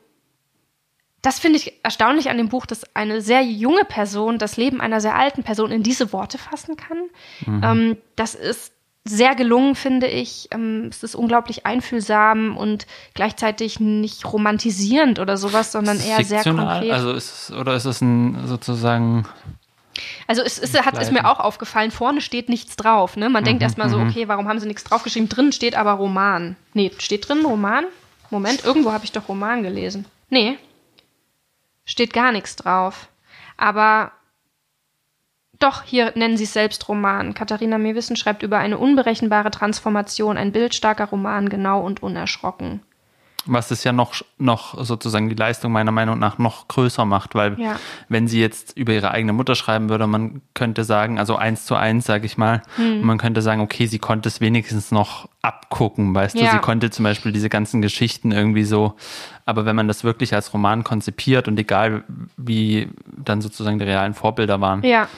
das 1.21 1.39
finde 1.39 1.59
ich 1.59 1.75
erstaunlich 1.83 2.31
an 2.31 2.39
dem 2.39 2.49
Buch, 2.49 2.65
dass 2.65 2.97
eine 2.97 3.21
sehr 3.21 3.43
junge 3.43 3.85
Person 3.85 4.39
das 4.39 4.57
Leben 4.57 4.81
einer 4.81 5.03
sehr 5.03 5.17
alten 5.17 5.43
Person 5.43 5.71
in 5.71 5.83
diese 5.83 6.15
Worte 6.15 6.39
fassen 6.39 6.79
kann. 6.79 7.11
Mhm. 7.45 7.61
Ähm, 7.63 7.97
das 8.17 8.35
ist 8.35 8.72
sehr 9.05 9.35
gelungen, 9.35 9.75
finde 9.75 10.07
ich. 10.07 10.49
Ähm, 10.53 10.89
es 10.91 11.03
ist 11.03 11.15
unglaublich 11.15 11.67
einfühlsam 11.67 12.57
und 12.57 12.87
gleichzeitig 13.15 13.81
nicht 13.81 14.25
romantisierend 14.33 15.19
oder 15.19 15.37
sowas, 15.37 15.73
sondern 15.73 15.99
eher 15.99 16.17
Fiktional, 16.19 16.45
sehr 16.45 16.55
konkret. 16.55 16.91
Also 16.93 17.13
ist 17.13 17.51
es, 17.51 17.57
oder 17.57 17.75
ist 17.75 17.85
es 17.85 18.01
ein 18.01 18.47
sozusagen 18.47 19.27
also 20.27 20.43
es, 20.43 20.59
es 20.59 20.75
hat 20.75 20.99
es 20.99 21.11
mir 21.11 21.27
auch 21.27 21.41
aufgefallen, 21.41 21.91
vorne 21.91 22.21
steht 22.21 22.49
nichts 22.49 22.77
drauf. 22.77 23.17
Ne? 23.17 23.29
Man 23.29 23.43
mhm, 23.43 23.47
denkt 23.47 23.63
erstmal 23.63 23.91
so, 23.91 23.99
mhm. 23.99 24.09
okay, 24.09 24.29
warum 24.29 24.49
haben 24.49 24.59
sie 24.59 24.67
nichts 24.67 24.85
draufgeschrieben? 24.85 25.29
Drin 25.29 25.53
steht 25.53 25.77
aber 25.77 25.93
Roman. 25.93 26.57
Nee, 26.73 26.91
steht 26.99 27.29
drin 27.29 27.45
Roman? 27.45 27.85
Moment, 28.31 28.65
irgendwo 28.65 28.93
habe 28.93 29.05
ich 29.05 29.13
doch 29.13 29.29
Roman 29.29 29.63
gelesen. 29.63 30.07
Nee, 30.31 30.57
steht 31.85 32.13
gar 32.15 32.33
nichts 32.33 32.57
drauf. 32.57 33.09
Aber 33.59 34.13
doch, 35.63 35.83
hier 35.85 36.13
nennen 36.15 36.37
sie 36.37 36.45
es 36.45 36.53
selbst 36.53 36.89
Roman. 36.89 37.35
Katharina 37.35 37.79
Mewissen 37.79 38.17
schreibt 38.17 38.43
über 38.43 38.59
eine 38.59 38.79
unberechenbare 38.79 39.51
Transformation, 39.51 40.37
ein 40.37 40.53
bildstarker 40.53 41.07
Roman, 41.07 41.49
genau 41.49 41.81
und 41.81 42.03
unerschrocken. 42.03 42.81
Was 43.45 43.73
es 43.73 43.83
ja 43.83 43.93
noch, 43.93 44.15
noch 44.39 44.85
sozusagen 44.85 45.29
die 45.29 45.35
Leistung 45.35 45.73
meiner 45.73 45.91
Meinung 45.91 46.17
nach 46.19 46.39
noch 46.39 46.69
größer 46.69 47.05
macht, 47.05 47.35
weil 47.35 47.59
ja. 47.59 47.77
wenn 48.09 48.29
sie 48.29 48.41
jetzt 48.41 48.77
über 48.77 48.93
ihre 48.93 49.11
eigene 49.11 49.33
Mutter 49.33 49.57
schreiben 49.57 49.89
würde, 49.89 50.07
man 50.07 50.43
könnte 50.55 50.85
sagen, 50.85 51.19
also 51.19 51.35
eins 51.35 51.67
zu 51.67 51.75
eins, 51.75 52.07
sage 52.07 52.25
ich 52.25 52.39
mal, 52.39 52.63
hm. 52.77 53.05
man 53.05 53.19
könnte 53.19 53.43
sagen, 53.43 53.61
okay, 53.61 53.87
sie 53.87 53.99
konnte 53.99 54.29
es 54.29 54.41
wenigstens 54.41 54.93
noch 54.93 55.29
abgucken, 55.43 56.15
weißt 56.15 56.37
ja. 56.37 56.45
du, 56.45 56.51
sie 56.53 56.59
konnte 56.59 56.91
zum 56.91 57.03
Beispiel 57.03 57.33
diese 57.33 57.49
ganzen 57.49 57.83
Geschichten 57.83 58.31
irgendwie 58.31 58.63
so, 58.63 58.95
aber 59.45 59.65
wenn 59.65 59.75
man 59.75 59.89
das 59.89 60.05
wirklich 60.05 60.35
als 60.35 60.55
Roman 60.55 60.85
konzipiert 60.85 61.49
und 61.49 61.59
egal 61.59 62.05
wie 62.37 62.91
dann 63.05 63.41
sozusagen 63.41 63.81
die 63.81 63.87
realen 63.87 64.15
Vorbilder 64.15 64.61
waren, 64.61 64.85
ja 64.85 65.09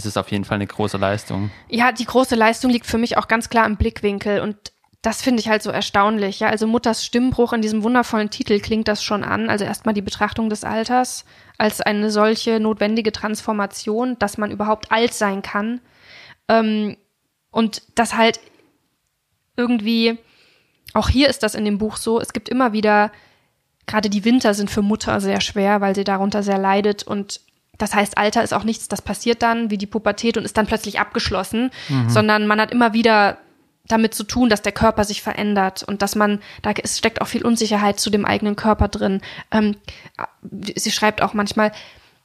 ist 0.00 0.06
es 0.06 0.16
auf 0.16 0.30
jeden 0.30 0.44
Fall 0.44 0.56
eine 0.56 0.66
große 0.66 0.96
Leistung. 0.96 1.50
Ja, 1.68 1.92
die 1.92 2.04
große 2.04 2.34
Leistung 2.34 2.70
liegt 2.70 2.86
für 2.86 2.98
mich 2.98 3.16
auch 3.16 3.28
ganz 3.28 3.48
klar 3.50 3.66
im 3.66 3.76
Blickwinkel 3.76 4.40
und 4.40 4.56
das 5.02 5.22
finde 5.22 5.40
ich 5.40 5.48
halt 5.48 5.62
so 5.62 5.70
erstaunlich. 5.70 6.40
Ja, 6.40 6.48
also 6.48 6.66
Mutters 6.66 7.04
Stimmbruch 7.04 7.52
in 7.52 7.62
diesem 7.62 7.82
wundervollen 7.82 8.28
Titel 8.28 8.60
klingt 8.60 8.86
das 8.86 9.02
schon 9.02 9.24
an. 9.24 9.48
Also 9.48 9.64
erstmal 9.64 9.94
die 9.94 10.02
Betrachtung 10.02 10.50
des 10.50 10.62
Alters 10.62 11.24
als 11.56 11.80
eine 11.80 12.10
solche 12.10 12.60
notwendige 12.60 13.12
Transformation, 13.12 14.18
dass 14.18 14.36
man 14.36 14.50
überhaupt 14.50 14.92
alt 14.92 15.14
sein 15.14 15.40
kann. 15.40 15.80
Ähm, 16.48 16.96
und 17.50 17.82
das 17.94 18.14
halt 18.14 18.40
irgendwie, 19.56 20.18
auch 20.92 21.08
hier 21.08 21.28
ist 21.28 21.42
das 21.42 21.54
in 21.54 21.64
dem 21.64 21.78
Buch 21.78 21.96
so, 21.96 22.20
es 22.20 22.34
gibt 22.34 22.48
immer 22.48 22.72
wieder, 22.72 23.10
gerade 23.86 24.10
die 24.10 24.24
Winter 24.24 24.52
sind 24.52 24.70
für 24.70 24.82
Mutter 24.82 25.20
sehr 25.20 25.40
schwer, 25.40 25.80
weil 25.80 25.94
sie 25.94 26.04
darunter 26.04 26.42
sehr 26.42 26.58
leidet 26.58 27.04
und 27.04 27.40
das 27.80 27.94
heißt, 27.94 28.18
Alter 28.18 28.42
ist 28.42 28.52
auch 28.52 28.64
nichts, 28.64 28.88
das 28.88 29.02
passiert 29.02 29.42
dann 29.42 29.70
wie 29.70 29.78
die 29.78 29.86
Pubertät 29.86 30.36
und 30.36 30.44
ist 30.44 30.56
dann 30.56 30.66
plötzlich 30.66 31.00
abgeschlossen, 31.00 31.70
mhm. 31.88 32.10
sondern 32.10 32.46
man 32.46 32.60
hat 32.60 32.70
immer 32.70 32.92
wieder 32.92 33.38
damit 33.88 34.14
zu 34.14 34.24
tun, 34.24 34.48
dass 34.48 34.62
der 34.62 34.72
Körper 34.72 35.04
sich 35.04 35.22
verändert 35.22 35.82
und 35.82 36.02
dass 36.02 36.14
man, 36.14 36.40
da 36.62 36.72
steckt 36.84 37.20
auch 37.20 37.26
viel 37.26 37.44
Unsicherheit 37.44 37.98
zu 37.98 38.10
dem 38.10 38.24
eigenen 38.24 38.54
Körper 38.54 38.88
drin. 38.88 39.20
Ähm, 39.50 39.76
sie 40.76 40.90
schreibt 40.90 41.22
auch 41.22 41.34
manchmal, 41.34 41.72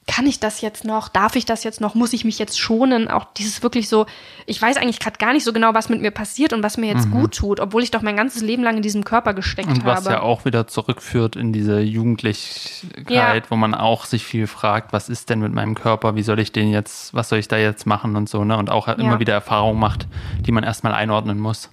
kann 0.06 0.26
ich 0.26 0.38
das 0.38 0.60
jetzt 0.60 0.84
noch? 0.84 1.08
Darf 1.08 1.34
ich 1.34 1.46
das 1.46 1.64
jetzt 1.64 1.80
noch? 1.80 1.94
Muss 1.94 2.12
ich 2.12 2.24
mich 2.24 2.38
jetzt 2.38 2.58
schonen? 2.60 3.08
Auch 3.08 3.26
dieses 3.36 3.62
wirklich 3.62 3.88
so, 3.88 4.06
ich 4.46 4.62
weiß 4.62 4.76
eigentlich 4.76 5.00
gerade 5.00 5.18
gar 5.18 5.32
nicht 5.32 5.42
so 5.42 5.52
genau, 5.52 5.74
was 5.74 5.88
mit 5.88 6.00
mir 6.00 6.12
passiert 6.12 6.52
und 6.52 6.62
was 6.62 6.76
mir 6.76 6.86
jetzt 6.86 7.08
mhm. 7.08 7.20
gut 7.20 7.34
tut, 7.34 7.60
obwohl 7.60 7.82
ich 7.82 7.90
doch 7.90 8.02
mein 8.02 8.16
ganzes 8.16 8.40
Leben 8.40 8.62
lang 8.62 8.76
in 8.76 8.82
diesem 8.82 9.04
Körper 9.04 9.34
gesteckt 9.34 9.68
habe. 9.68 9.80
Und 9.80 9.84
was 9.84 10.04
ja 10.04 10.20
auch 10.20 10.44
wieder 10.44 10.68
zurückführt 10.68 11.34
in 11.34 11.52
diese 11.52 11.80
Jugendlichkeit, 11.80 13.10
ja. 13.10 13.42
wo 13.50 13.56
man 13.56 13.74
auch 13.74 14.04
sich 14.04 14.24
viel 14.24 14.46
fragt, 14.46 14.92
was 14.92 15.08
ist 15.08 15.28
denn 15.28 15.40
mit 15.40 15.52
meinem 15.52 15.74
Körper? 15.74 16.14
Wie 16.14 16.22
soll 16.22 16.38
ich 16.38 16.52
den 16.52 16.70
jetzt, 16.70 17.12
was 17.12 17.28
soll 17.28 17.40
ich 17.40 17.48
da 17.48 17.56
jetzt 17.56 17.84
machen 17.84 18.14
und 18.14 18.28
so, 18.28 18.44
ne? 18.44 18.56
Und 18.56 18.70
auch 18.70 18.86
ja. 18.86 18.94
immer 18.94 19.18
wieder 19.18 19.34
Erfahrungen 19.34 19.80
macht, 19.80 20.06
die 20.38 20.52
man 20.52 20.62
erstmal 20.62 20.94
einordnen 20.94 21.40
muss. 21.40 21.70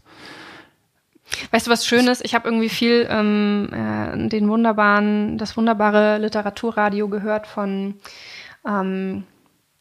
Weißt 1.51 1.67
du, 1.67 1.71
was 1.71 1.85
schön 1.85 2.07
ist? 2.07 2.23
Ich 2.23 2.35
habe 2.35 2.47
irgendwie 2.47 2.69
viel 2.69 3.07
ähm, 3.09 3.69
äh, 3.71 4.29
den 4.29 4.49
wunderbaren, 4.49 5.37
das 5.37 5.57
wunderbare 5.57 6.17
Literaturradio 6.19 7.07
gehört 7.07 7.47
von 7.47 7.95
ähm, 8.67 9.23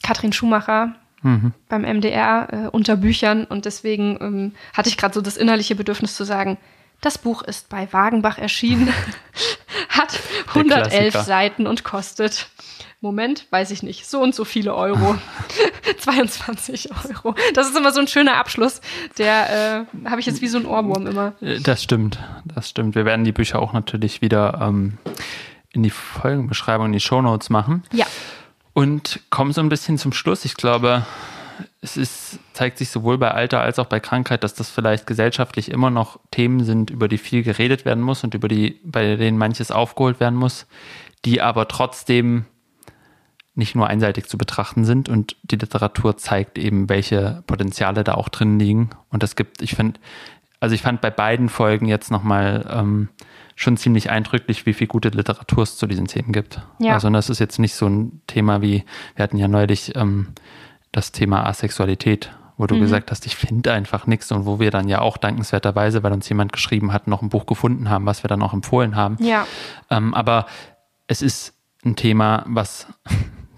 Katrin 0.03 0.33
Schumacher 0.33 0.95
mhm. 1.23 1.53
beim 1.69 1.83
MDR 1.83 2.49
äh, 2.51 2.69
unter 2.69 2.97
Büchern 2.97 3.45
und 3.45 3.65
deswegen 3.65 4.19
ähm, 4.21 4.53
hatte 4.75 4.89
ich 4.89 4.97
gerade 4.97 5.15
so 5.15 5.21
das 5.21 5.37
innerliche 5.37 5.75
Bedürfnis 5.75 6.17
zu 6.17 6.25
sagen, 6.25 6.59
das 7.01 7.19
Buch 7.19 7.43
ist 7.43 7.69
bei 7.69 7.93
Wagenbach 7.93 8.39
erschienen, 8.39 8.89
hat 9.89 10.19
111 10.49 11.15
Seiten 11.15 11.67
und 11.67 11.85
kostet 11.85 12.49
Moment, 13.03 13.49
weiß 13.51 13.73
ich 13.73 13.83
nicht, 13.83 14.07
so 14.07 14.23
und 14.23 14.33
so 14.33 14.45
viele 14.45 14.77
Euro. 14.77 15.17
22 15.99 16.91
Euro. 16.93 17.35
Das 17.53 17.69
ist 17.69 17.77
immer 17.77 17.93
so 17.93 17.99
ein 17.99 18.07
schöner 18.07 18.37
Abschluss. 18.37 18.81
Der 19.19 19.87
äh, 20.05 20.09
habe 20.09 20.21
ich 20.21 20.27
jetzt 20.27 20.41
wie 20.41 20.47
so 20.47 20.57
ein 20.57 20.67
Ohrwurm 20.67 21.09
immer. 21.09 21.33
Äh, 21.41 21.59
das 21.59 21.83
stimmt, 21.83 22.21
das 22.45 22.71
stimmt. 22.71 22.95
Wir 22.95 23.05
werden 23.05 23.25
die 23.25 23.33
Bücher 23.33 23.59
auch 23.59 23.73
natürlich 23.73 24.23
wieder 24.23 24.61
ähm, 24.63 24.99
in 25.73 25.83
die 25.83 25.91
Folgenbeschreibung, 25.91 26.87
in 26.87 26.93
die 26.93 27.01
Shownotes 27.01 27.51
machen. 27.51 27.83
Ja. 27.93 28.07
Und 28.73 29.19
kommen 29.31 29.53
so 29.53 29.61
ein 29.61 29.69
bisschen 29.69 29.99
zum 29.99 30.13
Schluss. 30.13 30.45
Ich 30.45 30.55
glaube, 30.55 31.05
es 31.81 31.97
ist, 31.97 32.39
zeigt 32.53 32.79
sich 32.79 32.91
sowohl 32.91 33.19
bei 33.19 33.33
Alter 33.33 33.61
als 33.61 33.81
auch 33.81 33.87
bei 33.87 33.99
Krankheit, 33.99 34.45
dass 34.45 34.55
das 34.55 34.71
vielleicht 34.71 35.09
gesellschaftlich 35.09 35.73
immer 35.73 35.91
noch 35.91 36.21
Themen 36.31 36.63
sind, 36.63 36.91
über 36.91 37.09
die 37.09 37.19
viel 37.19 37.43
geredet 37.43 37.85
werden 37.85 38.03
muss 38.03 38.23
und 38.23 38.35
über 38.35 38.47
die, 38.47 38.79
bei 38.85 39.17
denen 39.17 39.39
manches 39.39 39.73
aufgeholt 39.73 40.21
werden 40.21 40.39
muss, 40.39 40.67
die 41.25 41.43
aber 41.43 41.67
trotzdem 41.67 42.47
nicht 43.55 43.75
nur 43.75 43.87
einseitig 43.87 44.27
zu 44.29 44.39
betrachten 44.39 44.85
sind 44.85 45.09
und 45.09 45.37
die 45.43 45.57
Literatur 45.57 46.17
zeigt 46.17 46.59
eben, 46.59 46.89
welche 46.89 47.43
Potenziale 47.47 48.03
da 48.03 48.15
auch 48.15 48.29
drin 48.29 48.59
liegen. 48.59 48.91
Und 49.11 49.23
es 49.23 49.37
gibt, 49.37 49.61
ich 49.61 49.75
finde, 49.75 50.01
also 50.59 50.75
ich 50.75 50.83
fand 50.83 51.01
bei 51.01 51.11
beiden 51.11 51.49
Folgen 51.49 51.87
jetzt 51.87 52.11
nochmal 52.11 52.67
ähm, 52.71 53.09
schon 53.55 53.77
ziemlich 53.77 54.11
eindrücklich, 54.11 54.65
wie 54.65 54.73
viel 54.73 54.87
gute 54.87 55.11
Literatur 55.11 55.65
es 55.65 55.77
zu 55.77 55.87
diesen 55.87 56.07
Themen 56.07 56.33
gibt. 56.33 56.63
Ja. 56.79 56.95
Also 56.95 57.11
das 57.11 57.29
ist 57.29 57.41
jetzt 57.41 57.59
nicht 57.59 57.75
so 57.75 57.87
ein 57.87 58.23
Thema 58.27 58.63
wie, 58.63 58.85
wir 59.17 59.23
hatten 59.23 59.37
ja 59.37 59.49
neulich 59.49 59.95
ähm, 59.97 60.29
das 60.91 61.13
Thema 61.13 61.45
Asexualität, 61.47 62.33
wo 62.57 62.67
du 62.67 62.77
mhm. 62.77 62.81
gesagt 62.81 63.11
hast, 63.11 63.27
ich 63.27 63.37
finde 63.37 63.73
einfach 63.73 64.07
nichts 64.07 64.33
und 64.33 64.47
wo 64.47 64.61
wir 64.61 64.71
dann 64.71 64.89
ja 64.89 65.01
auch 65.01 65.19
dankenswerterweise, 65.19 66.03
weil 66.03 66.13
uns 66.13 66.29
jemand 66.29 66.53
geschrieben 66.53 66.93
hat, 66.93 67.07
noch 67.07 67.21
ein 67.21 67.29
Buch 67.29 67.45
gefunden 67.45 67.91
haben, 67.91 68.07
was 68.07 68.25
wir 68.25 68.29
dann 68.29 68.41
auch 68.41 68.55
empfohlen 68.55 68.97
haben. 68.97 69.17
Ja. 69.21 69.47
Ähm, 69.91 70.15
aber 70.15 70.47
es 71.07 71.21
ist 71.21 71.55
ein 71.85 71.97
Thema, 71.97 72.45
was 72.47 72.87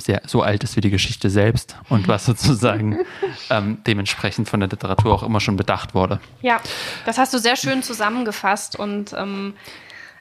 sehr 0.04 0.20
so 0.26 0.42
alt 0.42 0.62
ist 0.64 0.76
wie 0.76 0.80
die 0.82 0.90
Geschichte 0.90 1.30
selbst 1.30 1.76
und 1.88 2.08
was 2.08 2.26
sozusagen 2.26 2.98
ähm, 3.50 3.78
dementsprechend 3.86 4.48
von 4.48 4.60
der 4.60 4.68
Literatur 4.68 5.14
auch 5.14 5.22
immer 5.22 5.40
schon 5.40 5.56
bedacht 5.56 5.94
wurde. 5.94 6.20
Ja, 6.42 6.60
das 7.06 7.16
hast 7.16 7.32
du 7.32 7.38
sehr 7.38 7.56
schön 7.56 7.82
zusammengefasst 7.82 8.76
und 8.78 9.14
ähm, 9.14 9.54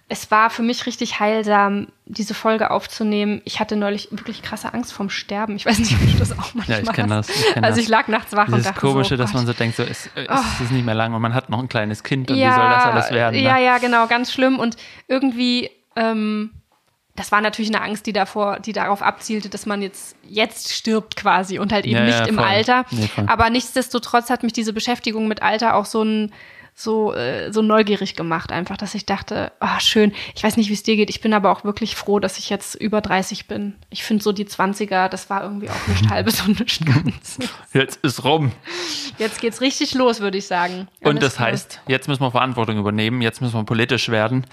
es 0.09 0.29
war 0.31 0.49
für 0.49 0.61
mich 0.63 0.85
richtig 0.85 1.19
heilsam, 1.19 1.87
diese 2.05 2.33
Folge 2.33 2.71
aufzunehmen. 2.71 3.41
Ich 3.45 3.59
hatte 3.59 3.75
neulich 3.75 4.09
wirklich 4.11 4.41
krasse 4.41 4.73
Angst 4.73 4.93
vorm 4.93 5.09
Sterben. 5.09 5.55
Ich 5.55 5.65
weiß 5.65 5.79
nicht, 5.79 5.93
ob 5.93 5.99
du 6.11 6.17
das 6.19 6.31
auch 6.37 6.53
manchmal 6.53 6.77
Ja, 6.77 6.83
ich 6.83 6.91
kenne 6.93 7.09
das. 7.15 7.29
Ich 7.47 7.53
kenn 7.53 7.65
also 7.65 7.79
ich 7.81 7.87
lag 7.87 8.07
nachts 8.09 8.33
wach 8.33 8.45
Dieses 8.45 8.59
und 8.59 8.65
dachte 8.67 8.79
Komische, 8.79 9.09
so, 9.11 9.17
dass 9.17 9.31
Gott. 9.31 9.35
man 9.41 9.47
so 9.47 9.53
denkt, 9.53 9.75
so, 9.75 9.83
es, 9.83 10.09
es 10.15 10.27
Oh. 10.29 10.63
ist 10.63 10.71
nicht 10.71 10.85
mehr 10.85 10.93
lang 10.95 11.13
und 11.13 11.21
man 11.21 11.33
hat 11.33 11.49
noch 11.49 11.59
ein 11.59 11.67
kleines 11.69 12.03
Kind 12.03 12.29
und 12.31 12.37
ja, 12.37 12.49
wie 12.51 12.55
soll 12.55 12.69
das 12.69 12.83
alles 12.85 13.11
werden? 13.11 13.35
Ne? 13.35 13.43
Ja, 13.43 13.57
ja, 13.57 13.77
genau, 13.79 14.07
ganz 14.07 14.31
schlimm. 14.31 14.59
Und 14.59 14.77
irgendwie, 15.07 15.69
ähm, 15.95 16.51
das 17.15 17.31
war 17.31 17.41
natürlich 17.41 17.73
eine 17.73 17.83
Angst, 17.83 18.07
die 18.07 18.13
davor, 18.13 18.59
die 18.59 18.73
darauf 18.73 19.03
abzielte, 19.03 19.47
dass 19.47 19.67
man 19.67 19.83
jetzt, 19.83 20.15
jetzt 20.23 20.73
stirbt 20.73 21.15
quasi 21.15 21.59
und 21.59 21.71
halt 21.71 21.85
eben 21.85 21.97
Ja, 21.97 22.05
nicht 22.05 22.19
ja, 22.19 22.25
im. 22.25 22.39
Alter. 22.39 22.85
Voll. 22.85 23.25
Aber 23.27 23.49
nichtsdestotrotz 23.51 24.31
hat 24.31 24.41
mich 24.41 24.53
diese 24.53 24.73
Beschäftigung 24.73 25.27
mit 25.27 25.43
Alter 25.43 25.75
auch 25.75 25.85
so 25.85 26.03
ein, 26.03 26.31
so, 26.75 27.13
äh, 27.13 27.51
so 27.53 27.61
neugierig 27.61 28.15
gemacht, 28.15 28.51
einfach, 28.51 28.77
dass 28.77 28.95
ich 28.95 29.05
dachte, 29.05 29.51
ah, 29.59 29.79
schön. 29.79 30.11
Ich 30.35 30.43
weiß 30.43 30.57
nicht, 30.57 30.69
wie 30.69 30.73
es 30.73 30.83
dir 30.83 30.95
geht. 30.95 31.09
Ich 31.09 31.21
bin 31.21 31.33
aber 31.33 31.51
auch 31.51 31.63
wirklich 31.63 31.95
froh, 31.95 32.19
dass 32.19 32.37
ich 32.39 32.49
jetzt 32.49 32.75
über 32.75 32.99
30 33.01 33.47
bin. 33.47 33.75
Ich 33.89 34.03
finde 34.03 34.23
so 34.23 34.31
die 34.31 34.45
20er, 34.45 35.07
das 35.07 35.29
war 35.29 35.43
irgendwie 35.43 35.69
auch 35.69 35.87
nicht 35.87 36.09
halbes 36.09 36.41
und 36.41 36.59
nicht 36.59 36.85
ganz. 36.85 37.37
Jetzt 37.73 37.99
ist 38.03 38.23
rum. 38.23 38.51
Jetzt 39.19 39.39
geht's 39.41 39.61
richtig 39.61 39.93
los, 39.93 40.19
würde 40.19 40.37
ich 40.39 40.47
sagen. 40.47 40.87
Und 41.01 41.17
Alles 41.19 41.33
das 41.35 41.39
heißt, 41.39 41.81
jetzt 41.87 42.07
müssen 42.07 42.21
wir 42.21 42.31
Verantwortung 42.31 42.77
übernehmen, 42.79 43.21
jetzt 43.21 43.41
müssen 43.41 43.53
wir 43.55 43.63
politisch 43.63 44.09
werden. 44.09 44.45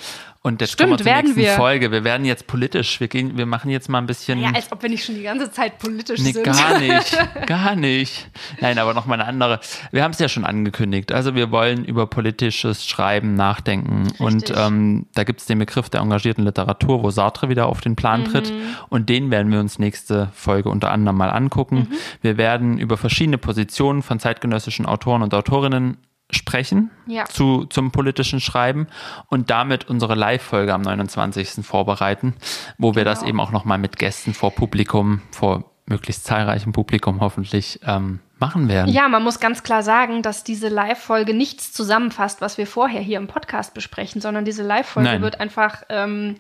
Und 0.43 0.63
jetzt 0.63 0.73
Stimmt, 0.73 0.93
kommen 0.93 1.01
wir 1.01 1.05
zur 1.05 1.23
nächsten 1.23 1.37
wir. 1.37 1.53
Folge. 1.53 1.93
Wir 1.93 2.03
werden 2.03 2.25
jetzt 2.25 2.47
politisch. 2.47 2.99
Wir 2.99 3.09
gehen, 3.09 3.37
wir 3.37 3.45
machen 3.45 3.71
jetzt 3.71 3.91
mal 3.91 3.99
ein 3.99 4.07
bisschen. 4.07 4.41
Ja, 4.41 4.53
als 4.55 4.73
ob 4.73 4.83
wir 4.83 4.89
nicht 4.89 5.05
schon 5.05 5.15
die 5.17 5.23
ganze 5.23 5.51
Zeit 5.53 5.79
politisch 5.79 6.19
Nee, 6.21 6.33
sind. 6.33 6.45
gar 6.45 6.79
nicht. 6.79 7.19
Gar 7.47 7.77
nicht. 7.77 8.27
Nein, 8.59 8.79
aber 8.79 8.95
noch 8.95 9.05
mal 9.05 9.15
eine 9.21 9.27
andere. 9.27 9.61
Wir 9.93 10.03
haben 10.03 10.13
es 10.13 10.19
ja 10.19 10.31
schon 10.31 10.47
angekündigt. 10.47 11.13
Also 11.13 11.35
wir 11.35 11.51
wollen 11.51 11.85
über 11.85 12.07
politisches 12.11 12.87
Schreiben 12.87 13.35
nachdenken. 13.35 14.09
Und 14.19 14.53
ähm, 14.57 15.07
da 15.15 15.25
gibt 15.25 15.41
es 15.41 15.47
den 15.47 15.59
Begriff 15.59 15.89
der 15.89 16.01
engagierten 16.01 16.45
Literatur, 16.45 17.03
wo 17.03 17.11
Sartre 17.11 17.49
wieder 17.49 17.67
auf 17.67 17.81
den 17.81 17.97
Plan 17.97 18.25
tritt. 18.25 18.51
Mhm. 18.53 18.61
Und 18.89 19.09
den 19.09 19.31
werden 19.31 19.51
wir 19.51 19.61
uns 19.61 19.79
nächste 19.79 20.29
Folge 20.35 20.69
unter 20.69 20.91
anderem 20.91 21.17
mal 21.17 21.31
angucken. 21.31 21.89
Mhm. 21.91 21.97
Wir 22.21 22.37
werden 22.37 22.79
über 22.79 22.97
verschiedene 22.97 23.39
Positionen 23.39 24.03
von 24.03 24.19
zeitgenössischen 24.21 24.85
Autoren 24.87 25.23
und 25.23 25.33
Autorinnen 25.33 25.97
sprechen 26.33 26.91
Ja. 27.07 27.25
zu, 27.25 27.65
zum 27.65 27.91
politischen 27.91 28.41
Schreiben 28.41 28.87
und 29.29 29.51
damit 29.51 29.89
unsere 29.89 30.15
Live-Folge 30.15 30.73
am 30.73 30.83
29. 30.83 31.65
vorbereiten, 31.65 32.35
wo 32.79 32.95
wir 32.95 33.05
das 33.05 33.21
Genau. 33.21 33.29
eben 33.31 33.41
auch 33.41 33.51
nochmal 33.51 33.79
mit 33.79 33.99
Gästen 33.99 34.33
vor 34.35 34.53
Publikum, 34.53 35.23
vor 35.33 35.65
möglichst 35.87 36.25
zahlreichem 36.25 36.73
Publikum 36.73 37.21
hoffentlich 37.21 37.81
ähm, 37.85 38.21
machen 38.41 38.69
werden. 38.69 38.93
Ja, 38.93 39.09
man 39.09 39.23
muss 39.23 39.39
ganz 39.41 39.63
klar 39.63 39.83
sagen, 39.83 40.23
dass 40.23 40.45
diese 40.45 40.69
Live-Folge 40.69 41.35
nichts 41.35 41.73
zusammenfasst, 41.73 42.41
was 42.41 42.59
wir 42.59 42.67
vorher 42.67 43.01
hier 43.01 43.19
im 43.19 43.27
Podcast 43.27 43.75
besprechen, 43.75 44.21
sondern 44.21 44.45
diese 44.45 44.63
Live-Folge 44.63 45.21
wird 45.21 45.41
einfach 45.41 45.83
ähm, 45.89 46.37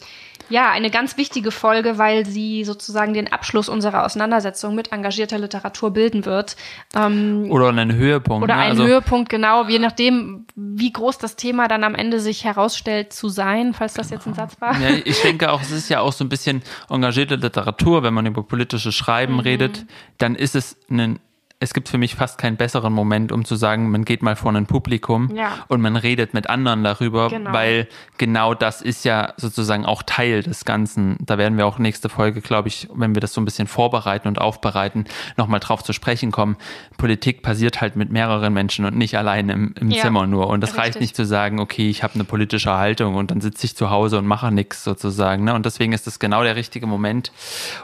ja 0.49 0.71
eine 0.71 0.91
ganz 0.91 1.17
wichtige 1.17 1.51
Folge, 1.51 1.99
weil 1.99 2.27
sie 2.27 2.65
sozusagen 2.65 3.15
den 3.15 3.33
Abschluss 3.33 3.69
unserer 3.69 4.05
Auseinandersetzung 4.05 4.75
mit 4.75 4.93
engagierter 4.93 5.39
Literatur 5.39 5.93
bilden 5.93 6.25
wird. 6.25 6.57
Ähm, 6.95 7.47
Oder 7.51 7.69
einen 7.69 7.95
Höhepunkt. 7.95 8.43
oder 8.45 8.55
ne? 8.57 8.61
einen 8.63 8.71
also, 8.73 8.87
Höhepunkt, 8.87 9.29
genau, 9.29 9.67
je 9.69 9.79
nachdem, 9.79 10.47
wie 10.57 10.93
groß 10.93 11.19
das 11.19 11.37
Thema 11.37 11.69
dann 11.69 11.85
am 11.85 11.95
Ende 11.95 12.19
sich 12.19 12.45
herausstellt 12.45 13.13
zu 13.13 13.29
sein, 13.29 13.75
falls 13.75 13.95
das 13.95 14.11
jetzt 14.11 14.27
ein 14.27 14.35
Satz 14.35 14.61
war. 14.61 14.77
Ja, 14.81 14.89
ich 15.05 15.21
denke 15.23 15.53
auch, 15.53 15.61
es 15.63 15.71
ist 15.71 15.89
ja 15.89 16.01
auch 16.01 16.13
so 16.13 16.25
ein 16.25 16.29
bisschen 16.29 16.63
engagierte 16.89 17.37
Literatur, 17.37 18.03
wenn 18.03 18.15
man 18.15 18.27
über 18.27 18.43
politisches 18.43 18.95
Schreiben 18.95 19.35
Mhm. 19.35 19.41
redet, 19.41 19.87
dann 20.19 20.35
ist 20.35 20.57
es 20.57 20.77
ein 20.91 21.21
es 21.63 21.75
gibt 21.75 21.91
für 21.91 21.99
mich 21.99 22.15
fast 22.15 22.39
keinen 22.39 22.57
besseren 22.57 22.91
Moment, 22.95 23.33
um 23.33 23.45
zu 23.45 23.55
sagen, 23.55 23.91
man 23.91 24.07
geht 24.07 24.23
mal 24.23 24.35
vor 24.35 24.51
ein 24.51 24.65
Publikum 24.65 25.37
Ja. 25.37 25.53
und 25.69 25.83
man 25.83 25.95
redet 25.97 26.33
mit 26.33 26.49
anderen 26.49 26.83
darüber, 26.83 27.29
Genau. 27.29 27.53
weil 27.53 27.87
genau 28.17 28.55
das 28.55 28.81
ist 28.81 29.05
ja 29.05 29.35
sozusagen 29.37 29.85
auch 29.85 30.03
Teil 30.03 30.43
des 30.43 30.65
Ganzen. 30.65 31.19
Da 31.21 31.37
werden 31.37 31.59
wir 31.59 31.67
auch 31.67 31.79
nächste 31.79 32.09
Folge, 32.09 32.41
glaube 32.41 32.69
ich, 32.69 32.89
wenn 32.95 33.15
wir 33.15 33.21
das 33.21 33.35
so 33.35 33.43
ein 33.43 33.45
bisschen 33.45 33.67
vorbereiten 33.67 34.27
und 34.27 34.41
aufbereiten, 34.41 35.05
nochmal 35.37 35.61
drauf 35.61 35.85
zu 35.85 35.93
sprechen 35.93 36.31
kommen. 36.33 36.57
Politik 36.97 37.43
passiert 37.43 37.83
halt 37.83 37.95
mit 37.95 38.11
mehreren 38.11 38.55
Menschen 38.55 38.87
und 38.87 38.97
nicht 38.97 39.19
allein 39.19 39.51
im, 39.51 39.75
im 39.79 39.91
Ja, 39.91 40.01
Zimmer 40.03 40.27
nur. 40.27 40.47
Und 40.49 40.63
das 40.63 40.79
reicht 40.79 40.87
richtig. 40.97 41.03
nicht 41.03 41.17
zu 41.17 41.27
sagen, 41.27 41.61
okay, 41.61 41.91
ich 41.91 42.03
habe 42.03 42.15
eine 42.15 42.25
politische 42.25 42.73
Haltung 42.75 43.17
und 43.17 43.31
dann 43.31 43.43
sitze 43.43 43.67
ich 43.67 43.77
zu 43.77 43.91
Hause 43.91 44.17
und 44.17 44.27
mache 44.27 44.51
nichts 44.51 44.83
sozusagen. 44.83 45.45
Ne? 45.45 45.53
Und 45.53 45.67
deswegen 45.67 45.93
ist 45.93 46.07
das 46.07 46.19
genau 46.19 46.43
der 46.43 46.57
richtige 46.57 46.87
Moment. 46.87 47.33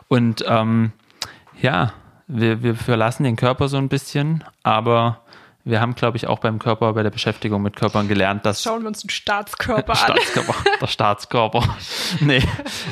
Und 0.09 0.43
ähm, 0.49 0.93
ja, 1.61 1.93
wir, 2.27 2.63
wir 2.63 2.75
verlassen 2.75 3.25
den 3.25 3.37
Körper 3.37 3.69
so 3.69 3.77
ein 3.77 3.89
bisschen, 3.89 4.45
aber 4.63 5.23
wir 5.65 5.81
haben, 5.81 5.95
glaube 5.97 6.17
ich, 6.17 6.27
auch 6.29 6.39
beim 6.39 6.59
Körper, 6.59 6.93
bei 6.93 7.03
der 7.03 7.11
Beschäftigung 7.11 7.61
mit 7.63 7.75
Körpern 7.77 8.07
gelernt, 8.09 8.47
dass 8.47 8.63
Schauen 8.63 8.83
wir 8.83 8.89
uns 8.89 9.01
den 9.01 9.11
Staatskörper 9.11 9.93
an. 9.93 9.97
Staatskörper, 9.97 10.55
der 10.81 10.87
Staatskörper. 10.87 11.77
nee. 12.21 12.43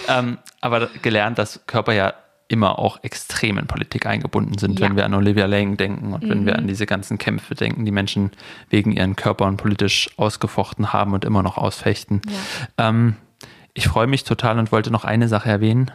Ähm, 0.09 0.39
aber 0.61 0.89
gelernt, 1.03 1.39
dass 1.39 1.61
Körper 1.67 1.93
ja 1.93 2.15
immer 2.49 2.79
auch 2.79 3.03
extrem 3.03 3.59
in 3.59 3.67
Politik 3.67 4.07
eingebunden 4.07 4.59
sind, 4.59 4.79
Ja. 4.79 4.87
wenn 4.87 4.97
wir 4.97 5.05
an 5.07 5.15
Olivia 5.15 5.47
Lang 5.47 5.77
denken 5.79 6.13
und 6.13 6.29
wenn 6.29 6.45
wir 6.47 6.57
an 6.57 6.67
diese 6.67 6.85
ganzen 6.85 7.17
Kämpfe 7.17 7.55
denken, 7.55 7.85
die 7.87 7.91
Menschen 7.91 8.33
wegen 8.69 8.93
ihren 8.93 9.17
Körpern 9.17 9.57
politisch 9.57 10.11
ausgefochten 10.19 10.93
haben 10.93 11.15
und 11.15 11.25
immer 11.25 11.43
noch 11.43 11.57
ausfechten. 11.57 12.21
Ähm, 12.77 13.17
ich 13.75 13.89
freue 13.89 14.07
mich 14.07 14.25
total 14.25 14.59
und 14.59 14.73
wollte 14.73 14.91
noch 14.91 15.05
eine 15.05 15.29
Sache 15.29 15.49
erwähnen, 15.49 15.91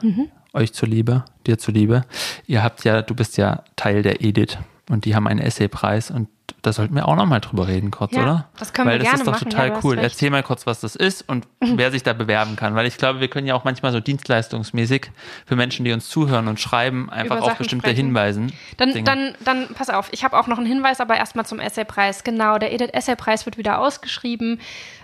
euch 0.54 0.74
zuliebe, 0.74 1.26
dir 1.48 1.58
zuliebe. 1.58 2.04
Ihr 2.46 2.64
habt 2.64 2.84
ja, 2.84 3.02
du 3.02 3.16
bist 3.16 3.38
ja 3.38 3.64
Teil 3.76 4.04
der 4.04 4.22
Edith 4.22 4.58
und 4.90 5.06
die 5.06 5.16
haben 5.16 5.28
einen 5.28 5.40
Essaypreis 5.40 6.12
und 6.12 6.28
da 6.62 6.74
sollten 6.74 6.96
wir 6.96 7.08
auch 7.08 7.16
noch 7.16 7.26
mal 7.26 7.40
drüber 7.40 7.68
reden 7.68 7.90
kurz, 7.92 8.12
Ja, 8.14 8.24
oder? 8.24 8.50
das 8.58 8.74
können 8.74 8.88
wir 8.88 8.94
Weil 8.94 9.00
das 9.00 9.08
gerne 9.08 9.20
ist 9.20 9.28
doch 9.28 9.34
machen, 9.34 9.46
ja, 9.46 9.52
total 9.52 9.72
hast 9.72 9.84
cool. 9.86 9.98
Erzähl 9.98 10.30
mal 10.30 10.44
kurz, 10.44 10.66
was 10.66 10.82
das 10.82 10.96
ist 10.96 11.22
und 11.30 11.48
wer 11.62 11.92
sich 11.92 12.04
da 12.04 12.12
bewerben 12.14 12.56
kann, 12.56 12.76
weil 12.76 12.86
ich 12.86 12.98
glaube, 12.98 13.22
wir 13.22 13.30
können 13.30 13.48
ja 13.48 13.56
auch 13.56 13.64
manchmal 13.64 13.92
so 13.94 14.00
dienstleistungsmäßig 14.02 15.12
für 15.46 15.56
Menschen, 15.56 15.86
die 15.86 15.94
uns 15.94 16.10
zuhören 16.10 16.48
und 16.48 16.60
schreiben, 16.60 17.10
einfach 17.10 17.40
auf 17.42 17.58
bestimmte 17.58 17.88
sprechen. 17.88 18.08
Hinweisen. 18.08 18.52
Dann, 18.78 18.92
Dinge. 18.92 19.04
dann, 19.06 19.36
dann, 19.46 19.68
pass 19.74 19.90
auf, 19.90 20.10
ich 20.12 20.24
habe 20.26 20.38
auch 20.38 20.48
noch 20.48 20.58
einen 20.58 20.68
Hinweis, 20.68 21.00
aber 21.00 21.16
erstmal 21.16 21.46
zum 21.46 21.60
Essaypreis. 21.60 22.24
Genau, 22.24 22.58
der 22.58 22.74
Edith 22.74 22.90
Essaypreis 22.92 23.46
wird 23.46 23.58
wieder 23.58 23.80
ausgeschrieben. 23.80 24.60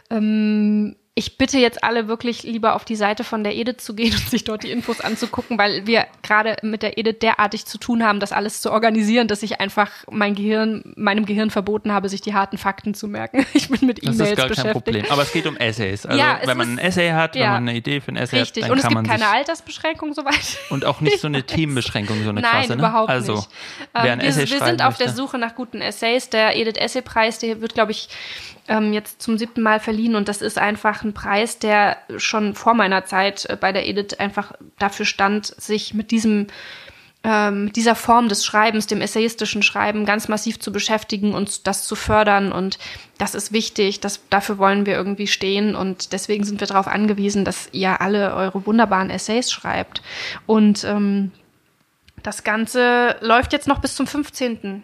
Ähm, 0.10 0.95
ich 1.18 1.38
bitte 1.38 1.58
jetzt 1.58 1.82
alle 1.82 2.10
wirklich 2.10 2.44
lieber 2.44 2.76
auf 2.76 2.84
die 2.84 2.98
Seite 2.98 3.24
von 3.24 3.46
der 3.46 3.56
Edith 3.56 3.78
zu 3.78 3.96
gehen 3.96 4.14
und 4.18 4.30
sich 4.30 4.44
dort 4.44 4.64
die 4.64 4.72
Infos 4.72 5.00
anzugucken, 5.00 5.58
weil 5.58 5.88
wir 5.88 6.06
gerade 6.22 6.58
mit 6.62 6.84
der 6.84 6.98
Edith 6.98 7.20
derartig 7.22 7.66
zu 7.66 7.78
tun 7.78 8.04
haben, 8.04 8.20
das 8.20 8.34
alles 8.34 8.60
zu 8.62 8.70
organisieren, 8.70 9.30
dass 9.30 9.42
ich 9.42 9.62
einfach 9.62 9.90
mein 10.12 10.36
Gehirn, 10.36 10.94
meinem 10.98 11.26
Gehirn 11.26 11.52
verboten 11.52 11.94
habe, 11.94 12.10
sich 12.10 12.20
die 12.20 12.34
harten 12.34 12.58
Fakten 12.58 12.94
zu 12.94 13.08
merken. 13.08 13.46
Ich 13.56 13.70
bin 13.70 13.88
mit 13.88 14.06
das 14.06 14.16
E-Mails 14.16 14.32
ist 14.32 14.36
gar 14.36 14.48
kein 14.48 14.56
beschäftigt. 14.56 14.84
Problem. 14.86 15.06
Aber 15.10 15.22
es 15.22 15.32
geht 15.32 15.48
um 15.48 15.56
Essays. 15.58 16.06
Also 16.06 16.20
Ja, 16.20 16.40
es 16.42 16.48
wenn 16.48 16.58
man 16.58 16.74
ein 16.74 16.78
Essay 16.78 17.12
hat, 17.12 17.36
wenn 17.36 17.42
ja. 17.42 17.52
man 17.52 17.70
eine 17.70 17.78
Idee 17.78 18.02
für 18.02 18.12
ein 18.12 18.18
Essay 18.18 18.40
Richtig. 18.40 18.64
hat, 18.64 18.70
dann 18.70 18.74
Und 18.74 18.78
es 18.80 18.84
kann 18.84 18.90
gibt 18.90 19.08
man 19.08 19.18
keine 19.18 19.30
sich 19.30 19.34
Altersbeschränkung 19.34 20.14
soweit. 20.14 20.58
und 20.70 20.84
auch 20.84 21.00
nicht 21.00 21.20
so 21.20 21.28
eine 21.28 21.44
Themenbeschränkung, 21.44 22.22
so 22.24 22.30
eine 22.32 22.42
Nein, 22.42 22.52
krasse. 22.52 22.70
Ne? 22.72 22.80
überhaupt 22.80 23.10
also, 23.10 23.36
nicht. 23.36 23.50
Wer 23.94 24.04
Ähm, 24.04 24.12
ein 24.12 24.22
wir, 24.22 24.28
Essay 24.28 24.50
wir 24.50 24.66
sind 24.66 24.84
auf 24.84 24.98
der 24.98 25.08
möchte, 25.08 25.22
Suche 25.22 25.38
nach 25.38 25.56
guten 25.56 25.82
Essays. 25.82 26.30
Der 26.30 26.58
Edith 26.58 26.78
Essay 26.78 27.02
Preis, 27.02 27.40
der 27.40 27.62
wird, 27.62 27.74
glaube 27.74 27.92
ich, 27.92 28.10
ähm, 28.68 28.94
jetzt 28.94 29.22
zum 29.22 29.38
siebten 29.38 29.62
Mal 29.62 29.80
verliehen 29.80 30.16
und 30.16 30.28
das 30.28 30.42
ist 30.42 30.58
einfach 30.58 31.05
ein 31.06 31.14
Preis, 31.14 31.60
der 31.60 31.98
schon 32.18 32.56
vor 32.56 32.73
meiner 32.73 33.06
Zeit 33.06 33.45
äh, 33.49 33.56
bei 33.56 33.72
der 33.72 33.88
Edith 33.88 34.19
einfach 34.19 34.53
dafür 34.80 35.06
stand, 35.06 35.45
sich 35.45 35.94
mit 35.94 36.11
diesem 36.11 36.48
ähm, 37.26 37.65
mit 37.65 37.76
dieser 37.76 37.95
Form 37.95 38.30
des 38.30 38.45
Schreibens, 38.45 38.86
dem 38.86 39.02
essayistischen 39.02 39.64
Schreiben, 39.64 40.06
ganz 40.06 40.27
massiv 40.27 40.60
zu 40.60 40.72
beschäftigen 40.72 41.34
und 41.34 41.65
das 41.65 41.88
zu 41.88 41.95
fördern. 41.95 42.52
Und 42.52 42.77
das 43.18 43.34
ist 43.34 43.52
wichtig. 43.52 43.99
Das, 43.99 44.22
dafür 44.30 44.60
wollen 44.60 44.86
wir 44.86 44.94
irgendwie 44.94 45.26
stehen. 45.26 45.76
Und 45.76 46.14
deswegen 46.14 46.44
sind 46.44 46.60
wir 46.60 46.68
darauf 46.68 46.86
angewiesen, 46.86 47.44
dass 47.44 47.69
ihr 47.72 47.99
alle 47.99 48.36
eure 48.36 48.68
wunderbaren 48.68 49.10
Essays 49.10 49.52
schreibt. 49.52 50.03
Und 50.45 50.84
ähm, 50.84 51.32
das 52.22 52.44
Ganze 52.44 53.15
läuft 53.22 53.53
jetzt 53.53 53.68
noch 53.68 53.80
bis 53.80 53.95
zum 53.95 54.06
15. 54.06 54.84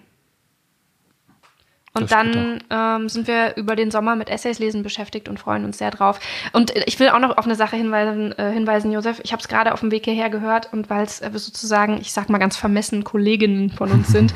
Und 1.93 2.11
dann 2.11 2.63
ähm, 2.69 3.09
sind 3.09 3.27
wir 3.27 3.57
über 3.57 3.75
den 3.75 3.91
Sommer 3.91 4.15
mit 4.15 4.29
Essays 4.29 4.59
lesen 4.59 4.81
beschäftigt 4.81 5.27
und 5.27 5.39
freuen 5.39 5.65
uns 5.65 5.77
sehr 5.77 5.91
drauf. 5.91 6.19
Und 6.53 6.73
ich 6.85 6.99
will 6.99 7.09
auch 7.09 7.19
noch 7.19 7.37
auf 7.37 7.45
eine 7.45 7.55
Sache 7.55 7.75
hinweisen, 7.75 8.31
äh, 8.37 8.51
hinweisen 8.51 8.91
Josef. 8.91 9.19
Ich 9.23 9.33
habe 9.33 9.41
es 9.41 9.49
gerade 9.49 9.73
auf 9.73 9.81
dem 9.81 9.91
Weg 9.91 10.05
hierher 10.05 10.29
gehört 10.29 10.71
und 10.71 10.89
weil 10.89 11.03
es 11.03 11.19
äh, 11.21 11.29
sozusagen, 11.33 11.99
ich 11.99 12.13
sag 12.13 12.29
mal 12.29 12.37
ganz 12.37 12.55
vermessen, 12.55 13.03
Kolleginnen 13.03 13.69
von 13.71 13.91
uns 13.91 14.07
sind. 14.11 14.33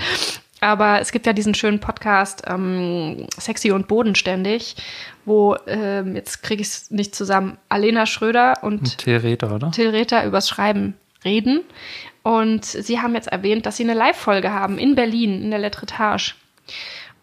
Aber 0.59 0.99
es 0.99 1.11
gibt 1.11 1.27
ja 1.27 1.33
diesen 1.33 1.53
schönen 1.53 1.79
Podcast 1.79 2.43
ähm, 2.47 3.27
Sexy 3.39 3.71
und 3.71 3.87
Bodenständig, 3.87 4.75
wo, 5.23 5.55
ähm, 5.67 6.15
jetzt 6.15 6.43
kriege 6.43 6.61
ich 6.61 6.67
es 6.67 6.91
nicht 6.91 7.15
zusammen, 7.15 7.57
Alena 7.69 8.05
Schröder 8.05 8.55
und 8.63 8.97
Till 8.97 9.17
Rether, 9.17 9.53
oder? 9.53 9.71
Till 9.71 9.89
Rether 9.89 10.25
übers 10.25 10.49
Schreiben 10.49 10.95
reden. 11.23 11.61
Und 12.23 12.65
sie 12.65 12.99
haben 12.99 13.13
jetzt 13.13 13.27
erwähnt, 13.27 13.65
dass 13.65 13.77
sie 13.77 13.83
eine 13.83 13.93
Live-Folge 13.93 14.51
haben 14.51 14.77
in 14.77 14.95
Berlin, 14.95 15.43
in 15.43 15.51
der 15.51 15.59
Letretage. 15.59 16.33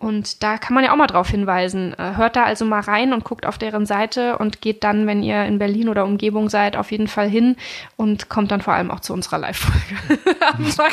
Und 0.02 0.42
da 0.42 0.58
kann 0.58 0.74
man 0.74 0.82
ja 0.82 0.90
auch 0.90 0.96
mal 0.96 1.06
drauf 1.06 1.28
hinweisen. 1.28 1.94
Äh, 1.96 2.16
hört 2.16 2.34
da 2.34 2.42
also 2.42 2.64
mal 2.64 2.80
rein 2.80 3.12
und 3.12 3.22
guckt 3.22 3.46
auf 3.46 3.56
deren 3.56 3.86
Seite 3.86 4.36
und 4.36 4.60
geht 4.60 4.82
dann, 4.82 5.06
wenn 5.06 5.22
ihr 5.22 5.44
in 5.44 5.60
Berlin 5.60 5.88
oder 5.88 6.04
Umgebung 6.04 6.48
seid, 6.48 6.76
auf 6.76 6.90
jeden 6.90 7.06
Fall 7.06 7.28
hin 7.28 7.54
und 7.94 8.28
kommt 8.28 8.50
dann 8.50 8.60
vor 8.60 8.74
allem 8.74 8.90
auch 8.90 8.98
zu 8.98 9.12
unserer 9.12 9.38
Live-Folge. 9.38 10.18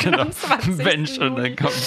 genau. 0.00 0.26
Wenn 0.76 1.08
schon, 1.08 1.34
dann 1.34 1.56
kommt. 1.56 1.72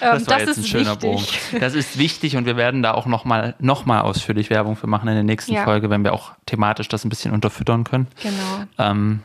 Das 0.00 0.26
war 0.26 0.38
das 0.38 0.48
jetzt 0.48 0.58
ein 0.58 0.64
schöner 0.64 1.02
wichtig. 1.02 1.40
Bogen. 1.50 1.60
Das 1.60 1.74
ist 1.74 1.98
wichtig 1.98 2.36
und 2.36 2.46
wir 2.46 2.56
werden 2.56 2.82
da 2.82 2.94
auch 2.94 3.06
nochmal 3.06 3.54
noch 3.58 3.86
mal 3.86 4.00
ausführlich 4.00 4.50
Werbung 4.50 4.74
für 4.74 4.86
machen 4.86 5.08
in 5.08 5.14
der 5.14 5.22
nächsten 5.22 5.52
ja. 5.52 5.64
Folge, 5.64 5.90
wenn 5.90 6.02
wir 6.02 6.12
auch 6.12 6.32
thematisch 6.46 6.88
das 6.88 7.04
ein 7.04 7.10
bisschen 7.10 7.32
unterfüttern 7.32 7.84
können. 7.84 8.08
Genau. 8.22 8.64
Ähm, 8.78 9.20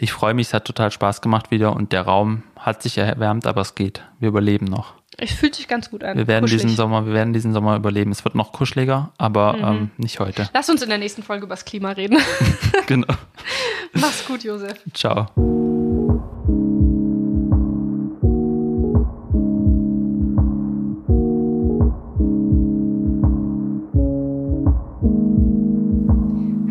ich 0.00 0.12
freue 0.12 0.32
mich, 0.32 0.48
es 0.48 0.54
hat 0.54 0.64
total 0.64 0.90
Spaß 0.90 1.20
gemacht 1.20 1.50
wieder 1.50 1.76
und 1.76 1.92
der 1.92 2.02
Raum 2.02 2.42
hat 2.58 2.82
sich 2.82 2.96
erwärmt, 2.96 3.46
aber 3.46 3.60
es 3.60 3.74
geht. 3.74 4.02
Wir 4.18 4.28
überleben 4.28 4.64
noch. 4.64 4.94
Es 5.18 5.32
fühlt 5.32 5.54
sich 5.54 5.68
ganz 5.68 5.90
gut 5.90 6.02
an. 6.02 6.16
Wir 6.16 6.26
werden 6.26 6.46
diesen 6.46 6.70
Sommer, 6.70 7.04
wir 7.04 7.12
werden 7.12 7.34
diesen 7.34 7.52
Sommer 7.52 7.76
überleben. 7.76 8.10
Es 8.10 8.24
wird 8.24 8.34
noch 8.34 8.52
kuscheliger, 8.52 9.12
aber 9.18 9.52
mhm. 9.54 9.64
ähm, 9.64 9.90
nicht 9.98 10.18
heute. 10.18 10.48
Lass 10.54 10.70
uns 10.70 10.80
in 10.80 10.88
der 10.88 10.98
nächsten 10.98 11.22
Folge 11.22 11.44
über 11.44 11.54
das 11.54 11.66
Klima 11.66 11.90
reden. 11.90 12.18
genau. 12.86 13.12
Mach's 13.92 14.24
gut, 14.26 14.42
Josef. 14.42 14.80
Ciao. 14.94 15.26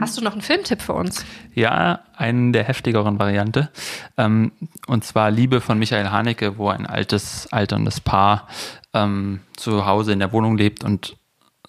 Hast 0.09 0.17
du 0.17 0.23
noch 0.23 0.31
einen 0.31 0.41
Filmtipp 0.41 0.81
für 0.81 0.93
uns? 0.93 1.23
Ja, 1.53 1.99
einen 2.17 2.51
der 2.51 2.63
heftigeren 2.63 3.19
Variante. 3.19 3.69
Ähm, 4.17 4.51
und 4.87 5.03
zwar 5.03 5.29
Liebe 5.29 5.61
von 5.61 5.77
Michael 5.77 6.09
Haneke, 6.09 6.57
wo 6.57 6.69
ein 6.69 6.87
altes, 6.87 7.45
alterndes 7.53 7.99
Paar 7.99 8.47
ähm, 8.95 9.41
zu 9.55 9.85
Hause 9.85 10.11
in 10.11 10.17
der 10.17 10.31
Wohnung 10.33 10.57
lebt 10.57 10.83
und 10.83 11.15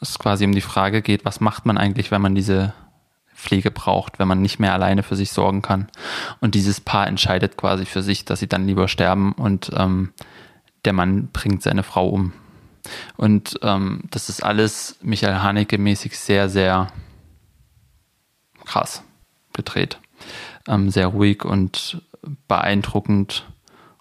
es 0.01 0.19
quasi 0.19 0.47
um 0.47 0.55
die 0.55 0.63
Frage 0.63 1.03
geht, 1.03 1.27
was 1.27 1.41
macht 1.41 1.67
man 1.67 1.77
eigentlich, 1.77 2.11
wenn 2.11 2.23
man 2.23 2.35
diese 2.35 2.73
Pflege 3.35 3.71
braucht, 3.71 4.19
wenn 4.19 4.27
man 4.27 4.41
nicht 4.41 4.59
mehr 4.59 4.73
alleine 4.73 5.03
für 5.03 5.17
sich 5.17 5.33
sorgen 5.33 5.61
kann. 5.61 5.89
Und 6.41 6.55
dieses 6.55 6.81
Paar 6.81 7.09
entscheidet 7.09 7.59
quasi 7.59 7.85
für 7.85 8.03
sich, 8.03 8.25
dass 8.25 8.41
sie 8.41 8.49
dann 8.49 8.67
lieber 8.67 8.89
sterben 8.89 9.33
und 9.33 9.71
ähm, 9.77 10.15
der 10.87 10.95
Mann 10.95 11.29
bringt 11.31 11.63
seine 11.63 11.83
Frau 11.83 12.09
um. 12.09 12.33
Und 13.19 13.61
ähm, 13.61 14.05
das 14.11 14.31
ist 14.31 14.43
alles 14.43 14.97
Michael 15.03 15.43
Haneke 15.43 15.77
mäßig 15.77 16.19
sehr, 16.19 16.49
sehr 16.49 16.89
krass 18.71 19.03
gedreht. 19.53 19.99
Ähm, 20.69 20.91
sehr 20.91 21.09
ruhig 21.09 21.45
und 21.45 22.03
beeindruckend 22.47 23.47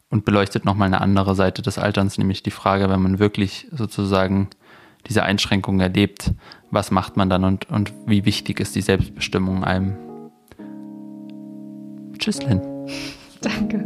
und 0.10 0.26
beleuchtet 0.26 0.64
nochmal 0.64 0.88
eine 0.88 1.02
andere 1.02 1.34
Seite 1.36 1.62
des 1.62 1.80
Alterns, 1.80 2.18
nämlich 2.18 2.44
die 2.44 2.52
Frage, 2.52 2.90
wenn 2.90 3.02
man 3.02 3.20
wirklich 3.20 3.68
sozusagen 3.72 4.50
diese 5.08 5.24
Einschränkungen 5.24 5.80
erlebt, 5.80 6.32
was 6.72 6.92
macht 6.92 7.18
man 7.18 7.30
dann 7.30 7.44
und, 7.44 7.70
und 7.70 7.94
wie 8.06 8.26
wichtig 8.26 8.60
ist 8.60 8.76
die 8.76 8.82
Selbstbestimmung 8.82 9.64
einem. 9.64 9.98
Tschüss, 12.20 12.44
Lynn. 12.44 12.62
Danke. 13.42 13.86